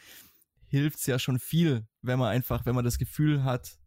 hilft's 0.69 1.07
ja 1.07 1.19
schon 1.19 1.39
viel, 1.39 1.89
wenn 2.03 2.19
man 2.19 2.29
einfach, 2.29 2.67
wenn 2.67 2.75
man 2.75 2.85
das 2.85 2.99
Gefühl 2.99 3.45
hat, 3.45 3.79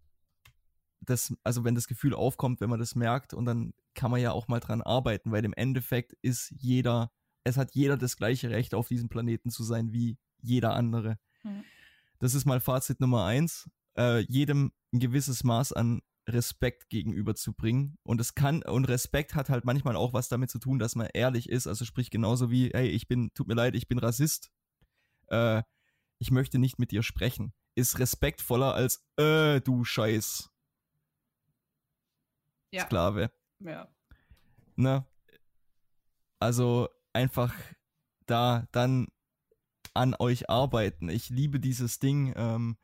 das, 1.02 1.36
also 1.44 1.66
wenn 1.66 1.76
das 1.76 1.88
Gefühl 1.88 2.16
aufkommt, 2.16 2.62
wenn 2.62 2.72
man 2.72 2.80
das 2.80 2.96
merkt 2.96 3.36
und 3.36 3.46
dann 3.46 3.76
kann 3.94 4.10
man 4.10 4.22
ja 4.22 4.32
auch 4.32 4.48
mal 4.48 4.60
dran 4.60 4.82
arbeiten, 4.82 5.32
weil 5.32 5.46
im 5.46 5.54
Endeffekt 5.54 6.14
ist 6.24 6.52
jeder, 6.58 7.12
es 7.44 7.58
hat 7.58 7.76
jeder 7.76 7.96
das 7.96 8.18
gleiche 8.18 8.50
Recht 8.50 8.74
auf 8.74 8.88
diesem 8.88 9.08
Planeten 9.08 9.52
zu 9.52 9.62
sein 9.62 9.94
wie 9.94 10.18
jeder 10.42 10.74
andere. 10.74 11.18
Mhm. 11.44 11.64
Das 12.20 12.34
ist 12.34 12.46
mal 12.46 12.60
Fazit 12.60 13.00
Nummer 13.00 13.26
eins. 13.26 13.70
Äh, 13.98 14.20
jedem 14.22 14.72
ein 14.94 15.00
gewisses 15.00 15.44
Maß 15.44 15.74
an 15.74 16.02
Respekt 16.28 16.90
gegenüber 16.90 17.36
zu 17.36 17.54
bringen. 17.54 17.98
Und 18.04 18.20
es 18.20 18.36
kann, 18.36 18.64
und 18.64 18.86
Respekt 18.86 19.36
hat 19.36 19.50
halt 19.50 19.66
manchmal 19.66 19.96
auch 19.96 20.14
was 20.14 20.28
damit 20.28 20.50
zu 20.50 20.60
tun, 20.60 20.80
dass 20.80 20.96
man 20.96 21.08
ehrlich 21.14 21.50
ist. 21.50 21.68
Also 21.68 21.86
sprich 21.86 22.10
genauso 22.10 22.52
wie, 22.52 22.70
hey, 22.74 22.90
ich 22.90 23.08
bin, 23.08 23.34
tut 23.34 23.48
mir 23.48 23.54
leid, 23.54 23.76
ich 23.76 23.88
bin 23.88 24.00
Rassist. 24.00 24.52
Äh, 25.28 25.64
ich 26.20 26.32
möchte 26.32 26.60
nicht 26.60 26.80
mit 26.80 26.92
dir 26.92 27.04
sprechen. 27.04 27.54
Ist 27.76 28.00
respektvoller 28.00 28.74
als, 28.74 29.06
äh, 29.18 29.62
du 29.62 29.84
Scheiß. 29.84 30.50
Ja. 32.72 32.86
Sklave. 32.86 33.32
Ja. 33.60 33.88
Ne? 34.76 35.06
Also 36.40 36.90
einfach 37.14 37.54
da 38.26 38.68
dann 38.72 39.08
an 39.98 40.16
euch 40.18 40.50
arbeiten. 40.50 41.10
Ich 41.10 41.30
liebe 41.30 41.60
dieses 41.60 42.00
Ding. 42.00 42.34
Ähm, 42.36 42.78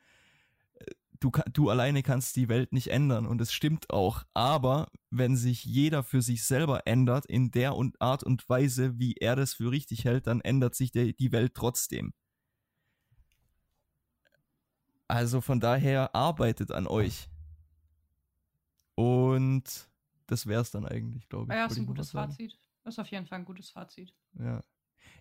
du, 1.20 1.32
du 1.52 1.70
alleine 1.70 2.04
kannst 2.04 2.36
die 2.36 2.50
Welt 2.50 2.74
nicht 2.74 2.90
ändern 2.90 3.26
und 3.26 3.40
es 3.42 3.54
stimmt 3.54 3.90
auch. 3.90 4.24
Aber 4.34 4.92
wenn 5.10 5.36
sich 5.36 5.64
jeder 5.64 6.04
für 6.04 6.22
sich 6.22 6.44
selber 6.44 6.86
ändert 6.86 7.26
in 7.26 7.52
der 7.52 7.76
und 7.76 8.02
Art 8.02 8.24
und 8.24 8.48
Weise, 8.50 9.00
wie 9.00 9.14
er 9.14 9.36
das 9.36 9.54
für 9.54 9.72
richtig 9.72 10.06
hält, 10.06 10.28
dann 10.28 10.42
ändert 10.42 10.76
sich 10.76 10.92
der, 10.92 11.14
die 11.14 11.32
Welt 11.32 11.54
trotzdem. 11.56 12.14
Also 15.08 15.42
von 15.42 15.60
daher 15.60 16.16
arbeitet 16.16 16.72
an 16.72 16.88
euch. 16.88 17.30
Und 18.96 19.90
das 20.28 20.48
wäre 20.48 20.62
es 20.62 20.72
dann 20.72 20.86
eigentlich, 20.86 21.28
glaube 21.30 21.54
ich. 21.54 21.58
Ja, 21.58 21.66
ist 21.66 21.78
ein 21.78 21.86
gutes 21.86 22.12
Fazit. 22.12 22.58
Das 22.84 22.96
ist 22.96 23.00
auf 23.00 23.08
jeden 23.08 23.26
Fall 23.26 23.40
ein 23.40 23.46
gutes 23.46 23.70
Fazit. 23.70 24.14
Ja. 24.34 24.62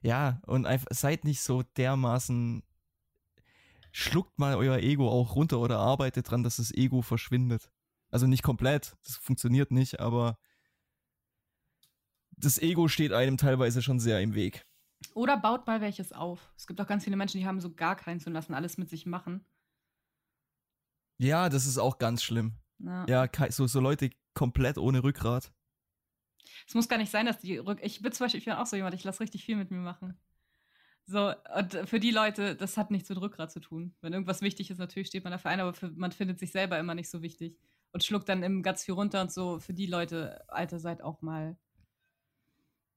Ja, 0.02 0.40
und 0.46 0.66
einfach 0.66 0.88
seid 0.90 1.24
nicht 1.24 1.40
so 1.40 1.62
dermaßen. 1.62 2.62
Schluckt 3.92 4.38
mal 4.38 4.56
euer 4.56 4.78
Ego 4.78 5.10
auch 5.10 5.36
runter 5.36 5.58
oder 5.60 5.78
arbeitet 5.78 6.30
dran, 6.30 6.42
dass 6.42 6.56
das 6.56 6.72
Ego 6.72 7.02
verschwindet. 7.02 7.70
Also 8.10 8.26
nicht 8.26 8.42
komplett, 8.42 8.96
das 9.04 9.16
funktioniert 9.16 9.70
nicht, 9.70 10.00
aber 10.00 10.38
das 12.30 12.58
Ego 12.58 12.88
steht 12.88 13.12
einem 13.12 13.36
teilweise 13.36 13.82
schon 13.82 14.00
sehr 14.00 14.20
im 14.20 14.34
Weg. 14.34 14.66
Oder 15.14 15.36
baut 15.36 15.66
mal 15.66 15.80
welches 15.80 16.12
auf. 16.12 16.52
Es 16.56 16.66
gibt 16.66 16.80
auch 16.80 16.86
ganz 16.86 17.04
viele 17.04 17.16
Menschen, 17.16 17.38
die 17.38 17.46
haben 17.46 17.60
so 17.60 17.72
gar 17.74 17.96
keins 17.96 18.26
und 18.26 18.32
lassen 18.32 18.54
alles 18.54 18.78
mit 18.78 18.88
sich 18.88 19.06
machen. 19.06 19.44
Ja, 21.18 21.48
das 21.48 21.66
ist 21.66 21.78
auch 21.78 21.98
ganz 21.98 22.22
schlimm. 22.22 22.58
Ja, 22.78 23.06
ja 23.06 23.50
so, 23.50 23.66
so 23.66 23.80
Leute 23.80 24.10
komplett 24.34 24.78
ohne 24.78 25.02
Rückgrat. 25.02 25.52
Es 26.66 26.74
muss 26.74 26.88
gar 26.88 26.98
nicht 26.98 27.10
sein, 27.10 27.26
dass 27.26 27.38
die 27.38 27.58
Rück. 27.58 27.78
Ich 27.82 28.02
bin 28.02 28.12
zum 28.12 28.24
Beispiel, 28.24 28.38
ich 28.38 28.44
bin 28.44 28.54
auch 28.54 28.66
so 28.66 28.76
jemand, 28.76 28.94
ich 28.94 29.04
lasse 29.04 29.20
richtig 29.20 29.44
viel 29.44 29.56
mit 29.56 29.70
mir 29.70 29.78
machen. 29.78 30.16
So, 31.06 31.32
und 31.56 31.88
für 31.88 31.98
die 31.98 32.12
Leute, 32.12 32.54
das 32.54 32.76
hat 32.76 32.90
nichts 32.90 33.08
mit 33.08 33.20
Rückgrat 33.20 33.50
zu 33.50 33.60
tun. 33.60 33.94
Wenn 34.00 34.12
irgendwas 34.12 34.40
wichtig 34.40 34.70
ist, 34.70 34.78
natürlich 34.78 35.08
steht 35.08 35.24
man 35.24 35.32
dafür 35.32 35.50
ein, 35.50 35.60
aber 35.60 35.74
für, 35.74 35.90
man 35.90 36.12
findet 36.12 36.38
sich 36.38 36.52
selber 36.52 36.78
immer 36.78 36.94
nicht 36.94 37.10
so 37.10 37.22
wichtig. 37.22 37.58
Und 37.92 38.04
schluckt 38.04 38.28
dann 38.28 38.42
im 38.42 38.62
ganz 38.62 38.84
viel 38.84 38.94
runter 38.94 39.20
und 39.20 39.32
so. 39.32 39.58
Für 39.58 39.74
die 39.74 39.86
Leute, 39.86 40.48
Alter, 40.48 40.78
seid 40.78 41.02
auch 41.02 41.20
mal. 41.20 41.56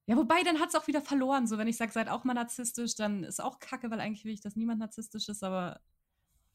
Ja, 0.08 0.16
wobei, 0.16 0.44
dann 0.44 0.60
hat 0.60 0.70
es 0.70 0.76
auch 0.76 0.88
wieder 0.88 1.02
verloren. 1.02 1.48
So, 1.48 1.58
wenn 1.58 1.68
ich 1.68 1.78
sage, 1.78 1.92
seid 1.92 2.10
auch 2.10 2.24
mal 2.24 2.36
narzisstisch, 2.36 2.96
dann 2.96 3.24
ist 3.24 3.42
auch 3.42 3.60
kacke, 3.60 3.90
weil 3.90 4.00
eigentlich 4.00 4.24
will 4.24 4.34
ich, 4.34 4.42
dass 4.42 4.56
niemand 4.56 4.80
narzisstisch 4.80 5.28
ist, 5.28 5.44
aber 5.44 5.82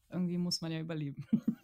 irgendwie 0.09 0.37
muss 0.37 0.61
man 0.61 0.71
ja 0.71 0.79
überleben. 0.79 1.25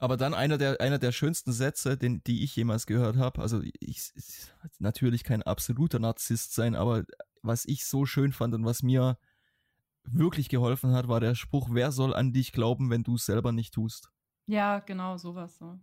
Aber 0.00 0.16
dann 0.16 0.32
einer 0.32 0.58
der, 0.58 0.80
einer 0.80 0.98
der 0.98 1.12
schönsten 1.12 1.52
Sätze, 1.52 1.96
den, 1.96 2.22
die 2.24 2.44
ich 2.44 2.54
jemals 2.54 2.86
gehört 2.86 3.16
habe, 3.16 3.42
also 3.42 3.60
ich, 3.80 4.12
ich 4.14 4.52
natürlich 4.78 5.24
kein 5.24 5.42
absoluter 5.42 5.98
Narzisst 5.98 6.54
sein, 6.54 6.76
aber 6.76 7.04
was 7.42 7.64
ich 7.64 7.84
so 7.84 8.06
schön 8.06 8.32
fand 8.32 8.54
und 8.54 8.64
was 8.64 8.82
mir 8.82 9.18
wirklich 10.04 10.48
geholfen 10.48 10.92
hat, 10.92 11.08
war 11.08 11.20
der 11.20 11.34
Spruch, 11.34 11.68
wer 11.72 11.92
soll 11.92 12.14
an 12.14 12.32
dich 12.32 12.52
glauben, 12.52 12.90
wenn 12.90 13.02
du 13.02 13.16
es 13.16 13.26
selber 13.26 13.52
nicht 13.52 13.74
tust? 13.74 14.10
Ja, 14.46 14.78
genau, 14.78 15.16
sowas 15.16 15.58
so. 15.58 15.78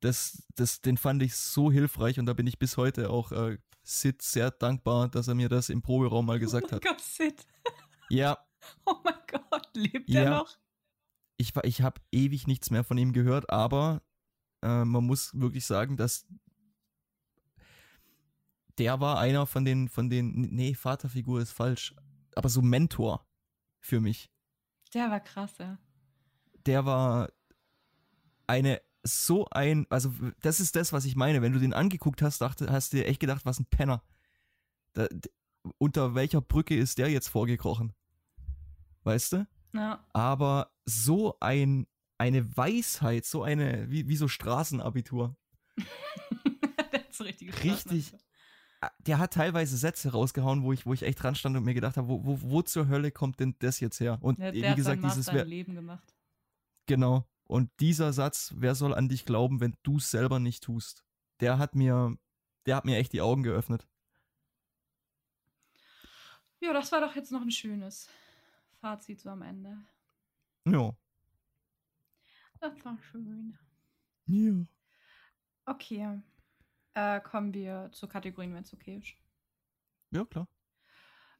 Das, 0.00 0.46
das, 0.54 0.82
den 0.82 0.98
fand 0.98 1.22
ich 1.22 1.34
so 1.34 1.72
hilfreich 1.72 2.18
und 2.18 2.26
da 2.26 2.34
bin 2.34 2.46
ich 2.46 2.58
bis 2.58 2.76
heute 2.76 3.08
auch 3.08 3.32
äh, 3.32 3.58
Sid 3.82 4.20
sehr 4.22 4.50
dankbar, 4.50 5.08
dass 5.08 5.28
er 5.28 5.34
mir 5.34 5.48
das 5.48 5.70
im 5.70 5.82
Proberaum 5.82 6.26
mal 6.26 6.38
gesagt 6.38 6.70
hat. 6.72 6.84
Oh 6.84 6.88
mein 6.88 6.96
Gott, 6.96 7.00
Sid. 7.00 7.46
Ja. 8.10 8.38
Oh 8.86 8.94
mein 9.04 9.14
Gott, 9.30 9.68
lebt 9.74 10.08
ja. 10.08 10.22
er 10.22 10.30
noch? 10.30 10.56
Ich, 11.36 11.52
ich 11.62 11.82
habe 11.82 12.00
ewig 12.12 12.46
nichts 12.46 12.70
mehr 12.70 12.84
von 12.84 12.98
ihm 12.98 13.12
gehört, 13.12 13.50
aber 13.50 14.02
äh, 14.62 14.84
man 14.84 15.04
muss 15.04 15.38
wirklich 15.38 15.66
sagen, 15.66 15.96
dass 15.96 16.26
der 18.78 19.00
war 19.00 19.18
einer 19.18 19.46
von 19.46 19.64
den, 19.64 19.88
von 19.88 20.10
den, 20.10 20.32
nee, 20.32 20.74
Vaterfigur 20.74 21.40
ist 21.40 21.52
falsch, 21.52 21.94
aber 22.34 22.48
so 22.48 22.62
Mentor 22.62 23.26
für 23.80 24.00
mich. 24.00 24.30
Der 24.92 25.10
war 25.10 25.20
krass, 25.20 25.58
ja. 25.58 25.78
Der 26.66 26.84
war 26.84 27.30
eine, 28.46 28.80
so 29.02 29.46
ein, 29.50 29.86
also 29.90 30.12
das 30.40 30.60
ist 30.60 30.76
das, 30.76 30.92
was 30.92 31.04
ich 31.04 31.14
meine. 31.14 31.42
Wenn 31.42 31.52
du 31.52 31.60
den 31.60 31.74
angeguckt 31.74 32.22
hast, 32.22 32.40
dachte, 32.40 32.70
hast 32.70 32.92
du 32.92 32.96
dir 32.96 33.06
echt 33.06 33.20
gedacht, 33.20 33.44
was 33.44 33.60
ein 33.60 33.66
Penner. 33.66 34.02
Da, 34.94 35.06
unter 35.78 36.14
welcher 36.14 36.40
Brücke 36.40 36.76
ist 36.76 36.98
der 36.98 37.10
jetzt 37.10 37.28
vorgekrochen? 37.28 37.92
Weißt 39.02 39.34
du? 39.34 39.46
Ja. 39.74 40.04
Aber 40.12 40.72
so 40.86 41.36
ein, 41.40 41.86
eine 42.16 42.56
Weisheit, 42.56 43.26
so 43.26 43.42
eine, 43.42 43.90
wie, 43.90 44.08
wie 44.08 44.16
so 44.16 44.28
Straßenabitur. 44.28 45.36
das 47.08 47.20
richtig. 47.20 47.62
Richtig. 47.62 48.14
Der 49.00 49.18
hat 49.18 49.32
teilweise 49.32 49.76
Sätze 49.76 50.12
rausgehauen, 50.12 50.62
wo 50.62 50.72
ich, 50.72 50.86
wo 50.86 50.92
ich 50.92 51.02
echt 51.02 51.22
dran 51.22 51.34
stand 51.34 51.56
und 51.56 51.64
mir 51.64 51.74
gedacht 51.74 51.96
habe, 51.96 52.08
wo, 52.08 52.24
wo, 52.24 52.40
wo 52.42 52.62
zur 52.62 52.88
Hölle 52.88 53.10
kommt 53.10 53.40
denn 53.40 53.56
das 53.58 53.80
jetzt 53.80 53.98
her? 53.98 54.18
Und 54.20 54.38
der, 54.38 54.52
der 54.52 54.72
wie 54.72 54.76
gesagt, 54.76 55.02
dieses 55.02 55.32
wer, 55.32 55.44
Leben 55.44 55.74
gemacht. 55.74 56.14
Genau. 56.86 57.26
Und 57.44 57.70
dieser 57.80 58.12
Satz, 58.12 58.54
wer 58.56 58.74
soll 58.74 58.94
an 58.94 59.08
dich 59.08 59.24
glauben, 59.24 59.60
wenn 59.60 59.74
du 59.82 59.96
es 59.96 60.10
selber 60.10 60.38
nicht 60.38 60.62
tust? 60.62 61.04
Der 61.40 61.58
hat 61.58 61.74
mir, 61.74 62.16
der 62.66 62.76
hat 62.76 62.84
mir 62.84 62.98
echt 62.98 63.12
die 63.12 63.22
Augen 63.22 63.42
geöffnet. 63.42 63.88
Ja, 66.60 66.72
das 66.72 66.92
war 66.92 67.00
doch 67.00 67.16
jetzt 67.16 67.32
noch 67.32 67.42
ein 67.42 67.50
schönes. 67.50 68.08
Fazit 68.84 69.18
so 69.18 69.30
am 69.30 69.40
Ende. 69.40 69.78
Ja. 70.66 70.94
Das 72.60 72.84
war 72.84 72.98
schön. 72.98 73.58
Ja. 74.26 74.66
Okay. 75.64 76.20
Äh, 76.92 77.20
kommen 77.22 77.54
wir 77.54 77.88
zur 77.92 78.10
Kategorien, 78.10 78.52
wenn 78.52 78.64
es 78.64 78.74
okay 78.74 78.98
ist. 78.98 79.14
Ja, 80.10 80.26
klar. 80.26 80.46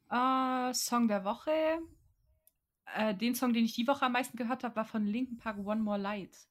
Äh, 0.09 0.73
Song 0.73 1.07
der 1.07 1.27
Woche. 1.27 1.51
Äh, 2.95 3.15
den 3.15 3.35
Song, 3.35 3.53
den 3.53 3.67
ich 3.67 3.75
die 3.75 3.87
Woche 3.87 4.07
am 4.07 4.13
meisten 4.13 4.39
gehört 4.39 4.65
habe, 4.65 4.77
war 4.77 4.87
von 4.87 5.05
Linkin 5.05 5.37
Park 5.37 5.59
One 5.59 5.83
More 5.83 5.99
Light. 5.99 6.49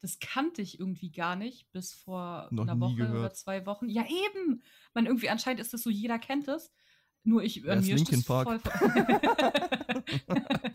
Das 0.00 0.20
kannte 0.20 0.62
ich 0.62 0.78
irgendwie 0.78 1.10
gar 1.10 1.34
nicht 1.34 1.72
bis 1.72 1.92
vor 1.92 2.46
Noch 2.52 2.68
einer 2.68 2.78
Woche 2.78 2.94
gehört. 2.94 3.18
oder 3.18 3.32
zwei 3.32 3.66
Wochen. 3.66 3.88
Ja, 3.88 4.04
eben. 4.04 4.62
Man 4.94 5.06
irgendwie 5.06 5.28
anscheinend 5.28 5.58
ist 5.60 5.74
das 5.74 5.82
so, 5.82 5.90
jeder 5.90 6.20
kennt 6.20 6.46
es. 6.46 6.72
Nur 7.28 7.42
ich, 7.42 7.62
äh, 7.62 7.76
mir 7.76 7.94
ist, 7.94 8.26
Park. 8.26 8.48
voll. 8.48 8.56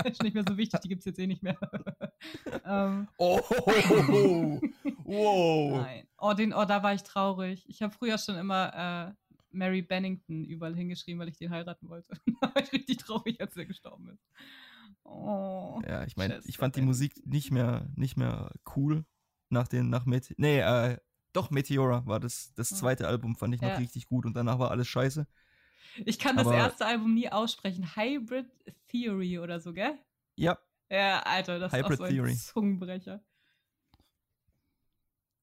ist 0.05 0.21
nicht 0.21 0.35
mehr 0.35 0.43
so 0.47 0.55
wichtig, 0.55 0.79
die 0.81 0.87
gibt 0.87 0.99
es 0.99 1.05
jetzt 1.05 1.17
eh 1.17 1.25
nicht 1.25 1.41
mehr. 1.41 1.57
ähm. 2.65 3.07
Oh, 3.17 3.39
wow. 5.03 5.81
Nein. 5.81 6.07
Oh, 6.19 6.33
den, 6.33 6.53
oh, 6.53 6.65
da 6.65 6.83
war 6.83 6.93
ich 6.93 7.01
traurig. 7.01 7.67
Ich 7.67 7.81
habe 7.81 7.91
früher 7.91 8.19
schon 8.19 8.35
immer 8.35 9.09
äh, 9.09 9.13
Mary 9.49 9.81
Bennington 9.81 10.45
überall 10.45 10.75
hingeschrieben, 10.75 11.19
weil 11.19 11.29
ich 11.29 11.39
den 11.39 11.49
heiraten 11.49 11.89
wollte. 11.89 12.15
da 12.39 12.53
war 12.53 12.61
ich 12.61 12.71
richtig 12.71 12.97
traurig, 12.97 13.41
als 13.41 13.57
er 13.57 13.65
gestorben 13.65 14.09
ist. 14.09 14.23
Oh. 15.05 15.81
Ja, 15.87 16.05
ich 16.05 16.17
meine, 16.17 16.39
ich 16.45 16.57
fand 16.57 16.75
die 16.75 16.83
Musik 16.83 17.15
nicht 17.25 17.49
mehr, 17.49 17.89
nicht 17.95 18.15
mehr 18.15 18.51
cool 18.75 19.05
nach 19.49 19.67
den, 19.67 19.89
nach 19.89 20.05
Met 20.05 20.35
nee, 20.37 20.59
äh, 20.59 20.97
doch, 21.33 21.49
Meteora 21.49 22.05
war 22.05 22.19
das, 22.19 22.53
das 22.53 22.69
zweite 22.69 23.07
Album, 23.07 23.35
fand 23.35 23.55
ich 23.55 23.61
noch 23.61 23.69
ja. 23.69 23.77
richtig 23.77 24.05
gut 24.05 24.27
und 24.27 24.35
danach 24.35 24.59
war 24.59 24.69
alles 24.69 24.87
scheiße. 24.87 25.25
Ich 26.05 26.19
kann 26.19 26.35
das 26.35 26.47
erste 26.47 26.85
Album 26.85 27.13
nie 27.13 27.29
aussprechen. 27.29 27.95
Hybrid 27.95 28.47
Theory 28.87 29.39
oder 29.39 29.59
so, 29.59 29.73
gell? 29.73 29.97
Ja. 30.35 30.57
Ja, 30.89 31.21
Alter, 31.21 31.59
das 31.59 31.71
Hybrid 31.73 31.91
ist 31.91 31.93
auch 31.93 31.97
so 31.97 32.03
ein 32.03 32.15
Theory. 32.15 32.35
Zungenbrecher. 32.35 33.23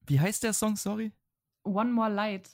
Wie 0.07 0.21
heißt 0.21 0.43
der 0.43 0.53
Song, 0.53 0.77
sorry? 0.77 1.13
One 1.63 1.93
More 1.93 2.11
Light. 2.11 2.51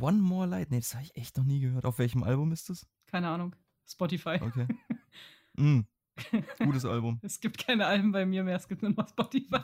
One 0.00 0.18
More 0.18 0.46
Light? 0.46 0.70
Nee, 0.70 0.80
das 0.80 0.94
habe 0.94 1.04
ich 1.04 1.14
echt 1.16 1.36
noch 1.36 1.44
nie 1.44 1.60
gehört. 1.60 1.84
Auf 1.84 1.98
welchem 1.98 2.22
Album 2.22 2.52
ist 2.52 2.70
das? 2.70 2.86
Keine 3.06 3.28
Ahnung. 3.28 3.54
Spotify. 3.86 4.40
Okay. 4.40 4.66
mm. 5.54 5.80
Gutes 6.58 6.84
Album. 6.84 7.18
es 7.22 7.40
gibt 7.40 7.58
keine 7.58 7.86
Alben 7.86 8.12
bei 8.12 8.26
mir 8.26 8.44
mehr, 8.44 8.56
es 8.56 8.68
gibt 8.68 8.82
nur 8.82 8.92
noch 8.92 9.08
Spotify. 9.08 9.62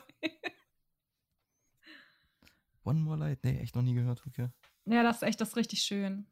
One 2.85 3.01
More 3.01 3.18
Light? 3.18 3.45
Nee, 3.45 3.59
echt 3.59 3.74
noch 3.74 3.83
nie 3.83 3.95
gehört, 3.95 4.22
okay. 4.27 4.49
Ja, 4.85 5.03
das 5.03 5.16
ist 5.16 5.22
echt 5.22 5.41
das 5.41 5.51
ist 5.51 5.57
richtig 5.57 5.83
schön. 5.83 6.27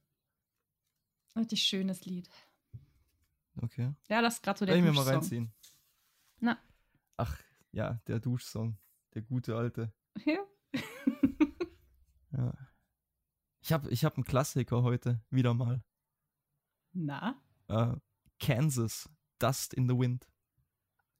Richtig 1.36 1.62
schönes 1.62 2.04
Lied. 2.04 2.28
Okay. 3.56 3.92
Ja, 4.08 4.22
das 4.22 4.34
ist 4.34 4.42
gerade 4.42 4.58
so 4.58 4.66
der 4.66 4.76
Kann 4.76 4.84
ich 4.84 4.90
mir 4.90 4.96
mal 4.96 5.08
reinziehen. 5.08 5.52
Na. 6.40 6.58
Ach, 7.16 7.40
ja, 7.72 8.00
der 8.06 8.20
Duschsong. 8.20 8.78
Der 9.14 9.22
gute 9.22 9.56
alte. 9.56 9.92
Ja. 10.24 10.38
Ja. 12.36 12.52
Ich 13.62 13.72
habe 13.72 13.90
ich 13.90 14.04
hab 14.04 14.16
einen 14.16 14.24
Klassiker 14.24 14.82
heute, 14.82 15.22
wieder 15.30 15.54
mal. 15.54 15.82
Na? 16.92 17.40
Äh, 17.68 17.94
Kansas, 18.38 19.08
Dust 19.38 19.72
in 19.72 19.88
the 19.88 19.96
Wind. 19.96 20.28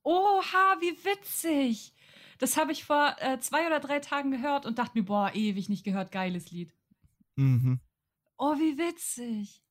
Oha, 0.02 0.76
wie 0.80 0.92
witzig. 1.04 1.94
Das 2.38 2.56
habe 2.56 2.72
ich 2.72 2.84
vor 2.84 3.16
äh, 3.20 3.40
zwei 3.40 3.66
oder 3.66 3.80
drei 3.80 4.00
Tagen 4.00 4.30
gehört 4.30 4.66
und 4.66 4.78
dachte 4.78 4.98
mir, 4.98 5.04
boah, 5.04 5.34
ewig 5.34 5.68
nicht 5.68 5.84
gehört, 5.84 6.12
geiles 6.12 6.50
Lied. 6.50 6.74
Mhm. 7.36 7.80
Oh, 8.36 8.56
wie 8.56 8.76
witzig. 8.76 9.63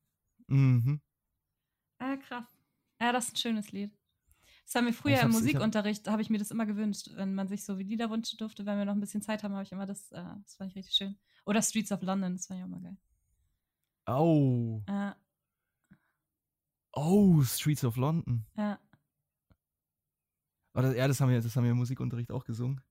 Mhm. 0.54 1.02
Ah, 2.00 2.16
krass. 2.18 2.46
Ja, 3.02 3.12
das 3.12 3.26
ist 3.28 3.34
ein 3.34 3.38
schönes 3.38 3.72
Lied. 3.72 3.98
Das 4.66 4.76
haben 4.76 4.86
wir 4.86 4.94
früher 4.94 5.18
im 5.20 5.24
hab- 5.24 5.32
Musikunterricht, 5.32 6.08
habe 6.08 6.22
ich 6.22 6.30
mir 6.30 6.38
das 6.38 6.52
immer 6.52 6.66
gewünscht, 6.66 7.10
wenn 7.16 7.34
man 7.36 7.48
sich 7.48 7.66
so 7.66 7.78
wie 7.78 7.84
Lieder 7.84 8.10
wünschen 8.10 8.38
durfte, 8.38 8.66
wenn 8.66 8.78
wir 8.78 8.86
noch 8.86 8.94
ein 8.94 9.00
bisschen 9.02 9.22
Zeit 9.22 9.44
haben, 9.44 9.54
habe 9.54 9.64
ich 9.64 9.72
immer 9.72 9.86
das, 9.86 10.12
äh, 10.12 10.24
das 10.44 10.56
fand 10.56 10.70
ich 10.72 10.76
richtig 10.78 10.96
schön. 10.96 11.18
Oder 11.46 11.62
Streets 11.62 11.92
of 11.92 12.02
London, 12.02 12.34
das 12.36 12.46
fand 12.48 12.60
ich 12.60 12.64
auch 12.64 12.70
mal 12.70 12.82
geil. 12.82 12.98
Oh. 14.08 14.82
Ja, 14.88 15.16
Oh, 16.96 17.42
Streets 17.42 17.84
of 17.84 17.96
London. 17.98 18.46
ja. 18.56 18.80
Oder, 20.76 20.96
ja, 20.96 21.08
das 21.08 21.20
haben 21.22 21.30
wir, 21.30 21.42
das 21.42 21.56
haben 21.56 21.64
wir 21.66 21.72
im 21.72 21.78
Musikunterricht 21.78 22.32
auch 22.32 22.46
gesungen. 22.46 22.82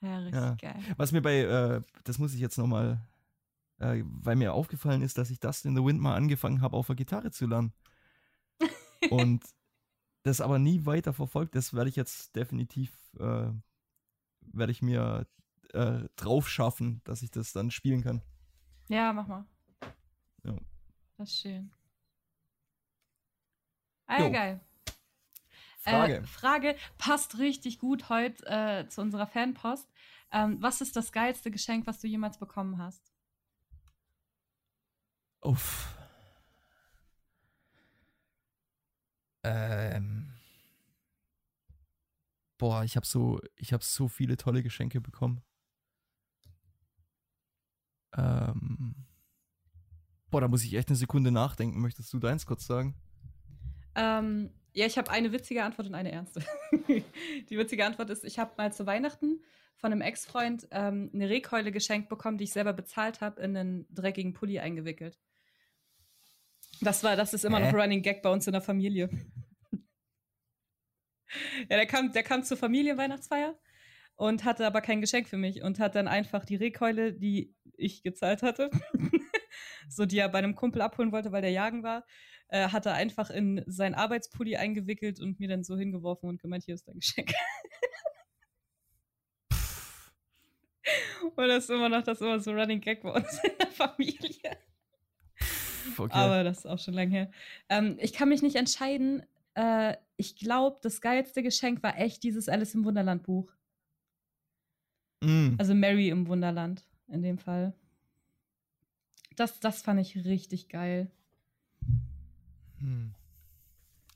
Ja, 0.00 0.18
richtig 0.18 0.40
Ja. 0.40 0.54
geil. 0.56 0.82
Was 0.96 1.12
mir 1.12 1.22
bei, 1.22 1.40
äh, 1.40 1.82
das 2.04 2.18
muss 2.18 2.34
ich 2.34 2.40
jetzt 2.40 2.56
nochmal, 2.58 3.00
äh, 3.82 4.04
weil 4.04 4.36
mir 4.36 4.54
aufgefallen 4.54 5.02
ist, 5.02 5.18
dass 5.18 5.30
ich 5.30 5.40
Dust 5.40 5.66
in 5.66 5.76
the 5.76 5.84
Wind 5.84 6.00
mal 6.00 6.14
angefangen 6.14 6.60
habe, 6.60 6.76
auf 6.76 6.86
der 6.86 6.96
Gitarre 6.96 7.30
zu 7.30 7.46
lernen. 7.46 7.72
Und 9.10 9.44
das 10.22 10.40
aber 10.40 10.58
nie 10.58 10.86
weiter 10.86 11.12
verfolgt. 11.12 11.56
Das 11.56 11.74
werde 11.74 11.90
ich 11.90 11.96
jetzt 11.96 12.36
definitiv, 12.36 12.92
äh, 13.18 13.50
werde 14.40 14.72
ich 14.72 14.82
mir 14.82 15.26
äh, 15.72 16.04
drauf 16.16 16.48
schaffen, 16.48 17.00
dass 17.04 17.22
ich 17.22 17.30
das 17.30 17.52
dann 17.52 17.70
spielen 17.70 18.02
kann. 18.02 18.22
Ja, 18.88 19.12
mach 19.12 19.26
mal. 19.26 19.44
Ja. 20.44 20.56
Das 21.16 21.28
ist 21.28 21.40
schön. 21.40 21.72
Ah, 24.06 24.20
ja, 24.20 24.28
geil. 24.28 24.60
Frage. 25.80 26.16
Äh, 26.18 26.22
Frage 26.24 26.76
passt 26.98 27.38
richtig 27.38 27.80
gut 27.80 28.08
heute 28.08 28.46
äh, 28.46 28.88
zu 28.88 29.00
unserer 29.00 29.26
Fanpost. 29.26 29.90
Ähm, 30.30 30.58
was 30.60 30.80
ist 30.80 30.94
das 30.94 31.10
geilste 31.10 31.50
Geschenk, 31.50 31.86
was 31.86 32.00
du 32.00 32.06
jemals 32.06 32.38
bekommen 32.38 32.78
hast? 32.78 33.11
Uff. 35.42 35.98
Ähm. 39.44 40.32
Boah, 42.58 42.84
ich 42.84 42.94
habe 42.96 43.04
so, 43.04 43.40
ich 43.56 43.72
habe 43.72 43.82
so 43.82 44.06
viele 44.06 44.36
tolle 44.36 44.62
Geschenke 44.62 45.00
bekommen. 45.00 45.42
Ähm. 48.16 48.94
Boah, 50.30 50.40
da 50.40 50.48
muss 50.48 50.64
ich 50.64 50.74
echt 50.74 50.88
eine 50.88 50.96
Sekunde 50.96 51.32
nachdenken. 51.32 51.80
Möchtest 51.80 52.12
du 52.12 52.18
deins 52.18 52.46
kurz 52.46 52.66
sagen? 52.66 52.94
Ähm, 53.94 54.50
ja, 54.72 54.86
ich 54.86 54.96
habe 54.96 55.10
eine 55.10 55.32
witzige 55.32 55.64
Antwort 55.64 55.88
und 55.88 55.94
eine 55.94 56.12
ernste. 56.12 56.42
die 56.88 57.58
witzige 57.58 57.84
Antwort 57.84 58.08
ist, 58.10 58.24
ich 58.24 58.38
habe 58.38 58.52
mal 58.56 58.72
zu 58.72 58.86
Weihnachten 58.86 59.42
von 59.76 59.92
einem 59.92 60.00
Ex-Freund 60.00 60.68
ähm, 60.70 61.10
eine 61.12 61.28
Rehkeule 61.28 61.72
geschenkt 61.72 62.08
bekommen, 62.08 62.38
die 62.38 62.44
ich 62.44 62.52
selber 62.52 62.72
bezahlt 62.72 63.20
habe, 63.20 63.42
in 63.42 63.56
einen 63.56 63.86
dreckigen 63.92 64.32
Pulli 64.32 64.60
eingewickelt. 64.60 65.18
Das 66.82 67.04
war, 67.04 67.14
das 67.14 67.32
ist 67.32 67.44
immer 67.44 67.60
Hä? 67.60 67.70
noch 67.70 67.78
Running 67.78 68.02
Gag 68.02 68.22
bei 68.22 68.30
uns 68.30 68.48
in 68.48 68.52
der 68.52 68.60
Familie. 68.60 69.08
ja, 69.72 69.78
der 71.76 71.86
kam, 71.86 72.12
der 72.12 72.24
kam 72.24 72.42
zur 72.42 72.56
Familienweihnachtsfeier 72.56 73.56
und 74.16 74.44
hatte 74.44 74.66
aber 74.66 74.80
kein 74.80 75.00
Geschenk 75.00 75.28
für 75.28 75.36
mich 75.36 75.62
und 75.62 75.78
hat 75.78 75.94
dann 75.94 76.08
einfach 76.08 76.44
die 76.44 76.56
Rehkeule, 76.56 77.12
die 77.12 77.54
ich 77.76 78.02
gezahlt 78.02 78.42
hatte, 78.42 78.68
so 79.88 80.06
die 80.06 80.18
er 80.18 80.28
bei 80.28 80.38
einem 80.38 80.56
Kumpel 80.56 80.82
abholen 80.82 81.12
wollte, 81.12 81.30
weil 81.30 81.42
der 81.42 81.52
jagen 81.52 81.84
war, 81.84 82.04
äh, 82.48 82.68
hat 82.68 82.86
er 82.86 82.94
einfach 82.94 83.30
in 83.30 83.62
sein 83.66 83.94
Arbeitspulli 83.94 84.56
eingewickelt 84.56 85.20
und 85.20 85.38
mir 85.38 85.48
dann 85.48 85.62
so 85.62 85.76
hingeworfen 85.76 86.28
und 86.28 86.42
gemeint, 86.42 86.64
hier 86.64 86.74
ist 86.74 86.88
dein 86.88 86.98
Geschenk. 86.98 87.32
und 91.36 91.46
das 91.46 91.64
ist 91.64 91.70
immer 91.70 91.88
noch 91.88 92.02
das 92.02 92.20
ist 92.20 92.22
immer 92.22 92.40
so 92.40 92.50
Running 92.50 92.80
Gag 92.80 93.02
bei 93.02 93.12
uns 93.12 93.38
in 93.44 93.56
der 93.56 93.68
Familie. 93.68 94.58
Okay. 95.98 96.12
Aber 96.12 96.44
das 96.44 96.58
ist 96.58 96.66
auch 96.66 96.78
schon 96.78 96.94
lange 96.94 97.10
her. 97.10 97.30
Ähm, 97.68 97.96
ich 98.00 98.12
kann 98.12 98.28
mich 98.28 98.42
nicht 98.42 98.56
entscheiden. 98.56 99.22
Äh, 99.54 99.96
ich 100.16 100.36
glaube, 100.36 100.78
das 100.82 101.00
geilste 101.00 101.42
Geschenk 101.42 101.82
war 101.82 101.98
echt 101.98 102.22
dieses 102.22 102.48
Alice 102.48 102.74
im 102.74 102.84
Wunderland 102.84 103.22
Buch. 103.22 103.52
Mm. 105.22 105.54
Also 105.58 105.74
Mary 105.74 106.08
im 106.08 106.26
Wunderland 106.26 106.84
in 107.08 107.22
dem 107.22 107.38
Fall. 107.38 107.74
Das, 109.36 109.60
das 109.60 109.82
fand 109.82 110.00
ich 110.00 110.24
richtig 110.24 110.68
geil. 110.68 111.10
Hm. 112.78 113.14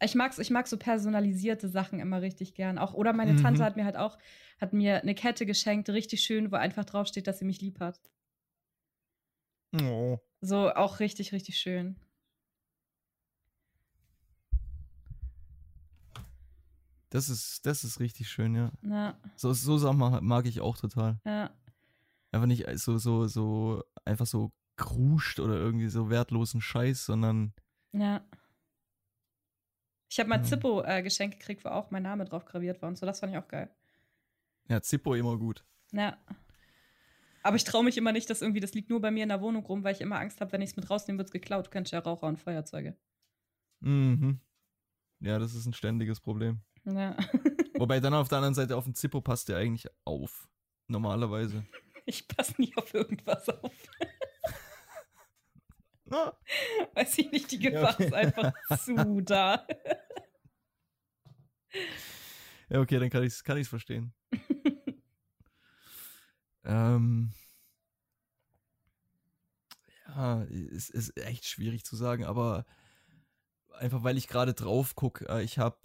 Ich 0.03 0.15
mag's, 0.15 0.39
ich 0.39 0.51
mag 0.51 0.67
so 0.67 0.77
personalisierte 0.77 1.69
Sachen 1.69 2.01
immer 2.01 2.21
richtig 2.21 2.55
gern. 2.55 2.79
Auch, 2.79 2.93
oder 2.93 3.13
meine 3.15 3.33
Mhm. 3.33 3.39
Tante 3.43 3.65
hat 3.65 3.77
mir 3.77 3.85
halt 3.85 3.97
auch, 3.97 4.19
hat 4.61 4.73
mir 4.75 5.01
eine 5.01 5.15
Kette 5.15 5.47
geschenkt, 5.47 5.89
richtig 5.89 6.23
schön, 6.23 6.53
wo 6.53 6.57
einfach 6.57 6.85
draufsteht, 6.85 7.27
dass 7.27 7.39
sie 7.39 7.47
mich 7.47 7.61
lieb 7.63 7.81
hat. 7.81 7.99
Oh. 9.83 10.19
So 10.41 10.73
auch 10.75 11.01
richtig, 11.01 11.33
richtig 11.33 11.59
schön. 11.59 11.97
Das 17.11 17.29
ist, 17.29 17.65
das 17.65 17.85
ist 17.85 18.01
richtig 18.01 18.29
schön, 18.29 18.55
ja. 18.55 18.71
Ja, 18.83 19.19
So, 19.37 19.53
so 19.53 19.79
Sachen 19.79 19.99
mag, 19.99 20.23
mag 20.23 20.47
ich 20.47 20.61
auch 20.61 20.77
total. 20.77 21.19
ja. 21.25 21.51
Einfach 22.33 22.47
nicht 22.49 22.67
so, 22.81 22.99
so, 22.99 23.29
so, 23.29 23.83
einfach 24.05 24.27
so 24.27 24.53
kruscht 24.77 25.41
oder 25.41 25.55
irgendwie 25.55 25.89
so 25.89 26.11
wertlosen 26.11 26.61
Scheiß, 26.61 27.07
sondern 27.07 27.55
Ja. 27.93 28.23
Ich 30.11 30.19
habe 30.19 30.29
mal 30.29 30.39
Ja. 30.39 30.43
Zippo 30.43 30.83
äh, 30.83 31.03
geschenkt 31.03 31.39
gekriegt, 31.39 31.65
wo 31.65 31.69
auch 31.71 31.91
mein 31.91 32.03
Name 32.03 32.25
drauf 32.27 32.45
graviert 32.45 32.83
war 32.83 32.89
und 32.89 32.99
so. 32.99 33.07
Das 33.07 33.21
fand 33.21 33.33
ich 33.33 33.39
auch 33.39 33.49
geil. 33.49 33.71
ja, 34.69 34.83
Zippo 34.83 35.15
immer 35.15 35.39
gut. 35.39 35.65
Ja. 35.93 36.19
Aber 37.47 37.55
ich 37.55 37.63
traue 37.63 37.85
mich 37.85 37.97
immer 37.97 38.11
nicht, 38.11 38.29
dass 38.29 38.43
irgendwie, 38.43 38.59
das 38.59 38.75
liegt 38.75 38.91
nur 38.91 39.01
bei 39.01 39.13
mir 39.13 39.23
in 39.23 39.29
der 39.29 39.41
Wohnung 39.41 39.65
rum, 39.65 39.85
weil 39.85 39.95
ich 39.95 40.01
immer 40.01 40.19
Angst 40.19 40.41
habe, 40.41 40.51
wenn 40.51 40.63
ich 40.63 40.71
es 40.71 40.77
mit 40.77 40.91
rausnehme, 40.91 41.19
wird 41.19 41.29
es 41.29 41.33
geklaut. 41.33 41.67
Du 41.67 41.71
kennst 41.71 41.93
ja 41.93 42.01
Raucher 42.01 42.27
und 42.27 42.39
Feuerzeuge. 42.41 42.97
Mhm. 43.79 44.41
Ja, 45.21 45.39
das 45.39 45.55
ist 45.55 45.65
ein 45.65 45.73
ständiges 45.73 46.19
Problem. 46.21 46.61
Ja. 46.85 47.17
Wobei 47.79 48.01
dann 48.01 48.15
auf 48.15 48.27
der 48.29 48.39
anderen 48.39 48.55
Seite 48.55 48.77
auf 48.77 48.83
den 48.83 48.97
Zippo 48.97 49.21
passt 49.21 49.49
der 49.49 49.59
eigentlich 49.59 49.87
auf. 50.05 50.49
Normalerweise. 50.89 51.65
Ich 52.09 52.29
passe 52.29 52.55
nie 52.59 52.73
auf 52.77 52.95
irgendwas 52.95 53.49
auf. 53.49 53.73
Weiß 56.95 57.19
ich 57.19 57.33
nicht, 57.33 57.51
die 57.51 57.61
Ja, 57.61 57.71
Gefahr 57.71 57.95
okay. 57.95 58.07
ist 58.07 58.15
einfach 58.15 58.53
zu 58.79 59.21
da. 59.23 59.67
Ja, 62.69 62.81
okay, 62.81 63.01
dann 63.01 63.11
kann 63.11 63.25
ich 63.25 63.33
es 63.33 63.43
kann 63.43 63.57
ich's 63.59 63.69
verstehen. 63.69 64.15
Ähm, 66.67 67.33
ja, 70.09 70.43
es 70.43 70.91
ist 70.91 71.17
echt 71.19 71.47
schwierig 71.47 71.85
zu 71.85 71.97
sagen, 71.97 72.25
aber 72.25 72.65
einfach 73.79 74.03
weil 74.03 74.17
ich 74.17 74.29
gerade 74.29 74.55
drauf 74.55 74.95
gucke, 74.95 75.29
äh, 75.29 75.43
ich 75.43 75.59
habe 75.59 75.79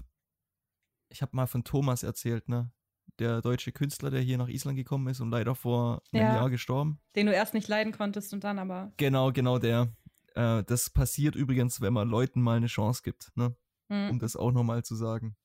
ich 1.10 1.22
hab 1.22 1.34
mal 1.34 1.48
von 1.48 1.64
Thomas 1.64 2.04
erzählt, 2.04 2.48
ne? 2.50 2.72
Der 3.20 3.42
deutsche 3.42 3.72
Künstler, 3.72 4.10
der 4.10 4.22
hier 4.22 4.38
nach 4.38 4.48
Island 4.48 4.78
gekommen 4.78 5.08
ist 5.08 5.20
und 5.20 5.30
leider 5.30 5.54
vor 5.54 6.02
einem 6.14 6.28
Ja. 6.30 6.36
Jahr 6.36 6.50
gestorben. 6.50 7.00
Den 7.16 7.28
du 7.28 7.34
erst 7.34 7.54
nicht 7.54 7.68
leiden 7.68 7.92
konntest 7.92 8.34
und 8.34 8.44
dann 8.44 8.58
aber. 8.58 8.94
Genau, 8.98 9.32
genau 9.32 9.60
der. 9.60 9.94
Äh, 10.34 10.64
das 10.64 10.90
passiert 10.90 11.36
übrigens, 11.36 11.82
wenn 11.82 11.94
man 11.94 12.08
Leuten 12.08 12.42
mal 12.42 12.58
eine 12.58 12.68
Chance 12.68 13.02
gibt, 13.04 13.36
ne? 13.36 13.56
Hm. 13.90 14.12
um 14.12 14.20
das 14.20 14.38
auch 14.38 14.52
nochmal 14.54 14.84
zu 14.84 14.96
sagen. 14.96 15.36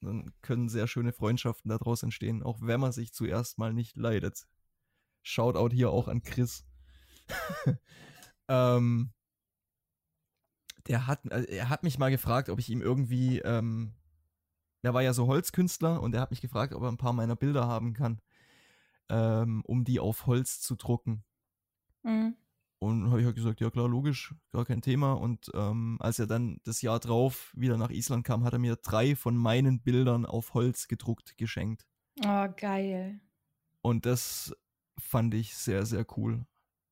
Dann 0.00 0.32
können 0.40 0.68
sehr 0.68 0.86
schöne 0.86 1.12
Freundschaften 1.12 1.68
daraus 1.68 2.04
entstehen, 2.04 2.44
auch 2.44 2.58
wenn 2.60 2.78
man 2.78 2.92
sich 2.92 3.12
zuerst 3.12 3.58
mal 3.58 3.72
nicht 3.72 3.96
leidet. 3.96 4.46
Shoutout 5.26 5.74
hier 5.74 5.90
auch 5.90 6.06
an 6.06 6.22
Chris. 6.22 6.64
ähm, 8.48 9.10
der 10.86 11.08
hat, 11.08 11.26
äh, 11.26 11.56
er 11.56 11.68
hat 11.68 11.82
mich 11.82 11.98
mal 11.98 12.12
gefragt, 12.12 12.48
ob 12.48 12.60
ich 12.60 12.70
ihm 12.70 12.80
irgendwie, 12.80 13.40
ähm, 13.40 13.92
er 14.82 14.94
war 14.94 15.02
ja 15.02 15.12
so 15.12 15.26
Holzkünstler 15.26 16.00
und 16.00 16.14
er 16.14 16.20
hat 16.20 16.30
mich 16.30 16.40
gefragt, 16.40 16.74
ob 16.74 16.82
er 16.82 16.88
ein 16.88 16.96
paar 16.96 17.12
meiner 17.12 17.34
Bilder 17.34 17.66
haben 17.66 17.92
kann, 17.92 18.20
ähm, 19.08 19.62
um 19.66 19.82
die 19.82 19.98
auf 19.98 20.26
Holz 20.26 20.60
zu 20.60 20.76
drucken. 20.76 21.24
Hm. 22.04 22.36
Und 22.78 23.10
habe 23.10 23.18
ich 23.18 23.26
halt 23.26 23.34
gesagt, 23.34 23.60
ja 23.60 23.70
klar, 23.70 23.88
logisch, 23.88 24.32
gar 24.52 24.64
kein 24.64 24.80
Thema. 24.80 25.14
Und 25.14 25.50
ähm, 25.54 25.96
als 25.98 26.20
er 26.20 26.28
dann 26.28 26.60
das 26.62 26.82
Jahr 26.82 27.00
drauf 27.00 27.52
wieder 27.56 27.78
nach 27.78 27.90
Island 27.90 28.24
kam, 28.24 28.44
hat 28.44 28.52
er 28.52 28.60
mir 28.60 28.76
drei 28.76 29.16
von 29.16 29.36
meinen 29.36 29.80
Bildern 29.80 30.24
auf 30.24 30.54
Holz 30.54 30.86
gedruckt 30.86 31.36
geschenkt. 31.36 31.84
Oh, 32.24 32.46
geil. 32.56 33.20
Und 33.82 34.06
das 34.06 34.54
fand 34.98 35.34
ich 35.34 35.56
sehr, 35.56 35.86
sehr 35.86 36.06
cool. 36.16 36.46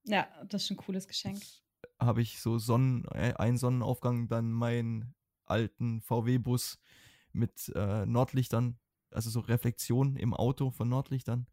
Ja, 0.05 0.29
das 0.49 0.65
ist 0.65 0.71
ein 0.71 0.77
cooles 0.77 1.09
Geschenk. 1.09 1.43
Habe 1.99 2.23
ich 2.23 2.41
so 2.41 2.59
Sonnen, 2.59 3.05
äh, 3.13 3.35
einen 3.37 3.57
Sonnenaufgang, 3.57 4.29
dann 4.29 4.53
meinen 4.53 5.15
alten 5.47 6.01
VW-Bus 6.03 6.79
mit 7.33 7.71
äh, 7.75 8.07
Nordlichtern, 8.07 8.79
also 9.11 9.31
so 9.31 9.41
Reflexion 9.41 10.17
im 10.17 10.35
Auto 10.35 10.71
von 10.71 10.89
Nordlichtern. 10.89 11.47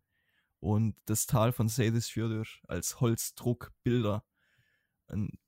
Und 0.59 0.95
das 1.05 1.25
Tal 1.25 1.53
von 1.53 1.67
Seyðisfjörður 1.67 2.45
als 2.67 3.01
Holzdruckbilder. 3.01 4.23
Und 5.07 5.39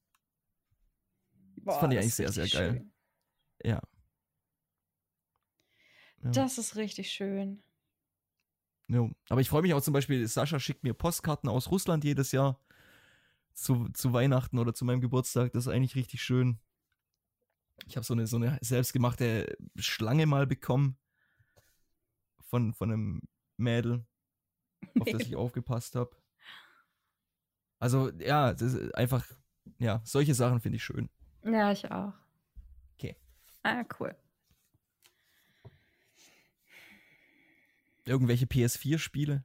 das 1.58 1.78
fand 1.78 1.94
ich 1.94 2.00
eigentlich 2.00 2.16
sehr, 2.16 2.32
sehr 2.32 2.48
geil. 2.48 2.74
Schön. 2.74 2.94
Ja. 3.64 3.82
Ja. 6.24 6.32
Das 6.32 6.58
ist 6.58 6.76
richtig 6.78 7.12
schön. 7.12 7.62
Ja. 8.88 9.10
Aber 9.30 9.42
ich 9.42 9.50
freue 9.50 9.62
mich 9.62 9.74
auch 9.74 9.82
zum 9.82 9.94
Beispiel, 9.94 10.28
Sascha 10.28 10.60
schickt 10.60 10.84
mir 10.84 10.94
Postkarten 10.94 11.50
aus 11.50 11.72
Russland 11.72 12.04
jedes 12.04 12.32
Jahr 12.32 12.60
zu, 13.54 13.90
zu 13.90 14.14
Weihnachten 14.14 14.60
oder 14.60 14.74
zu 14.74 14.86
meinem 14.86 15.02
Geburtstag. 15.02 15.54
Das 15.54 15.68
ist 15.68 15.74
eigentlich 15.74 15.96
richtig 15.96 16.22
schön. 16.22 16.60
Ich 17.88 17.96
habe 17.96 18.06
so 18.06 18.14
eine, 18.14 18.28
so 18.28 18.38
eine 18.38 18.58
selbstgemachte 18.62 19.58
Schlange 19.78 20.26
mal 20.26 20.48
bekommen 20.48 20.98
von, 22.42 22.74
von 22.74 22.92
einem 22.92 23.22
Mädel, 23.58 24.06
auf 25.00 25.08
das 25.12 25.22
ich 25.28 25.36
aufgepasst 25.36 25.96
habe. 25.96 26.16
Also 27.80 28.12
ja, 28.20 28.54
das 28.54 28.74
ist 28.74 28.96
einfach, 28.96 29.26
ja, 29.78 30.02
solche 30.06 30.34
Sachen 30.34 30.62
finde 30.62 30.78
ich 30.78 30.84
schön. 30.84 31.10
Ja, 31.44 31.72
ich 31.72 31.90
auch. 31.92 32.14
Okay. 32.94 33.18
Ah, 33.64 33.84
cool. 34.00 34.16
Irgendwelche 38.06 38.46
PS4-Spiele? 38.46 39.44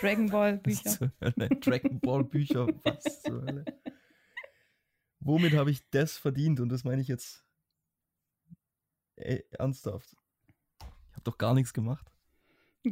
Dragon 0.00 0.28
Ball 0.30 0.58
Bücher. 0.62 1.12
Dragon 1.60 2.00
Ball 2.00 2.24
Bücher, 2.24 2.66
was 2.84 3.22
zur 3.22 3.42
Hölle? 3.42 3.64
Womit 5.20 5.52
habe 5.54 5.70
ich 5.70 5.88
das 5.90 6.16
verdient? 6.16 6.60
Und 6.60 6.68
das 6.70 6.84
meine 6.84 7.02
ich 7.02 7.08
jetzt 7.08 7.44
ey, 9.16 9.44
ernsthaft. 9.50 10.16
Ich 11.08 11.12
habe 11.12 11.24
doch 11.24 11.36
gar 11.36 11.54
nichts 11.54 11.74
gemacht. 11.74 12.10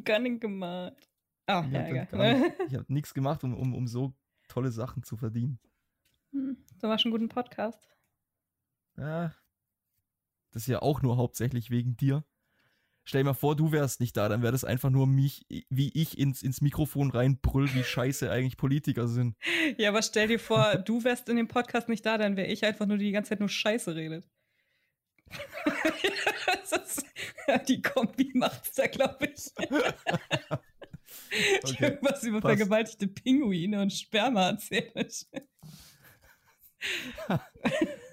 Gar 0.05 0.21
gemacht. 0.21 1.09
Ah, 1.47 1.65
Ich 1.67 1.73
ja, 1.73 1.79
habe 1.81 1.91
egal. 1.91 2.07
gar 2.07 2.39
nicht- 2.39 2.61
ich 2.69 2.75
hab 2.75 2.91
nichts 2.91 3.15
gemacht, 3.15 3.43
um, 3.45 3.55
um, 3.55 3.75
um 3.75 3.87
so 3.87 4.13
tolle 4.49 4.71
Sachen 4.71 5.03
zu 5.03 5.17
verdienen. 5.17 5.59
Hm, 6.33 6.59
Du 6.81 6.87
machst 6.89 7.07
einen 7.07 7.13
guten 7.13 7.29
Podcast. 7.31 7.89
Ja, 8.99 9.35
das 10.51 10.63
ist 10.63 10.67
ja 10.69 10.83
auch 10.83 11.01
nur 11.03 11.17
hauptsächlich 11.17 11.71
wegen 11.71 11.97
dir. 11.97 12.25
Stell 13.09 13.23
dir 13.23 13.31
mal 13.31 13.33
vor, 13.33 13.57
du 13.57 13.73
wärst 13.73 14.01
nicht 14.01 14.19
da, 14.19 14.29
dann 14.29 14.43
wäre 14.43 14.53
das 14.53 14.65
einfach 14.65 14.91
nur 14.91 15.07
mich, 15.07 15.47
wie 15.71 15.91
ich 15.95 16.19
ins, 16.19 16.43
ins 16.43 16.61
Mikrofon 16.61 17.11
reinbrüll, 17.11 17.73
wie 17.73 17.83
scheiße 17.83 18.31
eigentlich 18.31 18.59
Politiker 18.59 19.09
sind. 19.09 19.35
Ja, 19.79 19.89
aber 19.89 20.03
stell 20.03 20.29
dir 20.29 20.39
vor, 20.39 20.77
du 20.77 21.03
wärst 21.05 21.31
in 21.31 21.37
dem 21.37 21.49
Podcast 21.49 21.89
nicht 21.89 22.05
da, 22.05 22.19
dann 22.19 22.37
wäre 22.37 22.49
ich 22.49 22.67
einfach 22.67 22.85
nur 22.85 22.99
die 22.99 23.11
ganze 23.11 23.31
Zeit 23.31 23.41
nur 23.41 23.49
Scheiße 23.49 23.97
redet. 23.97 24.29
ist, 26.71 27.07
die 27.67 27.81
Kombi 27.81 28.31
macht's 28.35 28.73
da, 28.73 28.87
glaube 28.87 29.33
ich. 29.35 29.53
Okay, 31.63 31.85
Irgendwas 31.85 32.23
über 32.23 32.41
passt. 32.41 32.57
vergewaltigte 32.57 33.07
Pinguine 33.09 33.83
und 33.83 33.93
Sperma 33.93 34.51
erzählt. 34.51 35.27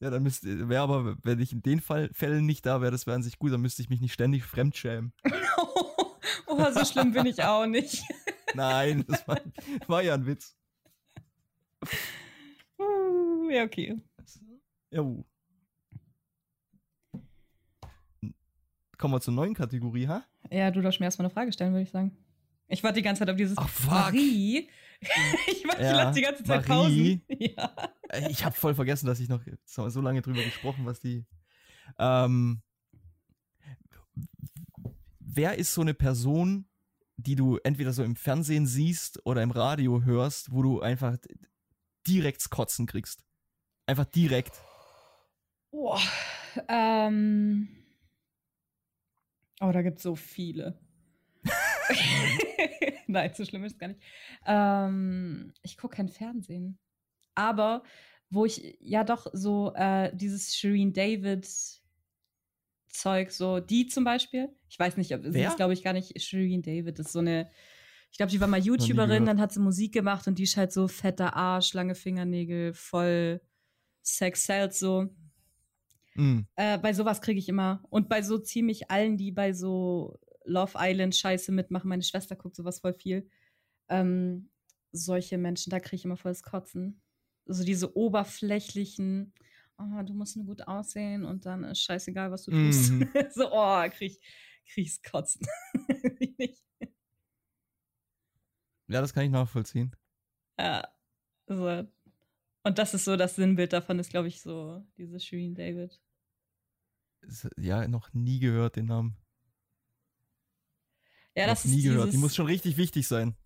Ja, 0.00 0.10
dann 0.10 0.22
müsste, 0.22 0.68
wäre 0.68 0.82
aber, 0.82 1.16
wenn 1.22 1.40
ich 1.40 1.52
in 1.52 1.62
den 1.62 1.80
Fall, 1.80 2.10
Fällen 2.12 2.44
nicht 2.44 2.66
da 2.66 2.82
wäre, 2.82 2.92
das 2.92 3.06
wäre 3.06 3.14
an 3.14 3.22
sich 3.22 3.38
gut, 3.38 3.52
dann 3.52 3.62
müsste 3.62 3.80
ich 3.80 3.88
mich 3.88 4.00
nicht 4.00 4.12
ständig 4.12 4.44
fremdschämen. 4.44 5.12
oh, 6.46 6.70
so 6.72 6.84
schlimm 6.84 7.12
bin 7.12 7.24
ich 7.26 7.42
auch 7.42 7.66
nicht. 7.66 8.02
Nein, 8.54 9.04
das 9.08 9.26
war, 9.26 9.40
war 9.86 10.02
ja 10.02 10.14
ein 10.14 10.26
Witz. 10.26 10.54
Uh, 12.78 13.50
ja, 13.50 13.64
okay. 13.64 13.98
Ja. 14.90 15.00
uh. 15.00 15.24
Kommen 18.98 19.14
wir 19.14 19.20
zur 19.20 19.34
neuen 19.34 19.54
Kategorie, 19.54 20.08
ha? 20.08 20.24
Ja, 20.50 20.70
du 20.70 20.80
darfst 20.80 21.00
mir 21.00 21.06
erstmal 21.06 21.26
eine 21.26 21.34
Frage 21.34 21.52
stellen, 21.52 21.72
würde 21.72 21.84
ich 21.84 21.90
sagen. 21.90 22.16
Ich 22.68 22.82
warte 22.82 22.96
die 22.96 23.02
ganze 23.02 23.20
Zeit 23.20 23.30
auf 23.30 23.36
dieses 23.36 23.56
Ach, 23.56 23.68
fuck. 23.68 23.90
Marie. 23.90 24.68
ich 25.46 25.64
warte, 25.64 25.82
ich 25.82 25.88
Ja, 25.88 25.96
lasse 25.96 26.14
die 26.18 26.22
ganze 26.22 26.44
Zeit 26.44 26.68
Marie. 26.68 27.18
Pausen. 27.18 27.22
Ja. 27.56 27.74
Ich 28.30 28.44
habe 28.44 28.54
voll 28.54 28.74
vergessen, 28.74 29.06
dass 29.06 29.20
ich 29.20 29.28
noch 29.28 29.42
so 29.66 30.00
lange 30.00 30.22
drüber 30.22 30.42
gesprochen, 30.42 30.86
was 30.86 31.00
die. 31.00 31.24
Ähm, 31.98 32.62
wer 35.18 35.58
ist 35.58 35.74
so 35.74 35.80
eine 35.80 35.94
Person, 35.94 36.68
die 37.16 37.34
du 37.34 37.58
entweder 37.64 37.92
so 37.92 38.02
im 38.04 38.16
Fernsehen 38.16 38.66
siehst 38.66 39.20
oder 39.26 39.42
im 39.42 39.50
Radio 39.50 40.02
hörst, 40.02 40.52
wo 40.52 40.62
du 40.62 40.80
einfach 40.80 41.16
direkt 42.06 42.48
Kotzen 42.50 42.86
kriegst? 42.86 43.24
Einfach 43.86 44.04
direkt. 44.06 44.60
Boah, 45.70 46.00
ähm. 46.68 47.68
Oh, 49.60 49.72
da 49.72 49.82
gibt 49.82 49.98
es 49.98 50.02
so 50.02 50.14
viele. 50.14 50.78
Nein, 53.06 53.32
so 53.34 53.44
schlimm 53.44 53.64
ist 53.64 53.74
es 53.74 53.78
gar 53.78 53.88
nicht. 53.88 54.00
Ähm, 54.46 55.52
ich 55.62 55.76
gucke 55.76 55.96
kein 55.96 56.08
Fernsehen. 56.08 56.78
Aber 57.34 57.82
wo 58.30 58.44
ich 58.44 58.76
ja 58.80 59.04
doch 59.04 59.26
so 59.32 59.72
äh, 59.74 60.14
dieses 60.14 60.56
Shireen 60.56 60.92
David 60.92 61.46
Zeug, 62.88 63.30
so 63.30 63.60
die 63.60 63.86
zum 63.86 64.04
Beispiel. 64.04 64.48
Ich 64.68 64.78
weiß 64.78 64.96
nicht, 64.96 65.14
ob 65.14 65.20
Wer? 65.22 65.48
ist, 65.48 65.56
glaube 65.56 65.74
ich, 65.74 65.82
gar 65.82 65.92
nicht 65.92 66.20
Shireen 66.20 66.62
David. 66.62 66.98
Das 66.98 67.06
ist 67.06 67.12
so 67.12 67.20
eine. 67.20 67.50
Ich 68.10 68.18
glaube, 68.18 68.32
die 68.32 68.40
war 68.40 68.48
mal 68.48 68.60
YouTuberin, 68.60 69.26
dann 69.26 69.40
hat 69.40 69.52
sie 69.52 69.60
Musik 69.60 69.92
gemacht 69.92 70.26
und 70.26 70.38
die 70.38 70.44
ist 70.44 70.56
halt 70.56 70.72
so 70.72 70.88
fetter 70.88 71.34
Arsch, 71.36 71.74
lange 71.74 71.94
Fingernägel, 71.94 72.72
voll 72.72 73.42
Sex 74.00 74.44
sells 74.44 74.78
so. 74.78 75.08
Mm. 76.14 76.42
Äh, 76.54 76.78
bei 76.78 76.94
sowas 76.94 77.20
kriege 77.20 77.38
ich 77.38 77.48
immer. 77.48 77.82
Und 77.90 78.08
bei 78.08 78.22
so 78.22 78.38
ziemlich 78.38 78.90
allen, 78.90 79.18
die 79.18 79.32
bei 79.32 79.52
so 79.52 80.18
Love 80.46 80.72
Island 80.76 81.14
Scheiße 81.14 81.52
mitmachen, 81.52 81.88
meine 81.88 82.02
Schwester 82.02 82.36
guckt 82.36 82.56
sowas 82.56 82.80
voll 82.80 82.94
viel. 82.94 83.28
Ähm, 83.88 84.48
solche 84.92 85.38
Menschen, 85.38 85.70
da 85.70 85.80
kriege 85.80 85.96
ich 85.96 86.04
immer 86.04 86.16
volles 86.16 86.42
Kotzen. 86.42 87.00
So 87.46 87.64
diese 87.64 87.96
oberflächlichen, 87.96 89.32
oh, 89.78 90.02
du 90.02 90.14
musst 90.14 90.36
nur 90.36 90.46
gut 90.46 90.66
aussehen 90.66 91.24
und 91.24 91.46
dann 91.46 91.64
ist 91.64 91.82
scheißegal, 91.82 92.30
was 92.30 92.44
du 92.44 92.50
tust. 92.52 92.90
Mhm. 92.92 93.08
so, 93.34 93.50
oh, 93.52 93.82
krieg, 93.90 94.12
ich- 94.12 94.20
krieg 94.72 94.86
ich's 94.86 95.02
Kotzen. 95.02 95.46
Ja, 98.88 99.00
das 99.00 99.12
kann 99.12 99.24
ich 99.24 99.30
nachvollziehen. 99.30 99.94
ja, 100.58 100.86
so. 101.48 101.84
Und 102.62 102.78
das 102.78 102.94
ist 102.94 103.04
so 103.04 103.16
das 103.16 103.36
Sinnbild 103.36 103.72
davon, 103.72 103.98
ist, 103.98 104.10
glaube 104.10 104.28
ich, 104.28 104.40
so 104.40 104.84
diese 104.96 105.20
Shireen 105.20 105.54
David. 105.54 106.00
Ja, 107.56 107.86
noch 107.88 108.12
nie 108.12 108.38
gehört 108.40 108.76
den 108.76 108.86
Namen. 108.86 109.16
Ja, 111.36 111.46
das 111.46 111.64
nie 111.66 111.82
gehört. 111.82 112.12
Die 112.12 112.16
muss 112.16 112.34
schon 112.34 112.46
richtig 112.46 112.76
wichtig 112.76 113.06
sein. 113.06 113.36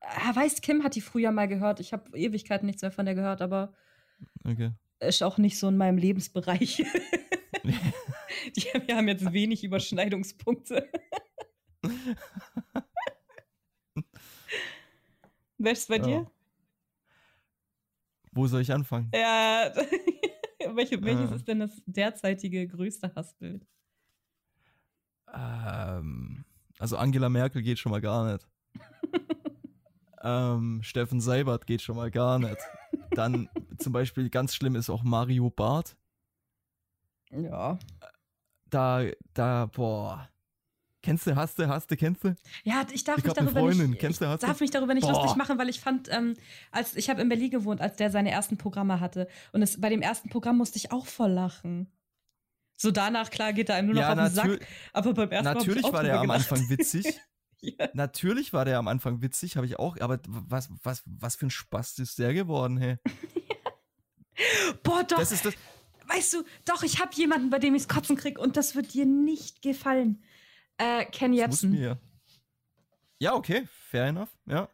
Ah, 0.00 0.36
weiß, 0.36 0.60
Kim 0.60 0.84
hat 0.84 0.94
die 0.94 1.00
früher 1.00 1.32
mal 1.32 1.48
gehört. 1.48 1.80
Ich 1.80 1.92
habe 1.92 2.16
Ewigkeiten 2.16 2.66
nichts 2.66 2.82
mehr 2.82 2.90
von 2.92 3.06
der 3.06 3.14
gehört, 3.14 3.40
aber 3.40 3.74
Okay. 4.44 4.72
ist 5.00 5.22
auch 5.22 5.38
nicht 5.38 5.58
so 5.58 5.68
in 5.68 5.76
meinem 5.78 5.96
Lebensbereich. 5.96 6.76
die, 7.64 8.66
wir 8.86 8.96
haben 8.96 9.08
jetzt 9.08 9.32
wenig 9.32 9.64
Überschneidungspunkte. 9.64 10.90
Wer 15.58 15.72
ist 15.72 15.88
bei 15.88 15.96
Ja. 15.96 16.02
dir? 16.02 16.30
Wo 18.32 18.46
soll 18.46 18.60
ich 18.62 18.72
anfangen? 18.72 19.10
Ja. 19.14 19.72
Welche, 20.74 21.02
welches 21.04 21.30
Äh. 21.30 21.34
ist 21.36 21.46
denn 21.48 21.60
das 21.60 21.82
derzeitige 21.86 22.66
größte 22.66 23.14
Hassbild? 23.14 23.66
Ähm, 25.32 26.23
also 26.78 26.96
Angela 26.96 27.28
Merkel 27.28 27.62
geht 27.62 27.78
schon 27.78 27.92
mal 27.92 28.00
gar 28.00 28.32
nicht. 28.32 28.46
ähm, 30.22 30.80
Steffen 30.82 31.20
Seibert 31.20 31.66
geht 31.66 31.82
schon 31.82 31.96
mal 31.96 32.10
gar 32.10 32.38
nicht. 32.38 32.58
Dann 33.10 33.48
zum 33.78 33.92
Beispiel 33.92 34.30
ganz 34.30 34.54
schlimm 34.54 34.74
ist 34.76 34.90
auch 34.90 35.02
Mario 35.02 35.50
Barth. 35.50 35.96
Ja. 37.30 37.78
Da, 38.70 39.02
da, 39.34 39.66
boah. 39.66 40.28
Kennst 41.02 41.26
du, 41.26 41.36
hast 41.36 41.58
du, 41.58 41.68
hast 41.68 41.90
du, 41.90 41.96
kennst 41.98 42.24
du? 42.24 42.34
Ja, 42.62 42.86
ich 42.90 43.04
darf 43.04 43.18
Ich 43.18 43.24
mich 43.24 43.34
darüber 43.34 43.60
Freundin. 43.60 43.90
nicht, 43.90 44.00
Kennst 44.00 44.20
du, 44.20 44.24
ich 44.24 44.30
hast 44.30 44.42
du? 44.42 44.46
darf 44.46 44.60
mich 44.60 44.70
darüber 44.70 44.94
nicht 44.94 45.06
Boah. 45.06 45.12
lustig 45.12 45.36
machen, 45.36 45.58
weil 45.58 45.68
ich 45.68 45.78
fand, 45.80 46.08
ähm, 46.10 46.34
als 46.70 46.96
ich 46.96 47.10
habe 47.10 47.20
in 47.20 47.28
Berlin 47.28 47.50
gewohnt, 47.50 47.82
als 47.82 47.96
der 47.96 48.10
seine 48.10 48.30
ersten 48.30 48.56
Programme 48.56 49.00
hatte 49.00 49.28
und 49.52 49.60
es, 49.60 49.78
bei 49.80 49.90
dem 49.90 50.00
ersten 50.00 50.30
Programm 50.30 50.56
musste 50.56 50.78
ich 50.78 50.92
auch 50.92 51.04
voll 51.06 51.30
lachen. 51.30 51.92
So 52.84 52.90
danach, 52.90 53.30
klar, 53.30 53.54
geht 53.54 53.70
er 53.70 53.76
einem 53.76 53.86
nur 53.88 53.94
noch 53.94 54.02
Ja, 54.02 54.12
auf 54.12 54.18
den 54.18 54.28
Sack, 54.28 54.66
aber 54.92 55.14
beim 55.14 55.30
ersten 55.30 55.44
Mal 55.46 55.54
hab 55.54 55.62
ich 55.62 55.66
natürlich 55.68 55.90
war 55.90 56.02
der 56.02 56.20
am. 56.20 56.30
Anfang 56.30 56.68
witzig. 56.68 57.18
ja. 57.62 57.88
Natürlich 57.94 58.52
war 58.52 58.66
der 58.66 58.76
am 58.76 58.88
Anfang 58.88 59.22
witzig, 59.22 59.56
habe 59.56 59.64
ich 59.64 59.78
auch, 59.78 59.98
aber 60.00 60.18
was, 60.26 60.68
was, 60.82 61.02
was 61.06 61.36
für 61.36 61.46
ein 61.46 61.50
Spast 61.50 61.98
ist 61.98 62.18
der 62.18 62.34
geworden, 62.34 62.76
hey? 62.76 62.98
Boah, 64.82 65.02
doch, 65.04 65.18
Das 65.18 65.32
ist 65.32 65.46
das. 65.46 65.54
weißt 66.08 66.34
du, 66.34 66.44
doch, 66.66 66.82
ich 66.82 67.00
habe 67.00 67.14
jemanden, 67.14 67.48
bei 67.48 67.58
dem 67.58 67.74
ich's 67.74 67.88
kotzen 67.88 68.16
krieg 68.16 68.38
und 68.38 68.58
das 68.58 68.74
wird 68.74 68.92
dir 68.92 69.06
nicht 69.06 69.62
gefallen. 69.62 70.22
Äh, 70.76 71.06
Ken 71.06 71.30
das 71.32 71.38
Jebsen. 71.40 71.70
mir. 71.70 71.98
Ja, 73.18 73.32
okay, 73.34 73.66
fair 73.88 74.06
enough, 74.08 74.36
ja. 74.44 74.68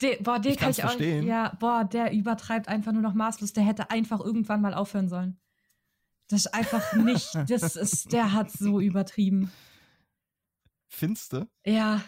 Der, 0.00 0.16
boah, 0.20 0.38
den 0.38 0.52
Ich 0.52 0.58
kann 0.58 0.70
ich 0.70 0.78
auch. 0.84 0.88
verstehen. 0.88 1.26
Ja, 1.26 1.54
boah, 1.60 1.84
der 1.84 2.12
übertreibt 2.14 2.68
einfach 2.68 2.92
nur 2.92 3.02
noch 3.02 3.12
maßlos. 3.12 3.52
Der 3.52 3.62
hätte 3.64 3.90
einfach 3.90 4.20
irgendwann 4.20 4.62
mal 4.62 4.72
aufhören 4.72 5.10
sollen. 5.10 5.38
Das 6.32 6.46
ist 6.46 6.54
einfach 6.54 6.94
nicht, 6.94 7.34
das 7.46 7.76
ist, 7.76 8.10
der 8.10 8.32
hat 8.32 8.50
so 8.50 8.80
übertrieben. 8.80 9.52
Finste? 10.88 11.46
Ja, 11.66 12.02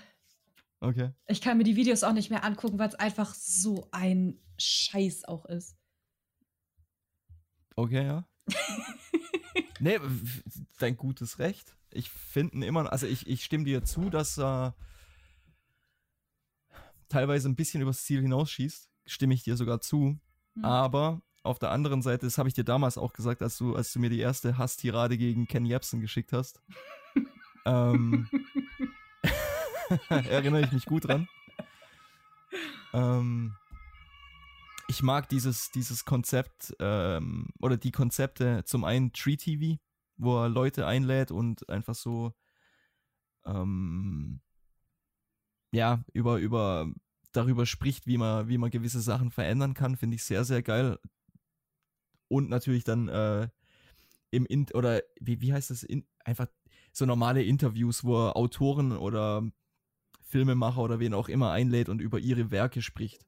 Okay. 0.80 1.12
ich 1.26 1.42
kann 1.42 1.58
mir 1.58 1.64
die 1.64 1.76
Videos 1.76 2.02
auch 2.04 2.14
nicht 2.14 2.30
mehr 2.30 2.42
angucken, 2.42 2.78
weil 2.78 2.88
es 2.88 2.94
einfach 2.94 3.34
so 3.34 3.86
ein 3.92 4.40
Scheiß 4.58 5.24
auch 5.24 5.44
ist. 5.44 5.76
Okay, 7.76 8.06
ja. 8.06 8.26
nee, 9.80 9.98
dein 10.78 10.96
gutes 10.96 11.38
Recht. 11.38 11.76
Ich 11.90 12.08
finde 12.08 12.64
immer, 12.64 12.90
also 12.90 13.06
ich, 13.06 13.26
ich 13.26 13.44
stimme 13.44 13.64
dir 13.64 13.84
zu, 13.84 14.08
dass 14.08 14.38
er 14.38 14.74
teilweise 17.10 17.46
ein 17.50 17.56
bisschen 17.56 17.82
übers 17.82 18.04
Ziel 18.04 18.22
hinausschießt. 18.22 18.88
Stimme 19.04 19.34
ich 19.34 19.42
dir 19.42 19.58
sogar 19.58 19.82
zu. 19.82 20.18
Hm. 20.54 20.64
Aber 20.64 21.20
auf 21.44 21.58
der 21.58 21.70
anderen 21.70 22.02
Seite, 22.02 22.26
das 22.26 22.38
habe 22.38 22.48
ich 22.48 22.54
dir 22.54 22.64
damals 22.64 22.98
auch 22.98 23.12
gesagt, 23.12 23.42
als 23.42 23.58
du, 23.58 23.76
als 23.76 23.92
du 23.92 24.00
mir 24.00 24.10
die 24.10 24.18
erste 24.18 24.58
Hasstirade 24.58 25.18
gegen 25.18 25.46
Ken 25.46 25.66
Jebsen 25.66 26.00
geschickt 26.00 26.32
hast. 26.32 26.60
ähm, 27.66 28.28
erinnere 30.08 30.62
ich 30.62 30.72
mich 30.72 30.86
gut 30.86 31.06
dran. 31.06 31.28
Ähm, 32.92 33.54
ich 34.88 35.02
mag 35.02 35.28
dieses, 35.28 35.70
dieses 35.70 36.04
Konzept 36.04 36.74
ähm, 36.80 37.48
oder 37.60 37.76
die 37.76 37.92
Konzepte 37.92 38.64
zum 38.64 38.84
einen 38.84 39.12
Tree 39.12 39.36
TV, 39.36 39.78
wo 40.16 40.42
er 40.42 40.48
Leute 40.48 40.86
einlädt 40.86 41.30
und 41.30 41.68
einfach 41.68 41.94
so 41.94 42.32
ähm, 43.44 44.40
ja, 45.72 46.04
über, 46.12 46.38
über 46.38 46.90
darüber 47.32 47.66
spricht, 47.66 48.06
wie 48.06 48.16
man, 48.16 48.48
wie 48.48 48.58
man 48.58 48.70
gewisse 48.70 49.00
Sachen 49.00 49.30
verändern 49.30 49.74
kann, 49.74 49.96
finde 49.96 50.16
ich 50.16 50.24
sehr, 50.24 50.44
sehr 50.44 50.62
geil. 50.62 50.98
Und 52.28 52.48
natürlich 52.48 52.84
dann 52.84 53.08
äh, 53.08 53.48
im 54.30 54.46
In 54.46 54.66
oder 54.74 55.02
wie, 55.20 55.40
wie 55.40 55.52
heißt 55.52 55.70
das? 55.70 55.82
In, 55.82 56.06
einfach 56.24 56.46
so 56.92 57.06
normale 57.06 57.42
Interviews, 57.42 58.04
wo 58.04 58.26
er 58.26 58.36
Autoren 58.36 58.92
oder 58.92 59.42
Filmemacher 60.22 60.82
oder 60.82 61.00
wen 61.00 61.14
auch 61.14 61.28
immer 61.28 61.50
einlädt 61.52 61.88
und 61.88 62.00
über 62.00 62.18
ihre 62.18 62.50
Werke 62.50 62.82
spricht. 62.82 63.26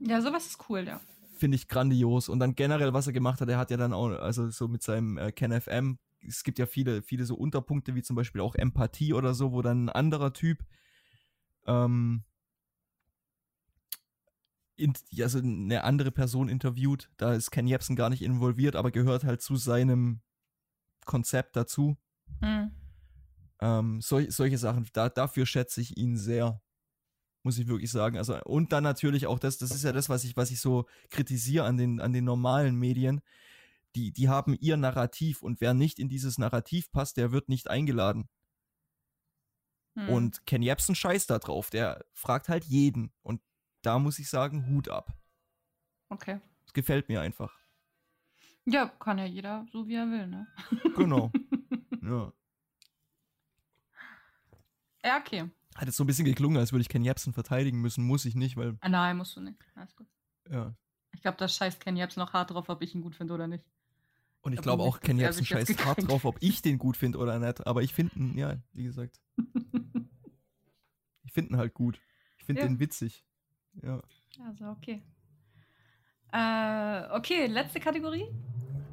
Ja, 0.00 0.20
sowas 0.20 0.46
ist 0.46 0.68
cool, 0.68 0.86
ja. 0.86 1.00
Finde 1.36 1.56
ich 1.56 1.68
grandios. 1.68 2.28
Und 2.28 2.40
dann 2.40 2.54
generell, 2.54 2.92
was 2.92 3.06
er 3.06 3.12
gemacht 3.12 3.40
hat, 3.40 3.48
er 3.48 3.58
hat 3.58 3.70
ja 3.70 3.76
dann 3.76 3.92
auch, 3.92 4.08
also 4.08 4.48
so 4.50 4.68
mit 4.68 4.82
seinem 4.82 5.18
äh, 5.18 5.32
KenFM, 5.32 5.98
es 6.26 6.42
gibt 6.42 6.58
ja 6.58 6.66
viele, 6.66 7.02
viele 7.02 7.24
so 7.24 7.36
Unterpunkte, 7.36 7.94
wie 7.94 8.02
zum 8.02 8.16
Beispiel 8.16 8.40
auch 8.40 8.54
Empathie 8.54 9.14
oder 9.14 9.34
so, 9.34 9.52
wo 9.52 9.62
dann 9.62 9.86
ein 9.86 9.88
anderer 9.88 10.32
Typ 10.32 10.64
ähm, 11.66 12.24
in, 14.78 14.94
also 15.20 15.38
eine 15.38 15.84
andere 15.84 16.10
Person 16.10 16.48
interviewt. 16.48 17.10
Da 17.16 17.34
ist 17.34 17.50
Ken 17.50 17.66
Jebsen 17.66 17.96
gar 17.96 18.10
nicht 18.10 18.22
involviert, 18.22 18.76
aber 18.76 18.90
gehört 18.90 19.24
halt 19.24 19.42
zu 19.42 19.56
seinem 19.56 20.20
Konzept 21.04 21.56
dazu. 21.56 21.96
Hm. 22.40 22.70
Ähm, 23.60 24.00
sol 24.00 24.30
solche 24.30 24.58
Sachen, 24.58 24.86
da, 24.92 25.08
dafür 25.08 25.46
schätze 25.46 25.80
ich 25.80 25.96
ihn 25.96 26.16
sehr. 26.16 26.62
Muss 27.42 27.58
ich 27.58 27.66
wirklich 27.66 27.90
sagen. 27.90 28.18
Also, 28.18 28.40
und 28.44 28.72
dann 28.72 28.84
natürlich 28.84 29.26
auch 29.26 29.38
das, 29.38 29.58
das 29.58 29.70
ist 29.70 29.84
ja 29.84 29.92
das, 29.92 30.08
was 30.08 30.24
ich, 30.24 30.36
was 30.36 30.50
ich 30.50 30.60
so 30.60 30.86
kritisiere 31.10 31.64
an 31.64 31.76
den, 31.76 32.00
an 32.00 32.12
den 32.12 32.24
normalen 32.24 32.76
Medien. 32.76 33.20
Die, 33.94 34.12
die 34.12 34.28
haben 34.28 34.56
ihr 34.60 34.76
Narrativ 34.76 35.42
und 35.42 35.60
wer 35.60 35.74
nicht 35.74 35.98
in 35.98 36.08
dieses 36.08 36.38
Narrativ 36.38 36.92
passt, 36.92 37.16
der 37.16 37.32
wird 37.32 37.48
nicht 37.48 37.70
eingeladen. 37.70 38.28
Hm. 39.96 40.08
Und 40.08 40.46
Ken 40.46 40.62
Jebsen 40.62 40.94
scheißt 40.94 41.30
da 41.30 41.38
drauf. 41.38 41.70
Der 41.70 42.04
fragt 42.12 42.48
halt 42.48 42.64
jeden. 42.64 43.12
Und 43.22 43.40
da 43.82 43.98
muss 43.98 44.18
ich 44.18 44.28
sagen, 44.28 44.66
Hut 44.68 44.88
ab. 44.88 45.12
Okay. 46.08 46.40
Das 46.64 46.72
gefällt 46.72 47.08
mir 47.08 47.20
einfach. 47.20 47.56
Ja, 48.66 48.86
kann 48.88 49.18
ja 49.18 49.24
jeder 49.24 49.66
so 49.72 49.86
wie 49.88 49.94
er 49.94 50.10
will, 50.10 50.26
ne? 50.26 50.46
Genau. 50.96 51.30
ja. 52.02 52.32
Ja, 55.04 55.18
okay. 55.18 55.50
Hat 55.74 55.86
jetzt 55.86 55.96
so 55.96 56.04
ein 56.04 56.06
bisschen 56.06 56.24
geklungen, 56.24 56.58
als 56.58 56.72
würde 56.72 56.82
ich 56.82 56.88
Ken 56.88 57.04
Jebsen 57.04 57.32
verteidigen 57.32 57.80
müssen. 57.80 58.04
Muss 58.04 58.24
ich 58.24 58.34
nicht, 58.34 58.56
weil, 58.56 58.76
Ah, 58.80 58.88
nein, 58.88 59.16
musst 59.16 59.36
du 59.36 59.40
nicht. 59.40 59.58
Alles 59.74 59.94
gut. 59.96 60.06
ja. 60.50 60.74
Ich 61.14 61.22
glaube, 61.22 61.38
da 61.38 61.48
scheißt 61.48 61.80
Ken 61.80 61.96
Jebs 61.96 62.16
noch 62.16 62.32
hart 62.32 62.50
drauf, 62.50 62.68
ob 62.68 62.82
ich 62.82 62.94
ihn 62.94 63.00
gut 63.00 63.16
finde 63.16 63.34
oder 63.34 63.46
nicht. 63.48 63.64
Und 64.42 64.52
ich 64.52 64.60
glaube 64.60 64.82
auch, 64.84 65.00
Ken 65.00 65.18
Jebsen 65.18 65.44
scheißt 65.44 65.84
hart 65.84 66.06
drauf, 66.08 66.24
ob 66.24 66.36
ich 66.40 66.62
den 66.62 66.78
gut 66.78 66.96
finde 66.96 67.18
oder 67.18 67.38
nicht. 67.38 67.66
Aber 67.66 67.82
ich 67.82 67.92
finde 67.94 68.14
ihn, 68.16 68.36
ja, 68.38 68.56
wie 68.72 68.84
gesagt, 68.84 69.20
ich 71.24 71.32
finde 71.32 71.54
ihn 71.54 71.56
halt 71.56 71.74
gut. 71.74 72.00
Ich 72.38 72.44
finde 72.44 72.62
Ja. 72.62 72.68
den 72.68 72.78
witzig. 72.78 73.24
Ja. 73.82 74.00
Also, 74.46 74.64
okay. 74.66 75.02
Äh, 76.32 77.16
okay, 77.16 77.46
letzte 77.46 77.80
Kategorie. 77.80 78.26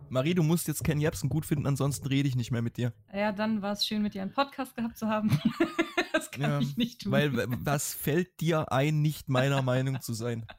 Marie, 0.10 0.34
du 0.34 0.44
musst 0.44 0.68
jetzt 0.68 0.84
Ken 0.84 1.00
Jebsen 1.02 1.30
gut 1.30 1.46
finden, 1.46 1.66
ansonsten 1.68 2.08
rede 2.08 2.30
ich 2.30 2.36
nicht 2.36 2.52
mehr 2.52 2.62
mit 2.62 2.78
dir. 2.78 2.94
Ja, 3.14 3.32
dann 3.32 3.62
war 3.62 3.74
es 3.74 3.86
schön, 3.86 4.02
mit 4.02 4.14
dir 4.14 4.22
einen 4.22 4.32
Podcast 4.32 4.76
gehabt 4.76 4.98
zu 4.98 5.08
haben. 5.08 5.30
das 6.14 6.32
kann 6.32 6.42
Ja, 6.42 6.60
ich 6.60 6.78
nicht 6.78 7.02
tun. 7.02 7.12
Weil, 7.12 7.32
was 7.66 7.94
fällt 7.94 8.40
dir 8.40 8.72
ein, 8.72 9.02
nicht 9.02 9.28
meiner 9.30 9.62
Meinung 9.62 10.02
zu 10.02 10.14
sein? 10.14 10.46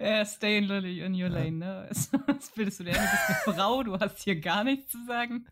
Ja, 0.00 0.24
stay 0.24 0.58
in, 0.58 0.64
lily 0.64 1.00
in 1.02 1.12
your 1.12 1.28
Ja. 1.28 1.28
lane, 1.28 1.52
ne? 1.52 1.88
Was, 2.26 2.50
bildest 2.50 2.80
du 2.80 2.84
dir? 2.84 2.94
Du 2.94 2.98
bist 2.98 3.46
eine 3.46 3.54
Frau, 3.54 3.82
du 3.84 3.96
hast 3.96 4.24
hier 4.24 4.40
gar 4.40 4.64
nichts 4.64 4.90
zu 4.90 4.98
sagen. 5.06 5.46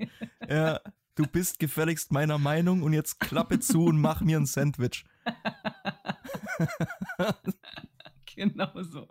Ja, 0.49 0.81
du 1.15 1.27
bist 1.27 1.61
gefälligst 1.61 2.11
meiner 2.11 2.39
Meinung 2.39 2.83
und 2.83 2.93
jetzt 2.95 3.21
klappe 3.21 3.61
zu 3.61 3.85
und 3.85 4.01
mach 4.01 4.23
mir 4.23 4.37
ein 4.39 4.47
Sandwich. 4.47 5.05
genau 8.37 8.83
so. 8.83 9.09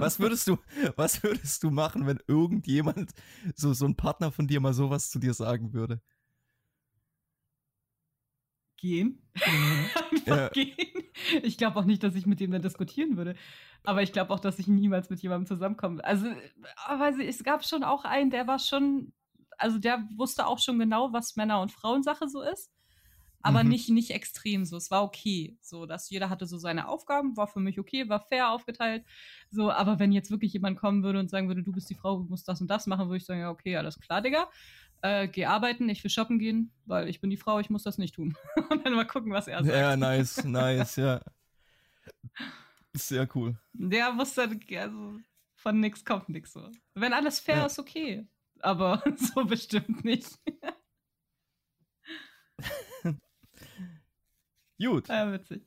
Was 0.00 0.18
würdest 0.18 0.48
du, 0.48 0.58
was 0.96 1.22
würdest 1.22 1.62
du 1.62 1.70
machen, 1.70 2.06
wenn 2.06 2.20
irgendjemand, 2.26 3.12
so, 3.54 3.72
so 3.72 3.86
ein 3.86 3.96
Partner 3.96 4.32
von 4.32 4.46
dir 4.46 4.60
mal 4.60 4.74
sowas 4.74 5.10
zu 5.10 5.18
dir 5.18 5.34
sagen 5.34 5.72
würde? 5.72 6.00
Gehen. 8.76 9.22
Einfach 9.40 10.26
Ja. 10.26 10.48
gehen. 10.50 10.76
Ich 11.42 11.58
glaube 11.58 11.78
auch 11.78 11.84
nicht, 11.84 12.02
dass 12.02 12.14
ich 12.14 12.26
mit 12.26 12.40
dem 12.40 12.52
dann 12.52 12.62
diskutieren 12.62 13.16
würde. 13.16 13.34
Aber 13.84 14.02
ich 14.02 14.12
glaube 14.12 14.32
auch, 14.32 14.40
dass 14.40 14.58
ich 14.58 14.68
niemals 14.68 15.10
mit 15.10 15.20
jemandem 15.20 15.46
zusammenkomme. 15.46 16.04
Also, 16.04 16.26
aber 16.86 17.18
es 17.18 17.42
gab 17.42 17.64
schon 17.64 17.82
auch 17.82 18.04
einen, 18.04 18.30
der 18.30 18.46
war 18.46 18.58
schon, 18.58 19.12
also 19.56 19.78
der 19.78 20.06
wusste 20.16 20.46
auch 20.46 20.58
schon 20.58 20.78
genau, 20.78 21.12
was 21.12 21.36
Männer- 21.36 21.60
und 21.60 21.72
Frauensache 21.72 22.28
so 22.28 22.42
ist. 22.42 22.70
Aber 23.42 23.62
Mhm. 23.62 23.68
nicht, 23.70 23.88
nicht 23.90 24.10
extrem 24.10 24.64
so. 24.64 24.76
Es 24.76 24.90
war 24.90 25.04
okay. 25.04 25.56
So, 25.60 25.86
dass 25.86 26.10
jeder 26.10 26.28
hatte 26.28 26.46
so 26.46 26.58
seine 26.58 26.88
Aufgaben, 26.88 27.36
war 27.36 27.46
für 27.46 27.60
mich 27.60 27.78
okay, 27.78 28.08
war 28.08 28.20
fair 28.20 28.50
aufgeteilt. 28.50 29.04
So, 29.50 29.70
aber 29.70 29.98
wenn 29.98 30.12
jetzt 30.12 30.30
wirklich 30.30 30.52
jemand 30.52 30.78
kommen 30.78 31.02
würde 31.02 31.20
und 31.20 31.30
sagen 31.30 31.48
würde, 31.48 31.62
du 31.62 31.72
bist 31.72 31.88
die 31.88 31.94
Frau, 31.94 32.18
du 32.18 32.24
musst 32.28 32.48
das 32.48 32.60
und 32.60 32.68
das 32.68 32.86
machen, 32.86 33.06
würde 33.08 33.18
ich 33.18 33.26
sagen, 33.26 33.40
ja, 33.40 33.50
okay, 33.50 33.76
alles 33.76 33.98
klar, 34.00 34.20
Digga. 34.22 34.50
Äh, 35.02 35.28
geh 35.28 35.44
arbeiten, 35.44 35.88
ich 35.88 36.02
will 36.02 36.10
shoppen 36.10 36.40
gehen, 36.40 36.72
weil 36.84 37.08
ich 37.08 37.20
bin 37.20 37.30
die 37.30 37.36
Frau, 37.36 37.60
ich 37.60 37.70
muss 37.70 37.84
das 37.84 37.98
nicht 37.98 38.16
tun. 38.16 38.36
und 38.70 38.84
dann 38.84 38.94
mal 38.94 39.06
gucken, 39.06 39.32
was 39.32 39.46
er 39.46 39.62
sagt. 39.62 39.72
Ja, 39.72 39.96
nice, 39.96 40.42
nice, 40.44 40.96
ja. 40.96 41.20
Sehr 42.94 43.28
cool. 43.36 43.56
Der 43.74 44.12
muss 44.12 44.34
dann, 44.34 44.60
also 44.76 45.20
von 45.54 45.78
nix 45.78 46.04
kommt 46.04 46.28
nix 46.28 46.52
so. 46.52 46.68
Wenn 46.94 47.12
alles 47.12 47.38
fair 47.38 47.58
Ja. 47.58 47.66
ist, 47.66 47.78
okay. 47.78 48.26
Aber 48.60 49.02
so 49.16 49.44
bestimmt 49.44 50.04
nicht. 50.04 50.28
Gut. 54.78 55.08
Ja, 55.08 55.32
witzig. 55.32 55.66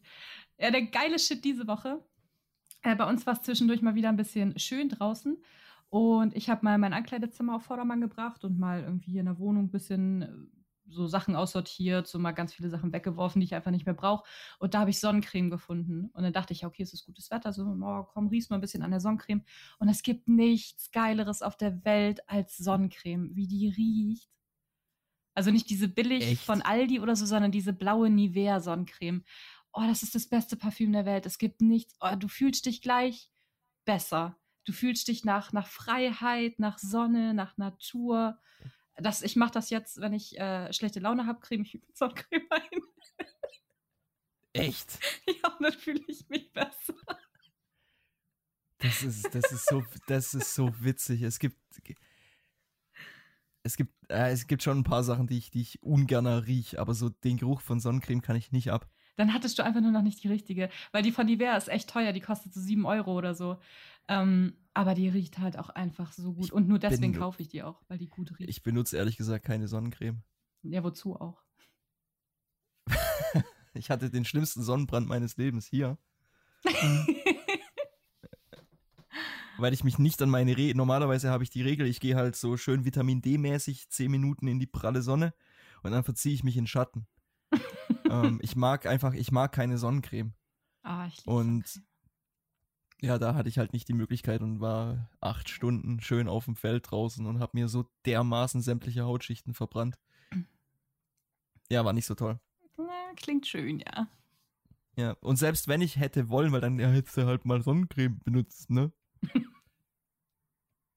Ja, 0.57 0.71
der 0.71 0.83
geile 0.83 1.19
Shit 1.19 1.43
diese 1.43 1.67
Woche. 1.67 2.03
Äh, 2.81 2.95
bei 2.95 3.07
uns 3.07 3.25
war 3.25 3.33
es 3.33 3.41
zwischendurch 3.41 3.81
mal 3.81 3.95
wieder 3.95 4.09
ein 4.09 4.17
bisschen 4.17 4.57
schön 4.57 4.89
draußen. 4.89 5.37
Und 5.89 6.35
ich 6.35 6.49
habe 6.49 6.63
mal 6.63 6.77
mein 6.77 6.93
Ankleidezimmer 6.93 7.55
auf 7.55 7.63
Vordermann 7.63 8.01
gebracht 8.01 8.43
und 8.45 8.57
mal 8.57 8.81
irgendwie 8.81 9.17
in 9.17 9.25
der 9.25 9.39
Wohnung 9.39 9.65
ein 9.65 9.71
bisschen 9.71 10.21
äh, 10.21 10.27
so 10.87 11.07
Sachen 11.07 11.35
aussortiert, 11.35 12.07
so 12.07 12.19
mal 12.19 12.31
ganz 12.31 12.53
viele 12.53 12.69
Sachen 12.69 12.93
weggeworfen, 12.93 13.39
die 13.39 13.45
ich 13.45 13.55
einfach 13.55 13.71
nicht 13.71 13.85
mehr 13.85 13.95
brauche. 13.95 14.23
Und 14.59 14.73
da 14.73 14.79
habe 14.79 14.89
ich 14.89 14.99
Sonnencreme 14.99 15.49
gefunden. 15.49 16.09
Und 16.13 16.23
dann 16.23 16.33
dachte 16.33 16.53
ich, 16.53 16.65
okay, 16.65 16.83
es 16.83 16.93
ist 16.93 17.05
gutes 17.05 17.31
Wetter, 17.31 17.53
so, 17.53 17.63
oh, 17.63 18.03
komm, 18.03 18.27
riechst 18.27 18.49
mal 18.49 18.57
ein 18.57 18.61
bisschen 18.61 18.83
an 18.83 18.91
der 18.91 18.99
Sonnencreme. 18.99 19.43
Und 19.79 19.89
es 19.89 20.03
gibt 20.03 20.27
nichts 20.27 20.91
Geileres 20.91 21.41
auf 21.41 21.57
der 21.57 21.83
Welt 21.85 22.27
als 22.29 22.57
Sonnencreme, 22.57 23.35
wie 23.35 23.47
die 23.47 23.69
riecht. 23.69 24.29
Also 25.33 25.51
nicht 25.51 25.69
diese 25.69 25.87
billig 25.87 26.23
Echt? 26.23 26.43
von 26.43 26.61
Aldi 26.61 26.99
oder 26.99 27.15
so, 27.15 27.25
sondern 27.25 27.51
diese 27.51 27.73
blaue 27.73 28.09
Nivea-Sonnencreme. 28.09 29.23
Oh, 29.73 29.83
das 29.87 30.03
ist 30.03 30.15
das 30.15 30.27
beste 30.27 30.57
Parfüm 30.57 30.91
der 30.91 31.05
Welt. 31.05 31.25
Es 31.25 31.37
gibt 31.37 31.61
nichts. 31.61 31.95
Oh, 32.01 32.15
du 32.17 32.27
fühlst 32.27 32.65
dich 32.65 32.81
gleich 32.81 33.31
besser. 33.85 34.37
Du 34.65 34.73
fühlst 34.73 35.07
dich 35.07 35.23
nach, 35.23 35.53
nach 35.53 35.67
Freiheit, 35.67 36.59
nach 36.59 36.77
Sonne, 36.77 37.33
nach 37.33 37.57
Natur. 37.57 38.39
Das, 38.97 39.21
ich 39.21 39.35
mache 39.35 39.51
das 39.51 39.69
jetzt, 39.69 40.01
wenn 40.01 40.13
ich 40.13 40.37
äh, 40.37 40.71
schlechte 40.73 40.99
Laune 40.99 41.25
habe, 41.25 41.39
creme 41.39 41.63
ich 41.63 41.73
mit 41.87 41.97
Sonnencreme 41.97 42.47
ein. 42.49 42.81
Echt? 44.53 44.99
ja, 45.27 45.49
und 45.49 45.63
dann 45.63 45.73
fühle 45.73 46.03
ich 46.07 46.27
mich 46.27 46.51
besser. 46.51 46.95
Das 48.79 49.03
ist, 49.03 49.33
das 49.33 49.51
ist 49.51 49.69
so, 49.69 49.83
das 50.07 50.33
ist 50.33 50.55
so 50.55 50.73
witzig. 50.83 51.21
Es 51.21 51.39
gibt, 51.39 51.57
es 53.63 53.77
gibt, 53.77 53.93
äh, 54.09 54.31
es 54.31 54.47
gibt 54.47 54.63
schon 54.63 54.79
ein 54.79 54.83
paar 54.83 55.03
Sachen, 55.03 55.27
die 55.27 55.37
ich, 55.37 55.51
die 55.51 55.61
ich 55.61 55.81
ungerner 55.83 56.47
riech, 56.47 56.79
aber 56.79 56.93
so 56.93 57.09
den 57.09 57.37
Geruch 57.37 57.61
von 57.61 57.79
Sonnencreme 57.79 58.21
kann 58.21 58.35
ich 58.35 58.51
nicht 58.51 58.71
ab. 58.71 58.89
Dann 59.17 59.33
hattest 59.33 59.59
du 59.59 59.63
einfach 59.63 59.81
nur 59.81 59.91
noch 59.91 60.01
nicht 60.01 60.23
die 60.23 60.29
richtige. 60.29 60.69
Weil 60.91 61.03
die 61.03 61.11
von 61.11 61.25
Nivea 61.25 61.55
ist 61.55 61.67
echt 61.67 61.89
teuer, 61.89 62.13
die 62.13 62.21
kostet 62.21 62.53
so 62.53 62.61
7 62.61 62.85
Euro 62.85 63.15
oder 63.15 63.35
so. 63.35 63.57
Ähm, 64.07 64.55
aber 64.73 64.95
die 64.95 65.09
riecht 65.09 65.37
halt 65.37 65.59
auch 65.59 65.69
einfach 65.69 66.11
so 66.13 66.33
gut. 66.33 66.45
Ich 66.45 66.53
Und 66.53 66.67
nur 66.67 66.79
deswegen 66.79 67.13
kaufe 67.13 67.41
ich 67.41 67.49
die 67.49 67.61
auch, 67.61 67.81
weil 67.87 67.97
die 67.97 68.07
gut 68.07 68.31
riecht. 68.39 68.49
Ich 68.49 68.63
benutze 68.63 68.97
ehrlich 68.97 69.17
gesagt 69.17 69.45
keine 69.45 69.67
Sonnencreme. 69.67 70.23
ja, 70.63 70.83
wozu 70.83 71.15
auch? 71.15 71.43
Ich 73.73 73.89
hatte 73.89 74.09
den 74.09 74.25
schlimmsten 74.25 74.63
Sonnenbrand 74.63 75.07
meines 75.07 75.37
Lebens 75.37 75.65
hier, 75.65 75.97
weil 79.61 79.73
ich 79.73 79.83
mich 79.83 79.99
nicht 79.99 80.21
an 80.21 80.29
meine 80.29 80.57
Re 80.57 80.73
Normalerweise 80.75 81.29
habe 81.29 81.43
ich 81.43 81.49
die 81.49 81.61
Regel, 81.61 81.87
ich 81.87 81.99
gehe 81.99 82.15
halt 82.15 82.35
so 82.35 82.57
schön 82.57 82.85
Vitamin 82.85 83.21
D-mäßig 83.21 83.89
10 83.89 84.11
Minuten 84.11 84.47
in 84.47 84.59
die 84.59 84.67
pralle 84.67 85.01
Sonne 85.01 85.33
und 85.83 85.91
dann 85.91 86.03
verziehe 86.03 86.33
ich 86.33 86.43
mich 86.43 86.57
in 86.57 86.67
Schatten. 86.67 87.07
ähm, 88.09 88.39
ich 88.41 88.55
mag 88.55 88.85
einfach, 88.85 89.13
ich 89.13 89.31
mag 89.31 89.51
keine 89.51 89.77
Sonnencreme. 89.77 90.33
ah, 90.83 91.05
ich 91.07 91.25
liebe 91.25 91.31
Und 91.31 91.67
Sonnencreme. 91.67 91.85
ja, 93.01 93.17
da 93.17 93.33
hatte 93.35 93.49
ich 93.49 93.57
halt 93.57 93.73
nicht 93.73 93.87
die 93.87 93.93
Möglichkeit 93.93 94.41
und 94.41 94.59
war 94.59 95.09
acht 95.19 95.49
Stunden 95.49 95.99
schön 96.01 96.27
auf 96.27 96.45
dem 96.45 96.55
Feld 96.55 96.89
draußen 96.91 97.25
und 97.25 97.39
habe 97.39 97.51
mir 97.57 97.67
so 97.67 97.85
dermaßen 98.05 98.61
sämtliche 98.61 99.03
Hautschichten 99.05 99.53
verbrannt. 99.53 99.97
Ja, 101.69 101.85
war 101.85 101.93
nicht 101.93 102.05
so 102.05 102.15
toll. 102.15 102.39
Na, 102.77 103.13
klingt 103.15 103.47
schön, 103.47 103.79
ja. 103.79 104.07
Ja, 104.97 105.11
und 105.21 105.37
selbst 105.37 105.67
wenn 105.67 105.81
ich 105.81 105.95
hätte 105.97 106.29
wollen, 106.29 106.51
weil 106.51 106.61
dann 106.61 106.79
ja, 106.79 106.89
hättest 106.89 107.15
du 107.17 107.25
halt 107.25 107.45
mal 107.45 107.61
Sonnencreme 107.61 108.19
benutzt, 108.19 108.69
ne? 108.69 108.91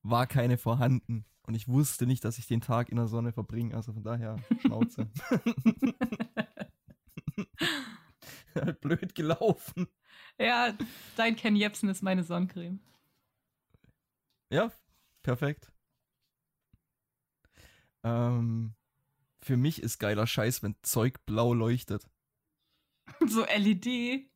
War 0.05 0.27
keine 0.27 0.59
vorhanden. 0.59 1.25
Und 1.47 1.55
ich 1.55 1.67
wusste 1.67 2.07
nicht, 2.07 2.25
dass 2.25 2.39
ich 2.39 2.47
den 2.47 2.61
Tag 2.61 2.91
in 2.91 2.97
der 2.97 3.09
Sonne 3.09 3.33
verbringe. 3.33 3.75
Also 3.75 3.93
von 3.93 4.03
daher, 4.03 4.37
Schnauze. 4.61 5.11
halt 8.55 8.81
blöd 8.81 9.15
gelaufen. 9.15 9.89
Ja, 10.39 10.77
dein 11.17 11.37
Ken 11.37 11.57
Jebsen 11.57 11.89
ist 11.89 12.03
meine 12.03 12.23
Sonnencreme. 12.23 12.81
Ja, 14.51 14.71
perfekt. 15.23 15.73
Ähm, 18.03 18.75
für 19.41 19.57
mich 19.57 19.83
ist 19.83 19.99
geiler 19.99 20.27
Scheiß, 20.27 20.63
wenn 20.63 20.77
Zeug 20.83 21.25
blau 21.27 21.55
leuchtet. 21.55 22.09
So 23.27 23.45
LED. 23.45 24.29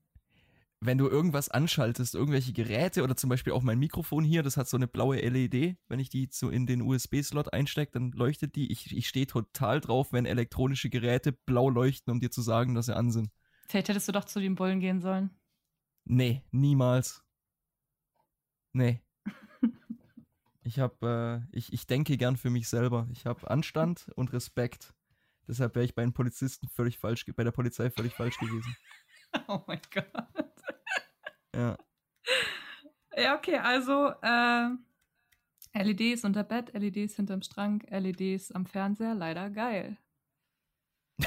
Wenn 0.81 0.99
du 0.99 1.09
irgendwas 1.09 1.49
anschaltest, 1.49 2.15
irgendwelche 2.15 2.53
Geräte 2.53 3.03
oder 3.03 3.17
zum 3.17 3.31
Beispiel 3.31 3.53
auch 3.53 3.63
mein 3.63 3.79
Mikrofon 3.79 4.25
hier, 4.25 4.43
das 4.43 4.57
hat 4.57 4.69
so 4.69 4.77
eine 4.77 4.87
blaue 4.87 5.19
LED, 5.19 5.77
wenn 5.89 5.99
ich 5.99 6.09
die 6.09 6.29
so 6.31 6.51
in 6.51 6.67
den 6.67 6.83
USB-Slot 6.83 7.53
einstecke, 7.53 7.93
dann 7.93 8.13
leuchtet 8.13 8.55
die. 8.55 8.71
Ich, 8.71 8.97
ich 8.97 9.09
stehe 9.09 9.27
total 9.27 9.81
drauf, 9.81 10.13
wenn 10.13 10.25
elektronische 10.25 10.89
Geräte 10.89 11.33
blau 11.33 11.69
leuchten, 11.69 12.13
um 12.13 12.21
dir 12.21 12.31
zu 12.31 12.43
sagen, 12.43 12.75
dass 12.75 12.87
sie 12.87 12.97
an 12.97 13.11
sind. 13.11 13.31
Vielleicht 13.69 13.89
hättest 13.89 14.09
du 14.09 14.13
doch 14.13 14.25
zu 14.25 14.41
den 14.41 14.55
Bullen 14.55 14.81
gehen 14.81 15.01
sollen. 15.01 15.31
Nee, 16.05 16.43
niemals. 16.51 17.23
Nee. 18.73 19.03
Ich 20.65 20.81
hab, 20.81 21.03
äh, 21.03 21.41
ich, 21.51 21.73
ich 21.73 21.87
denke 21.87 22.19
gern 22.19 22.37
für 22.37 22.51
mich 22.51 22.69
selber. 22.69 23.09
Ich 23.11 23.25
habe 23.25 23.51
Anstand 23.51 24.11
und 24.17 24.35
Respekt. 24.35 24.93
Deshalb 25.47 25.75
wäre 25.75 25.87
ich 25.87 25.95
bei 25.95 26.03
den 26.03 26.13
Polizisten 26.13 26.69
völlig 26.69 26.99
falsch, 26.99 27.25
bei 27.35 27.43
der 27.43 27.53
Polizei 27.53 27.91
völlig 27.91 28.13
falsch 28.13 28.37
gewesen. 28.39 28.77
Oh 29.47 29.61
mein 29.67 29.81
Gott. 29.93 30.07
Ja. 31.59 31.77
Ja, 33.17 33.37
okay, 33.37 33.57
also 33.57 34.13
äh, 34.23 34.69
LEDs 35.75 36.25
unter 36.25 36.45
Bett, 36.45 36.73
LEDs 36.73 37.17
hinterm 37.17 37.43
Strang, 37.43 37.81
LEDs 37.91 38.53
am 38.53 38.65
Fernseher, 38.65 39.17
leider 39.17 39.51
geil. 39.51 39.97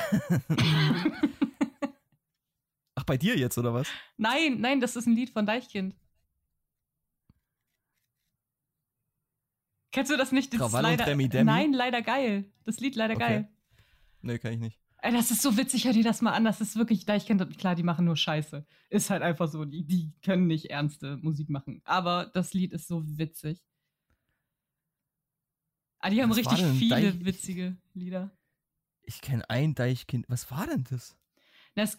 Ach, 2.95 3.03
bei 3.03 3.17
dir 3.17 3.35
jetzt, 3.37 3.57
oder 3.57 3.73
was? 3.73 3.89
Nein, 4.15 4.61
nein, 4.61 4.79
das 4.79 4.95
ist 4.95 5.05
ein 5.05 5.15
Lied 5.15 5.31
von 5.31 5.45
Deichkind. 5.45 5.97
Kennst 9.91 10.09
du 10.13 10.15
das 10.15 10.31
nicht? 10.31 10.53
Das 10.53 10.61
ist 10.61 10.65
Krawall 10.67 10.85
und 10.85 10.91
leider, 10.91 11.03
Demi 11.03 11.27
Demi? 11.27 11.43
Nein, 11.43 11.73
leider 11.73 12.01
geil. 12.01 12.45
Das 12.63 12.79
Lied 12.79 12.95
leider 12.95 13.15
Okay. 13.15 13.25
geil. 13.25 13.49
Nee, 14.21 14.39
kann 14.39 14.53
ich 14.53 14.59
nicht. 14.59 14.79
Ey, 15.03 15.11
das 15.11 15.32
ist 15.32 15.41
so 15.41 15.57
witzig, 15.57 15.86
hör 15.86 15.94
dir 15.94 16.03
das 16.03 16.22
mal 16.22 16.32
an. 16.34 16.44
Das 16.44 16.61
ist 16.61 16.76
wirklich 16.76 17.06
Deichkind. 17.06 17.57
Klar, 17.57 17.73
die 17.76 17.82
machen 17.84 18.06
nur 18.06 18.15
Scheiße. 18.15 18.65
Ist 18.90 19.10
halt 19.10 19.23
einfach 19.23 19.48
so. 19.49 19.65
Die, 19.65 19.84
die 19.84 20.14
können 20.23 20.45
nicht 20.45 20.65
ernste 20.69 21.18
Musik 21.18 21.49
machen. 21.49 21.82
Aber 21.86 22.28
das 22.34 22.53
Lied 22.53 22.72
ist 22.72 22.88
so 22.88 23.02
witzig. 23.18 23.64
Ah, 25.99 26.10
die 26.10 26.22
haben 26.22 26.30
Was 26.30 26.38
richtig 26.38 26.64
viele 26.78 27.14
Deich- 27.14 27.26
witzige 27.26 27.78
Lieder. 27.94 28.32
Ich 29.03 29.22
kenne 29.22 29.49
ein 29.49 29.73
Deichkind. 29.73 30.26
Was 30.30 30.52
war 30.52 30.68
denn 30.68 30.84
das? 30.90 31.18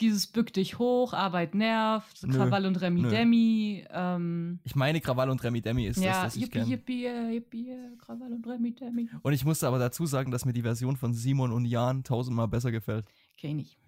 Dieses 0.00 0.26
Bück 0.26 0.52
dich 0.52 0.78
hoch, 0.78 1.14
Arbeit 1.14 1.54
nervt, 1.54 2.22
Nö, 2.24 2.34
Krawall 2.36 2.66
und 2.66 2.76
Remi 2.80 3.02
nö. 3.02 3.08
Demi. 3.08 3.86
Ähm, 3.90 4.60
Ich 4.64 4.74
meine, 4.74 5.00
Krawall 5.00 5.30
und 5.30 5.42
Remi 5.42 5.62
Demi 5.62 5.86
ist 5.86 5.96
ja, 5.98 6.24
das, 6.24 6.34
das 6.34 6.42
ich 6.42 6.50
kenne. 6.50 6.66
Yippie, 6.66 7.06
äh, 7.06 7.30
Yippie, 7.32 7.70
äh, 7.70 7.96
Krawall 7.96 8.32
und 8.34 8.46
Remi 8.46 8.74
Demi. 8.74 9.08
Und 9.22 9.32
ich 9.32 9.44
musste 9.44 9.66
aber 9.66 9.78
dazu 9.78 10.04
sagen, 10.04 10.30
dass 10.30 10.44
mir 10.44 10.52
die 10.52 10.62
Version 10.62 10.96
von 10.96 11.14
Simon 11.14 11.52
und 11.52 11.64
Jan 11.64 12.04
tausendmal 12.04 12.48
besser 12.48 12.70
gefällt. 12.70 13.06
Kenn 13.38 13.50
ich 13.52 13.56
nicht. 13.56 13.78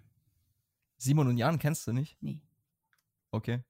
Simon 0.97 1.27
und 1.27 1.37
Jan 1.37 1.59
kennst 1.59 1.85
du 1.87 1.93
nicht? 1.93 2.17
Nee, 2.21 2.41
Okay. 3.31 3.63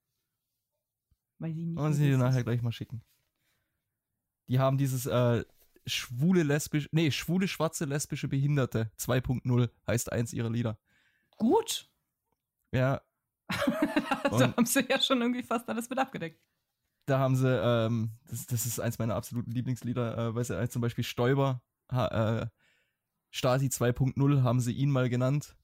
weiß 1.39 1.55
ich 1.57 1.65
nicht. 1.65 1.77
Und 1.77 1.93
sie 1.93 2.07
dir 2.07 2.17
nachher 2.17 2.43
gleich 2.43 2.61
mal 2.61 2.71
schicken. 2.71 3.01
Die 4.47 4.59
haben 4.59 4.77
dieses 4.77 5.05
äh, 5.05 5.43
schwule 5.85 6.43
lesbisch, 6.43 6.87
nee, 6.91 7.11
schwule 7.11 7.47
schwarze 7.47 7.85
lesbische 7.85 8.27
Behinderte 8.27 8.91
2.0 8.99 9.69
heißt 9.87 10.11
eins 10.11 10.33
ihrer 10.33 10.49
Lieder. 10.51 10.77
Gut. 11.37 11.89
Ja, 12.75 13.01
da 14.23 14.29
Und- 14.29 14.57
haben 14.57 14.65
sie 14.65 14.85
ja 14.89 14.99
schon 14.99 15.21
irgendwie 15.21 15.43
fast 15.43 15.69
alles 15.69 15.89
mit 15.89 15.99
abgedeckt. 15.99 16.41
da 17.05 17.19
haben 17.19 17.35
sie, 17.35 17.47
ähm, 17.47 18.11
das, 18.27 18.45
das 18.47 18.65
ist 18.65 18.79
eins 18.79 18.97
meiner 18.99 19.15
absoluten 19.15 19.51
Lieblingslieder, 19.51 20.17
äh, 20.17 20.35
weil 20.35 20.43
sie 20.43 20.59
äh, 20.59 20.67
zum 20.69 20.81
Beispiel 20.81 21.03
Stoiber, 21.03 21.61
ha, 21.91 22.41
äh, 22.41 22.47
Stasi 23.31 23.67
2.0 23.67 24.43
haben 24.43 24.59
sie 24.59 24.71
ihn 24.73 24.89
mal 24.89 25.09
genannt. 25.09 25.55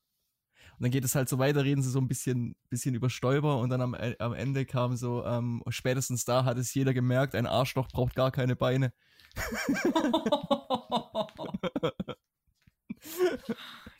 Und 0.78 0.84
dann 0.86 0.92
geht 0.92 1.06
es 1.06 1.16
halt 1.16 1.30
so 1.30 1.38
weiter, 1.40 1.64
reden 1.64 1.82
sie 1.82 1.90
so 1.90 2.00
ein 2.00 2.08
bisschen, 2.08 2.56
bisschen 2.70 2.96
über 2.96 3.10
Stoiber 3.10 3.58
und 3.60 3.70
dann 3.70 3.82
am, 3.82 3.94
äh, 3.94 4.16
am 4.20 4.34
Ende 4.34 4.66
kam 4.66 4.96
so, 4.96 5.26
ähm, 5.26 5.64
spätestens 5.70 6.26
da 6.26 6.44
hat 6.46 6.58
es 6.58 6.74
jeder 6.74 6.94
gemerkt, 6.94 7.36
ein 7.36 7.48
Arschloch 7.48 7.88
braucht 7.88 8.16
gar 8.16 8.32
keine 8.32 8.56
Beine. 8.56 8.94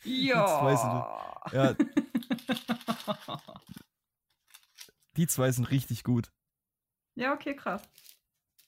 ja. 0.04 0.72
Ja, 1.52 1.74
die 5.16 5.26
zwei 5.26 5.50
sind 5.52 5.70
richtig 5.70 6.04
gut. 6.04 6.32
ja, 7.14 7.32
okay, 7.32 7.54
krass. 7.54 7.82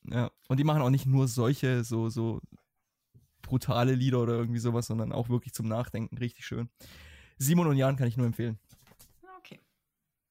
Ja. 0.05 0.31
Und 0.49 0.59
die 0.59 0.65
machen 0.65 0.82
auch 0.82 0.91
nicht 0.91 1.07
nur 1.07 1.28
solche, 1.28 1.85
so, 1.85 2.09
so 2.09 2.41
brutale 3.43 3.95
Lieder 3.95 4.20
oder 4.20 4.35
irgendwie 4.35 4.59
sowas, 4.59 4.86
sondern 4.86 5.12
auch 5.12 5.28
wirklich 5.28 5.55
zum 5.55 5.69
Nachdenken 5.69 6.19
richtig 6.19 6.45
schön. 6.45 6.69
Simon 7.39 7.66
und 7.66 7.77
Jan 7.77 7.97
kann 7.97 8.09
ich 8.09 8.16
nur 8.16 8.27
empfehlen. 8.27 8.59
Okay. 9.39 9.61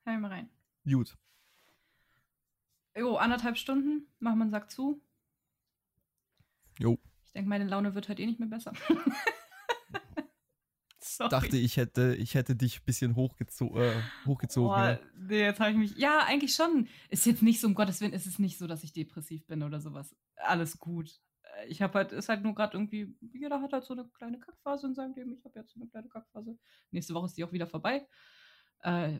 Hör 0.05 0.19
mal 0.19 0.31
rein. 0.31 0.49
Gut. 0.85 1.17
Jo, 2.95 3.15
anderthalb 3.15 3.57
Stunden. 3.57 4.07
Machen 4.19 4.37
wir 4.37 4.43
einen 4.43 4.51
Sack 4.51 4.69
zu. 4.69 5.01
Jo. 6.77 6.99
Ich 7.25 7.31
denke, 7.31 7.49
meine 7.49 7.65
Laune 7.65 7.95
wird 7.95 8.09
halt 8.09 8.19
eh 8.19 8.25
nicht 8.25 8.39
mehr 8.39 8.49
besser. 8.49 8.73
Sorry. 11.03 11.29
Dachte, 11.29 11.57
ich 11.57 11.75
hätte, 11.77 12.15
ich 12.15 12.33
hätte 12.33 12.55
dich 12.55 12.79
ein 12.79 12.85
bisschen 12.85 13.15
hochgezo 13.15 13.77
äh, 13.77 13.93
hochgezogen. 14.25 14.69
Boah, 14.69 14.89
ja. 14.91 14.99
nee, 15.17 15.41
jetzt 15.41 15.59
habe 15.59 15.71
ich 15.71 15.77
mich. 15.77 15.97
Ja, 15.97 16.19
eigentlich 16.25 16.55
schon. 16.55 16.87
Ist 17.09 17.25
jetzt 17.25 17.43
nicht 17.43 17.59
so, 17.59 17.67
um 17.67 17.75
Gottes 17.75 17.99
Willen, 17.99 18.13
ist 18.13 18.25
es 18.25 18.39
nicht 18.39 18.57
so, 18.57 18.67
dass 18.67 18.83
ich 18.83 18.93
depressiv 18.93 19.45
bin 19.45 19.63
oder 19.63 19.81
sowas. 19.81 20.15
Alles 20.37 20.79
gut. 20.79 21.11
Äh, 21.59 21.67
Ich 21.67 21.81
habe 21.81 21.93
halt, 21.95 22.13
ist 22.13 22.29
halt 22.29 22.43
nur 22.43 22.55
gerade 22.55 22.77
irgendwie, 22.77 23.15
jeder 23.33 23.61
hat 23.61 23.73
halt 23.73 23.83
so 23.83 23.93
eine 23.93 24.07
kleine 24.17 24.39
Kackphase 24.39 24.87
in 24.87 24.95
seinem 24.95 25.13
Leben. 25.13 25.33
Ich 25.33 25.43
habe 25.43 25.59
jetzt 25.59 25.73
so 25.73 25.79
eine 25.79 25.89
kleine 25.89 26.07
Kackphase. 26.07 26.57
Nächste 26.91 27.13
Woche 27.13 27.25
ist 27.25 27.37
die 27.37 27.43
auch 27.43 27.51
wieder 27.51 27.67
vorbei. 27.67 28.07
Äh, 28.79 29.19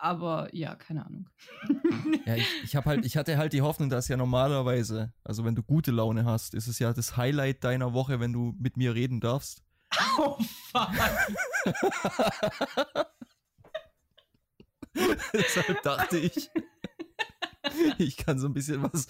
aber 0.00 0.48
ja, 0.54 0.76
keine 0.76 1.04
Ahnung. 1.04 1.28
Ja, 2.26 2.36
ich, 2.36 2.46
ich, 2.64 2.76
hab 2.76 2.84
halt, 2.86 3.04
ich 3.04 3.16
hatte 3.16 3.36
halt 3.38 3.52
die 3.52 3.62
Hoffnung, 3.62 3.88
dass 3.88 4.08
ja 4.08 4.16
normalerweise, 4.16 5.12
also 5.24 5.44
wenn 5.44 5.54
du 5.54 5.62
gute 5.62 5.90
Laune 5.90 6.24
hast, 6.24 6.54
ist 6.54 6.66
es 6.66 6.78
ja 6.78 6.92
das 6.92 7.16
Highlight 7.16 7.64
deiner 7.64 7.92
Woche, 7.92 8.20
wenn 8.20 8.32
du 8.32 8.54
mit 8.58 8.76
mir 8.76 8.94
reden 8.94 9.20
darfst. 9.20 9.64
oh, 10.18 10.36
fuck. 10.70 10.90
Deshalb 15.32 15.82
dachte 15.82 16.18
ich, 16.18 16.50
ich 17.98 18.16
kann 18.16 18.38
so 18.38 18.48
ein 18.48 18.54
bisschen 18.54 18.82
was 18.82 19.06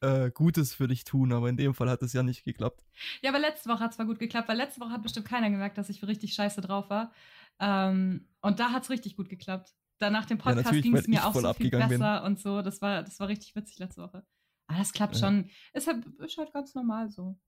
äh, 0.00 0.30
Gutes 0.30 0.74
für 0.74 0.86
dich 0.86 1.04
tun, 1.04 1.32
aber 1.32 1.48
in 1.48 1.56
dem 1.56 1.74
Fall 1.74 1.90
hat 1.90 2.02
es 2.02 2.12
ja 2.12 2.22
nicht 2.22 2.44
geklappt. 2.44 2.84
Ja, 3.22 3.30
aber 3.30 3.38
letzte 3.40 3.68
Woche 3.68 3.80
hat 3.80 3.90
es 3.90 3.96
zwar 3.96 4.06
gut 4.06 4.18
geklappt, 4.18 4.48
weil 4.48 4.56
letzte 4.56 4.80
Woche 4.80 4.90
hat 4.90 5.02
bestimmt 5.02 5.26
keiner 5.26 5.50
gemerkt, 5.50 5.78
dass 5.78 5.88
ich 5.88 6.02
richtig 6.06 6.34
scheiße 6.34 6.60
drauf 6.60 6.90
war. 6.90 7.12
Ähm, 7.58 8.28
und 8.40 8.60
da 8.60 8.70
hat 8.70 8.84
es 8.84 8.90
richtig 8.90 9.16
gut 9.16 9.28
geklappt. 9.28 9.74
Da 9.98 10.10
nach 10.10 10.26
dem 10.26 10.38
Ja, 10.38 10.42
Podcast 10.44 10.64
natürlich, 10.66 10.84
ging 10.84 10.96
es 10.96 11.08
mir 11.08 11.26
auch 11.26 11.34
so 11.34 11.40
viel 11.40 11.48
abgegangen 11.48 11.88
bin. 11.88 11.98
besser 12.00 12.24
und 12.24 12.38
so. 12.38 12.62
Das 12.62 12.80
war, 12.82 13.02
das 13.02 13.18
war 13.20 13.28
richtig 13.28 13.54
witzig 13.56 13.78
letzte 13.78 14.02
Woche. 14.02 14.24
Aber 14.66 14.78
das 14.78 14.92
klappt 14.92 15.16
Ja. 15.16 15.26
schon. 15.26 15.50
Ist 15.72 15.86
halt, 15.86 16.04
ist 16.20 16.36
halt 16.38 16.52
ganz 16.52 16.74
normal 16.74 17.10
so. 17.10 17.38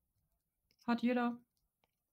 Hat 0.86 1.02
jeder. 1.02 1.38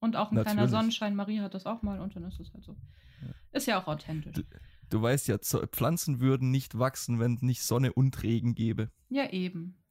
Und 0.03 0.17
auch 0.17 0.31
ein 0.31 0.35
kleiner 0.35 0.49
Natürlich. 0.55 0.71
Sonnenschein. 0.71 1.15
Marie 1.15 1.39
hat 1.39 1.53
das 1.53 1.65
auch 1.65 1.81
mal 1.81 2.01
und 2.01 2.13
dann 2.15 2.23
ist 2.25 2.38
es 2.39 2.53
halt 2.53 2.63
so. 2.65 2.75
Ja. 3.21 3.30
Ist 3.53 3.67
ja 3.67 3.81
auch 3.81 3.88
authentisch. 3.88 4.34
Du- 4.35 4.43
Du 4.89 5.01
weißt 5.01 5.27
ja, 5.30 5.38
Pflanzen 5.39 6.19
würden 6.19 6.51
nicht 6.51 6.77
wachsen, 6.77 7.19
wenn 7.19 7.35
es 7.35 7.41
nicht 7.41 7.63
Sonne 7.63 7.93
und 7.93 8.21
Regen 8.21 8.53
gäbe. 8.53 8.91
Ja, 9.09 9.27
eben. 9.31 9.81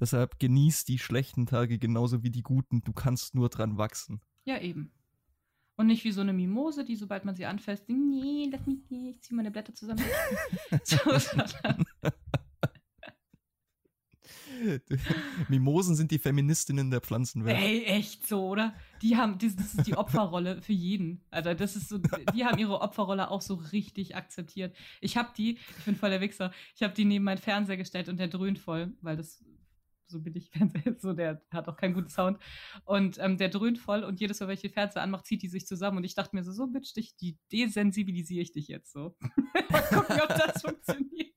Deshalb 0.00 0.40
genieß 0.40 0.84
die 0.84 0.98
schlechten 0.98 1.46
Tage 1.46 1.78
genauso 1.78 2.24
wie 2.24 2.30
die 2.30 2.42
guten. 2.42 2.80
Du 2.82 2.92
kannst 2.92 3.36
nur 3.36 3.50
dran 3.50 3.78
wachsen. 3.78 4.20
Ja, 4.44 4.58
eben. 4.58 4.90
Und 5.76 5.86
nicht 5.86 6.02
wie 6.02 6.10
so 6.10 6.22
eine 6.22 6.32
Mimose, 6.32 6.84
die 6.84 6.96
sobald 6.96 7.24
man 7.24 7.36
sie 7.36 7.44
anfasst, 7.46 7.88
nee, 7.88 8.48
lass 8.50 8.66
mich 8.66 8.78
nicht, 8.90 9.16
ich 9.16 9.22
zieh 9.22 9.34
meine 9.34 9.50
Blätter 9.52 9.74
zusammen. 9.74 10.02
so, 10.82 10.96
Mimosen 15.48 15.94
sind 15.96 16.10
die 16.10 16.18
Feministinnen 16.18 16.90
der 16.90 17.00
Pflanzenwelt. 17.00 17.56
Ey, 17.58 17.84
echt 17.84 18.26
so, 18.26 18.48
oder? 18.48 18.74
Die 19.02 19.16
haben, 19.16 19.38
das, 19.38 19.56
das 19.56 19.74
ist 19.74 19.86
die 19.86 19.96
Opferrolle 19.96 20.62
für 20.62 20.72
jeden. 20.72 21.22
Also 21.30 21.54
das 21.54 21.76
ist 21.76 21.88
so, 21.88 21.98
die 21.98 22.44
haben 22.44 22.58
ihre 22.58 22.80
Opferrolle 22.80 23.30
auch 23.30 23.42
so 23.42 23.54
richtig 23.54 24.16
akzeptiert. 24.16 24.76
Ich 25.00 25.16
habe 25.16 25.30
die, 25.36 25.58
ich 25.78 25.84
bin 25.84 25.96
voll 25.96 26.10
der 26.10 26.20
Wichser, 26.20 26.52
ich 26.74 26.82
habe 26.82 26.94
die 26.94 27.04
neben 27.04 27.24
meinen 27.24 27.38
Fernseher 27.38 27.76
gestellt 27.76 28.08
und 28.08 28.18
der 28.18 28.28
dröhnt 28.28 28.58
voll, 28.58 28.94
weil 29.00 29.16
das 29.16 29.44
so 30.08 30.20
billig 30.20 30.50
Fernseher 30.52 30.86
ist, 30.86 31.02
so 31.02 31.12
der 31.12 31.42
hat 31.50 31.68
auch 31.68 31.76
keinen 31.76 31.94
guten 31.94 32.08
Sound. 32.08 32.38
Und 32.84 33.18
ähm, 33.18 33.36
der 33.36 33.48
dröhnt 33.48 33.78
voll 33.78 34.04
und 34.04 34.20
jedes 34.20 34.40
Mal, 34.40 34.46
wenn 34.48 34.54
ich 34.54 34.62
den 34.62 34.72
Fernseher 34.72 35.02
anmache, 35.02 35.24
zieht 35.24 35.42
die 35.42 35.48
sich 35.48 35.66
zusammen. 35.66 35.98
Und 35.98 36.04
ich 36.04 36.14
dachte 36.14 36.34
mir 36.34 36.44
so, 36.44 36.52
so 36.52 36.66
bitch, 36.66 36.94
dich, 36.94 37.16
die 37.16 37.38
desensibilisiere 37.52 38.42
ich 38.42 38.52
dich 38.52 38.68
jetzt 38.68 38.92
so. 38.92 39.16
Mal 39.70 39.82
gucken, 39.82 40.20
ob 40.20 40.28
das 40.28 40.62
funktioniert. 40.62 41.35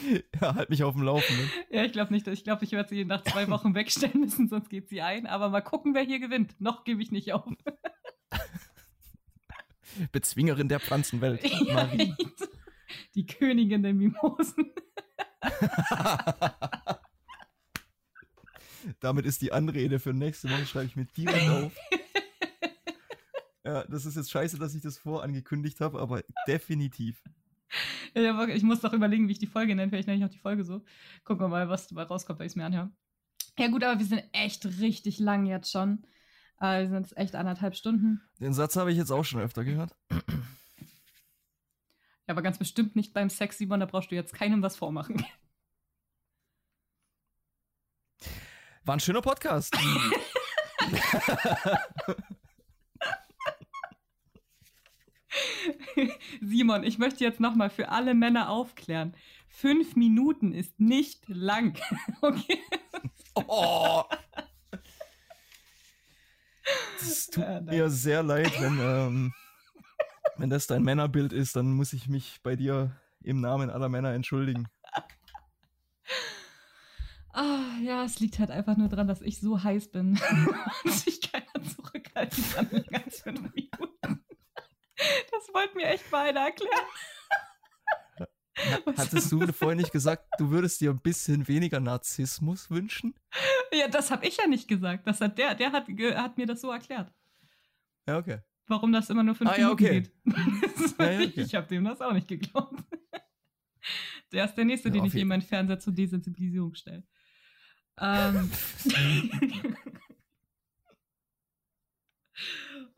Ja, 0.40 0.54
halt 0.54 0.70
mich 0.70 0.82
auf 0.82 0.94
dem 0.94 1.02
Laufenden. 1.02 1.50
Ja, 1.70 1.84
ich 1.84 1.92
glaube 1.92 2.12
nicht. 2.12 2.26
Ich 2.26 2.44
glaube, 2.44 2.64
ich 2.64 2.72
werde 2.72 2.88
sie 2.88 3.04
nach 3.04 3.22
zwei 3.22 3.48
Wochen 3.48 3.74
wegstellen 3.76 4.20
müssen, 4.20 4.48
sonst 4.48 4.70
geht 4.70 4.88
sie 4.88 5.02
ein. 5.02 5.26
Aber 5.26 5.48
mal 5.48 5.60
gucken, 5.60 5.94
wer 5.94 6.02
hier 6.02 6.18
gewinnt. 6.18 6.60
Noch 6.60 6.84
gebe 6.84 7.02
ich 7.02 7.10
nicht 7.10 7.32
auf. 7.32 7.44
Bezwingerin 10.12 10.68
der 10.68 10.80
Pflanzenwelt. 10.80 11.44
Ja, 11.44 11.74
Marie. 11.74 12.14
Die 13.14 13.26
Königin 13.26 13.82
der 13.82 13.92
Mimosen. 13.92 14.72
Damit 19.00 19.26
ist 19.26 19.42
die 19.42 19.52
Anrede 19.52 19.98
für 19.98 20.14
nächste 20.14 20.48
Woche, 20.50 20.66
schreibe 20.66 20.86
ich 20.86 20.96
mir 20.96 21.04
direkt 21.04 21.48
auf. 21.48 21.72
Ja, 23.64 23.84
das 23.84 24.06
ist 24.06 24.16
jetzt 24.16 24.30
scheiße, 24.30 24.58
dass 24.58 24.74
ich 24.74 24.82
das 24.82 24.98
vorangekündigt 24.98 25.80
habe, 25.80 26.00
aber 26.00 26.22
definitiv. 26.48 27.22
Ich 28.14 28.62
muss 28.62 28.80
doch 28.80 28.92
überlegen, 28.92 29.28
wie 29.28 29.32
ich 29.32 29.38
die 29.38 29.46
Folge 29.46 29.74
nenne. 29.74 29.90
Vielleicht 29.90 30.06
nenne 30.06 30.18
ich 30.18 30.24
auch 30.24 30.32
die 30.32 30.38
Folge 30.38 30.64
so. 30.64 30.84
Gucken 31.24 31.44
wir 31.44 31.48
mal, 31.48 31.68
was 31.68 31.88
dabei 31.88 32.02
rauskommt, 32.02 32.38
wenn 32.38 32.46
ich 32.46 32.52
es 32.52 32.56
mir 32.56 32.66
anhöre. 32.66 32.90
Ja, 33.58 33.68
gut, 33.68 33.84
aber 33.84 33.98
wir 33.98 34.06
sind 34.06 34.22
echt 34.32 34.64
richtig 34.80 35.18
lang 35.18 35.46
jetzt 35.46 35.70
schon. 35.70 36.04
Äh, 36.60 36.82
wir 36.82 36.88
sind 36.88 37.02
jetzt 37.02 37.16
echt 37.16 37.34
anderthalb 37.34 37.74
Stunden. 37.74 38.20
Den 38.40 38.52
Satz 38.52 38.76
habe 38.76 38.92
ich 38.92 38.98
jetzt 38.98 39.10
auch 39.10 39.24
schon 39.24 39.40
öfter 39.40 39.64
gehört. 39.64 39.94
Ja, 40.10 40.18
aber 42.28 42.42
ganz 42.42 42.58
bestimmt 42.58 42.96
nicht 42.96 43.14
beim 43.14 43.30
Sex, 43.30 43.58
Simon. 43.58 43.80
Da 43.80 43.86
brauchst 43.86 44.10
du 44.10 44.14
jetzt 44.14 44.34
keinem 44.34 44.62
was 44.62 44.76
vormachen. 44.76 45.24
War 48.84 48.96
ein 48.96 49.00
schöner 49.00 49.22
Podcast. 49.22 49.76
Simon, 56.40 56.84
ich 56.84 56.98
möchte 56.98 57.24
jetzt 57.24 57.40
nochmal 57.40 57.70
für 57.70 57.88
alle 57.88 58.14
Männer 58.14 58.50
aufklären. 58.50 59.14
Fünf 59.48 59.96
Minuten 59.96 60.52
ist 60.52 60.80
nicht 60.80 61.28
lang. 61.28 61.78
okay. 62.20 62.58
Oh. 63.34 64.02
Es 67.00 67.26
tut 67.26 67.44
ja, 67.44 67.60
mir 67.60 67.90
sehr 67.90 68.22
leid, 68.22 68.52
wenn, 68.60 68.78
ähm, 68.80 69.34
wenn 70.36 70.50
das 70.50 70.66
dein 70.66 70.82
Männerbild 70.82 71.32
ist, 71.32 71.56
dann 71.56 71.72
muss 71.72 71.92
ich 71.92 72.08
mich 72.08 72.40
bei 72.42 72.56
dir 72.56 72.96
im 73.22 73.40
Namen 73.40 73.70
aller 73.70 73.88
Männer 73.88 74.12
entschuldigen. 74.12 74.68
Ah, 77.34 77.78
ja, 77.82 78.04
es 78.04 78.20
liegt 78.20 78.38
halt 78.38 78.50
einfach 78.50 78.76
nur 78.76 78.88
daran, 78.88 79.08
dass 79.08 79.22
ich 79.22 79.40
so 79.40 79.62
heiß 79.62 79.88
bin 79.88 80.20
und 80.84 80.92
sich 80.92 81.20
keiner 81.20 81.66
zurückhalten 81.66 82.44
kann 82.52 82.68
länger 82.70 83.04
als 83.04 83.20
fünf 83.22 83.40
Minuten. 83.54 83.91
Das 85.52 85.62
wollten 85.62 85.76
mir 85.76 85.86
echt 85.86 86.10
beide 86.10 86.38
erklären. 86.38 86.86
Hattest 88.96 89.32
du 89.32 89.52
vorhin 89.52 89.78
nicht 89.78 89.92
gesagt, 89.92 90.26
du 90.38 90.50
würdest 90.50 90.80
dir 90.80 90.90
ein 90.90 91.00
bisschen 91.00 91.46
weniger 91.48 91.80
Narzissmus 91.80 92.70
wünschen? 92.70 93.14
Ja, 93.72 93.88
das 93.88 94.10
habe 94.10 94.26
ich 94.26 94.36
ja 94.36 94.46
nicht 94.46 94.68
gesagt. 94.68 95.06
Das 95.06 95.20
hat 95.20 95.38
der, 95.38 95.54
der 95.54 95.72
hat, 95.72 95.88
hat 95.88 96.38
mir 96.38 96.46
das 96.46 96.60
so 96.60 96.70
erklärt. 96.70 97.12
Ja, 98.06 98.18
okay. 98.18 98.40
Warum 98.66 98.92
das 98.92 99.10
immer 99.10 99.22
nur 99.22 99.34
fünf 99.34 99.50
ah, 99.50 99.56
Minuten 99.56 99.84
ja, 99.84 99.90
okay. 99.90 100.00
geht. 100.00 100.12
ja, 100.98 101.10
ja, 101.10 101.26
okay. 101.26 101.40
Ich 101.40 101.54
habe 101.54 101.66
dem 101.66 101.84
das 101.84 102.00
auch 102.00 102.12
nicht 102.12 102.28
geglaubt. 102.28 102.82
Der 104.32 104.46
ist 104.46 104.54
der 104.54 104.64
Nächste, 104.64 104.90
den 104.90 105.04
ich 105.04 105.14
in 105.14 105.28
meinen 105.28 105.42
Fernseher 105.42 105.78
zur 105.78 105.92
Desensibilisierung 105.92 106.74
stelle. 106.74 107.04
Ähm. 107.98 108.50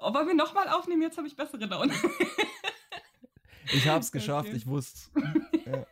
Oh, 0.05 0.15
wollen 0.15 0.27
wir 0.29 0.35
nochmal 0.35 0.69
aufnehmen? 0.69 1.03
Jetzt 1.03 1.17
habe 1.17 1.27
ich 1.27 1.37
bessere 1.37 1.67
Laune. 1.67 1.93
ich 3.73 3.89
habe 3.89 4.01
es 4.01 4.13
geschafft, 4.13 4.49
okay. 4.49 4.57
ich 4.57 4.67
wusste 4.67 5.11
ja. 5.67 5.87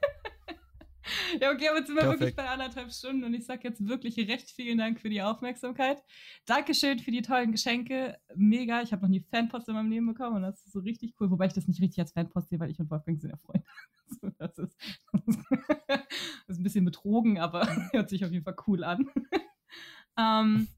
ja, 1.40 1.51
okay, 1.52 1.68
aber 1.68 1.78
jetzt 1.78 1.86
sind 1.86 1.97
wir 1.97 2.02
Perfekt. 2.02 2.20
wirklich 2.20 2.36
bei 2.36 2.48
anderthalb 2.48 2.93
Stunden 2.93 3.24
und 3.24 3.34
ich 3.34 3.44
sage 3.44 3.68
jetzt 3.68 3.86
wirklich 3.86 4.16
recht 4.18 4.51
vielen 4.51 4.78
Dank 4.78 5.01
für 5.01 5.09
die 5.09 5.22
Aufmerksamkeit. 5.22 6.02
Dankeschön 6.47 6.98
für 6.98 7.10
die 7.10 7.22
tollen 7.22 7.52
Geschenke. 7.52 8.18
Mega. 8.34 8.82
Ich 8.82 8.93
habe 8.93 9.02
noch 9.02 9.09
nie 9.09 9.20
Fanpost 9.20 9.68
in 9.68 9.74
meinem 9.74 9.90
Leben 9.90 10.06
bekommen 10.06 10.36
und 10.36 10.43
das 10.43 10.64
ist 10.64 10.72
so 10.72 10.80
richtig 10.80 11.14
cool. 11.20 11.30
Wobei 11.30 11.47
ich 11.47 11.55
das 11.55 11.66
nicht 11.66 11.80
richtig 11.80 12.01
als 12.01 12.12
Fanpost 12.12 12.51
sehe, 12.51 12.60
weil 12.60 12.70
ich 12.70 12.78
und 12.78 12.90
Wolfgang 12.90 13.20
sind 13.20 13.30
ja 13.30 13.36
Freunde. 13.39 13.66
das, 14.39 14.59
ist, 14.59 14.76
das 15.12 15.36
ist 16.48 16.59
ein 16.59 16.62
bisschen 16.62 16.84
betrogen, 16.84 17.39
aber 17.39 17.66
hört 17.93 18.10
sich 18.10 18.24
auf 18.24 18.30
jeden 18.30 18.44
Fall 18.44 18.56
cool 18.66 18.84
an. 18.84 19.10
ähm, 20.18 20.68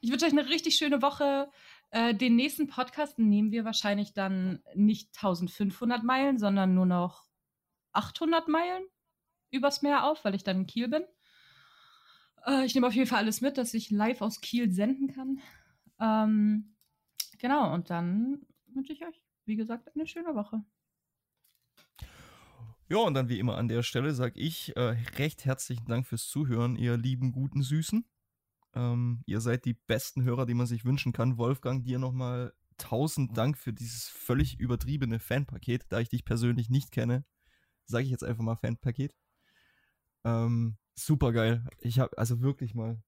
ich 0.00 0.10
wünsche 0.10 0.26
euch 0.26 0.32
eine 0.32 0.48
richtig 0.48 0.76
schöne 0.76 1.02
Woche. 1.02 1.50
Äh, 1.90 2.14
den 2.14 2.36
nächsten 2.36 2.68
Podcast 2.68 3.18
nehmen 3.18 3.50
wir 3.50 3.64
wahrscheinlich 3.64 4.12
dann 4.12 4.62
nicht 4.74 5.08
1500 5.16 6.04
Meilen, 6.04 6.38
sondern 6.38 6.74
nur 6.74 6.86
noch 6.86 7.24
800 7.92 8.48
Meilen 8.48 8.84
übers 9.50 9.82
Meer 9.82 10.04
auf, 10.04 10.24
weil 10.24 10.34
ich 10.34 10.44
dann 10.44 10.58
in 10.58 10.66
Kiel 10.66 10.88
bin. 10.88 11.04
Äh, 12.46 12.64
ich 12.64 12.74
nehme 12.74 12.86
auf 12.86 12.94
jeden 12.94 13.08
Fall 13.08 13.18
alles 13.18 13.40
mit, 13.40 13.58
dass 13.58 13.74
ich 13.74 13.90
live 13.90 14.20
aus 14.22 14.40
Kiel 14.40 14.70
senden 14.70 15.08
kann. 15.08 15.40
Ähm, 15.98 16.76
genau, 17.38 17.74
und 17.74 17.90
dann 17.90 18.46
wünsche 18.66 18.92
ich 18.92 19.04
euch, 19.04 19.20
wie 19.44 19.56
gesagt, 19.56 19.90
eine 19.94 20.06
schöne 20.06 20.34
Woche. 20.34 20.64
Ja, 22.88 22.98
und 22.98 23.14
dann 23.14 23.28
wie 23.28 23.38
immer 23.38 23.56
an 23.56 23.68
der 23.68 23.82
Stelle 23.82 24.12
sage 24.14 24.40
ich 24.40 24.76
äh, 24.76 24.96
recht 25.16 25.44
herzlichen 25.44 25.86
Dank 25.86 26.06
fürs 26.06 26.28
Zuhören, 26.28 26.76
ihr 26.76 26.96
lieben, 26.96 27.32
guten 27.32 27.62
Süßen. 27.62 28.04
Ähm, 28.74 29.22
ihr 29.26 29.40
seid 29.40 29.64
die 29.64 29.74
besten 29.74 30.22
Hörer, 30.22 30.46
die 30.46 30.54
man 30.54 30.66
sich 30.66 30.84
wünschen 30.84 31.12
kann. 31.12 31.38
Wolfgang, 31.38 31.84
dir 31.84 31.98
nochmal 31.98 32.52
tausend 32.78 33.36
Dank 33.36 33.58
für 33.58 33.72
dieses 33.72 34.08
völlig 34.08 34.58
übertriebene 34.58 35.18
Fanpaket. 35.18 35.86
Da 35.90 36.00
ich 36.00 36.08
dich 36.08 36.24
persönlich 36.24 36.70
nicht 36.70 36.92
kenne, 36.92 37.24
sage 37.84 38.04
ich 38.04 38.10
jetzt 38.10 38.24
einfach 38.24 38.42
mal 38.42 38.56
Fanpaket. 38.56 39.14
Ähm, 40.24 40.76
super 40.94 41.32
geil. 41.32 41.66
Ich 41.80 41.98
habe 41.98 42.16
also 42.18 42.40
wirklich 42.40 42.74
mal, 42.74 43.02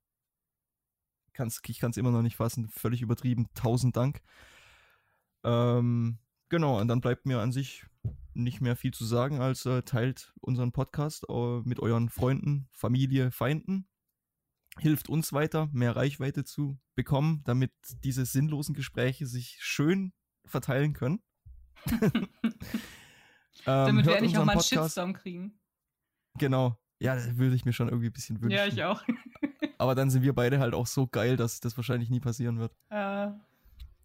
kann's, 1.32 1.60
ich 1.66 1.78
kann 1.78 1.90
es 1.90 1.96
immer 1.96 2.10
noch 2.10 2.22
nicht 2.22 2.36
fassen, 2.36 2.68
völlig 2.68 3.02
übertrieben. 3.02 3.48
Tausend 3.54 3.96
Dank. 3.96 4.22
Ähm, 5.44 6.18
genau, 6.48 6.80
und 6.80 6.88
dann 6.88 7.00
bleibt 7.00 7.26
mir 7.26 7.40
an 7.40 7.52
sich 7.52 7.86
nicht 8.34 8.60
mehr 8.60 8.76
viel 8.76 8.92
zu 8.92 9.04
sagen, 9.04 9.40
als 9.40 9.66
äh, 9.66 9.82
teilt 9.82 10.32
unseren 10.40 10.72
Podcast 10.72 11.26
äh, 11.28 11.60
mit 11.64 11.80
euren 11.80 12.08
Freunden, 12.08 12.68
Familie, 12.72 13.30
Feinden. 13.30 13.86
Hilft 14.78 15.08
uns 15.08 15.32
weiter, 15.32 15.68
mehr 15.72 15.94
Reichweite 15.94 16.44
zu 16.44 16.78
bekommen, 16.94 17.42
damit 17.44 17.72
diese 18.04 18.24
sinnlosen 18.24 18.74
Gespräche 18.74 19.26
sich 19.26 19.58
schön 19.60 20.12
verteilen 20.46 20.92
können. 20.94 21.22
ähm, 21.92 22.26
damit 23.66 24.06
wir 24.06 24.16
endlich 24.16 24.38
auch 24.38 24.44
mal 24.44 24.52
einen 24.52 24.62
Shitstorm 24.62 25.12
kriegen. 25.12 25.58
Genau. 26.38 26.78
Ja, 27.00 27.16
das 27.16 27.36
würde 27.36 27.56
ich 27.56 27.64
mir 27.64 27.72
schon 27.72 27.88
irgendwie 27.88 28.06
ein 28.06 28.12
bisschen 28.12 28.40
wünschen. 28.40 28.56
Ja, 28.56 28.66
ich 28.66 28.82
auch. 28.84 29.02
Aber 29.78 29.94
dann 29.94 30.08
sind 30.08 30.22
wir 30.22 30.34
beide 30.34 30.60
halt 30.60 30.74
auch 30.74 30.86
so 30.86 31.06
geil, 31.06 31.36
dass 31.36 31.60
das 31.60 31.76
wahrscheinlich 31.76 32.10
nie 32.10 32.20
passieren 32.20 32.58
wird. 32.58 32.72
Ja. 32.90 33.40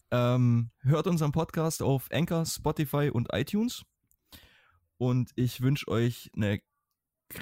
Ähm, 0.10 0.72
hört 0.80 1.06
unseren 1.08 1.32
Podcast 1.32 1.84
auf 1.84 2.10
Anchor, 2.12 2.46
Spotify 2.46 3.10
und 3.14 3.30
iTunes. 3.34 3.86
Und 4.98 5.32
ich 5.36 5.62
wünsche 5.62 5.88
euch 5.90 6.32
eine 6.36 6.60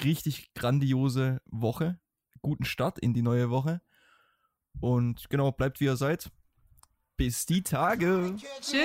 richtig 0.03 0.53
grandiose 0.53 1.41
Woche. 1.45 1.99
Guten 2.45 2.65
Start 2.65 2.99
in 2.99 3.15
die 3.15 3.23
neue 3.23 3.49
Woche. 3.49 3.81
Und 4.79 5.31
genau, 5.31 5.51
bleibt 5.51 5.79
wie 5.79 5.85
ihr 5.85 5.95
seid. 5.95 6.29
Bis 7.17 7.47
die 7.47 7.63
Tage. 7.63 8.35
Tschüss. 8.61 8.75